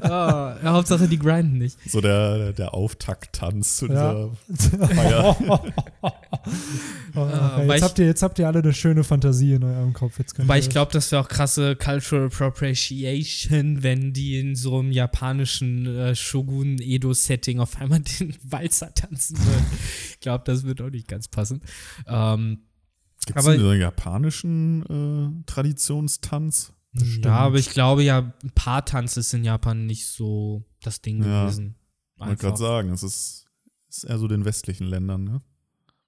Ah, 0.01 0.55
ja, 0.63 0.71
Hauptsache, 0.73 1.07
die 1.07 1.19
grinden 1.19 1.57
nicht. 1.57 1.77
So 1.89 2.01
der, 2.01 2.53
der 2.53 2.73
Auftakttanz 2.73 3.77
zu 3.77 3.87
Ja. 3.87 4.29
dieser 4.47 4.87
Feier. 4.87 5.37
Oh, 6.01 6.09
Ah, 7.15 7.57
okay, 7.57 7.67
weil 7.67 7.75
jetzt, 7.75 7.83
habt 7.83 7.99
ihr, 7.99 8.05
jetzt 8.05 8.21
habt 8.23 8.39
ihr 8.39 8.47
alle 8.47 8.59
eine 8.59 8.73
schöne 8.73 9.03
Fantasie 9.03 9.53
in 9.53 9.63
eurem 9.63 9.93
Kopf. 9.93 10.19
Jetzt 10.19 10.35
Weil 10.37 10.59
ich 10.59 10.69
glaube, 10.69 10.91
das 10.93 11.11
wäre 11.11 11.21
auch 11.23 11.27
krasse 11.27 11.75
Cultural 11.75 12.27
Appropriation, 12.27 13.83
wenn 13.89 14.13
die 14.13 14.37
in 14.39 14.55
so 14.55 14.77
einem 14.79 14.91
japanischen 14.91 15.87
äh, 15.87 16.15
Shogun-Edo-Setting 16.15 17.59
auf 17.59 17.75
einmal 17.81 17.99
den 18.19 18.35
Walzer 18.43 18.93
tanzen 18.93 19.35
würden. 19.39 19.65
ich 20.11 20.19
glaube, 20.19 20.43
das 20.45 20.63
wird 20.63 20.79
auch 20.81 20.91
nicht 20.91 21.07
ganz 21.07 21.27
passen. 21.27 21.61
Ähm, 22.05 22.59
Gibt 23.25 23.39
es 23.39 23.47
einen 23.47 23.79
japanischen 23.79 24.83
äh, 25.41 25.43
Traditionstanz? 25.47 26.73
ja, 26.93 27.31
aber 27.31 27.57
ich 27.57 27.69
glaube 27.71 28.03
ja, 28.03 28.31
ein 28.43 28.51
paar 28.53 28.85
Tanz 28.85 29.17
ist 29.17 29.33
in 29.33 29.43
Japan 29.43 29.85
nicht 29.87 30.05
so 30.07 30.63
das 30.83 31.01
Ding 31.01 31.23
Ja. 31.23 31.43
gewesen. 31.45 31.75
Ich 32.15 32.25
wollte 32.25 32.41
gerade 32.41 32.57
sagen, 32.57 32.89
es 32.91 33.01
ist, 33.03 33.47
ist 33.89 34.03
eher 34.03 34.19
so 34.19 34.27
den 34.27 34.45
westlichen 34.45 34.85
Ländern, 34.85 35.23
ne? 35.23 35.41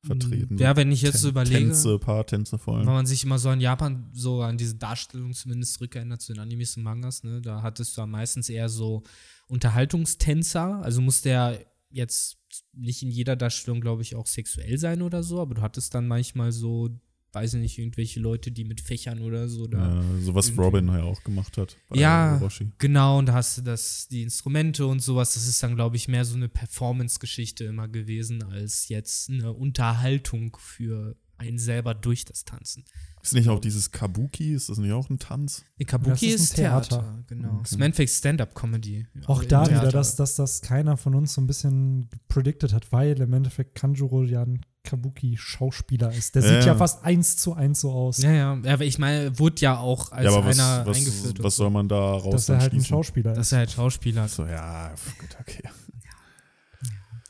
Vertreten. 0.03 0.57
Ja, 0.57 0.75
wenn 0.75 0.91
ich 0.91 1.01
jetzt 1.03 1.19
so 1.21 1.27
Tän- 1.27 1.31
überlege. 1.31 1.59
Tänze, 1.59 1.99
Paartänze 1.99 2.57
vor 2.57 2.73
Weil 2.73 2.79
allem. 2.81 2.93
man 2.93 3.05
sich 3.05 3.23
immer 3.23 3.37
so 3.37 3.49
an 3.49 3.61
Japan, 3.61 4.09
so 4.13 4.41
an 4.41 4.57
diese 4.57 4.75
Darstellung 4.75 5.33
zumindest 5.33 5.75
zurückerinnert 5.75 6.21
zu 6.21 6.33
den 6.33 6.41
Animes 6.41 6.75
und 6.75 6.83
Mangas, 6.83 7.23
ne? 7.23 7.39
Da 7.41 7.61
hattest 7.61 7.95
du 7.95 8.01
ja 8.01 8.07
meistens 8.07 8.49
eher 8.49 8.67
so 8.69 9.03
Unterhaltungstänzer. 9.47 10.81
Also 10.83 11.01
muss 11.01 11.21
der 11.21 11.65
jetzt 11.89 12.37
nicht 12.73 13.03
in 13.03 13.09
jeder 13.11 13.35
Darstellung, 13.35 13.81
glaube 13.81 14.01
ich, 14.01 14.15
auch 14.15 14.27
sexuell 14.27 14.77
sein 14.77 15.01
oder 15.01 15.23
so, 15.23 15.39
aber 15.41 15.55
du 15.55 15.61
hattest 15.61 15.93
dann 15.93 16.07
manchmal 16.07 16.51
so, 16.51 16.89
weiß 17.33 17.53
ich 17.55 17.59
nicht, 17.61 17.77
irgendwelche 17.77 18.19
Leute, 18.19 18.51
die 18.51 18.63
mit 18.65 18.81
Fächern 18.81 19.19
oder 19.21 19.47
so 19.47 19.67
da. 19.67 19.95
Ja, 20.01 20.03
so 20.21 20.33
was 20.35 20.47
irgendwie- 20.47 20.61
Robin 20.63 20.87
ja 20.87 21.03
auch 21.03 21.23
gemacht 21.23 21.57
hat. 21.57 21.77
bei 21.89 21.97
Ja, 21.97 22.35
Orochi. 22.41 22.71
genau, 22.77 23.19
und 23.19 23.27
da 23.27 23.33
hast 23.33 23.57
du 23.57 23.61
das, 23.61 24.07
die 24.09 24.23
Instrumente 24.23 24.85
und 24.85 25.01
sowas. 25.01 25.33
Das 25.33 25.47
ist 25.47 25.61
dann, 25.63 25.75
glaube 25.75 25.95
ich, 25.95 26.07
mehr 26.07 26.25
so 26.25 26.35
eine 26.35 26.49
Performance-Geschichte 26.49 27.63
immer 27.65 27.87
gewesen, 27.87 28.43
als 28.43 28.89
jetzt 28.89 29.29
eine 29.29 29.53
Unterhaltung 29.53 30.57
für 30.59 31.15
einen 31.37 31.57
selber 31.57 31.95
durch 31.95 32.23
das 32.25 32.43
Tanzen. 32.45 32.83
Ist 33.23 33.33
nicht 33.33 33.49
auch 33.49 33.59
dieses 33.59 33.91
Kabuki? 33.91 34.53
Ist 34.53 34.69
das 34.69 34.77
nicht 34.77 34.91
auch 34.91 35.09
ein 35.09 35.17
Tanz? 35.17 35.63
Nee, 35.77 35.85
Kabuki 35.85 36.09
Das 36.11 36.21
ist 36.21 36.41
ist, 36.41 36.51
ein 36.51 36.55
Theater. 36.57 36.87
Theater. 36.99 37.23
genau. 37.27 37.47
Okay. 37.49 37.57
Das 37.61 37.71
ist 37.71 37.75
im 37.77 37.81
Endeffekt 37.81 38.09
Stand-up-Comedy. 38.11 39.07
Auch 39.25 39.43
da 39.45 39.65
wieder, 39.67 39.89
dass, 39.91 40.15
dass 40.15 40.35
das 40.35 40.61
keiner 40.61 40.97
von 40.97 41.15
uns 41.15 41.33
so 41.33 41.41
ein 41.41 41.47
bisschen 41.47 42.09
predicted 42.27 42.73
hat, 42.73 42.91
weil 42.91 43.19
im 43.21 43.33
Endeffekt 43.33 43.73
Kanjuro 43.75 44.23
ja 44.23 44.43
ein 44.43 44.61
Kabuki-Schauspieler 44.83 46.11
ist. 46.11 46.35
Der 46.35 46.41
Ja, 46.41 46.47
sieht 46.49 46.59
ja 46.61 46.65
ja. 46.67 46.75
fast 46.75 47.03
eins 47.03 47.37
zu 47.37 47.53
eins 47.53 47.81
so 47.81 47.91
aus, 47.91 48.17
Ja, 48.21 48.31
ja, 48.31 48.51
aber 48.53 48.83
ich 48.85 48.97
meine, 48.99 49.37
wurde 49.39 49.61
ja 49.61 49.77
auch 49.77 50.11
als 50.11 50.25
ja, 50.25 50.31
aber 50.31 50.45
was, 50.47 50.59
einer 50.59 50.85
was, 50.85 50.97
eingeführt. 50.97 51.43
was 51.43 51.55
so. 51.55 51.63
soll 51.63 51.69
man 51.71 51.87
da 51.87 51.95
raus 51.99 52.31
dass 52.33 52.49
er 52.49 52.59
halt 52.59 52.73
ein? 52.73 52.83
Schauspieler 52.83 53.33
dass 53.33 53.47
ist. 53.47 53.51
er 53.53 53.59
halt 53.59 53.71
Schauspieler 53.71 54.25
ist. 54.25 54.35
So, 54.35 54.45
ja, 54.45 54.89
gut, 55.19 55.37
okay. 55.39 55.63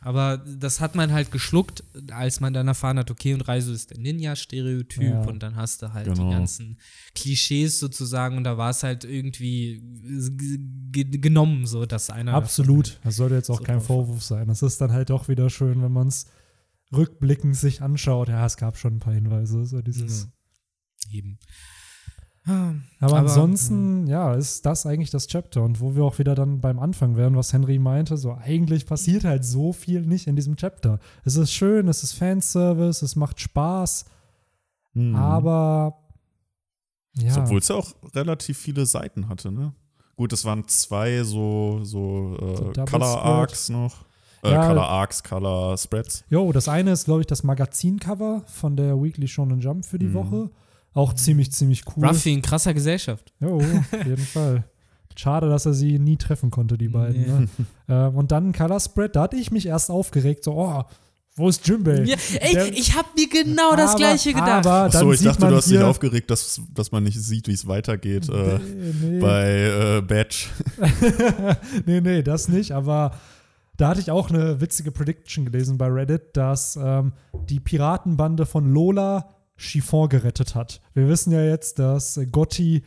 Aber 0.03 0.39
das 0.39 0.79
hat 0.81 0.95
man 0.95 1.11
halt 1.11 1.31
geschluckt, 1.31 1.83
als 2.11 2.39
man 2.39 2.53
dann 2.53 2.67
erfahren 2.67 2.97
hat, 2.97 3.11
okay, 3.11 3.35
und 3.35 3.41
Reiso 3.41 3.71
ist 3.71 3.91
der 3.91 3.99
Ninja-Stereotyp 3.99 5.03
Ja. 5.03 5.21
und 5.25 5.43
dann 5.43 5.55
hast 5.55 5.83
du 5.83 5.93
halt 5.93 6.07
Genau. 6.07 6.23
die 6.27 6.35
ganzen 6.35 6.77
Klischees 7.13 7.79
sozusagen 7.79 8.35
und 8.37 8.43
da 8.43 8.57
war 8.57 8.71
es 8.71 8.81
halt 8.81 9.03
irgendwie 9.03 9.79
genommen, 10.91 11.67
so 11.67 11.85
dass 11.85 12.09
einer. 12.09 12.33
Absolut. 12.33 12.99
Das 13.03 13.17
sollte 13.17 13.35
jetzt 13.35 13.51
auch 13.51 13.59
So 13.59 13.63
kein. 13.63 13.79
Vorwurf 13.79 14.23
sein. 14.23 14.47
Das 14.47 14.63
ist 14.63 14.81
dann 14.81 14.91
halt 14.91 15.11
auch 15.11 15.27
wieder 15.27 15.51
schön, 15.51 15.83
wenn 15.83 15.91
man 15.91 16.07
es 16.07 16.25
rückblickend 16.93 17.55
sich 17.55 17.81
anschaut, 17.81 18.29
ja, 18.29 18.45
es 18.45 18.57
gab 18.57 18.77
schon 18.77 18.95
ein 18.95 18.99
paar 18.99 19.13
Hinweise, 19.13 19.65
so 19.65 19.81
dieses. 19.81 20.29
Eben. 21.09 21.39
Aber, 22.43 22.75
Aber, 23.01 23.17
ansonsten, 23.19 24.07
ja, 24.07 24.33
ist 24.33 24.65
das 24.65 24.87
eigentlich 24.87 25.11
das 25.11 25.27
Chapter. 25.27 25.61
Und 25.63 25.79
wo 25.79 25.95
wir 25.95 26.03
auch 26.03 26.17
wieder 26.17 26.33
dann 26.33 26.59
beim 26.59 26.79
Anfang 26.79 27.15
wären, 27.15 27.35
was 27.35 27.53
Henry 27.53 27.77
meinte, 27.77 28.17
so 28.17 28.33
eigentlich 28.33 28.87
passiert 28.87 29.23
halt 29.25 29.45
so 29.45 29.73
viel 29.73 30.01
nicht 30.01 30.25
in 30.25 30.35
diesem 30.35 30.55
Chapter. 30.55 30.99
Es 31.23 31.35
ist 31.35 31.51
schön, 31.53 31.87
es 31.87 32.01
ist 32.01 32.13
Fanservice, 32.13 33.03
es 33.05 33.15
macht 33.15 33.39
Spaß, 33.39 34.05
Mhm. 34.93 35.15
aber 35.15 35.97
ja. 37.13 37.37
Obwohl 37.43 37.59
es 37.59 37.67
ja 37.67 37.75
auch 37.75 37.93
relativ 38.15 38.57
viele 38.57 38.85
Seiten 38.85 39.29
hatte, 39.29 39.51
ne? 39.51 39.73
Gut, 40.15 40.33
es 40.33 40.43
waren 40.43 40.67
zwei 40.67 41.23
so, 41.23 41.79
so, 41.83 42.35
So 42.37 42.69
äh, 42.69 42.73
Double 42.73 42.85
Color. 42.85 43.21
Arcs 43.21 43.69
noch. 43.69 44.05
Äh, 44.43 44.51
Ja. 44.51 44.67
Color 44.67 44.87
Arcs, 44.87 45.23
Color 45.23 45.77
Spreads. 45.77 46.23
Jo, 46.29 46.51
das 46.51 46.67
eine 46.67 46.91
ist, 46.91 47.05
glaube 47.05 47.21
ich, 47.21 47.27
das 47.27 47.43
Magazincover 47.43 48.43
von 48.47 48.75
der 48.75 49.01
Weekly 49.01 49.27
Shonen 49.27 49.59
Jump 49.61 49.85
für 49.85 49.99
die 49.99 50.07
Mhm. 50.07 50.13
Woche. 50.13 50.49
Auch 50.93 51.13
ziemlich, 51.13 51.51
ziemlich 51.51 51.83
cool. 51.95 52.05
Ruffy 52.07 52.33
in 52.33 52.41
krasser 52.41 52.73
Gesellschaft. 52.73 53.31
Jo, 53.39 53.57
auf 53.57 54.05
jeden 54.05 54.17
Fall. 54.17 54.63
Schade, 55.15 55.49
dass 55.49 55.65
er 55.65 55.73
sie 55.73 55.99
nie 55.99 56.17
treffen 56.17 56.51
konnte, 56.51 56.77
die 56.77 56.87
beiden. 56.87 57.21
Nee. 57.21 57.27
Ne? 57.27 57.47
ähm, 57.89 58.15
und 58.15 58.31
dann 58.31 58.49
ein 58.49 58.53
Color 58.53 58.79
Spread, 58.79 59.15
da 59.15 59.23
hatte 59.23 59.35
ich 59.37 59.51
mich 59.51 59.65
erst 59.67 59.89
aufgeregt, 59.91 60.43
so, 60.43 60.53
oh, 60.53 60.83
wo 61.35 61.47
ist 61.49 61.65
Jimbei? 61.67 62.03
Ja, 62.03 62.15
ey, 62.39 62.53
Der- 62.53 62.73
ich 62.73 62.95
hab 62.95 63.15
mir 63.15 63.27
genau 63.29 63.75
das 63.75 63.91
Aber- 63.91 63.99
gleiche 63.99 64.33
gedacht. 64.33 64.65
Aber 64.65 64.89
dann 64.89 65.01
Achso, 65.01 65.11
ich 65.13 65.19
sieht 65.19 65.27
dachte, 65.29 65.41
man 65.41 65.49
du 65.51 65.55
hast 65.57 65.67
hier, 65.67 65.79
dich 65.79 65.87
aufgeregt, 65.87 66.29
dass, 66.31 66.61
dass 66.73 66.91
man 66.91 67.03
nicht 67.03 67.19
sieht, 67.21 67.47
wie 67.47 67.53
es 67.53 67.67
weitergeht 67.67 68.27
äh, 68.29 68.57
Nee, 68.59 68.93
nee. 69.01 69.19
bei 69.19 69.97
äh, 69.97 70.01
Badge. 70.01 70.47
nee, 71.85 72.01
nee, 72.01 72.21
das 72.23 72.47
nicht, 72.47 72.71
aber 72.73 73.11
da 73.81 73.89
hatte 73.89 73.99
ich 73.99 74.11
auch 74.11 74.29
eine 74.29 74.61
witzige 74.61 74.91
Prediction 74.91 75.43
gelesen 75.43 75.79
bei 75.79 75.87
Reddit, 75.87 76.37
dass 76.37 76.75
ähm, 76.75 77.13
die 77.49 77.59
Piratenbande 77.59 78.45
von 78.45 78.71
Lola 78.71 79.29
Chiffon 79.57 80.07
gerettet 80.07 80.53
hat. 80.53 80.81
Wir 80.93 81.07
wissen 81.07 81.31
ja 81.31 81.41
jetzt, 81.41 81.79
dass 81.79 82.19
Gotti 82.31 82.83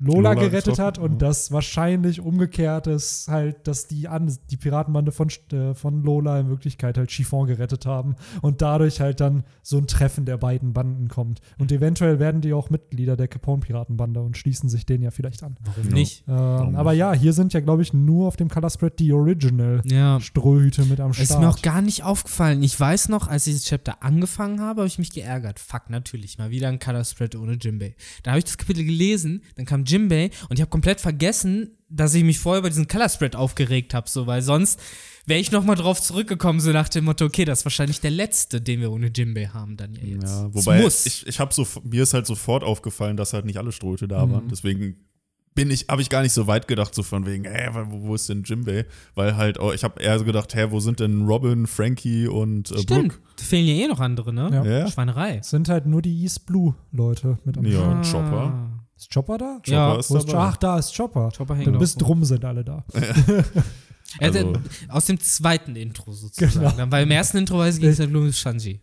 Lola, 0.00 0.32
Lola 0.32 0.34
gerettet 0.34 0.78
hat 0.78 0.98
und 0.98 1.12
ja. 1.12 1.18
das 1.28 1.50
wahrscheinlich 1.52 2.20
umgekehrt 2.20 2.86
ist 2.86 3.28
halt, 3.28 3.66
dass 3.66 3.88
die, 3.88 4.08
an, 4.08 4.34
die 4.50 4.56
Piratenbande 4.56 5.12
von, 5.12 5.28
äh, 5.52 5.74
von 5.74 6.02
Lola 6.02 6.38
in 6.40 6.48
Wirklichkeit 6.48 6.96
halt 6.96 7.10
Chiffon 7.10 7.46
gerettet 7.46 7.84
haben 7.84 8.16
und 8.40 8.62
dadurch 8.62 9.00
halt 9.00 9.20
dann 9.20 9.44
so 9.62 9.78
ein 9.78 9.86
Treffen 9.86 10.24
der 10.24 10.36
beiden 10.38 10.72
Banden 10.72 11.08
kommt. 11.08 11.40
Und 11.58 11.72
eventuell 11.72 12.18
werden 12.18 12.40
die 12.40 12.52
auch 12.52 12.70
Mitglieder 12.70 13.16
der 13.16 13.28
Capone-Piratenbande 13.28 14.20
und 14.20 14.36
schließen 14.36 14.68
sich 14.68 14.86
denen 14.86 15.02
ja 15.02 15.10
vielleicht 15.10 15.42
an. 15.42 15.56
Warum 15.64 15.88
nicht? 15.90 16.24
Ähm, 16.28 16.66
nicht? 16.68 16.76
aber 16.76 16.92
ja, 16.92 17.12
hier 17.12 17.32
sind 17.32 17.52
ja, 17.52 17.60
glaube 17.60 17.82
ich, 17.82 17.92
nur 17.92 18.28
auf 18.28 18.36
dem 18.36 18.48
Color 18.48 18.70
Spread 18.70 18.98
die 18.98 19.12
Original 19.12 19.82
Ja. 19.84 20.20
Strohhüte 20.20 20.84
mit 20.84 21.00
am 21.00 21.10
Es 21.10 21.16
Start. 21.16 21.30
ist 21.30 21.38
mir 21.40 21.48
auch 21.48 21.62
gar 21.62 21.82
nicht 21.82 22.04
aufgefallen. 22.04 22.62
Ich 22.62 22.78
weiß 22.78 23.08
noch, 23.08 23.28
als 23.28 23.46
ich 23.46 23.54
das 23.54 23.64
Chapter 23.64 24.02
angefangen 24.02 24.60
habe, 24.60 24.80
habe 24.82 24.86
ich 24.86 24.98
mich 24.98 25.10
geärgert. 25.10 25.58
Fuck, 25.58 25.90
natürlich. 25.90 26.38
Mal 26.38 26.50
wieder 26.50 26.68
ein 26.68 26.78
Color 26.78 27.04
Spread 27.04 27.34
ohne 27.34 27.54
Jimbei. 27.54 27.96
Da 28.22 28.30
habe 28.30 28.38
ich 28.38 28.44
das 28.44 28.58
Kapitel 28.58 28.84
gelesen, 28.84 29.42
dann 29.56 29.66
kam 29.66 29.84
Jimbei 29.88 30.30
und 30.48 30.56
ich 30.56 30.60
habe 30.60 30.70
komplett 30.70 31.00
vergessen, 31.00 31.70
dass 31.88 32.14
ich 32.14 32.22
mich 32.24 32.38
vorher 32.38 32.60
über 32.60 32.68
diesen 32.68 32.86
Color 32.88 33.08
Spread 33.08 33.34
aufgeregt 33.36 33.94
habe, 33.94 34.08
so, 34.08 34.26
weil 34.26 34.42
sonst 34.42 34.78
wäre 35.26 35.40
ich 35.40 35.50
nochmal 35.52 35.76
drauf 35.76 36.00
zurückgekommen, 36.00 36.60
so 36.60 36.70
nach 36.72 36.88
dem 36.88 37.04
Motto, 37.04 37.24
okay, 37.24 37.44
das 37.44 37.60
ist 37.60 37.64
wahrscheinlich 37.66 38.00
der 38.00 38.10
letzte, 38.10 38.60
den 38.60 38.80
wir 38.80 38.90
ohne 38.92 39.08
Jimbei 39.14 39.46
haben 39.46 39.76
dann 39.76 39.94
ja 39.94 40.02
jetzt. 40.02 40.22
Ja, 40.24 40.46
Es 40.48 40.54
wobei 40.54 40.82
muss. 40.82 41.06
ich, 41.06 41.26
ich 41.26 41.40
habe 41.40 41.52
so, 41.52 41.66
mir 41.84 42.02
ist 42.02 42.14
halt 42.14 42.26
sofort 42.26 42.62
aufgefallen, 42.64 43.16
dass 43.16 43.32
halt 43.32 43.44
nicht 43.44 43.58
alle 43.58 43.72
Strohhüte 43.72 44.06
da 44.08 44.24
Mhm. 44.26 44.32
waren. 44.32 44.48
Deswegen 44.48 44.96
bin 45.54 45.70
ich, 45.70 45.86
habe 45.88 46.00
ich 46.02 46.08
gar 46.08 46.22
nicht 46.22 46.32
so 46.32 46.46
weit 46.46 46.68
gedacht, 46.68 46.94
so 46.94 47.02
von 47.02 47.26
wegen, 47.26 47.44
hä, 47.44 47.68
wo, 47.88 48.02
wo 48.08 48.14
ist 48.14 48.28
denn 48.28 48.42
Jimbei? 48.44 48.86
Weil 49.14 49.36
halt, 49.36 49.58
oh, 49.58 49.72
ich 49.72 49.82
habe 49.82 50.00
eher 50.00 50.18
so 50.18 50.24
gedacht, 50.24 50.54
hä, 50.54 50.66
wo 50.70 50.78
sind 50.80 51.00
denn 51.00 51.26
Robin, 51.26 51.66
Frankie 51.66 52.26
und 52.28 52.70
äh, 52.70 52.78
Stimmt, 52.78 53.08
Brooke? 53.08 53.18
da 53.36 53.44
fehlen 53.44 53.66
ja 53.66 53.84
eh 53.84 53.88
noch 53.88 53.98
andere, 54.00 54.32
ne? 54.32 54.50
Ja. 54.52 54.64
Ja, 54.80 54.90
Schweinerei. 54.90 55.38
Es 55.38 55.50
sind 55.50 55.68
halt 55.68 55.84
nur 55.86 56.00
die 56.00 56.22
East 56.22 56.46
Blue 56.46 56.74
Leute 56.92 57.38
mit 57.44 57.58
am 57.58 57.66
Ja. 57.66 57.80
Und 57.90 58.02
Chopper. 58.10 58.77
Ist 58.98 59.12
Chopper 59.14 59.38
da? 59.38 59.54
Chopper 59.64 59.70
Ja, 59.70 59.96
ist 59.96 60.10
Wo 60.10 60.16
ist. 60.16 60.34
Ach, 60.34 60.56
da 60.56 60.78
ist 60.78 60.94
Chopper. 60.94 61.30
Chopper 61.36 61.54
hängt 61.54 61.66
Dann 61.68 61.74
noch 61.74 61.80
bis 61.80 61.94
rum. 61.94 61.98
drum 62.02 62.24
sind 62.24 62.44
alle 62.44 62.64
da. 62.64 62.84
Also, 64.20 64.38
Also- 64.38 64.52
aus 64.88 65.04
dem 65.04 65.20
zweiten 65.20 65.76
Intro 65.76 66.12
sozusagen. 66.12 66.52
Genau. 66.60 66.70
Dann, 66.76 66.90
weil 66.90 67.02
im 67.02 67.10
ersten 67.10 67.36
Intro 67.36 67.58
weiß 67.58 67.74
ich, 67.74 67.80
ging 67.82 67.90
es 67.90 67.98
halt 68.00 68.10
nur 68.10 68.24
bis 68.24 68.40
Sanji. 68.40 68.80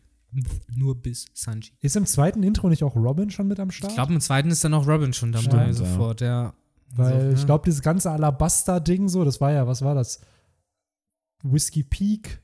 Nur 0.75 1.01
bis 1.01 1.25
Sanji. 1.33 1.71
Ist 1.81 1.95
im 1.95 2.05
zweiten 2.05 2.43
Intro 2.43 2.69
nicht 2.69 2.83
auch 2.83 2.95
Robin 2.95 3.31
schon 3.31 3.47
mit 3.47 3.59
am 3.59 3.71
Start? 3.71 3.91
Ich 3.91 3.95
glaube, 3.95 4.13
im 4.13 4.21
zweiten 4.21 4.51
ist 4.51 4.63
dann 4.63 4.75
auch 4.75 4.85
Robin 4.87 5.13
schon 5.13 5.31
dabei, 5.31 5.43
Stimmt, 5.43 5.65
ja. 5.65 5.73
sofort, 5.73 6.21
ja. 6.21 6.53
Weil 6.95 7.21
so, 7.21 7.29
ich 7.33 7.39
ja. 7.39 7.45
glaube, 7.47 7.63
dieses 7.65 7.81
ganze 7.81 8.11
Alabaster-Ding 8.11 9.09
so, 9.09 9.25
das 9.25 9.41
war 9.41 9.51
ja, 9.51 9.65
was 9.65 9.81
war 9.81 9.95
das? 9.95 10.21
Whiskey 11.41 11.81
Peak, 11.83 12.41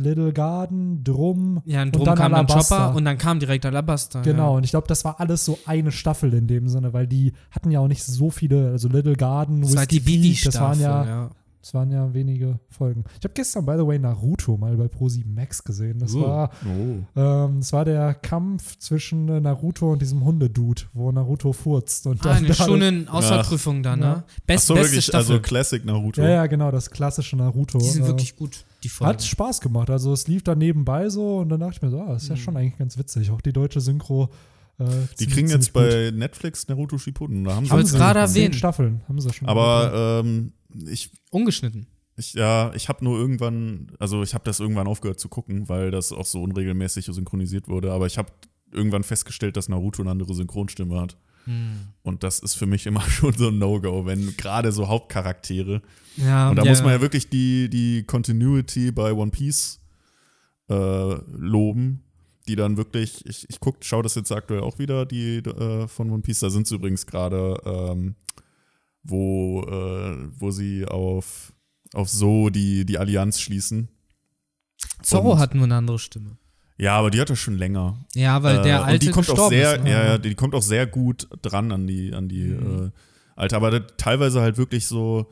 Little 0.00 0.32
Garden, 0.32 1.04
Drum. 1.04 1.62
Ja, 1.64 1.82
und 1.82 1.88
und 1.88 1.96
drum 1.96 2.04
dann 2.06 2.16
kam 2.18 2.32
dann 2.32 2.46
Alabaster. 2.46 2.76
Chopper 2.76 2.96
und 2.96 3.04
dann 3.04 3.18
kam 3.18 3.38
direkt 3.38 3.64
Alabaster. 3.66 4.22
Genau, 4.22 4.52
Ja. 4.52 4.56
und 4.56 4.64
ich 4.64 4.70
glaube, 4.70 4.88
das 4.88 5.04
war 5.04 5.20
alles 5.20 5.44
so 5.44 5.58
eine 5.66 5.92
Staffel 5.92 6.34
in 6.34 6.46
dem 6.46 6.68
Sinne, 6.68 6.92
weil 6.92 7.06
die 7.06 7.32
hatten 7.50 7.70
ja 7.70 7.80
auch 7.80 7.88
nicht 7.88 8.02
so 8.04 8.30
viele, 8.30 8.70
also 8.70 8.88
Little 8.88 9.14
Garden, 9.16 9.62
Das 9.62 9.76
war 9.76 9.86
die 9.86 10.04
Whiskey 10.04 10.20
Peak, 10.32 10.44
das 10.44 10.60
waren 10.60 10.80
ja, 10.80 11.04
ja. 11.04 11.30
Das 11.62 11.74
waren 11.74 11.90
ja 11.90 12.12
wenige 12.14 12.58
Folgen. 12.68 13.04
Ich 13.18 13.24
habe 13.24 13.34
gestern, 13.34 13.66
by 13.66 13.74
the 13.76 13.86
way, 13.86 13.98
Naruto 13.98 14.56
mal 14.56 14.76
bei 14.76 14.86
Pro7 14.86 15.24
Max 15.26 15.62
gesehen. 15.62 15.98
Das 15.98 16.14
Uh. 16.14 16.22
war 16.22 16.50
Oh. 16.64 17.20
ähm, 17.20 17.60
das 17.60 17.72
war 17.72 17.84
der 17.84 18.14
Kampf 18.14 18.78
zwischen 18.78 19.28
äh, 19.28 19.40
Naruto 19.40 19.92
und 19.92 20.00
diesem 20.00 20.24
Hundedude, 20.24 20.82
wo 20.94 21.12
Naruto 21.12 21.52
furzt. 21.52 22.06
Und 22.06 22.20
Ah, 22.24 22.34
dann 22.34 22.36
eine 22.44 22.50
Auswahlprüfung 22.50 23.08
Auswahlprüfung 23.08 23.82
dann, 23.82 24.00
Ja. 24.00 24.14
ne? 24.16 24.24
Best, 24.46 24.64
Achso, 24.64 24.74
beste 24.74 24.88
wirklich, 24.90 25.04
Staffel. 25.04 25.32
also 25.34 25.40
Classic 25.42 25.84
Naruto. 25.84 26.22
Ja, 26.22 26.28
ja, 26.30 26.46
genau, 26.46 26.70
das 26.70 26.90
klassische 26.90 27.36
Naruto. 27.36 27.78
die 27.78 27.84
sind 27.88 28.04
äh, 28.04 28.06
wirklich 28.06 28.36
gut, 28.36 28.64
die 28.82 28.88
Folgen. 28.88 29.12
Hat 29.12 29.22
Spaß 29.22 29.60
gemacht. 29.60 29.90
Also 29.90 30.12
es 30.12 30.26
lief 30.28 30.42
da 30.42 30.54
nebenbei 30.54 31.08
so 31.10 31.38
und 31.38 31.50
dann 31.50 31.60
dachte 31.60 31.74
ich 31.76 31.82
mir 31.82 31.90
so, 31.90 32.00
ah, 32.00 32.12
das 32.14 32.22
ist 32.22 32.28
ja 32.30 32.36
Mhm. 32.36 32.40
schon 32.40 32.56
eigentlich 32.56 32.78
ganz 32.78 32.96
witzig. 32.96 33.30
Auch 33.30 33.40
die 33.42 33.52
deutsche 33.52 33.80
Synchro. 33.80 34.30
Äh, 34.78 34.84
Die 35.18 35.26
kriegen 35.26 35.48
jetzt 35.50 35.74
gut. 35.74 35.82
bei 35.82 36.10
Netflix 36.10 36.66
Naruto 36.68 36.96
Shippuden. 36.96 37.44
Da 37.44 37.54
haben 37.54 37.66
sie 37.66 37.76
jetzt 37.76 37.90
sie 37.90 37.96
gerade 37.98 38.20
erwähnt. 38.20 38.54
Staffeln 38.54 39.02
haben 39.08 39.20
sie 39.20 39.30
schon. 39.30 39.46
Aber 39.46 40.22
ähm, 40.24 40.52
ich, 40.88 41.10
Ungeschnitten. 41.30 41.86
ich, 42.16 42.34
ja, 42.34 42.72
ich 42.74 42.88
habe 42.88 43.04
nur 43.04 43.18
irgendwann, 43.18 43.92
also 43.98 44.22
ich 44.22 44.34
habe 44.34 44.44
das 44.44 44.60
irgendwann 44.60 44.86
aufgehört 44.86 45.18
zu 45.18 45.28
gucken, 45.28 45.68
weil 45.68 45.90
das 45.90 46.12
auch 46.12 46.26
so 46.26 46.42
unregelmäßig 46.42 47.06
synchronisiert 47.06 47.68
wurde. 47.68 47.92
Aber 47.92 48.06
ich 48.06 48.18
habe 48.18 48.30
irgendwann 48.72 49.02
festgestellt, 49.02 49.56
dass 49.56 49.68
Naruto 49.68 50.02
eine 50.02 50.10
andere 50.10 50.34
Synchronstimme 50.34 51.00
hat. 51.00 51.16
Hm. 51.44 51.88
Und 52.02 52.22
das 52.22 52.38
ist 52.38 52.54
für 52.54 52.66
mich 52.66 52.86
immer 52.86 53.00
schon 53.10 53.32
so 53.32 53.48
ein 53.48 53.58
No-Go, 53.58 54.06
wenn 54.06 54.36
gerade 54.36 54.72
so 54.72 54.88
Hauptcharaktere. 54.88 55.82
Ja, 56.16 56.50
Und 56.50 56.56
da 56.56 56.64
ja, 56.64 56.70
muss 56.70 56.82
man 56.82 56.92
ja 56.92 57.00
wirklich 57.00 57.28
die, 57.28 57.68
die 57.68 58.04
Continuity 58.04 58.92
bei 58.92 59.12
One 59.12 59.30
Piece 59.30 59.80
äh, 60.68 60.74
loben, 60.74 62.02
die 62.46 62.56
dann 62.56 62.76
wirklich, 62.76 63.24
ich, 63.26 63.46
ich 63.48 63.60
guck, 63.60 63.84
schaue 63.84 64.02
das 64.02 64.14
jetzt 64.14 64.32
aktuell 64.32 64.60
auch 64.60 64.78
wieder, 64.78 65.06
die 65.06 65.38
äh, 65.38 65.88
von 65.88 66.10
One 66.10 66.22
Piece, 66.22 66.40
da 66.40 66.50
sind 66.50 66.66
sie 66.66 66.74
übrigens 66.74 67.06
gerade, 67.06 67.60
ähm, 67.64 68.14
wo, 69.02 69.62
äh, 69.62 70.28
wo 70.38 70.50
sie 70.50 70.84
auf, 70.86 71.52
auf 71.94 72.08
so 72.08 72.50
die, 72.50 72.84
die 72.84 72.98
Allianz 72.98 73.40
schließen. 73.40 73.88
Zorro 75.02 75.32
und- 75.32 75.38
hat 75.38 75.54
nur 75.54 75.64
eine 75.64 75.76
andere 75.76 75.98
Stimme. 75.98 76.36
Ja, 76.78 76.96
aber 76.96 77.10
die 77.10 77.20
hat 77.20 77.28
er 77.28 77.36
schon 77.36 77.58
länger. 77.58 77.98
Ja, 78.14 78.42
weil 78.42 78.62
der 78.62 78.78
Äh, 78.78 78.82
alte 78.82 78.92
und 78.94 79.02
die 79.02 79.10
kommt 79.10 79.30
auch 79.38 79.48
sehr, 79.50 79.76
ist. 79.76 79.82
Ne? 79.84 79.90
ja, 79.90 80.04
ja, 80.04 80.18
die 80.18 80.34
kommt 80.34 80.54
auch 80.54 80.62
sehr 80.62 80.86
gut 80.86 81.28
dran 81.42 81.72
an 81.72 81.86
die, 81.86 82.14
an 82.14 82.28
die 82.28 82.44
Mhm. 82.44 82.86
äh, 82.86 82.90
alte, 83.36 83.56
aber 83.56 83.86
teilweise 83.98 84.40
halt 84.40 84.56
wirklich 84.56 84.86
so, 84.86 85.30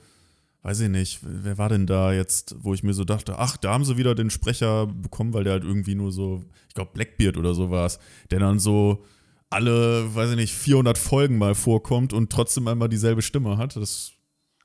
weiß 0.63 0.81
ich 0.81 0.89
nicht, 0.91 1.21
wer 1.23 1.57
war 1.57 1.71
denn 1.71 1.87
da 1.87 2.13
jetzt, 2.13 2.55
wo 2.59 2.75
ich 2.75 2.83
mir 2.83 2.93
so 2.93 3.05
dachte, 3.05 3.39
ach, 3.39 3.57
da 3.57 3.73
haben 3.73 3.85
sie 3.87 3.97
wieder 3.97 4.15
den 4.15 4.29
Sprecher 4.29 4.87
bekommen, 4.89 5.33
weil 5.33 5.45
der 5.45 5.55
halt 5.55 5.65
irgendwie 5.65 5.95
nur 5.95 6.13
so, 6.13 6.45
ich 6.69 6.75
glaube 6.75 6.91
Blackbeard 6.93 7.39
oder 7.39 7.55
so 7.55 7.71
war 7.71 7.87
es, 7.87 7.99
der 8.31 8.41
dann 8.41 8.59
so 8.59 9.03
alle, 9.51 10.15
weiß 10.15 10.31
ich 10.31 10.37
nicht, 10.37 10.55
400 10.55 10.99
Folgen 10.99 11.39
mal 11.39 11.55
vorkommt 11.55 12.13
und 12.13 12.31
trotzdem 12.31 12.69
einmal 12.69 12.89
dieselbe 12.89 13.23
Stimme 13.23 13.57
hat. 13.57 13.77
Das 13.77 14.13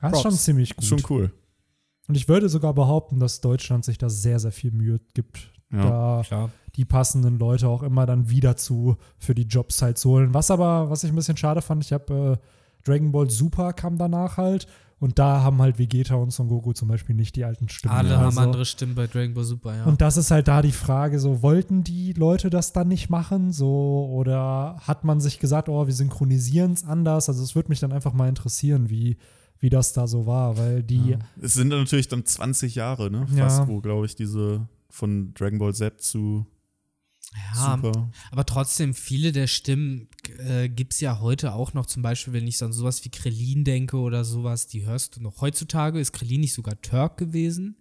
Das 0.01 0.13
ist 0.13 0.21
schon 0.21 0.31
ziemlich 0.33 0.75
gut. 0.75 0.83
ist 0.83 0.89
schon 0.89 1.03
cool. 1.09 1.31
Und 2.07 2.15
ich 2.15 2.27
würde 2.27 2.49
sogar 2.49 2.73
behaupten, 2.73 3.19
dass 3.19 3.39
Deutschland 3.41 3.85
sich 3.85 3.97
da 3.97 4.09
sehr, 4.09 4.39
sehr 4.39 4.51
viel 4.51 4.71
Mühe 4.71 4.99
gibt, 5.13 5.51
Ja. 5.71 5.83
da 5.83 6.21
Klar. 6.27 6.49
die 6.75 6.83
passenden 6.85 7.39
Leute 7.39 7.69
auch 7.69 7.81
immer 7.83 8.05
dann 8.05 8.29
wieder 8.29 8.57
zu 8.57 8.97
für 9.17 9.33
die 9.33 9.43
Jobs 9.47 9.81
halt 9.81 9.97
zu 9.97 10.09
holen. 10.09 10.33
Was 10.33 10.51
aber, 10.51 10.89
was 10.89 11.03
ich 11.05 11.11
ein 11.11 11.15
bisschen 11.15 11.37
schade 11.37 11.61
fand, 11.61 11.83
ich 11.83 11.93
habe 11.93 12.39
äh, 12.41 12.85
Dragon 12.85 13.13
Ball 13.13 13.29
Super 13.29 13.71
kam 13.71 13.97
danach 13.97 14.35
halt 14.35 14.67
und 15.03 15.19
da 15.19 15.41
haben 15.43 15.61
halt 15.61 15.77
Vegeta 15.77 16.15
und 16.15 16.31
Son 16.31 16.47
Goku 16.47 16.71
zum 16.71 16.87
Beispiel 16.87 17.13
nicht 17.13 17.35
die 17.35 17.43
alten 17.43 17.67
Stimmen. 17.67 17.93
Alle 17.93 18.17
Also- 18.17 18.21
haben 18.21 18.37
andere 18.37 18.65
Stimmen 18.65 18.95
bei 18.95 19.05
Dragon 19.07 19.33
Ball 19.33 19.43
Super, 19.43 19.75
ja. 19.75 19.83
Und 19.83 19.99
das 20.01 20.15
ist 20.17 20.31
halt 20.31 20.47
da 20.47 20.61
die 20.61 20.71
Frage, 20.71 21.19
so 21.19 21.41
wollten 21.41 21.83
die 21.83 22.13
Leute 22.13 22.49
das 22.49 22.71
dann 22.71 22.87
nicht 22.87 23.09
machen, 23.09 23.51
so 23.51 24.09
oder 24.11 24.77
hat 24.81 25.03
man 25.03 25.19
sich 25.19 25.39
gesagt, 25.39 25.67
oh, 25.67 25.85
wir 25.85 25.93
synchronisieren 25.93 26.71
es 26.71 26.85
anders? 26.85 27.27
Also 27.27 27.43
es 27.43 27.53
würde 27.53 27.67
mich 27.69 27.81
dann 27.81 27.91
einfach 27.91 28.13
mal 28.13 28.29
interessieren, 28.29 28.89
wie 28.89 29.17
wie 29.59 29.69
das 29.69 29.93
da 29.93 30.07
so 30.07 30.25
war, 30.25 30.57
weil 30.57 30.83
die 30.83 31.11
Ja. 31.11 31.19
Es 31.41 31.53
sind 31.53 31.69
dann 31.69 31.79
natürlich 31.79 32.07
dann 32.09 32.25
20 32.25 32.75
Jahre, 32.75 33.09
ne? 33.09 33.25
Ja. 33.35 33.47
Fast, 33.49 33.67
wo, 33.67 33.79
glaube 33.81 34.05
ich, 34.05 34.15
diese 34.15 34.67
von 34.89 35.33
Dragon 35.33 35.57
Ball 35.59 35.73
Z 35.73 36.01
zu 36.01 36.45
ja, 37.55 37.79
Super. 37.81 38.09
aber 38.31 38.45
trotzdem, 38.45 38.93
viele 38.93 39.31
der 39.31 39.47
Stimmen 39.47 40.07
äh, 40.39 40.69
gibt 40.69 40.93
es 40.93 40.99
ja 41.01 41.19
heute 41.19 41.53
auch 41.53 41.73
noch, 41.73 41.85
zum 41.85 42.01
Beispiel, 42.01 42.33
wenn 42.33 42.47
ich 42.47 42.57
so 42.57 42.65
an 42.65 42.73
sowas 42.73 43.03
wie 43.05 43.09
Krillin 43.09 43.63
denke 43.63 43.97
oder 43.97 44.23
sowas, 44.23 44.67
die 44.67 44.85
hörst 44.85 45.15
du 45.15 45.21
noch. 45.21 45.41
Heutzutage 45.41 45.99
ist 45.99 46.13
Krillin 46.13 46.41
nicht 46.41 46.53
sogar 46.53 46.79
Turk 46.81 47.17
gewesen. 47.17 47.77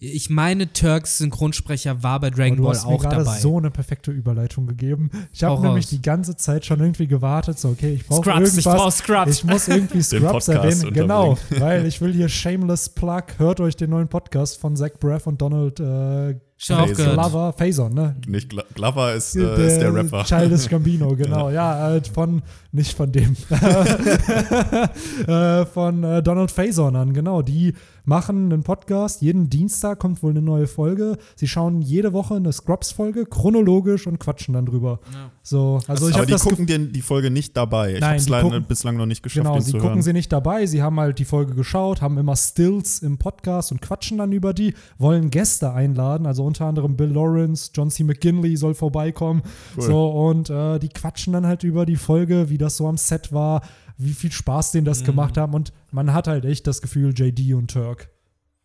Ich 0.00 0.30
meine, 0.30 0.72
Turks 0.72 1.18
Synchronsprecher 1.18 2.02
war 2.02 2.18
bei 2.18 2.30
Dragon 2.30 2.56
du 2.56 2.62
Ball 2.64 2.74
hast 2.74 2.86
mir 2.86 2.92
auch 2.92 3.02
gerade 3.02 3.24
dabei. 3.24 3.38
so 3.38 3.58
eine 3.58 3.70
perfekte 3.70 4.10
Überleitung 4.10 4.66
gegeben. 4.66 5.10
Ich 5.32 5.44
habe 5.44 5.60
nämlich 5.62 5.86
die 5.86 6.00
ganze 6.00 6.36
Zeit 6.36 6.64
schon 6.64 6.80
irgendwie 6.80 7.06
gewartet, 7.06 7.58
so 7.58 7.68
okay, 7.68 7.94
ich 7.94 8.06
brauche 8.06 8.22
Scrubs, 8.22 8.56
ich 8.56 8.66
irgendwas. 8.66 8.74
brauch 8.74 8.92
Scrubs. 8.92 9.30
Ich 9.30 9.44
muss 9.44 9.68
irgendwie 9.68 10.02
Scrubs 10.02 10.48
erwähnen. 10.48 10.92
Genau, 10.92 11.36
weil 11.58 11.86
ich 11.86 12.00
will 12.00 12.12
hier 12.12 12.28
Shameless 12.28 12.88
Plug. 12.88 13.22
Hört 13.36 13.60
euch 13.60 13.76
den 13.76 13.90
neuen 13.90 14.08
Podcast 14.08 14.58
von 14.58 14.76
Zach 14.76 14.92
Braff 14.98 15.26
und 15.26 15.42
Donald 15.42 15.78
äh, 15.78 16.40
Schon 16.64 16.76
aufgehört. 16.76 17.14
Glover, 17.14 17.52
Faison, 17.54 17.92
ne? 17.92 18.14
Nicht 18.26 18.52
Gla- 18.52 18.64
Glover 18.74 19.14
ist, 19.14 19.34
äh, 19.34 19.66
ist 19.66 19.78
der 19.80 19.92
Rapper. 19.92 20.22
Childish 20.24 20.68
Gambino, 20.70 21.16
genau. 21.16 21.50
ja, 21.50 21.74
halt 21.74 22.06
von, 22.06 22.40
nicht 22.70 22.96
von 22.96 23.10
dem, 23.10 23.36
äh, 25.26 25.66
von 25.66 26.04
äh, 26.04 26.22
Donald 26.22 26.50
Faison 26.50 26.94
an, 26.96 27.12
genau. 27.12 27.42
Die 27.42 27.74
machen 28.04 28.52
einen 28.52 28.62
Podcast. 28.62 29.22
Jeden 29.22 29.48
Dienstag 29.50 29.98
kommt 29.98 30.22
wohl 30.22 30.30
eine 30.32 30.42
neue 30.42 30.66
Folge. 30.66 31.18
Sie 31.36 31.46
schauen 31.48 31.80
jede 31.82 32.12
Woche 32.12 32.34
eine 32.36 32.52
Scrubs-Folge, 32.52 33.26
chronologisch 33.26 34.06
und 34.06 34.18
quatschen 34.18 34.54
dann 34.54 34.66
drüber. 34.66 35.00
So, 35.42 35.80
also 35.86 36.08
ich 36.08 36.14
Aber 36.16 36.26
die 36.26 36.32
das 36.32 36.44
gucken 36.44 36.66
dir 36.66 36.78
die 36.78 37.02
Folge 37.02 37.30
nicht 37.30 37.56
dabei. 37.56 37.94
Ich 37.94 38.00
Nein, 38.00 38.08
habe 38.10 38.16
es 38.18 38.24
die 38.26 38.30
leider 38.30 38.48
gucken- 38.48 38.66
bislang 38.66 38.96
noch 38.96 39.06
nicht 39.06 39.22
geschafft, 39.22 39.46
Genau, 39.46 39.58
sie 39.60 39.72
zu 39.72 39.76
gucken 39.78 39.90
hören. 39.94 40.02
sie 40.02 40.12
nicht 40.12 40.32
dabei. 40.32 40.66
Sie 40.66 40.82
haben 40.82 40.98
halt 41.00 41.18
die 41.18 41.24
Folge 41.24 41.54
geschaut, 41.54 42.00
haben 42.02 42.18
immer 42.18 42.36
Stills 42.36 43.00
im 43.02 43.18
Podcast 43.18 43.72
und 43.72 43.80
quatschen 43.82 44.18
dann 44.18 44.32
über 44.32 44.52
die, 44.54 44.74
wollen 44.98 45.30
Gäste 45.30 45.72
einladen, 45.72 46.26
also 46.26 46.44
unter 46.44 46.66
anderem 46.66 46.96
Bill 46.96 47.10
Lawrence, 47.10 47.70
John 47.74 47.90
C. 47.90 48.04
McGinley 48.04 48.56
soll 48.56 48.74
vorbeikommen. 48.74 49.42
Cool. 49.76 49.82
So, 49.82 50.08
und 50.10 50.50
äh, 50.50 50.78
die 50.78 50.88
quatschen 50.88 51.32
dann 51.32 51.46
halt 51.46 51.64
über 51.64 51.86
die 51.86 51.96
Folge, 51.96 52.48
wie 52.50 52.58
das 52.58 52.76
so 52.76 52.86
am 52.86 52.96
Set 52.96 53.32
war, 53.32 53.62
wie 53.98 54.12
viel 54.12 54.32
Spaß 54.32 54.72
denen 54.72 54.84
Mhm. 54.84 54.86
das 54.86 55.04
gemacht 55.04 55.36
haben. 55.36 55.54
Und 55.54 55.72
man 55.90 56.12
hat 56.12 56.26
halt 56.28 56.44
echt 56.44 56.66
das 56.66 56.82
Gefühl, 56.82 57.12
JD 57.16 57.54
und 57.54 57.70
Turk 57.70 58.10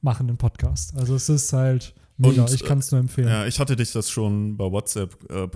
machen 0.01 0.27
den 0.27 0.37
Podcast. 0.37 0.95
Also 0.97 1.15
es 1.15 1.27
ist 1.29 1.51
halt 1.53 1.93
mega, 2.17 2.43
Und, 2.43 2.53
ich 2.53 2.63
kann 2.63 2.79
es 2.79 2.91
nur 2.91 2.99
empfehlen. 3.01 3.27
Ja, 3.27 3.45
ich 3.45 3.59
hatte 3.59 3.75
dich 3.75 3.91
das 3.91 4.09
schon 4.09 4.57
bei 4.57 4.71
WhatsApp 4.71 5.15
äh, 5.31 5.47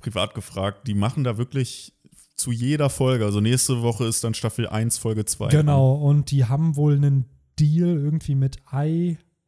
privat 0.00 0.34
gefragt. 0.34 0.86
Die 0.86 0.94
machen 0.94 1.24
da 1.24 1.38
wirklich 1.38 1.92
zu 2.36 2.52
jeder 2.52 2.90
Folge. 2.90 3.24
Also 3.24 3.40
nächste 3.40 3.80
Woche 3.82 4.04
ist 4.04 4.22
dann 4.22 4.34
Staffel 4.34 4.68
1, 4.68 4.98
Folge 4.98 5.24
2. 5.24 5.48
Genau, 5.48 5.94
und 5.94 6.30
die 6.30 6.44
haben 6.44 6.76
wohl 6.76 6.94
einen 6.96 7.24
Deal 7.58 7.88
irgendwie 7.96 8.34
mit 8.34 8.58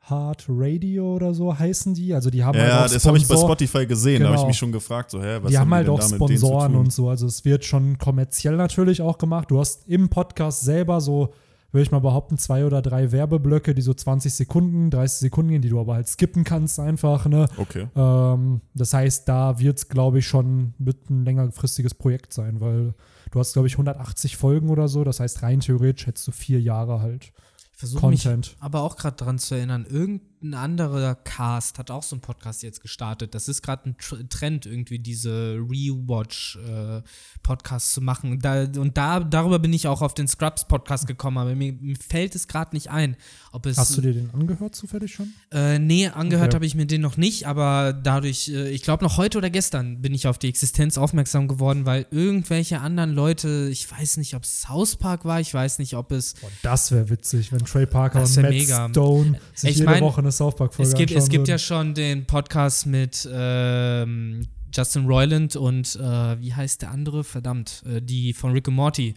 iHeart 0.08 0.46
Radio 0.48 1.14
oder 1.16 1.34
so 1.34 1.56
heißen 1.58 1.94
die. 1.94 2.14
Also 2.14 2.30
die 2.30 2.44
haben 2.44 2.56
Ja, 2.56 2.62
halt 2.62 2.72
ja 2.72 2.84
auch 2.86 2.90
das 2.92 3.06
habe 3.06 3.18
ich 3.18 3.28
bei 3.28 3.36
Spotify 3.36 3.86
gesehen. 3.86 4.20
Da 4.22 4.26
habe 4.26 4.34
ich 4.34 4.40
Genau. 4.40 4.48
mich 4.48 4.58
schon 4.58 4.72
gefragt, 4.72 5.10
so, 5.10 5.22
hä, 5.22 5.38
was 5.42 5.50
die 5.50 5.58
haben 5.58 5.72
halt 5.72 5.86
denn 5.86 5.94
auch 5.94 6.02
Sponsoren 6.02 6.74
und 6.76 6.92
so. 6.92 7.08
Also 7.08 7.26
es 7.26 7.44
wird 7.44 7.64
schon 7.64 7.98
kommerziell 7.98 8.56
natürlich 8.56 9.02
auch 9.02 9.18
gemacht. 9.18 9.50
Du 9.50 9.58
hast 9.58 9.86
im 9.88 10.08
Podcast 10.08 10.62
selber 10.62 11.00
so, 11.00 11.32
würde 11.70 11.82
ich 11.82 11.90
mal 11.90 11.98
behaupten, 12.00 12.38
zwei 12.38 12.64
oder 12.64 12.80
drei 12.80 13.12
Werbeblöcke, 13.12 13.74
die 13.74 13.82
so 13.82 13.92
20 13.92 14.32
Sekunden, 14.32 14.90
30 14.90 15.18
Sekunden 15.18 15.50
gehen, 15.50 15.62
die 15.62 15.68
du 15.68 15.78
aber 15.78 15.94
halt 15.94 16.08
skippen 16.08 16.42
kannst 16.44 16.80
einfach. 16.80 17.26
Ne? 17.26 17.46
Okay. 17.58 17.88
Ähm, 17.94 18.62
das 18.74 18.94
heißt, 18.94 19.28
da 19.28 19.58
wird 19.58 19.76
es, 19.78 19.88
glaube 19.88 20.20
ich, 20.20 20.26
schon 20.26 20.72
mit 20.78 21.10
ein 21.10 21.24
längerfristiges 21.26 21.94
Projekt 21.94 22.32
sein, 22.32 22.60
weil 22.60 22.94
du 23.30 23.38
hast, 23.38 23.52
glaube 23.52 23.68
ich, 23.68 23.74
180 23.74 24.38
Folgen 24.38 24.70
oder 24.70 24.88
so. 24.88 25.04
Das 25.04 25.20
heißt, 25.20 25.42
rein 25.42 25.60
theoretisch 25.60 26.06
hättest 26.06 26.26
du 26.28 26.32
vier 26.32 26.60
Jahre 26.60 27.02
halt 27.02 27.32
Versuche 27.78 28.08
mich 28.08 28.28
aber 28.58 28.82
auch 28.82 28.96
gerade 28.96 29.16
dran 29.16 29.38
zu 29.38 29.54
erinnern, 29.54 29.86
irgendein 30.40 30.60
anderer 30.60 31.14
Cast 31.16 31.78
hat 31.78 31.90
auch 31.90 32.02
so 32.02 32.16
einen 32.16 32.20
Podcast 32.20 32.62
jetzt 32.62 32.80
gestartet. 32.80 33.34
Das 33.34 33.48
ist 33.48 33.62
gerade 33.62 33.90
ein 33.90 33.96
Tr 33.98 34.18
Trend, 34.28 34.66
irgendwie 34.66 34.98
diese 34.98 35.56
Rewatch-Podcasts 35.58 37.94
zu 37.94 38.00
machen. 38.00 38.38
Da, 38.40 38.62
und 38.62 38.96
da, 38.96 39.20
darüber 39.20 39.58
bin 39.58 39.72
ich 39.72 39.86
auch 39.86 40.02
auf 40.02 40.14
den 40.14 40.28
Scrubs-Podcast 40.28 41.06
gekommen, 41.06 41.38
aber 41.38 41.54
mir, 41.54 41.72
mir 41.72 41.96
fällt 41.96 42.34
es 42.34 42.48
gerade 42.48 42.74
nicht 42.74 42.90
ein, 42.90 43.16
ob 43.52 43.66
es. 43.66 43.78
Hast 43.78 43.96
du 43.96 44.00
dir 44.00 44.12
den 44.12 44.30
angehört 44.32 44.74
zufällig 44.74 45.14
schon? 45.14 45.32
Äh, 45.52 45.78
nee, 45.78 46.08
angehört 46.08 46.48
Okay. 46.48 46.54
habe 46.54 46.66
ich 46.66 46.74
mir 46.74 46.86
den 46.86 47.00
noch 47.00 47.16
nicht, 47.16 47.46
aber 47.46 47.92
dadurch, 47.92 48.48
äh, 48.48 48.70
ich 48.70 48.82
glaube 48.82 49.04
noch 49.04 49.16
heute 49.16 49.38
oder 49.38 49.50
gestern 49.50 50.00
bin 50.00 50.14
ich 50.14 50.26
auf 50.28 50.38
die 50.38 50.48
Existenz 50.48 50.98
aufmerksam 50.98 51.48
geworden, 51.48 51.84
weil 51.84 52.06
irgendwelche 52.10 52.80
anderen 52.80 53.12
Leute, 53.12 53.68
ich 53.70 53.90
weiß 53.90 54.18
nicht, 54.18 54.34
ob 54.34 54.44
es 54.44 54.62
South 54.62 54.96
Park 54.96 55.24
war, 55.24 55.40
ich 55.40 55.52
weiß 55.52 55.78
nicht, 55.78 55.94
ob 55.94 56.12
es 56.12 56.34
Boah, 56.34 56.50
das 56.62 56.92
wäre 56.92 57.10
witzig, 57.10 57.52
wenn 57.52 57.64
Trey 57.64 57.86
Parker 57.86 58.22
und 58.22 58.36
Matt 58.36 58.50
mega. 58.50 58.88
Stone 58.88 59.40
sich 59.54 59.70
Ich 59.70 59.76
jede 59.78 59.90
mein, 59.90 60.02
Woche 60.02 60.22
eine 60.28 60.32
South 60.32 60.56
Park-Folge 60.56 60.90
Es 60.90 60.94
gibt, 60.96 61.10
es 61.10 61.28
gibt 61.28 61.48
ja 61.48 61.58
schon 61.58 61.94
den 61.94 62.26
Podcast 62.26 62.86
mit 62.86 63.28
ähm, 63.32 64.46
Justin 64.74 65.06
Roiland 65.06 65.56
und 65.56 65.96
äh, 65.96 66.40
wie 66.40 66.52
heißt 66.52 66.82
der 66.82 66.90
andere? 66.90 67.24
Verdammt, 67.24 67.82
äh, 67.86 68.02
die 68.02 68.34
von 68.34 68.52
Rick 68.52 68.68
and 68.68 68.76
Morty. 68.76 69.14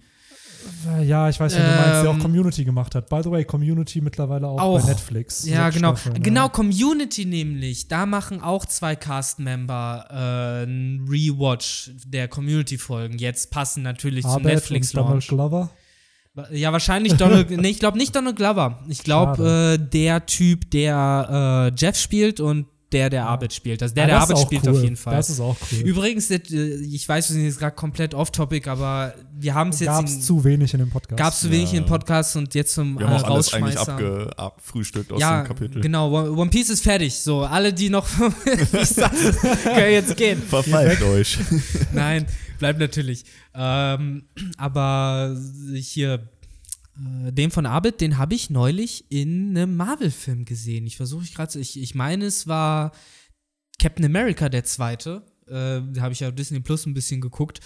Ja, 1.03 1.27
ich 1.27 1.39
weiß, 1.39 1.55
wen 1.55 1.63
du 1.63 1.67
meinst, 1.69 2.03
der 2.03 2.09
auch 2.11 2.13
Ähm, 2.13 2.21
Community 2.21 2.63
gemacht 2.63 2.93
hat. 2.93 3.09
By 3.09 3.21
the 3.23 3.31
way, 3.31 3.43
Community 3.43 3.99
mittlerweile 3.99 4.47
auch, 4.47 4.59
Auch. 4.59 4.79
bei 4.79 4.89
Netflix. 4.89 5.43
Ja, 5.45 5.69
genau. 5.71 5.95
Staffeln, 5.95 6.21
genau, 6.21 6.43
ja. 6.43 6.49
Community 6.49 7.25
nämlich. 7.25 7.87
Da 7.87 8.05
machen 8.05 8.41
auch 8.41 8.65
zwei 8.65 8.95
Cast-Member 8.95 10.05
äh, 10.09 10.63
einen 10.63 11.07
Rewatch 11.09 11.91
der 12.05 12.27
Community-Folgen. 12.27 13.17
Jetzt 13.17 13.49
passen 13.49 13.81
natürlich 13.81 14.21
zum 14.21 14.31
Arbeit 14.31 14.43
Donald 14.43 14.59
Netflix-Launch. 14.61 15.27
Glover. 15.29 15.71
Ja, 16.51 16.71
wahrscheinlich 16.71 17.13
Donald. 17.15 17.49
nee, 17.51 17.69
ich 17.69 17.79
glaube 17.79 17.97
nicht 17.97 18.15
Donald 18.15 18.37
Glover. 18.37 18.79
Ich 18.87 19.03
glaube, 19.03 19.77
äh, 19.81 19.89
der 19.89 20.25
Typ, 20.25 20.71
der 20.71 21.71
äh, 21.73 21.75
Jeff 21.77 21.97
spielt 21.97 22.39
und 22.39 22.67
der, 22.93 23.09
der 23.09 23.25
Arbeit 23.25 23.53
spielt. 23.53 23.81
Also 23.81 23.95
der, 23.95 24.03
Ah, 24.03 24.07
der 24.07 24.19
Arbeit 24.19 24.39
spielt 24.39 24.63
cool. 24.65 24.75
auf 24.75 24.83
jeden 24.83 24.95
Fall. 24.97 25.15
Das 25.15 25.29
ist 25.29 25.39
auch 25.39 25.55
cool. 25.71 25.79
Übrigens, 25.79 26.29
äh, 26.29 26.39
ich 26.39 27.07
weiß, 27.07 27.29
wir 27.29 27.33
sind 27.35 27.45
jetzt 27.45 27.59
gerade 27.59 27.75
komplett 27.75 28.13
off-topic, 28.13 28.69
aber 28.69 29.13
wir 29.37 29.53
haben 29.55 29.69
es 29.71 29.79
jetzt. 29.79 29.87
Gab 29.87 30.05
es 30.05 30.21
zu 30.21 30.43
wenig 30.43 30.73
in 30.73 30.79
dem 30.81 30.89
Podcast. 30.89 31.17
Gab's 31.17 31.39
zu 31.41 31.51
wenig 31.51 31.71
Ja. 31.71 31.77
in 31.79 31.83
den 31.83 31.89
Podcast 31.89 32.35
und 32.37 32.53
jetzt 32.53 32.73
zum 32.73 32.97
Wir 32.99 33.07
haben 33.09 33.13
äh, 33.15 33.25
auch 33.25 33.31
alles 33.31 33.53
eigentlich 33.53 33.77
Rausschmeißer. 33.77 33.93
abge 33.93 34.29
abfrühstückt 34.37 35.11
aus 35.13 35.19
ja, 35.21 35.41
dem 35.41 35.47
Kapitel. 35.47 35.81
genau. 35.81 36.11
One 36.33 36.49
Piece 36.49 36.69
ist 36.69 36.83
fertig. 36.83 37.13
So, 37.15 37.41
alle, 37.41 37.73
die 37.73 37.89
noch 37.89 38.07
können 38.43 39.91
jetzt 39.91 40.15
gehen. 40.17 40.41
Verpfeift 40.41 41.01
euch. 41.03 41.37
Nein, 41.93 42.25
bleibt 42.61 42.79
natürlich. 42.79 43.25
Ähm, 43.55 44.23
aber 44.55 45.35
hier, 45.73 46.29
äh, 46.95 47.31
den 47.33 47.49
von 47.49 47.65
Abed, 47.65 47.99
den 47.99 48.19
habe 48.19 48.35
ich 48.35 48.51
neulich 48.51 49.05
in 49.09 49.49
einem 49.49 49.75
Marvel-Film 49.75 50.45
gesehen. 50.45 50.85
Ich 50.85 50.95
versuche 50.95 51.23
ich 51.23 51.33
gerade, 51.33 51.59
ich, 51.59 51.81
ich 51.81 51.95
meine, 51.95 52.25
es 52.25 52.47
war 52.47 52.91
Captain 53.81 54.05
America 54.05 54.47
der 54.47 54.63
zweite. 54.63 55.25
Äh, 55.47 55.81
da 55.91 56.01
habe 56.01 56.13
ich 56.13 56.19
ja 56.19 56.29
Disney 56.29 56.59
Plus 56.59 56.85
ein 56.85 56.93
bisschen 56.93 57.19
geguckt. 57.19 57.61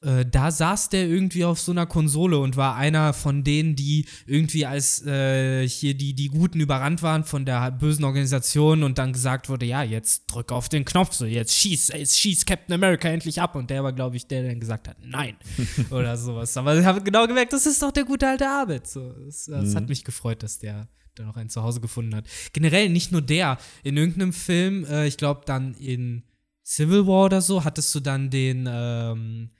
Äh, 0.00 0.24
da 0.24 0.50
saß 0.50 0.90
der 0.90 1.08
irgendwie 1.08 1.44
auf 1.44 1.58
so 1.58 1.72
einer 1.72 1.86
Konsole 1.86 2.38
und 2.38 2.56
war 2.56 2.76
einer 2.76 3.12
von 3.12 3.42
denen, 3.42 3.74
die 3.74 4.06
irgendwie 4.26 4.64
als 4.64 5.04
äh, 5.04 5.68
hier 5.68 5.94
die, 5.94 6.14
die 6.14 6.28
Guten 6.28 6.60
überrannt 6.60 7.02
waren 7.02 7.24
von 7.24 7.44
der 7.44 7.72
bösen 7.72 8.04
Organisation 8.04 8.84
und 8.84 8.98
dann 8.98 9.12
gesagt 9.12 9.48
wurde, 9.48 9.66
ja, 9.66 9.82
jetzt 9.82 10.26
drück 10.26 10.52
auf 10.52 10.68
den 10.68 10.84
Knopf, 10.84 11.14
so 11.14 11.24
jetzt 11.24 11.54
schieß, 11.54 11.88
jetzt 11.88 12.18
schieß 12.18 12.46
Captain 12.46 12.74
America 12.74 13.08
endlich 13.08 13.40
ab. 13.40 13.56
Und 13.56 13.70
der 13.70 13.82
war, 13.82 13.92
glaube 13.92 14.16
ich, 14.16 14.26
der, 14.26 14.42
der 14.42 14.50
dann 14.52 14.60
gesagt 14.60 14.88
hat, 14.88 14.96
nein. 15.02 15.36
oder 15.90 16.16
sowas. 16.16 16.56
Aber 16.56 16.78
ich 16.78 16.84
habe 16.84 17.02
genau 17.02 17.26
gemerkt, 17.26 17.52
das 17.52 17.66
ist 17.66 17.82
doch 17.82 17.90
der 17.92 18.04
gute 18.04 18.28
alte 18.28 18.48
Arbeit. 18.48 18.86
So, 18.86 19.12
das 19.24 19.46
das 19.46 19.74
hat 19.74 19.88
mich 19.88 20.04
gefreut, 20.04 20.42
dass 20.42 20.58
der 20.58 20.88
da 21.16 21.24
noch 21.24 21.36
ein 21.36 21.48
Zuhause 21.48 21.80
gefunden 21.80 22.14
hat. 22.14 22.26
Generell 22.52 22.88
nicht 22.88 23.12
nur 23.12 23.22
der. 23.22 23.58
In 23.82 23.96
irgendeinem 23.96 24.32
Film, 24.32 24.84
äh, 24.84 25.06
ich 25.06 25.16
glaube 25.16 25.42
dann 25.44 25.74
in 25.74 26.22
Civil 26.64 27.06
War 27.06 27.24
oder 27.26 27.40
so, 27.40 27.64
hattest 27.64 27.94
du 27.94 28.00
dann 28.00 28.30
den, 28.30 28.68
ähm, 28.70 29.50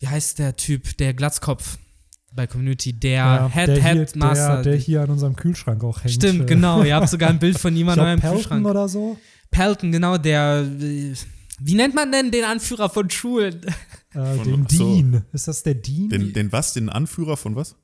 wie 0.00 0.08
heißt 0.08 0.38
der 0.38 0.56
Typ, 0.56 0.96
der 0.98 1.14
Glatzkopf 1.14 1.78
bei 2.32 2.46
Community, 2.46 2.92
der 2.92 3.10
ja, 3.12 3.50
Head, 3.52 3.68
der, 3.68 3.74
hier, 3.76 3.82
Headmaster. 3.82 4.54
der, 4.62 4.62
der 4.62 4.76
hier 4.76 5.02
an 5.02 5.10
unserem 5.10 5.36
Kühlschrank 5.36 5.82
auch 5.84 6.02
hängt. 6.02 6.14
Stimmt, 6.14 6.46
genau. 6.46 6.82
Ihr 6.82 6.94
habt 6.96 7.08
sogar 7.08 7.30
ein 7.30 7.38
Bild 7.38 7.58
von 7.58 7.74
ihm 7.76 7.88
Ich 7.88 7.92
an 7.92 8.00
eurem 8.00 8.20
Pelton 8.20 8.38
Kühlschrank. 8.38 8.66
oder 8.66 8.88
so. 8.88 9.16
Pelton, 9.50 9.92
genau, 9.92 10.16
der. 10.18 10.66
Wie 11.62 11.74
nennt 11.74 11.94
man 11.94 12.10
denn 12.10 12.30
den 12.30 12.44
Anführer 12.44 12.88
von 12.88 13.10
Schulen? 13.10 13.60
Äh, 14.14 14.34
Von- 14.36 14.44
den 14.44 14.66
so. 14.68 14.94
Dean. 14.96 15.24
Ist 15.32 15.46
das 15.48 15.62
der 15.62 15.74
Dean? 15.74 16.08
Den, 16.08 16.32
den 16.32 16.50
was? 16.52 16.72
Den 16.72 16.88
Anführer 16.88 17.36
von 17.36 17.54
was? 17.56 17.76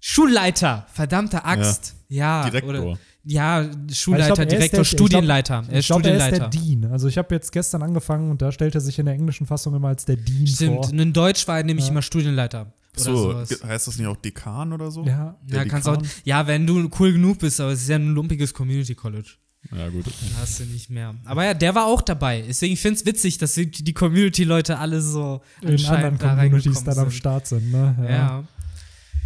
Schulleiter, 0.00 0.86
verdammte 0.92 1.44
Axt. 1.44 1.94
Ja, 2.08 2.48
Direktor. 2.48 2.70
Oder, 2.92 2.98
ja, 3.24 3.68
Schulleiter, 3.92 4.34
glaub, 4.34 4.48
Direktor, 4.48 4.56
der- 4.56 4.62
ich 4.62 4.70
glaub- 4.70 4.86
Studienleiter. 4.86 5.54
er 5.68 5.72
Ich 5.72 5.78
ist 5.80 5.86
glaube, 5.86 6.08
er 6.08 6.16
ist 6.16 6.22
Studienleiter. 6.24 6.50
der 6.50 6.60
Dean. 6.60 6.84
Also 6.92 7.08
ich 7.08 7.18
habe 7.18 7.34
jetzt 7.34 7.52
gestern 7.52 7.82
angefangen 7.82 8.30
und 8.30 8.40
da 8.42 8.50
stellt 8.52 8.74
er 8.74 8.80
sich 8.80 8.98
in 8.98 9.06
der 9.06 9.14
englischen 9.14 9.46
Fassung 9.46 9.74
immer 9.74 9.88
als 9.88 10.04
der 10.04 10.16
Dean 10.16 10.46
Stimmt, 10.46 10.86
vor. 10.86 10.92
in 10.94 11.12
Deutsch 11.12 11.46
war 11.48 11.58
er 11.58 11.64
nämlich 11.64 11.86
Ja. 11.86 11.90
immer 11.92 12.02
Studienleiter. 12.02 12.72
Oder 12.96 13.46
So, 13.46 13.66
heißt 13.66 13.86
das 13.86 13.98
nicht 13.98 14.06
auch 14.08 14.16
Dekan 14.16 14.72
oder 14.72 14.90
so? 14.90 15.04
Ja, 15.04 15.36
Der 15.42 15.58
Ja, 15.58 15.64
kannst 15.64 15.88
auch, 15.88 15.96
Dekan? 15.96 16.10
ja, 16.24 16.46
wenn 16.46 16.66
du 16.66 16.90
cool 16.98 17.12
genug 17.12 17.38
bist, 17.38 17.60
aber 17.60 17.70
es 17.72 17.82
ist 17.82 17.88
ja 17.88 17.96
ein 17.96 18.14
lumpiges 18.14 18.52
Community 18.52 18.94
College. 18.94 19.28
Ja, 19.76 19.88
gut. 19.90 20.06
Dann 20.06 20.14
hast 20.40 20.58
du 20.58 20.64
nicht 20.64 20.88
mehr. 20.88 21.14
Aber 21.26 21.44
ja, 21.44 21.52
der 21.54 21.74
war 21.74 21.84
auch 21.86 22.00
dabei. 22.00 22.42
Deswegen 22.48 22.76
finde 22.78 22.94
ich 22.96 23.00
es 23.02 23.06
witzig, 23.06 23.38
dass 23.38 23.54
die 23.54 23.92
Community-Leute 23.92 24.78
alle 24.78 25.02
so 25.02 25.42
in 25.60 25.68
anderen 25.86 26.16
da 26.18 26.34
Communities 26.34 26.82
dann 26.82 26.98
am. 26.98 27.10
Start 27.10 27.46
sind. 27.46 27.70
Ne? 27.70 27.94
Ja. 28.02 28.08
Ja, 28.10 28.44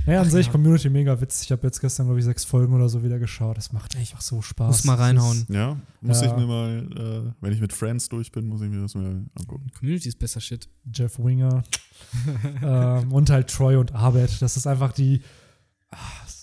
an 0.06 0.26
Ach 0.26 0.30
sich 0.30 0.46
ja. 0.46 0.52
Community 0.52 0.90
mega 0.90 1.20
witzig. 1.20 1.46
Ich 1.46 1.52
habe 1.52 1.66
jetzt 1.66 1.80
gestern, 1.80 2.06
glaube 2.06 2.18
ich, 2.18 2.24
sechs 2.24 2.44
Folgen 2.44 2.74
oder 2.74 2.88
so 2.88 3.02
wieder 3.02 3.18
geschaut. 3.18 3.56
Das 3.56 3.72
macht 3.72 3.96
einfach 3.96 4.20
so 4.20 4.42
Spaß. 4.42 4.66
Muss 4.68 4.84
mal 4.84 4.96
reinhauen. 4.96 5.46
Ja, 5.48 5.76
muss 6.00 6.20
Ja. 6.20 6.26
ich 6.28 6.36
mir 6.36 6.46
mal, 6.46 6.86
äh, 6.96 7.32
wenn 7.40 7.52
ich 7.52 7.60
mit 7.60 7.72
Friends 7.72 8.08
durch 8.08 8.30
bin, 8.32 8.46
muss 8.46 8.60
ich 8.60 8.70
mir 8.70 8.82
das 8.82 8.94
mal 8.94 9.24
angucken. 9.38 9.70
Community 9.78 10.08
ist 10.08 10.18
besser 10.18 10.40
Shit. 10.40 10.64
Ist 10.66 10.98
Jeff 10.98 11.18
Winger. 11.18 11.62
ähm, 12.62 13.12
und 13.12 13.30
halt 13.30 13.48
Troy 13.50 13.76
und 13.76 13.94
Arbeit. 13.94 14.40
Das 14.42 14.56
ist 14.56 14.66
einfach 14.66 14.92
die. 14.92 15.22
ah, 15.90 15.96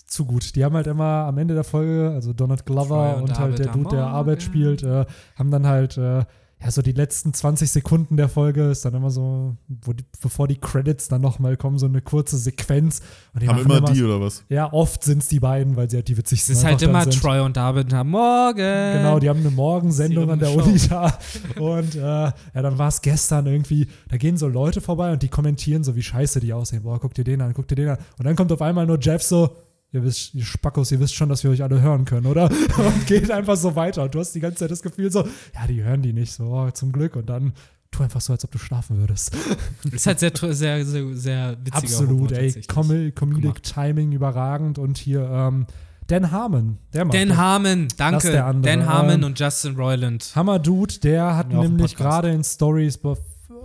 zu 0.06 0.26
gut. 0.26 0.54
Die 0.56 0.62
haben 0.64 0.74
halt 0.74 0.86
immer 0.86 1.24
am 1.26 1.38
Ende 1.38 1.54
der 1.54 1.64
Folge, 1.64 2.10
also 2.12 2.34
Donald 2.34 2.66
Glover 2.66 3.12
Troy 3.12 3.22
und, 3.22 3.30
und 3.30 3.38
halt 3.38 3.58
der 3.58 3.68
Dude, 3.68 3.88
der 3.96 4.06
Arbeit 4.06 4.42
spielt, 4.42 4.82
äh, 4.82 5.06
haben 5.36 5.50
dann 5.50 5.66
halt, 5.66 5.96
äh, 5.96 6.24
ja, 6.62 6.70
so 6.70 6.80
die 6.80 6.92
letzten 6.92 7.34
20 7.34 7.70
Sekunden 7.72 8.16
der 8.16 8.28
Folge 8.28 8.70
ist 8.70 8.84
dann 8.84 8.94
immer 8.94 9.10
so, 9.10 9.56
wo 9.68 9.92
die, 9.92 10.04
bevor 10.20 10.46
die 10.46 10.56
Credits 10.56 11.08
dann 11.08 11.20
nochmal 11.20 11.56
kommen, 11.56 11.78
so 11.78 11.86
eine 11.86 12.00
kurze 12.02 12.38
Sequenz. 12.38 13.00
Und 13.34 13.42
die 13.42 13.48
Haben 13.48 13.64
machen 13.64 13.78
immer 13.78 13.92
die 13.92 14.02
oder 14.02 14.20
was? 14.20 14.44
Ja, 14.48 14.72
oft 14.72 15.02
sind 15.02 15.22
es 15.22 15.28
die 15.28 15.40
beiden, 15.40 15.74
weil 15.74 15.90
sie 15.90 15.96
halt 15.96 16.06
die 16.06 16.12
Es 16.12 16.18
witzigsten 16.18 16.54
ist 16.54 16.64
halt 16.64 16.74
einfach 16.74 16.86
dann 16.86 16.90
immer 16.90 17.12
sind. 17.12 17.20
Troy 17.20 17.40
und 17.40 17.56
David 17.56 17.92
am 17.92 18.10
Morgen. 18.10 18.58
Genau, 18.58 19.18
die 19.18 19.28
haben 19.28 19.40
eine 19.40 19.50
Morgensendung 19.50 20.30
an 20.30 20.38
der 20.38 20.48
Show. 20.48 20.62
Uni 20.62 20.78
da. 20.88 21.18
Und 21.58 21.96
äh, 21.96 22.00
ja, 22.00 22.34
dann 22.52 22.78
war 22.78 22.88
es 22.88 23.00
gestern 23.00 23.46
irgendwie, 23.46 23.88
da 24.08 24.16
gehen 24.16 24.36
so 24.36 24.46
Leute 24.46 24.80
vorbei 24.80 25.12
und 25.12 25.22
die 25.22 25.28
kommentieren 25.28 25.82
so, 25.82 25.96
wie 25.96 26.02
scheiße 26.02 26.38
die 26.38 26.52
aussehen. 26.52 26.84
Boah, 26.84 27.00
guck 27.00 27.14
dir 27.14 27.24
den 27.24 27.40
an, 27.40 27.54
guck 27.54 27.66
dir 27.66 27.74
den 27.74 27.88
an. 27.88 27.98
Und 28.18 28.24
dann 28.24 28.36
kommt 28.36 28.52
auf 28.52 28.62
einmal 28.62 28.86
nur 28.86 28.98
Jeff 29.00 29.22
so, 29.22 29.56
ihr 29.92 30.02
wisst, 30.02 30.34
ihr 30.34 30.44
Spackos, 30.44 30.90
ihr 30.90 31.00
wisst 31.00 31.14
schon, 31.14 31.28
dass 31.28 31.44
wir 31.44 31.50
euch 31.50 31.62
alle 31.62 31.80
hören 31.80 32.04
können, 32.04 32.26
oder? 32.26 32.50
Und 32.78 33.06
geht 33.06 33.30
einfach 33.30 33.56
so 33.56 33.76
weiter. 33.76 34.02
Und 34.04 34.14
du 34.14 34.20
hast 34.20 34.34
die 34.34 34.40
ganze 34.40 34.58
Zeit 34.58 34.70
das 34.70 34.82
Gefühl 34.82 35.10
so, 35.10 35.26
ja, 35.54 35.66
die 35.68 35.82
hören 35.82 36.02
die 36.02 36.12
nicht 36.12 36.32
so, 36.32 36.44
oh, 36.44 36.70
zum 36.70 36.92
Glück. 36.92 37.16
Und 37.16 37.28
dann 37.28 37.52
tu 37.90 38.02
einfach 38.02 38.20
so, 38.22 38.32
als 38.32 38.44
ob 38.44 38.50
du 38.50 38.58
schlafen 38.58 38.98
würdest. 38.98 39.36
Ist 39.92 40.06
halt 40.06 40.18
sehr, 40.18 40.32
sehr, 40.34 40.84
sehr, 40.84 41.14
sehr 41.14 41.56
witziger 41.62 41.76
Absolut, 41.76 42.30
Humor 42.30 42.32
ey. 42.32 42.62
Com 42.66 42.88
Comedic. 43.14 43.62
Timing 43.62 44.12
überragend. 44.12 44.78
Und 44.78 44.96
hier, 44.96 45.28
ähm, 45.30 45.66
Dan 46.06 46.30
Harmon, 46.30 46.78
der 46.92 47.04
macht 47.04 47.14
Dan 47.16 47.28
das. 47.28 47.36
Harmon, 47.36 47.88
danke. 47.96 48.30
Der. 48.30 48.52
Dan 48.54 48.86
Harmon 48.86 49.20
Ähm, 49.20 49.24
und 49.24 49.38
Justin 49.38 49.76
Roiland. 49.76 50.32
Hammer 50.34 50.58
Dude, 50.58 50.98
der 51.00 51.36
hat 51.36 51.52
Ja, 51.52 51.62
nämlich 51.62 51.96
gerade 51.96 52.30
in 52.30 52.42
Stories 52.42 52.98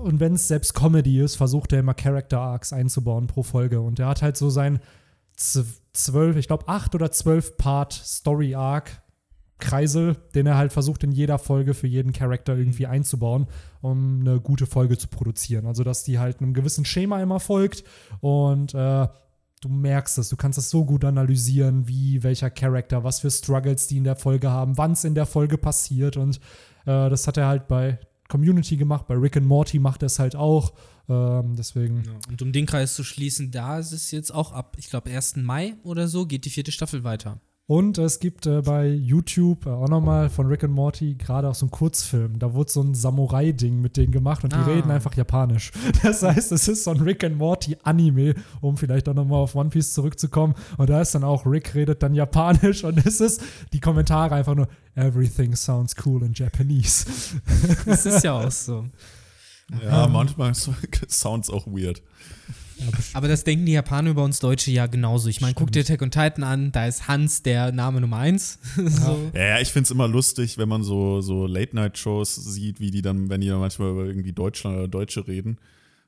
und 0.03 0.19
wenn 0.19 0.33
es 0.33 0.47
selbst 0.47 0.73
Comedy 0.75 1.19
ist, 1.19 1.35
versucht 1.35 1.73
er 1.73 1.79
immer 1.79 1.95
Character 1.95 2.39
Arcs 2.39 2.71
einzubauen 2.71 3.27
pro 3.27 3.41
Folge 3.43 3.81
und 3.81 3.97
der 3.97 4.07
hat 4.07 4.21
halt 4.21 4.37
so 4.37 4.49
sein 4.49 4.79
zwölf, 5.97 6.37
ich 6.37 6.47
glaube 6.47 6.67
acht 6.67 6.95
oder 6.95 7.11
zwölf 7.11 7.57
Part 7.57 7.93
Story 7.93 8.55
Arc 8.55 9.01
Kreisel, 9.59 10.15
den 10.35 10.45
er 10.45 10.55
halt 10.55 10.71
versucht 10.71 11.03
in 11.03 11.11
jeder 11.11 11.39
Folge 11.39 11.73
für 11.73 11.87
jeden 11.87 12.13
Charakter 12.13 12.55
irgendwie 12.55 12.85
einzubauen, 12.85 13.47
um 13.81 14.19
eine 14.21 14.39
gute 14.39 14.67
Folge 14.67 14.97
zu 14.97 15.07
produzieren. 15.07 15.65
Also 15.65 15.83
dass 15.83 16.03
die 16.03 16.19
halt 16.19 16.41
einem 16.41 16.53
gewissen 16.53 16.85
Schema 16.85 17.21
immer 17.21 17.39
folgt 17.39 17.83
und 18.21 18.75
äh, 18.75 19.07
du 19.61 19.69
merkst 19.69 20.19
es, 20.19 20.29
du 20.29 20.35
kannst 20.35 20.59
es 20.59 20.69
so 20.69 20.85
gut 20.85 21.03
analysieren, 21.03 21.87
wie 21.87 22.21
welcher 22.21 22.51
Charakter, 22.51 23.03
was 23.03 23.21
für 23.21 23.31
Struggles 23.31 23.87
die 23.87 23.97
in 23.97 24.03
der 24.03 24.15
Folge 24.15 24.51
haben, 24.51 24.77
wann 24.77 24.91
es 24.91 25.03
in 25.03 25.15
der 25.15 25.25
Folge 25.25 25.57
passiert 25.57 26.17
und 26.17 26.37
äh, 26.85 27.09
das 27.09 27.25
hat 27.25 27.37
er 27.37 27.47
halt 27.47 27.67
bei 27.67 27.99
Community 28.27 28.77
gemacht, 28.77 29.07
bei 29.07 29.15
Rick 29.15 29.37
and 29.37 29.47
Morty 29.47 29.79
macht 29.79 30.03
er 30.03 30.07
es 30.07 30.19
halt 30.19 30.35
auch. 30.35 30.73
Ähm, 31.09 31.55
deswegen, 31.57 32.03
Ja, 32.05 32.11
und 32.29 32.41
um 32.41 32.51
den 32.51 32.65
Kreis 32.65 32.93
zu 32.93 33.03
schließen, 33.03 33.51
da 33.51 33.79
ist 33.79 33.91
es 33.93 34.11
jetzt 34.11 34.33
auch 34.33 34.51
ab, 34.51 34.75
ich 34.79 34.89
glaube, 34.89 35.09
1. 35.09 35.37
Mai 35.37 35.75
oder 35.83 36.07
so, 36.07 36.25
geht 36.25 36.45
die 36.45 36.49
vierte 36.49 36.71
Staffel 36.71 37.03
weiter. 37.03 37.39
Und 37.69 37.97
es 37.97 38.19
gibt 38.21 38.45
äh, 38.45 38.61
bei 38.61 38.87
YouTube 38.87 39.65
äh, 39.65 39.69
auch 39.71 39.89
nochmal 39.89 40.29
von 40.29 40.47
Rick 40.47 40.63
and 40.63 40.71
Morty 40.73 41.15
gerade 41.15 41.49
auch 41.49 41.55
so 41.55 41.65
einen 41.65 41.71
Kurzfilm. 41.71 42.39
Da 42.39 42.53
wurde 42.53 42.71
so 42.71 42.81
ein 42.81 42.95
Samurai-Ding 42.95 43.81
mit 43.81 43.97
denen 43.97 44.13
gemacht 44.13 44.45
und 44.45 44.53
die 44.53 44.57
Ah. 44.57 44.63
reden 44.67 44.89
einfach 44.89 45.13
Japanisch. 45.15 45.73
Das 46.01 46.23
heißt, 46.23 46.53
es 46.53 46.69
ist 46.69 46.85
so 46.85 46.91
ein 46.91 47.01
Rick 47.01 47.25
and 47.25 47.37
Morty-Anime, 47.37 48.35
um 48.61 48.77
vielleicht 48.77 49.09
auch 49.09 49.13
nochmal 49.13 49.39
auf 49.39 49.53
One 49.55 49.69
Piece 49.69 49.91
zurückzukommen. 49.91 50.53
Und 50.77 50.89
da 50.89 51.01
ist 51.01 51.13
dann 51.13 51.25
auch, 51.25 51.45
Rick 51.45 51.75
redet 51.75 52.01
dann 52.03 52.13
Japanisch 52.13 52.85
und 52.85 53.05
es 53.05 53.19
ist 53.19 53.41
die 53.73 53.81
Kommentare 53.81 54.35
einfach 54.35 54.55
nur, 54.55 54.69
everything 54.95 55.53
sounds 55.53 55.93
cool 56.05 56.23
in 56.23 56.31
Japanese. 56.33 57.05
Das 57.85 58.05
ist 58.05 58.23
ja 58.23 58.31
auch 58.45 58.49
so. 58.51 58.85
Ja, 59.83 60.07
manchmal 60.07 60.53
sounds 61.07 61.49
auch 61.49 61.67
weird. 61.67 62.01
Aber 63.13 63.27
das 63.27 63.43
denken 63.43 63.65
die 63.65 63.71
Japaner 63.71 64.11
über 64.11 64.23
uns 64.23 64.39
Deutsche 64.39 64.71
ja 64.71 64.85
genauso. 64.85 65.29
Ich 65.29 65.41
meine, 65.41 65.55
guck 65.55 65.71
dir 65.71 65.81
Attack 65.81 66.01
on 66.01 66.11
Titan 66.11 66.43
an, 66.43 66.71
da 66.71 66.85
ist 66.85 67.07
Hans 67.07 67.41
der 67.41 67.71
Name 67.71 68.01
Nummer 68.01 68.17
eins. 68.17 68.59
so. 68.75 69.31
Ja, 69.33 69.45
ja 69.45 69.59
ich 69.59 69.69
finde 69.69 69.85
es 69.85 69.91
immer 69.91 70.07
lustig, 70.07 70.57
wenn 70.57 70.69
man 70.69 70.83
so, 70.83 71.21
so 71.21 71.47
Late-Night-Shows 71.47 72.35
sieht, 72.35 72.79
wie 72.79 72.91
die 72.91 73.01
dann, 73.01 73.29
wenn 73.29 73.41
die 73.41 73.47
dann 73.47 73.59
manchmal 73.59 73.91
über 73.91 74.05
irgendwie 74.05 74.31
Deutschland 74.31 74.77
oder 74.77 74.87
Deutsche 74.87 75.27
reden, 75.27 75.57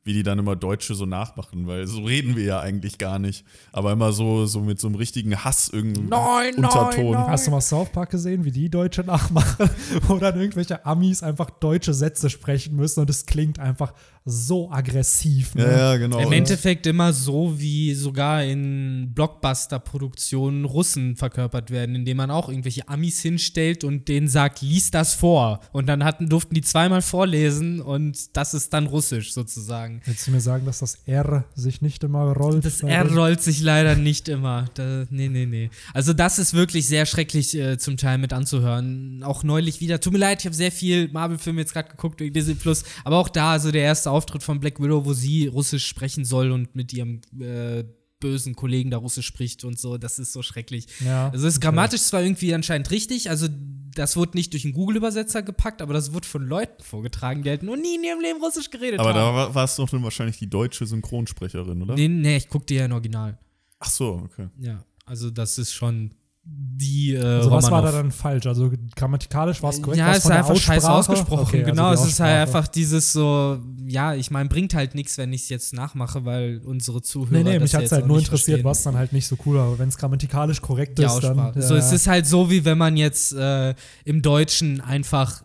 wie 0.03 0.13
die 0.13 0.23
dann 0.23 0.39
immer 0.39 0.55
Deutsche 0.55 0.95
so 0.95 1.05
nachmachen, 1.05 1.67
weil 1.67 1.85
so 1.85 2.03
reden 2.03 2.35
wir 2.35 2.43
ja 2.43 2.59
eigentlich 2.61 2.97
gar 2.97 3.19
nicht. 3.19 3.45
Aber 3.71 3.91
immer 3.91 4.11
so, 4.13 4.45
so 4.45 4.61
mit 4.61 4.79
so 4.79 4.87
einem 4.87 4.95
richtigen 4.95 5.43
Hass 5.43 5.69
irgendwie 5.71 6.01
Nein, 6.01 6.55
Unterton. 6.55 7.11
nein, 7.11 7.11
nein. 7.11 7.27
Hast 7.27 7.47
du 7.47 7.51
mal 7.51 7.61
South 7.61 7.89
Park 7.89 8.09
gesehen, 8.11 8.45
wie 8.45 8.51
die 8.51 8.69
Deutsche 8.69 9.01
nachmachen? 9.03 9.69
Wo 10.07 10.17
dann 10.17 10.39
irgendwelche 10.39 10.85
Amis 10.85 11.21
einfach 11.21 11.49
deutsche 11.49 11.93
Sätze 11.93 12.29
sprechen 12.29 12.75
müssen 12.75 13.01
und 13.01 13.09
es 13.09 13.25
klingt 13.25 13.59
einfach 13.59 13.93
so 14.25 14.71
aggressiv. 14.71 15.55
Ne? 15.55 15.63
Ja, 15.63 15.71
ja, 15.71 15.97
genau. 15.97 16.19
Im 16.19 16.31
Endeffekt 16.31 16.85
immer 16.85 17.13
so, 17.13 17.59
wie 17.59 17.93
sogar 17.93 18.43
in 18.43 19.11
Blockbuster-Produktionen 19.13 20.65
Russen 20.65 21.15
verkörpert 21.15 21.71
werden, 21.71 21.95
indem 21.95 22.17
man 22.17 22.31
auch 22.31 22.49
irgendwelche 22.49 22.87
Amis 22.87 23.21
hinstellt 23.21 23.83
und 23.83 24.07
denen 24.07 24.27
sagt, 24.27 24.61
lies 24.61 24.91
das 24.91 25.13
vor. 25.13 25.61
Und 25.71 25.87
dann 25.87 26.03
hatten, 26.03 26.29
durften 26.29 26.53
die 26.55 26.61
zweimal 26.61 27.01
vorlesen 27.01 27.81
und 27.81 28.35
das 28.35 28.53
ist 28.53 28.73
dann 28.73 28.87
Russisch 28.87 29.33
sozusagen. 29.33 30.01
Willst 30.05 30.27
du 30.27 30.31
mir 30.31 30.41
sagen, 30.41 30.65
dass 30.65 30.79
das 30.79 30.99
R 31.05 31.45
sich 31.55 31.81
nicht 31.81 32.03
immer 32.03 32.33
rollt? 32.33 32.65
Das 32.65 32.81
R 32.81 33.11
rollt 33.13 33.41
sich 33.41 33.61
leider 33.61 33.95
nicht 33.95 34.29
immer. 34.29 34.65
Da, 34.75 35.05
nee, 35.09 35.29
nee, 35.29 35.45
nee. 35.45 35.69
Also 35.93 36.13
das 36.13 36.39
ist 36.39 36.53
wirklich 36.53 36.87
sehr 36.87 37.05
schrecklich 37.05 37.55
äh, 37.55 37.77
zum 37.77 37.97
Teil 37.97 38.17
mit 38.17 38.33
anzuhören. 38.33 39.23
Auch 39.23 39.43
neulich 39.43 39.81
wieder. 39.81 39.99
Tut 39.99 40.13
mir 40.13 40.19
leid, 40.19 40.41
ich 40.41 40.45
habe 40.45 40.55
sehr 40.55 40.71
viel 40.71 41.09
Marvel-Filme 41.11 41.61
jetzt 41.61 41.73
gerade 41.73 41.89
geguckt 41.89 42.19
wegen 42.19 42.33
Disney 42.33 42.55
Plus. 42.55 42.83
Aber 43.03 43.17
auch 43.17 43.29
da, 43.29 43.53
also 43.53 43.71
der 43.71 43.83
erste 43.83 44.08
Auftritt 44.11 44.43
von 44.43 44.59
Black 44.59 44.81
Widow, 44.81 45.05
wo 45.05 45.13
sie 45.13 45.47
Russisch 45.47 45.85
sprechen 45.87 46.25
soll 46.25 46.51
und 46.51 46.75
mit 46.75 46.93
ihrem 46.93 47.21
äh, 47.39 47.83
bösen 48.19 48.53
Kollegen 48.55 48.91
da 48.91 48.97
Russisch 48.97 49.25
spricht 49.27 49.63
und 49.63 49.79
so, 49.79 49.97
das 49.97 50.19
ist 50.19 50.33
so 50.33 50.41
schrecklich. 50.41 50.87
Ja, 51.05 51.29
Also 51.29 51.47
es 51.47 51.53
ist 51.55 51.59
grammatisch 51.61 52.01
zwar 52.01 52.21
irgendwie 52.21 52.53
anscheinend 52.53 52.91
richtig, 52.91 53.29
also 53.29 53.47
das 53.95 54.17
wurde 54.17 54.37
nicht 54.37 54.51
durch 54.53 54.65
einen 54.65 54.73
Google-Übersetzer 54.73 55.41
gepackt, 55.41 55.81
aber 55.81 55.93
das 55.93 56.13
wurde 56.13 56.27
von 56.27 56.45
Leuten 56.45 56.83
vorgetragen, 56.83 57.43
die 57.43 57.49
halt 57.49 57.63
noch 57.63 57.75
nie 57.77 57.95
in 57.95 58.03
ihrem 58.03 58.19
Leben 58.21 58.41
Russisch 58.43 58.69
geredet 58.69 58.99
Aber 58.99 59.09
haben. 59.09 59.15
da 59.15 59.33
war- 59.33 59.55
warst 59.55 59.77
du 59.77 59.83
doch 59.83 59.89
dann 59.89 60.03
wahrscheinlich 60.03 60.37
die 60.37 60.49
deutsche 60.49 60.85
Synchronsprecherin, 60.85 61.81
oder? 61.81 61.95
Nee, 61.95 62.07
nee, 62.09 62.37
ich 62.37 62.49
guck 62.49 62.67
dir 62.67 62.79
ja 62.79 62.85
im 62.85 62.91
Original. 62.91 63.39
Ach 63.79 63.89
so, 63.89 64.21
okay. 64.25 64.49
Ja, 64.59 64.83
also 65.05 65.29
das 65.31 65.57
ist 65.57 65.73
schon 65.73 66.11
die 66.51 67.13
äh, 67.13 67.23
Also 67.23 67.51
was 67.51 67.69
war 67.69 67.81
da 67.81 67.91
dann 67.91 68.11
falsch? 68.11 68.47
Also 68.47 68.71
grammatikalisch 68.95 69.61
war 69.61 69.71
es 69.71 69.81
korrekt? 69.81 69.99
Ja, 69.99 70.11
es 70.11 70.25
ist 70.25 70.31
einfach 70.31 70.55
scheiße 70.55 70.89
ausgesprochen. 70.89 71.43
Okay, 71.47 71.59
also 71.59 71.71
genau, 71.71 71.89
die 71.89 72.01
es 72.01 72.07
ist 72.07 72.19
halt 72.19 72.47
einfach 72.47 72.67
dieses 72.67 73.11
so, 73.11 73.59
ja, 73.85 74.13
ich 74.13 74.31
meine, 74.31 74.49
bringt 74.49 74.73
halt 74.73 74.95
nichts, 74.95 75.17
wenn 75.17 75.33
ich 75.33 75.43
es 75.43 75.49
jetzt 75.49 75.73
nachmache, 75.73 76.25
weil 76.25 76.61
unsere 76.63 77.01
Zuhörer. 77.01 77.43
Nee, 77.43 77.43
nee, 77.43 77.59
mich 77.59 77.75
hat 77.75 77.83
es 77.83 77.91
halt 77.91 78.07
nur 78.07 78.19
interessiert, 78.19 78.63
was 78.63 78.83
dann 78.83 78.95
halt 78.95 79.13
nicht 79.13 79.27
so 79.27 79.37
cool 79.45 79.57
war. 79.57 79.67
Aber 79.67 79.79
wenn 79.79 79.89
es 79.89 79.97
grammatikalisch 79.97 80.61
korrekt 80.61 80.97
die 80.97 81.03
ist, 81.03 81.19
dann. 81.19 81.37
Ja, 81.37 81.61
so, 81.61 81.75
es 81.75 81.89
ja. 81.89 81.95
ist 81.95 82.07
halt 82.07 82.25
so, 82.25 82.49
wie 82.49 82.63
wenn 82.63 82.77
man 82.77 82.95
jetzt 82.95 83.33
äh, 83.33 83.75
im 84.05 84.21
Deutschen 84.21 84.81
einfach 84.81 85.43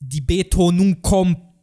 die 0.00 0.20
Betonung 0.20 1.02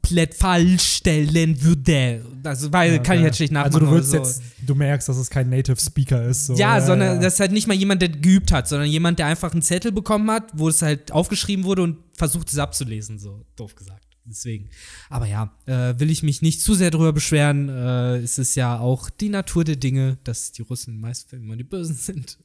komplett 0.10 0.36
falsch 0.36 0.97
stellen 0.97 1.62
würde. 1.62 2.26
Also, 2.43 2.72
weil 2.74 2.93
Ja, 2.93 2.97
kann 2.99 3.16
ich 3.16 3.22
ja. 3.22 3.28
jetzt 3.28 3.38
schlecht 3.38 3.53
nachmachen. 3.53 3.76
Also 3.76 3.86
du 3.86 3.91
würdest 3.91 4.12
so. 4.12 4.18
jetzt, 4.18 4.41
du 4.66 4.76
merkst, 4.76 5.07
dass 5.07 5.18
es 5.18 5.30
kein 5.30 5.49
Native 5.49 5.80
Speaker 5.80 6.26
ist. 6.26 6.47
So. 6.47 6.55
Ja, 6.55 6.82
sondern 6.82 7.16
ja. 7.16 7.22
das 7.22 7.36
ist 7.36 7.39
halt 7.39 7.51
nicht 7.51 7.68
mal 7.68 7.76
jemand, 7.76 8.01
der 8.01 8.10
geübt 8.10 8.51
hat, 8.51 8.68
sondern 8.68 8.89
jemand, 8.89 9.20
der 9.20 9.28
einfach 9.28 9.51
einen 9.51 9.62
Zettel 9.62 9.91
bekommen 9.91 10.30
hat, 10.32 10.51
wo 10.53 10.70
es 10.70 10.82
halt 10.82 11.12
aufgeschrieben 11.12 11.66
wurde 11.66 11.84
und 11.84 11.97
versucht 12.14 12.51
es 12.51 12.57
abzulesen, 12.57 13.20
so 13.20 13.45
doof 13.55 13.76
gesagt. 13.76 14.05
Deswegen. 14.26 14.70
Aber 15.10 15.26
ja, 15.26 15.51
äh, 15.66 15.99
will 15.99 16.12
ich 16.12 16.22
mich 16.22 16.43
nicht 16.43 16.62
zu 16.62 16.76
sehr 16.76 16.91
drüber 16.91 17.14
beschweren. 17.14 17.68
Äh, 17.68 18.18
es 18.18 18.38
ist 18.38 18.53
ja 18.53 18.78
auch 18.78 19.10
die 19.10 19.30
Natur 19.30 19.64
der 19.64 19.76
Dinge, 19.76 20.20
dass 20.24 20.51
die 20.51 20.62
Russen 20.62 20.91
in 20.91 20.97
den 20.97 21.01
meisten 21.01 21.30
Filmen 21.30 21.45
immer 21.45 21.55
die 21.55 21.64
Bösen 21.64 21.95
sind. 21.95 22.38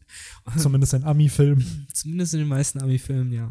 Zumindest 0.57 0.95
ein 0.95 1.05
Ami-Film. 1.05 1.62
Zumindest 1.93 2.33
in 2.35 2.41
den 2.41 2.49
meisten 2.49 2.81
Ami-Filmen, 2.81 3.33
ja. 3.33 3.51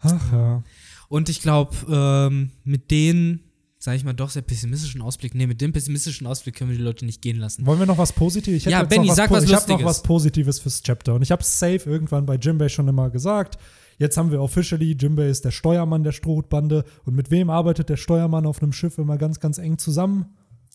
Ach 0.00 0.32
ja. 0.32 0.64
Und 1.12 1.28
ich 1.28 1.42
glaube, 1.42 1.74
ähm, 1.90 2.50
mit 2.64 2.90
den, 2.90 3.40
sage 3.78 3.98
ich 3.98 4.04
mal, 4.04 4.14
doch 4.14 4.30
sehr 4.30 4.40
pessimistischen 4.40 5.02
Ausblick, 5.02 5.34
nee, 5.34 5.46
mit 5.46 5.60
dem 5.60 5.72
pessimistischen 5.72 6.26
Ausblick 6.26 6.56
können 6.56 6.70
wir 6.70 6.76
die 6.78 6.82
Leute 6.82 7.04
nicht 7.04 7.20
gehen 7.20 7.36
lassen. 7.38 7.66
Wollen 7.66 7.78
wir 7.78 7.84
noch 7.86 7.98
was 7.98 8.12
Positives? 8.14 8.64
Ja, 8.64 8.82
Benny, 8.84 9.08
noch 9.08 9.10
was 9.10 9.16
sag 9.16 9.28
Po- 9.28 9.34
was 9.34 9.44
Ich 9.44 9.50
habe 9.52 9.62
noch 9.64 9.68
Lustiges. 9.80 9.84
was 9.86 10.02
Positives 10.02 10.58
fürs 10.60 10.82
Chapter. 10.82 11.14
Und 11.14 11.20
ich 11.20 11.30
habe 11.30 11.42
safe 11.44 11.82
irgendwann 11.84 12.24
bei 12.24 12.36
Jimbei 12.36 12.70
schon 12.70 12.88
immer 12.88 13.10
gesagt. 13.10 13.58
Jetzt 13.98 14.16
haben 14.16 14.30
wir 14.30 14.40
officially, 14.40 14.96
Jimbei 14.98 15.28
ist 15.28 15.44
der 15.44 15.50
Steuermann 15.50 16.02
der 16.02 16.12
Strohhutbande. 16.12 16.82
Und 17.04 17.14
mit 17.14 17.30
wem 17.30 17.50
arbeitet 17.50 17.90
der 17.90 17.98
Steuermann 17.98 18.46
auf 18.46 18.62
einem 18.62 18.72
Schiff 18.72 18.96
immer 18.96 19.18
ganz, 19.18 19.38
ganz 19.38 19.58
eng 19.58 19.76
zusammen? 19.76 20.24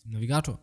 Navigator. 0.05 0.59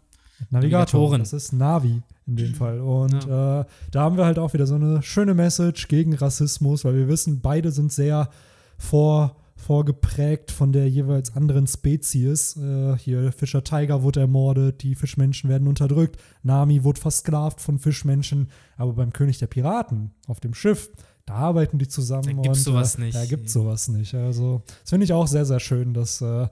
Navigator. 0.51 1.01
Navigatorin. 1.01 1.18
Das 1.18 1.33
ist 1.33 1.53
Navi 1.53 2.01
in 2.29 2.37
dem 2.37 2.55
Fall. 2.55 2.79
Und 2.81 3.25
äh, 3.25 3.27
da 3.27 3.66
haben 3.97 4.16
wir 4.16 4.25
halt 4.25 4.39
auch 4.39 4.53
wieder 4.55 4.66
so 4.68 4.77
eine 4.77 5.03
schöne 5.03 5.35
Message 5.35 5.89
gegen 5.89 6.14
Rassismus, 6.14 6.85
weil 6.85 6.95
wir 6.95 7.09
wissen, 7.09 7.41
beide 7.41 7.72
sind 7.72 7.93
sehr 7.93 8.31
vor, 8.79 9.37
vorgeprägt 9.65 10.51
von 10.51 10.73
der 10.73 10.89
jeweils 10.89 11.35
anderen 11.35 11.67
Spezies. 11.67 12.57
Äh, 12.57 12.97
hier 12.99 13.33
Fischer 13.33 13.65
Tiger 13.65 14.03
wurde 14.03 14.21
ermordet, 14.21 14.83
die 14.83 14.95
Fischmenschen 14.95 15.49
werden 15.49 15.69
unterdrückt, 15.69 16.21
Nami 16.43 16.85
wurde 16.85 17.01
versklavt 17.01 17.61
von 17.61 17.79
Fischmenschen, 17.79 18.51
aber 18.77 18.93
beim 18.93 19.12
König 19.12 19.39
der 19.39 19.47
Piraten 19.47 20.12
auf 20.27 20.41
dem 20.41 20.53
Schiff, 20.53 20.91
da 21.25 21.35
arbeiten 21.35 21.79
die 21.79 21.89
zusammen. 21.89 22.37
Da 22.37 22.43
gibt's 22.43 22.59
und, 22.59 22.65
sowas 22.65 22.97
äh, 22.97 23.01
nicht. 23.01 23.15
Da 23.17 23.25
gibt 23.25 23.49
sowas 23.49 23.89
nicht. 23.89 24.15
Also, 24.15 24.62
das 24.83 24.91
finde 24.91 25.05
ich 25.05 25.12
auch 25.15 25.27
sehr, 25.27 25.47
sehr 25.47 25.61
schön, 25.61 25.95
dass 25.95 26.21
äh, 26.21 26.49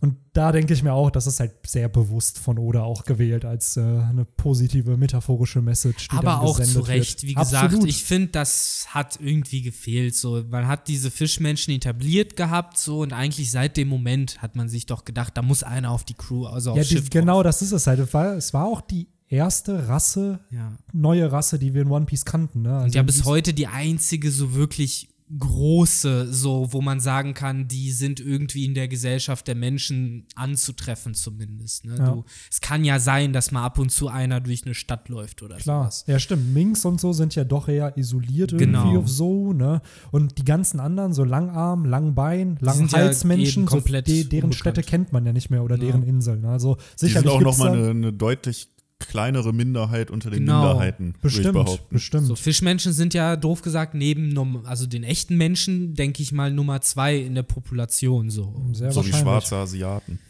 Und 0.00 0.16
da 0.32 0.52
denke 0.52 0.72
ich 0.74 0.84
mir 0.84 0.92
auch, 0.92 1.10
das 1.10 1.26
ist 1.26 1.40
halt 1.40 1.54
sehr 1.66 1.88
bewusst 1.88 2.38
von 2.38 2.56
Oda 2.56 2.82
auch 2.82 3.04
gewählt 3.04 3.44
als 3.44 3.76
äh, 3.76 3.80
eine 3.80 4.24
positive 4.24 4.96
metaphorische 4.96 5.60
Message. 5.60 6.06
Die 6.08 6.16
Aber 6.16 6.40
auch 6.40 6.60
zu 6.60 6.80
Recht, 6.82 7.22
wird. 7.22 7.30
wie 7.30 7.34
gesagt, 7.34 7.64
Absolut. 7.64 7.88
ich 7.88 8.04
finde, 8.04 8.28
das 8.28 8.86
hat 8.90 9.18
irgendwie 9.20 9.60
gefehlt. 9.62 10.14
So, 10.14 10.44
man 10.48 10.68
hat 10.68 10.86
diese 10.86 11.10
Fischmenschen 11.10 11.74
etabliert 11.74 12.36
gehabt, 12.36 12.78
so 12.78 13.00
und 13.00 13.12
eigentlich 13.12 13.50
seit 13.50 13.76
dem 13.76 13.88
Moment 13.88 14.40
hat 14.40 14.54
man 14.54 14.68
sich 14.68 14.86
doch 14.86 15.04
gedacht, 15.04 15.36
da 15.36 15.42
muss 15.42 15.64
einer 15.64 15.90
auf 15.90 16.04
die 16.04 16.14
Crew, 16.14 16.46
also 16.46 16.74
ja, 16.76 16.80
aufs 16.80 16.90
die, 16.90 16.94
Schiff. 16.96 17.10
genau, 17.10 17.42
das 17.42 17.60
ist 17.62 17.72
es 17.72 17.88
halt. 17.88 17.98
Es 17.98 18.14
war, 18.14 18.36
es 18.36 18.54
war 18.54 18.66
auch 18.66 18.80
die 18.80 19.08
erste 19.26 19.88
Rasse. 19.88 20.38
Ja. 20.52 20.76
neue 20.92 21.30
Rasse, 21.32 21.58
die 21.58 21.74
wir 21.74 21.82
in 21.82 21.90
One 21.90 22.06
Piece 22.06 22.24
kannten. 22.24 22.62
Ne? 22.62 22.70
Und 22.76 22.82
Also 22.84 22.96
ja, 22.96 23.02
bis 23.02 23.24
heute 23.24 23.52
die 23.52 23.66
einzige 23.66 24.30
so 24.30 24.54
wirklich 24.54 25.08
große, 25.36 26.32
so, 26.32 26.68
wo 26.72 26.80
man 26.80 27.00
sagen 27.00 27.34
kann, 27.34 27.68
die 27.68 27.90
sind 27.92 28.20
irgendwie 28.20 28.64
in 28.64 28.74
der 28.74 28.88
Gesellschaft 28.88 29.46
der 29.48 29.54
Menschen 29.54 30.26
anzutreffen, 30.34 31.14
zumindest. 31.14 31.84
Ne? 31.84 31.96
Ja. 31.98 32.10
Du, 32.12 32.24
es 32.50 32.60
kann 32.60 32.84
ja 32.84 32.98
sein, 32.98 33.32
dass 33.32 33.50
mal 33.50 33.64
ab 33.64 33.78
und 33.78 33.90
zu 33.90 34.08
einer 34.08 34.40
durch 34.40 34.64
eine 34.64 34.74
Stadt 34.74 35.08
läuft 35.08 35.42
oder 35.42 35.56
Klar, 35.56 35.84
sowas. 35.84 36.04
ja 36.06 36.18
stimmt. 36.18 36.54
Minks 36.54 36.84
und 36.84 37.00
so 37.00 37.12
sind 37.12 37.34
ja 37.34 37.44
doch 37.44 37.68
eher 37.68 37.96
isoliert 37.98 38.52
irgendwie 38.52 38.66
Genau. 38.66 38.98
auf 39.00 39.08
so, 39.08 39.52
ne? 39.52 39.82
Und 40.10 40.38
die 40.38 40.44
ganzen 40.44 40.80
anderen, 40.80 41.12
so 41.12 41.24
Langarm, 41.24 41.84
Langbein, 41.84 42.58
ja 42.60 42.66
Langhalsmenschen, 42.72 43.64
eben 43.64 43.68
so, 43.68 43.80
deren 43.80 44.24
unbekannt. 44.44 44.54
Städte 44.54 44.82
kennt 44.82 45.12
man 45.12 45.26
ja 45.26 45.32
nicht 45.32 45.50
mehr 45.50 45.62
oder 45.62 45.76
Ja. 45.76 45.82
deren 45.84 46.02
Inseln. 46.02 46.44
Also 46.44 46.76
Die 46.76 46.80
sind 46.80 47.08
sicherlich 47.08 47.30
auch 47.30 47.38
gibt's 47.38 47.58
nochmal 47.58 47.76
eine, 47.76 47.90
eine 47.90 48.12
deutlich 48.12 48.68
kleinere 48.98 49.52
Minderheit 49.52 50.10
unter 50.10 50.30
den 50.30 50.40
Genau. 50.40 50.64
Minderheiten, 50.66 51.04
würde 51.06 51.16
ich 51.16 51.22
bestimmt, 51.22 51.52
behaupten. 51.54 51.94
bestimmt. 51.94 52.26
So, 52.26 52.34
Fischmenschen 52.36 52.92
sind 52.92 53.14
ja, 53.14 53.36
doof 53.36 53.62
gesagt, 53.62 53.94
neben 53.94 54.66
also 54.66 54.86
den 54.86 55.04
echten 55.04 55.36
Menschen, 55.36 55.94
denke 55.94 56.22
ich 56.22 56.32
mal, 56.32 56.52
Nummer 56.52 56.80
zwei 56.80 57.16
in 57.16 57.34
der 57.34 57.44
Population. 57.44 58.30
So. 58.30 58.54
Sehr 58.72 58.90
So 58.92 59.06
wie 59.06 59.12
schwarze 59.12 59.56
Asiaten. 59.56 60.18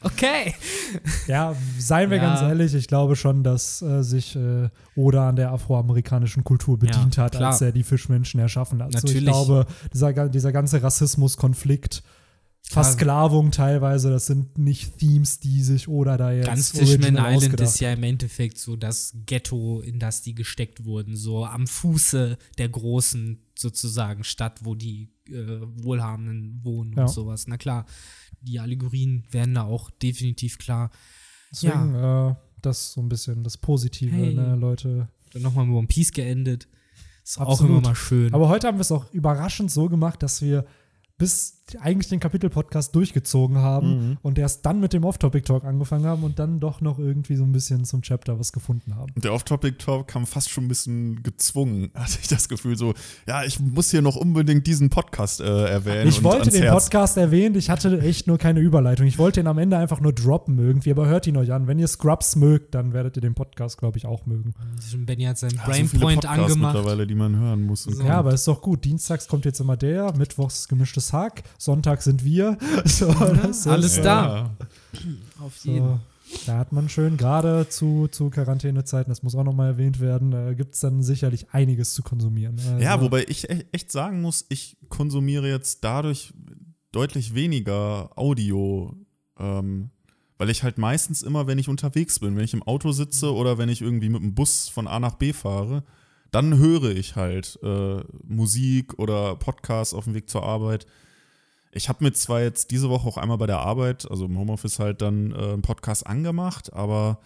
Okay. 0.00 0.54
Ja, 1.26 1.56
seien 1.78 2.10
wir 2.10 2.18
Ja. 2.18 2.24
ganz 2.24 2.42
ehrlich, 2.42 2.74
ich 2.74 2.86
glaube 2.88 3.16
schon, 3.16 3.42
dass 3.42 3.80
äh, 3.80 4.02
sich 4.02 4.36
äh, 4.36 4.68
Oda 4.94 5.30
an 5.30 5.36
der 5.36 5.50
afroamerikanischen 5.50 6.44
Kultur 6.44 6.78
bedient 6.78 7.16
Ja, 7.16 7.24
hat, 7.24 7.32
klar. 7.32 7.52
als 7.52 7.62
er 7.62 7.72
die 7.72 7.82
Fischmenschen 7.84 8.38
erschaffen 8.38 8.82
hat. 8.82 8.94
Also 8.94 9.08
ich 9.08 9.14
Natürlich. 9.14 9.24
glaube, 9.32 9.66
dieser, 9.94 10.28
dieser 10.28 10.52
ganze 10.52 10.82
Rassismus-Konflikt. 10.82 12.02
Versklavung 12.70 13.50
teilweise, 13.50 14.10
das 14.10 14.26
sind 14.26 14.56
nicht 14.58 14.98
Themes, 14.98 15.38
die 15.38 15.62
sich 15.62 15.86
Oda 15.86 16.16
da 16.16 16.32
jetzt 16.32 16.46
Ganz 16.46 16.70
Fishman 16.70 17.14
Island 17.16 17.36
ausgedacht 17.36 17.60
ist 17.68 17.80
ja 17.80 17.92
im 17.92 18.02
Endeffekt 18.02 18.58
so 18.58 18.74
das 18.76 19.14
Ghetto, 19.26 19.80
in 19.80 19.98
das 19.98 20.22
die 20.22 20.34
gesteckt 20.34 20.84
wurden, 20.84 21.14
so 21.16 21.44
am 21.44 21.66
Fuße 21.66 22.38
der 22.58 22.68
großen 22.70 23.38
sozusagen 23.54 24.24
Stadt, 24.24 24.64
wo 24.64 24.74
die 24.74 25.10
äh, 25.28 25.60
Wohlhabenden 25.82 26.60
wohnen 26.64 26.94
Ja. 26.96 27.02
und 27.02 27.08
sowas. 27.08 27.46
Na 27.46 27.58
klar, 27.58 27.84
die 28.40 28.58
Allegorien 28.58 29.24
werden 29.30 29.54
da 29.54 29.62
auch 29.64 29.90
definitiv 29.90 30.58
klar. 30.58 30.90
Deswegen, 31.52 31.94
äh, 31.94 32.34
das 32.62 32.92
so 32.92 33.02
ein 33.02 33.08
bisschen 33.10 33.44
das 33.44 33.58
Positive, 33.58 34.10
Hey. 34.10 34.34
ne, 34.34 34.56
Leute. 34.56 35.08
Dann 35.32 35.42
nochmal 35.42 35.66
mit 35.66 35.76
One 35.76 35.86
Piece 35.86 36.12
geendet. 36.12 36.66
Ist 37.22 37.38
auch 37.38 37.50
Absolut. 37.52 37.70
immer 37.78 37.80
mal 37.90 37.94
schön. 37.94 38.32
Aber 38.34 38.48
heute 38.48 38.66
haben 38.66 38.78
wir 38.78 38.82
es 38.82 38.90
auch 38.92 39.12
überraschend 39.12 39.70
so 39.70 39.88
gemacht, 39.88 40.22
dass 40.22 40.40
wir 40.42 40.64
bis 41.16 41.62
eigentlich 41.80 42.08
den 42.08 42.20
Kapitel-Podcast 42.20 42.94
durchgezogen 42.94 43.56
haben 43.58 44.08
Mhm. 44.10 44.16
und 44.22 44.38
erst 44.38 44.64
dann 44.66 44.80
mit 44.80 44.92
dem 44.92 45.02
Off-Topic-Talk 45.04 45.64
angefangen 45.64 46.04
haben 46.04 46.22
und 46.22 46.38
dann 46.38 46.60
doch 46.60 46.80
noch 46.80 46.98
irgendwie 46.98 47.36
so 47.36 47.44
ein 47.44 47.52
bisschen 47.52 47.84
zum 47.84 48.02
Chapter 48.02 48.38
was 48.38 48.52
gefunden 48.52 48.94
haben. 48.96 49.12
Der 49.16 49.32
Off-Topic-Talk 49.32 50.06
kam 50.08 50.26
fast 50.26 50.50
schon 50.50 50.64
ein 50.64 50.68
bisschen 50.68 51.22
gezwungen, 51.22 51.90
hatte 51.94 52.18
ich 52.20 52.28
das 52.28 52.48
Gefühl. 52.48 52.76
So, 52.76 52.92
ja, 53.26 53.44
ich 53.44 53.58
muss 53.60 53.90
hier 53.90 54.02
noch 54.02 54.16
unbedingt 54.16 54.66
diesen 54.66 54.90
Podcast 54.90 55.40
äh, 55.40 55.64
erwähnen. 55.66 56.08
Ich 56.08 56.18
und 56.18 56.24
wollte 56.24 56.40
ans 56.42 56.54
den 56.54 56.62
Herz. 56.64 56.84
Podcast 56.84 57.16
erwähnt, 57.16 57.56
ich 57.56 57.70
hatte 57.70 57.98
echt 58.00 58.26
nur 58.26 58.36
keine 58.38 58.60
Überleitung. 58.60 59.06
Ich 59.06 59.18
wollte 59.18 59.40
ihn 59.40 59.46
am 59.46 59.58
Ende 59.58 59.78
einfach 59.78 60.00
nur 60.00 60.12
droppen 60.12 60.58
irgendwie, 60.58 60.90
aber 60.90 61.06
hört 61.06 61.26
ihn 61.26 61.36
euch 61.38 61.50
an. 61.52 61.66
Wenn 61.66 61.78
ihr 61.78 61.88
Scrubs 61.88 62.36
mögt, 62.36 62.74
dann 62.74 62.92
werdet 62.92 63.16
ihr 63.16 63.22
den 63.22 63.34
Podcast, 63.34 63.78
glaube 63.78 63.96
ich, 63.98 64.06
auch 64.06 64.26
mögen. 64.26 64.52
Benny 65.06 65.24
hat 65.24 65.38
seinen 65.38 65.56
Ja, 65.56 65.64
so 65.66 65.72
viele 65.72 65.88
Brainpoint 65.88 66.20
Podcasts 66.22 66.52
angemacht. 66.52 66.74
mittlerweile, 66.74 67.06
die 67.06 67.14
man 67.14 67.36
hören 67.36 67.62
muss. 67.62 67.86
Und 67.86 67.96
So. 67.96 68.02
Ja, 68.04 68.18
aber 68.18 68.32
ist 68.34 68.46
doch 68.46 68.60
gut. 68.60 68.84
Dienstags 68.84 69.26
kommt 69.28 69.44
jetzt 69.46 69.60
immer 69.60 69.76
der, 69.76 70.14
mittwochs 70.16 70.68
gemischtes 70.68 71.12
Hack, 71.12 71.42
Sonntag 71.58 72.02
sind 72.02 72.24
wir. 72.24 72.58
So, 72.84 73.12
das 73.12 73.58
ist, 73.60 73.66
alles 73.66 74.00
da. 74.02 74.50
Auf 75.40 75.56
jeden. 75.64 75.86
So, 75.86 76.00
da 76.46 76.58
hat 76.58 76.72
man 76.72 76.88
schön, 76.88 77.16
gerade 77.16 77.68
zu, 77.68 78.08
zu 78.08 78.30
Quarantänezeiten, 78.30 79.10
das 79.10 79.22
muss 79.22 79.34
auch 79.34 79.44
nochmal 79.44 79.68
erwähnt 79.72 80.00
werden, 80.00 80.32
äh, 80.32 80.54
gibt 80.54 80.74
es 80.74 80.80
dann 80.80 81.02
sicherlich 81.02 81.50
einiges 81.50 81.94
zu 81.94 82.02
konsumieren. 82.02 82.56
Also, 82.58 82.78
Ja, 82.78 83.00
wobei 83.00 83.24
ich 83.28 83.48
e- 83.48 83.64
echt 83.72 83.92
sagen 83.92 84.20
muss, 84.20 84.44
ich 84.48 84.76
konsumiere 84.88 85.48
jetzt 85.48 85.84
dadurch 85.84 86.32
deutlich 86.92 87.34
weniger 87.34 88.10
Audio, 88.16 88.94
ähm, 89.38 89.90
weil 90.38 90.50
ich 90.50 90.62
halt 90.62 90.78
meistens 90.78 91.22
immer, 91.22 91.46
wenn 91.46 91.58
ich 91.58 91.68
unterwegs 91.68 92.18
bin, 92.18 92.36
wenn 92.36 92.44
ich 92.44 92.54
im 92.54 92.62
Auto 92.62 92.92
sitze 92.92 93.32
oder 93.32 93.58
wenn 93.58 93.68
ich 93.68 93.82
irgendwie 93.82 94.08
mit 94.08 94.22
dem 94.22 94.34
Bus 94.34 94.68
von 94.68 94.86
A 94.86 94.98
nach 95.00 95.14
B 95.14 95.32
fahre, 95.32 95.84
dann 96.30 96.58
höre 96.58 96.90
ich 96.96 97.14
halt 97.16 97.58
äh, 97.62 98.02
Musik 98.26 98.98
oder 98.98 99.36
Podcasts 99.36 99.94
auf 99.94 100.04
dem 100.04 100.14
Weg 100.14 100.28
zur 100.28 100.42
Arbeit. 100.42 100.86
Ich 101.74 101.88
habe 101.88 102.04
mir 102.04 102.12
zwar 102.12 102.40
jetzt 102.40 102.70
diese 102.70 102.88
Woche 102.88 103.08
auch 103.08 103.16
einmal 103.16 103.38
bei 103.38 103.46
der 103.46 103.58
Arbeit, 103.58 104.08
also 104.10 104.26
im 104.26 104.38
Homeoffice 104.38 104.78
halt 104.78 105.02
dann 105.02 105.32
äh, 105.32 105.52
einen 105.52 105.62
Podcast 105.62 106.06
angemacht, 106.06 106.72
aber 106.72 107.18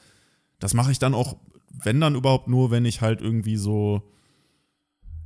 das 0.59 0.73
mache 0.73 0.91
ich 0.91 0.99
dann 0.99 1.15
auch, 1.15 1.37
wenn 1.71 2.01
dann 2.01 2.15
überhaupt 2.15 2.49
nur, 2.49 2.71
wenn 2.71 2.87
ich 2.87 3.01
halt 3.03 3.21
irgendwie 3.21 3.57
so 3.57 4.03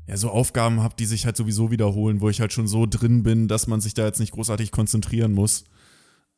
ja, 0.09 0.17
so 0.17 0.31
Aufgaben 0.31 0.83
habe, 0.83 0.97
die 0.99 1.07
sich 1.07 1.25
halt 1.25 1.37
sowieso 1.37 1.71
wiederholen, 1.71 2.21
wo 2.21 2.29
ich 2.29 2.41
halt 2.41 2.53
schon 2.53 2.67
so 2.67 2.87
drin 2.87 3.23
bin, 3.23 3.47
dass 3.47 3.69
man 3.69 3.81
sich 3.81 3.95
da 3.95 4.05
jetzt 4.05 4.19
nicht 4.19 4.33
großartig 4.33 4.73
konzentrieren 4.73 5.33
muss. 5.33 5.65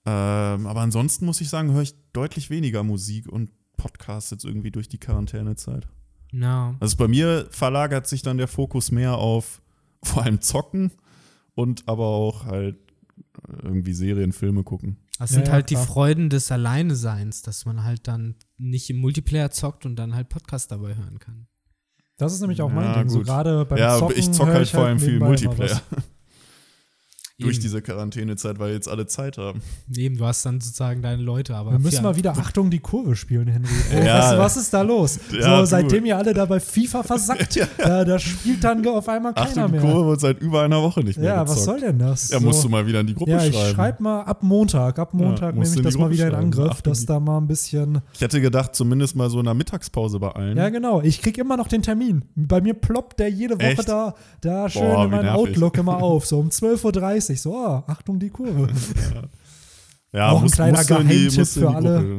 Ähm, 0.05 0.67
aber 0.67 0.81
ansonsten 0.83 1.25
muss 1.25 1.41
ich 1.41 1.49
sagen, 1.49 1.73
höre 1.73 1.83
ich 1.83 1.95
deutlich 2.13 2.51
weniger 2.51 2.83
Musik 2.83 3.27
und 3.27 3.51
Podcasts 3.79 4.31
jetzt 4.31 4.45
irgendwie 4.45 4.71
durch 4.71 4.89
die 4.89 4.99
Quarantänezeit. 4.99 5.89
Ja. 6.33 6.75
Also 6.81 6.97
bei 6.99 7.09
mir 7.09 7.49
verlagert 7.51 8.07
sich 8.07 8.21
dann 8.21 8.37
der 8.37 8.49
Fokus 8.49 8.91
mehr 8.91 9.17
auf 9.17 9.63
vor 10.03 10.23
allem 10.23 10.43
Zocken 10.43 10.93
und 11.55 11.89
aber 11.89 12.07
auch 12.07 12.45
halt 12.47 12.77
irgendwie 13.63 13.93
Serien, 13.93 14.33
Filme 14.33 14.63
gucken. 14.63 14.99
Das 15.19 15.31
Ja, 15.31 15.37
sind 15.37 15.47
ja, 15.49 15.53
halt 15.55 15.67
klar. 15.69 15.81
die 15.81 15.87
Freuden 15.87 16.31
des 16.31 16.51
Alleineseins, 16.51 17.43
dass 17.43 17.67
man 17.67 17.85
halt 17.85 18.09
dann 18.09 18.37
nicht 18.57 18.91
im 18.91 18.99
Multiplayer 18.99 19.51
zockt 19.51 19.87
und 19.87 19.97
dann 19.97 20.15
halt 20.15 20.29
Podcast 20.29 20.73
dabei 20.73 20.97
hören 20.97 21.19
kann. 21.19 21.47
Das 22.17 22.33
ist 22.33 22.41
nämlich 22.41 22.63
auch 22.63 22.71
mein 22.71 22.85
Ja, 22.85 22.99
Ding. 22.99 23.09
So 23.09 23.21
gerade 23.23 23.65
beim 23.65 23.79
ja, 23.79 23.99
Zocken 23.99 24.19
ich 24.19 24.31
zocke 24.31 24.53
halt 24.53 24.69
vor 24.69 24.87
allem 24.87 24.99
viel 24.99 25.19
Multiplayer. 25.19 25.81
Durch 27.41 27.59
diese 27.59 27.83
Quarantänezeit, 27.83 28.61
weil 28.61 28.75
jetzt 28.75 28.89
alle 28.89 29.09
Zeit 29.09 29.39
haben. 29.39 29.61
Eben, 29.97 30.17
du 30.19 30.25
hast 30.25 30.47
dann 30.47 30.61
sozusagen 30.61 31.03
deine 31.03 31.21
Leute, 31.21 31.57
aber 31.57 31.73
Wir 31.73 31.81
müssen 31.81 31.97
ja, 31.97 32.03
mal 32.03 32.15
wieder 32.15 32.31
Achtung 32.39 32.71
die 32.71 32.79
Kurve 32.79 33.17
spielen, 33.17 33.49
Henry. 33.49 33.69
Oh, 33.93 33.97
Ja. 34.05 34.19
was, 34.31 34.39
was 34.39 34.57
ist 34.63 34.73
da 34.73 34.83
los? 34.83 35.19
Ja, 35.33 35.59
so, 35.59 35.65
seitdem 35.65 36.05
ihr 36.05 36.17
alle 36.17 36.33
da 36.33 36.45
bei 36.45 36.61
FIFA 36.61 37.03
versackt, 37.03 37.59
da, 37.79 38.05
da 38.05 38.19
spielt 38.21 38.63
dann 38.63 38.87
auf 38.87 39.09
einmal 39.09 39.35
keiner 39.35 39.49
Achtung, 39.49 39.67
die 39.67 39.73
mehr. 39.73 39.81
Kurve 39.81 40.11
wird 40.11 40.21
seit 40.21 40.41
über 40.41 40.63
einer 40.63 40.81
Woche 40.81 41.01
nicht 41.03 41.19
mehr 41.19 41.31
Ja, 41.31 41.43
gezockt. 41.43 41.59
was 41.59 41.65
soll 41.65 41.81
denn 41.81 41.99
das? 41.99 42.31
Ja, 42.31 42.39
musst 42.39 42.63
du 42.63 42.69
mal 42.69 42.87
wieder 42.87 43.01
in 43.01 43.09
die 43.09 43.15
Gruppe 43.15 43.33
Ja, 43.33 43.45
ich 43.45 43.53
schreiben. 43.53 43.75
schreib 43.75 43.99
mal 43.99 44.21
ab 44.23 44.45
Montag. 44.45 45.01
Ab 45.01 45.13
Montag 45.13 45.55
nehme 45.57 45.67
ich 45.67 45.71
das 45.83 45.93
die 45.93 45.99
mal 45.99 46.05
Gruppe 46.05 46.11
wieder 46.15 46.27
in 46.27 46.31
schreiben. 46.35 46.45
Angriff, 46.45 46.71
Achtung, 46.71 46.93
dass 46.93 47.01
die- 47.01 47.07
da 47.07 47.19
mal 47.19 47.39
ein 47.39 47.49
bisschen. 47.49 48.01
Ich 48.13 48.21
hätte 48.21 48.41
gedacht, 48.41 48.77
zumindest 48.77 49.17
mal 49.17 49.29
so 49.29 49.41
in 49.41 49.47
der 49.47 49.55
Mittagspause 49.55 50.21
bei 50.21 50.29
allen. 50.31 50.57
Ja, 50.57 50.69
genau. 50.69 51.01
Ich 51.03 51.21
krieg 51.21 51.37
immer 51.37 51.57
noch 51.57 51.67
den 51.67 51.83
Termin. 51.83 52.25
Bei 52.37 52.61
mir 52.61 52.75
ploppt 52.75 53.19
der 53.19 53.29
jede 53.29 53.57
Woche 53.57 53.65
Echt? 53.67 53.89
da, 53.89 54.15
da 54.41 54.69
schön 54.71 54.83
Boah, 54.83 55.05
in 55.07 55.11
meinem. 55.11 55.31
Outlook 55.31 55.79
immer 55.79 56.01
auf. 56.01 56.27
So 56.27 56.39
um 56.39 56.49
12.30 56.51 56.85
Uhr. 56.85 57.24
So, 57.27 57.55
oh, 57.57 57.83
Achtung, 57.87 58.19
die 58.19 58.31
Kurve. 58.31 58.69
ja 60.13 60.31
Auch 60.31 60.37
ein 60.37 60.43
musst- 60.43 60.55
kleiner 60.55 60.85
Geheimtipp 60.85 61.47
für 61.47 61.71
alle. 61.75 62.19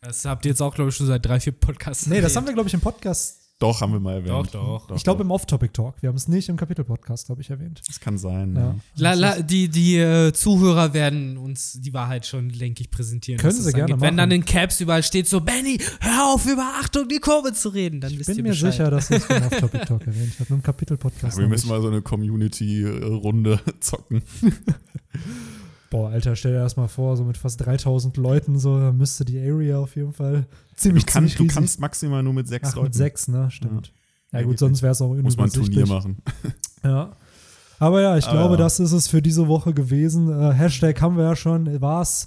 Das 0.00 0.24
habt 0.24 0.44
ihr 0.44 0.50
jetzt 0.50 0.60
auch, 0.62 0.74
glaube 0.74 0.90
ich, 0.90 0.96
schon 0.96 1.06
seit 1.06 1.24
drei, 1.24 1.40
vier 1.40 1.52
Podcasts. 1.52 2.06
Nee, 2.06 2.20
das 2.20 2.36
haben 2.36 2.46
wir, 2.46 2.54
glaube 2.54 2.68
ich, 2.68 2.74
im 2.74 2.80
Podcast. 2.80 3.40
Doch, 3.58 3.80
haben 3.80 3.92
wir 3.94 4.00
mal 4.00 4.16
erwähnt. 4.16 4.50
Doch, 4.52 4.86
doch. 4.86 4.96
Ich 4.96 5.02
glaube, 5.02 5.22
im 5.22 5.30
Off-Topic-Talk. 5.30 6.02
Wir 6.02 6.10
haben 6.10 6.16
es 6.16 6.28
nicht 6.28 6.50
im 6.50 6.56
Kapitel-Podcast, 6.58 7.24
glaube 7.26 7.40
ich, 7.40 7.48
erwähnt. 7.48 7.80
Das 7.88 8.00
kann 8.00 8.18
sein. 8.18 8.54
Ja. 8.54 8.60
Ja. 8.62 8.74
La, 8.96 9.14
la, 9.14 9.40
die 9.40 9.68
die 9.70 9.96
äh, 9.96 10.34
Zuhörer 10.34 10.92
werden 10.92 11.38
uns 11.38 11.72
die 11.80 11.94
Wahrheit 11.94 12.26
schon, 12.26 12.50
denke 12.50 12.82
ich, 12.82 12.90
präsentieren. 12.90 13.40
Können 13.40 13.54
sie 13.54 13.72
gerne 13.72 13.94
angeht. 13.94 14.06
Wenn 14.06 14.16
dann 14.18 14.28
machen. 14.28 14.40
in 14.40 14.44
Caps 14.44 14.78
überall 14.82 15.02
steht 15.02 15.26
so, 15.26 15.40
Benny, 15.40 15.78
hör 16.00 16.34
auf, 16.34 16.44
über 16.44 16.70
Achtung, 16.78 17.08
die 17.08 17.18
Kurve 17.18 17.54
zu 17.54 17.70
reden, 17.70 18.02
dann 18.02 18.12
Ich 18.12 18.18
wisst 18.18 18.26
bin 18.28 18.36
ihr 18.36 18.42
mir 18.42 18.48
Bescheid. 18.50 18.72
sicher, 18.72 18.90
dass 18.90 19.10
ich 19.10 19.16
es 19.22 19.30
im 19.30 19.42
Off-Topic-Talk 19.46 20.06
erwähnt 20.06 20.32
habe. 20.38 20.52
Im 20.54 20.62
Kapitel-Podcast. 20.62 21.36
wir 21.38 21.44
noch 21.44 21.48
müssen 21.50 21.66
nicht. 21.68 21.72
mal 21.74 21.80
so 21.80 21.88
eine 21.88 22.02
Community-Runde 22.02 23.60
zocken. 23.80 24.22
Boah, 25.96 26.10
Alter, 26.10 26.36
stell 26.36 26.52
dir 26.52 26.58
das 26.58 26.76
mal 26.76 26.88
vor, 26.88 27.16
so 27.16 27.24
mit 27.24 27.38
fast 27.38 27.64
3000 27.64 28.18
Leuten, 28.18 28.58
so, 28.58 28.78
da 28.78 28.92
müsste 28.92 29.24
die 29.24 29.40
Area 29.40 29.78
auf 29.78 29.96
jeden 29.96 30.12
Fall 30.12 30.46
ziemlich, 30.74 31.06
du 31.06 31.12
kannst, 31.12 31.14
ziemlich 31.14 31.40
riesig. 31.40 31.48
Du 31.48 31.54
kannst 31.54 31.80
maximal 31.80 32.22
nur 32.22 32.34
mit 32.34 32.46
sechs 32.48 32.68
Ach, 32.68 32.74
Leuten. 32.74 32.88
mit 32.88 32.94
sechs, 32.94 33.28
ne? 33.28 33.50
Stimmt. 33.50 33.94
Ja, 34.30 34.40
ja 34.40 34.44
gut, 34.44 34.58
sonst 34.58 34.82
wäre 34.82 34.92
es 34.92 35.00
auch 35.00 35.06
irgendwie 35.06 35.22
Muss 35.22 35.38
man 35.38 35.46
ein 35.46 35.52
Turnier 35.52 35.86
machen. 35.86 36.18
ja. 36.84 37.16
Aber 37.78 38.02
ja, 38.02 38.18
ich 38.18 38.26
ah, 38.26 38.32
glaube, 38.32 38.56
äh. 38.56 38.58
das 38.58 38.78
ist 38.78 38.92
es 38.92 39.08
für 39.08 39.22
diese 39.22 39.48
Woche 39.48 39.72
gewesen. 39.72 40.28
Äh, 40.28 40.52
Hashtag 40.52 41.00
haben 41.00 41.16
wir 41.16 41.24
ja 41.24 41.34
schon, 41.34 41.80
war's. 41.80 42.26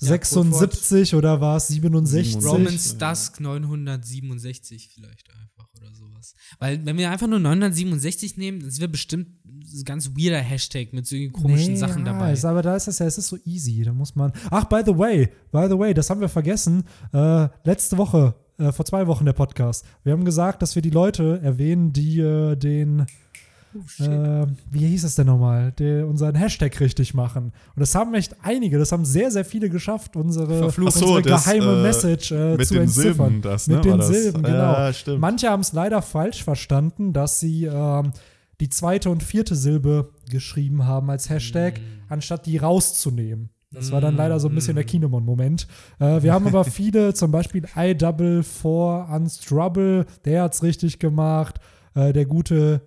76 0.00 1.14
oder 1.14 1.40
war 1.40 1.56
es 1.56 1.68
67? 1.68 2.44
Romans 2.44 2.96
Dusk 2.96 3.40
967 3.40 4.90
vielleicht 4.94 5.30
einfach 5.30 5.68
oder 5.76 5.94
sowas. 5.94 6.34
Weil 6.58 6.84
wenn 6.86 6.96
wir 6.96 7.10
einfach 7.10 7.26
nur 7.26 7.38
967 7.38 8.36
nehmen, 8.38 8.60
das 8.60 8.80
wäre 8.80 8.88
bestimmt 8.88 9.28
ein 9.44 9.84
ganz 9.84 10.10
weirder 10.16 10.38
Hashtag 10.38 10.92
mit 10.92 11.06
so 11.06 11.16
komischen 11.32 11.74
nee, 11.74 11.78
Sachen 11.78 12.06
ja, 12.06 12.12
dabei. 12.12 12.32
Ist, 12.32 12.44
aber 12.44 12.62
da 12.62 12.76
ist 12.76 12.88
das 12.88 12.98
ja, 12.98 13.06
es 13.06 13.18
ist 13.18 13.28
so 13.28 13.36
easy, 13.44 13.82
da 13.82 13.92
muss 13.92 14.16
man 14.16 14.32
Ach, 14.50 14.64
by 14.64 14.82
the 14.84 14.96
way, 14.96 15.28
by 15.52 15.66
the 15.68 15.78
way, 15.78 15.92
das 15.92 16.08
haben 16.08 16.20
wir 16.20 16.28
vergessen. 16.28 16.84
Äh, 17.12 17.48
letzte 17.64 17.98
Woche, 17.98 18.34
äh, 18.58 18.72
vor 18.72 18.84
zwei 18.84 19.06
Wochen 19.06 19.26
der 19.26 19.32
Podcast. 19.34 19.84
Wir 20.02 20.12
haben 20.12 20.24
gesagt, 20.24 20.62
dass 20.62 20.74
wir 20.74 20.82
die 20.82 20.90
Leute 20.90 21.40
erwähnen, 21.42 21.92
die 21.92 22.20
äh, 22.20 22.56
den 22.56 23.06
Oh, 23.74 24.02
Äh, 24.04 24.46
wie 24.70 24.86
hieß 24.86 25.04
es 25.04 25.14
denn 25.14 25.26
nochmal? 25.26 25.72
Die 25.78 26.02
unseren 26.02 26.34
Hashtag 26.34 26.78
richtig 26.80 27.14
machen. 27.14 27.52
Und 27.74 27.80
das 27.80 27.94
haben 27.94 28.12
echt 28.14 28.34
einige, 28.42 28.78
das 28.78 28.90
haben 28.92 29.04
sehr, 29.04 29.30
sehr 29.30 29.44
viele 29.44 29.70
geschafft, 29.70 30.16
unsere, 30.16 30.70
so, 30.70 30.82
unsere 30.82 31.22
das, 31.22 31.44
geheime 31.44 31.78
äh, 31.78 31.82
Message 31.82 32.32
äh, 32.32 32.56
mit 32.56 32.66
zu 32.66 32.74
den 32.74 32.82
entziffern. 32.84 33.14
Silben, 33.28 33.42
das, 33.42 33.68
ne, 33.68 33.76
Mit 33.76 33.84
den 33.84 33.90
war 33.92 33.98
das? 33.98 34.08
Silben, 34.08 34.42
genau. 34.42 34.58
Ja, 34.58 34.92
stimmt. 34.92 35.20
Manche 35.20 35.50
haben 35.50 35.60
es 35.60 35.72
leider 35.72 36.02
falsch 36.02 36.42
verstanden, 36.42 37.12
dass 37.12 37.38
sie 37.40 37.64
ähm, 37.66 38.12
die 38.60 38.68
zweite 38.68 39.08
und 39.10 39.22
vierte 39.22 39.54
Silbe 39.54 40.10
geschrieben 40.30 40.84
haben 40.86 41.08
als 41.08 41.30
Hashtag, 41.30 41.78
Mm. 41.80 42.12
anstatt 42.12 42.46
die 42.46 42.56
rauszunehmen. 42.58 43.50
Das 43.72 43.92
war 43.92 44.00
dann 44.00 44.16
leider 44.16 44.40
so 44.40 44.48
ein 44.48 44.54
bisschen 44.56 44.74
der 44.74 44.84
Mm. 44.84 44.88
Kinemon-Moment. 44.88 45.68
Äh, 46.00 46.22
wir 46.24 46.32
haben 46.34 46.46
aber 46.48 46.64
viele, 46.64 47.14
zum 47.14 47.30
Beispiel 47.30 47.62
I 47.76 47.94
Double 47.96 48.42
Four 48.42 49.08
Unstrubble, 49.12 50.06
der 50.24 50.42
hat's 50.42 50.62
richtig 50.64 50.98
gemacht. 50.98 51.60
Äh, 51.94 52.12
der 52.12 52.26
gute 52.26 52.82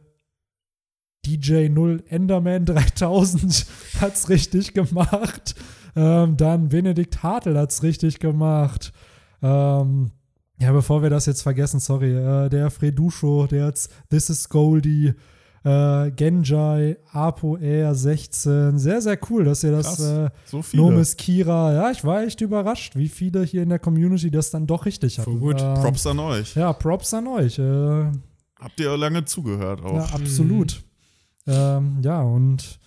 DJ 1.26 1.70
0 1.70 2.04
Enderman 2.08 2.66
3000 2.66 3.66
hat's 4.02 4.30
richtig 4.30 4.74
gemacht. 4.74 5.56
Ähm, 5.96 6.38
dann 6.38 6.70
Benedikt 6.70 7.22
Hartl 7.24 7.58
hat's 7.58 7.84
richtig 7.84 8.20
gemacht. 8.20 8.92
Ähm, 9.42 10.12
ja, 10.60 10.72
bevor 10.72 11.04
wir 11.04 11.10
das 11.10 11.26
jetzt 11.26 11.42
vergessen, 11.42 11.80
sorry, 11.80 12.14
äh, 12.14 12.50
der 12.50 12.70
Freduscho, 12.72 13.48
der 13.48 13.66
hat's 13.66 13.90
This 14.10 14.30
is 14.30 14.50
Goldie, 14.50 15.14
äh, 15.66 16.12
Genjai, 16.12 16.98
Apo 17.12 17.58
Air 17.58 17.96
16. 17.96 18.78
Sehr, 18.80 19.02
sehr 19.02 19.18
cool, 19.30 19.44
dass 19.46 19.64
ihr 19.64 19.72
das 19.72 19.88
Krass, 19.98 20.00
äh, 20.02 20.30
so 20.46 20.62
viele. 20.62 20.84
Nomis 20.84 21.16
Kira, 21.18 21.74
ja, 21.74 21.92
ich 21.92 22.04
war 22.04 22.24
echt 22.24 22.42
überrascht, 22.42 22.96
wie 22.96 23.10
viele 23.10 23.44
hier 23.44 23.64
in 23.64 23.70
der 23.70 23.80
Community 23.80 24.30
das 24.32 24.52
dann 24.52 24.68
doch 24.68 24.86
richtig 24.86 25.20
hatten. 25.20 25.32
Voll 25.32 25.40
gut. 25.54 25.62
Ähm, 25.62 25.74
Props 25.76 26.06
an 26.08 26.20
euch. 26.20 26.56
Ja, 26.56 26.74
Props 26.74 27.14
an 27.14 27.28
euch. 27.28 27.60
Äh, 27.60 28.12
Habt 28.60 28.80
ihr 28.80 28.96
lange 28.98 29.26
zugehört 29.26 29.84
auch. 29.84 29.96
ja, 29.96 30.06
absolut. 30.16 30.84
Ähm, 31.48 31.98
ja, 32.04 32.22
und 32.22 32.80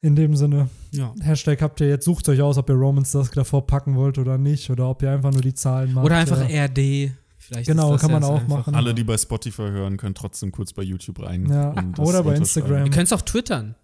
in 0.00 0.16
dem 0.16 0.34
Sinne, 0.36 0.68
Ja. 0.90 1.14
Hashtag 1.22 1.62
habt 1.62 1.80
ihr 1.80 1.88
jetzt, 1.88 2.04
sucht 2.04 2.28
euch 2.28 2.40
aus, 2.42 2.58
ob 2.58 2.68
ihr 2.68 2.74
Romans 2.74 3.12
Dusk 3.12 3.34
davor 3.34 3.66
packen 3.66 3.94
wollt 3.96 4.18
oder 4.18 4.36
nicht, 4.38 4.68
oder 4.70 4.88
ob 4.88 5.02
ihr 5.02 5.10
einfach 5.12 5.30
nur 5.32 5.42
die 5.42 5.54
Zahlen 5.54 5.92
macht. 5.94 6.04
Oder 6.04 6.16
einfach 6.16 6.48
äh, 6.48 6.64
RD. 6.64 7.12
Vielleicht 7.38 7.66
Genau, 7.68 7.94
ist 7.94 7.94
das 7.94 8.00
kann 8.02 8.12
man 8.20 8.24
auch 8.24 8.40
einfach. 8.40 8.58
machen. 8.58 8.74
Alle, 8.74 8.94
die 8.94 9.04
bei 9.04 9.16
Spotify 9.16 9.62
hören, 9.62 9.96
können 9.96 10.14
trotzdem 10.14 10.52
kurz 10.52 10.72
bei 10.72 10.82
YouTube 10.82 11.20
rein. 11.22 11.48
Ja, 11.48 11.70
und 11.70 11.98
das 11.98 12.08
oder 12.08 12.22
bei. 12.22 12.34
Instagram. 12.36 12.84
Ihr 12.84 12.90
könnt 12.90 13.06
es 13.06 13.12
auch 13.12 13.22
twittern. 13.22 13.74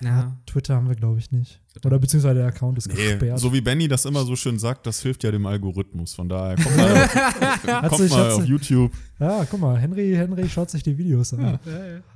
Ja. 0.00 0.36
Twitter 0.46 0.76
haben 0.76 0.88
wir, 0.88 0.94
glaube 0.94 1.18
ich, 1.18 1.32
nicht. 1.32 1.60
Oder 1.84 1.98
beziehungsweise 1.98 2.36
der 2.36 2.46
Account 2.46 2.78
ist 2.78 2.88
Nee, 2.88 2.94
gesperrt. 2.94 3.38
so 3.40 3.52
wie 3.52 3.60
Benny 3.60 3.88
das 3.88 4.04
immer 4.04 4.24
so 4.24 4.36
schön 4.36 4.58
sagt, 4.58 4.86
das 4.86 5.00
hilft 5.02 5.24
ja 5.24 5.30
dem 5.32 5.44
Algorithmus. 5.46 6.14
Von 6.14 6.28
daher 6.28 6.54
kommt 6.56 6.76
mal, 6.76 7.08
Hat 7.82 7.88
kommt 7.88 8.00
sich- 8.02 8.10
mal 8.12 8.30
auf 8.30 8.44
YouTube. 8.44 8.92
Ja, 9.18 9.44
guck 9.50 9.60
mal, 9.60 9.76
Henry, 9.78 10.12
Henry 10.14 10.48
schaut 10.48 10.70
sich 10.70 10.82
die 10.84 10.96
Videos 10.96 11.34
an. 11.34 11.58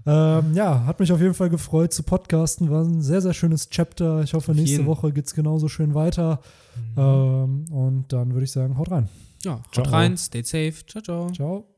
Ja. 0.07 0.39
Ähm, 0.39 0.55
ja, 0.55 0.85
hat 0.87 1.01
mich 1.01 1.11
auf 1.13 1.21
jeden 1.21 1.35
Fall 1.35 1.51
gefreut 1.51 1.93
zu 1.93 2.03
podcasten. 2.05 2.71
War 2.71 2.83
ein 2.85 3.03
sehr, 3.03 3.21
sehr 3.21 3.35
schönes 3.35 3.69
Chapter. 3.69 4.23
Ich 4.23 4.35
hoffe, 4.35 4.53
nächste 4.53 4.77
jeden. 4.77 4.87
Woche 4.87 5.13
geht 5.13 5.27
es 5.27 5.35
genauso 5.35 5.69
schön 5.69 5.95
weiter. 5.95 6.41
Ähm, 6.97 7.65
und 7.71 8.07
dann 8.13 8.33
würde 8.33 8.45
ich 8.45 8.53
sagen, 8.53 8.79
haut 8.79 8.91
rein. 8.91 9.09
Ja, 9.45 9.61
Ciao. 9.73 9.85
haut 9.87 9.93
rein, 9.93 10.17
stay 10.17 10.43
safe. 10.43 10.75
Ciao, 10.87 11.03
ciao. 11.03 11.31
Ciao. 11.33 11.72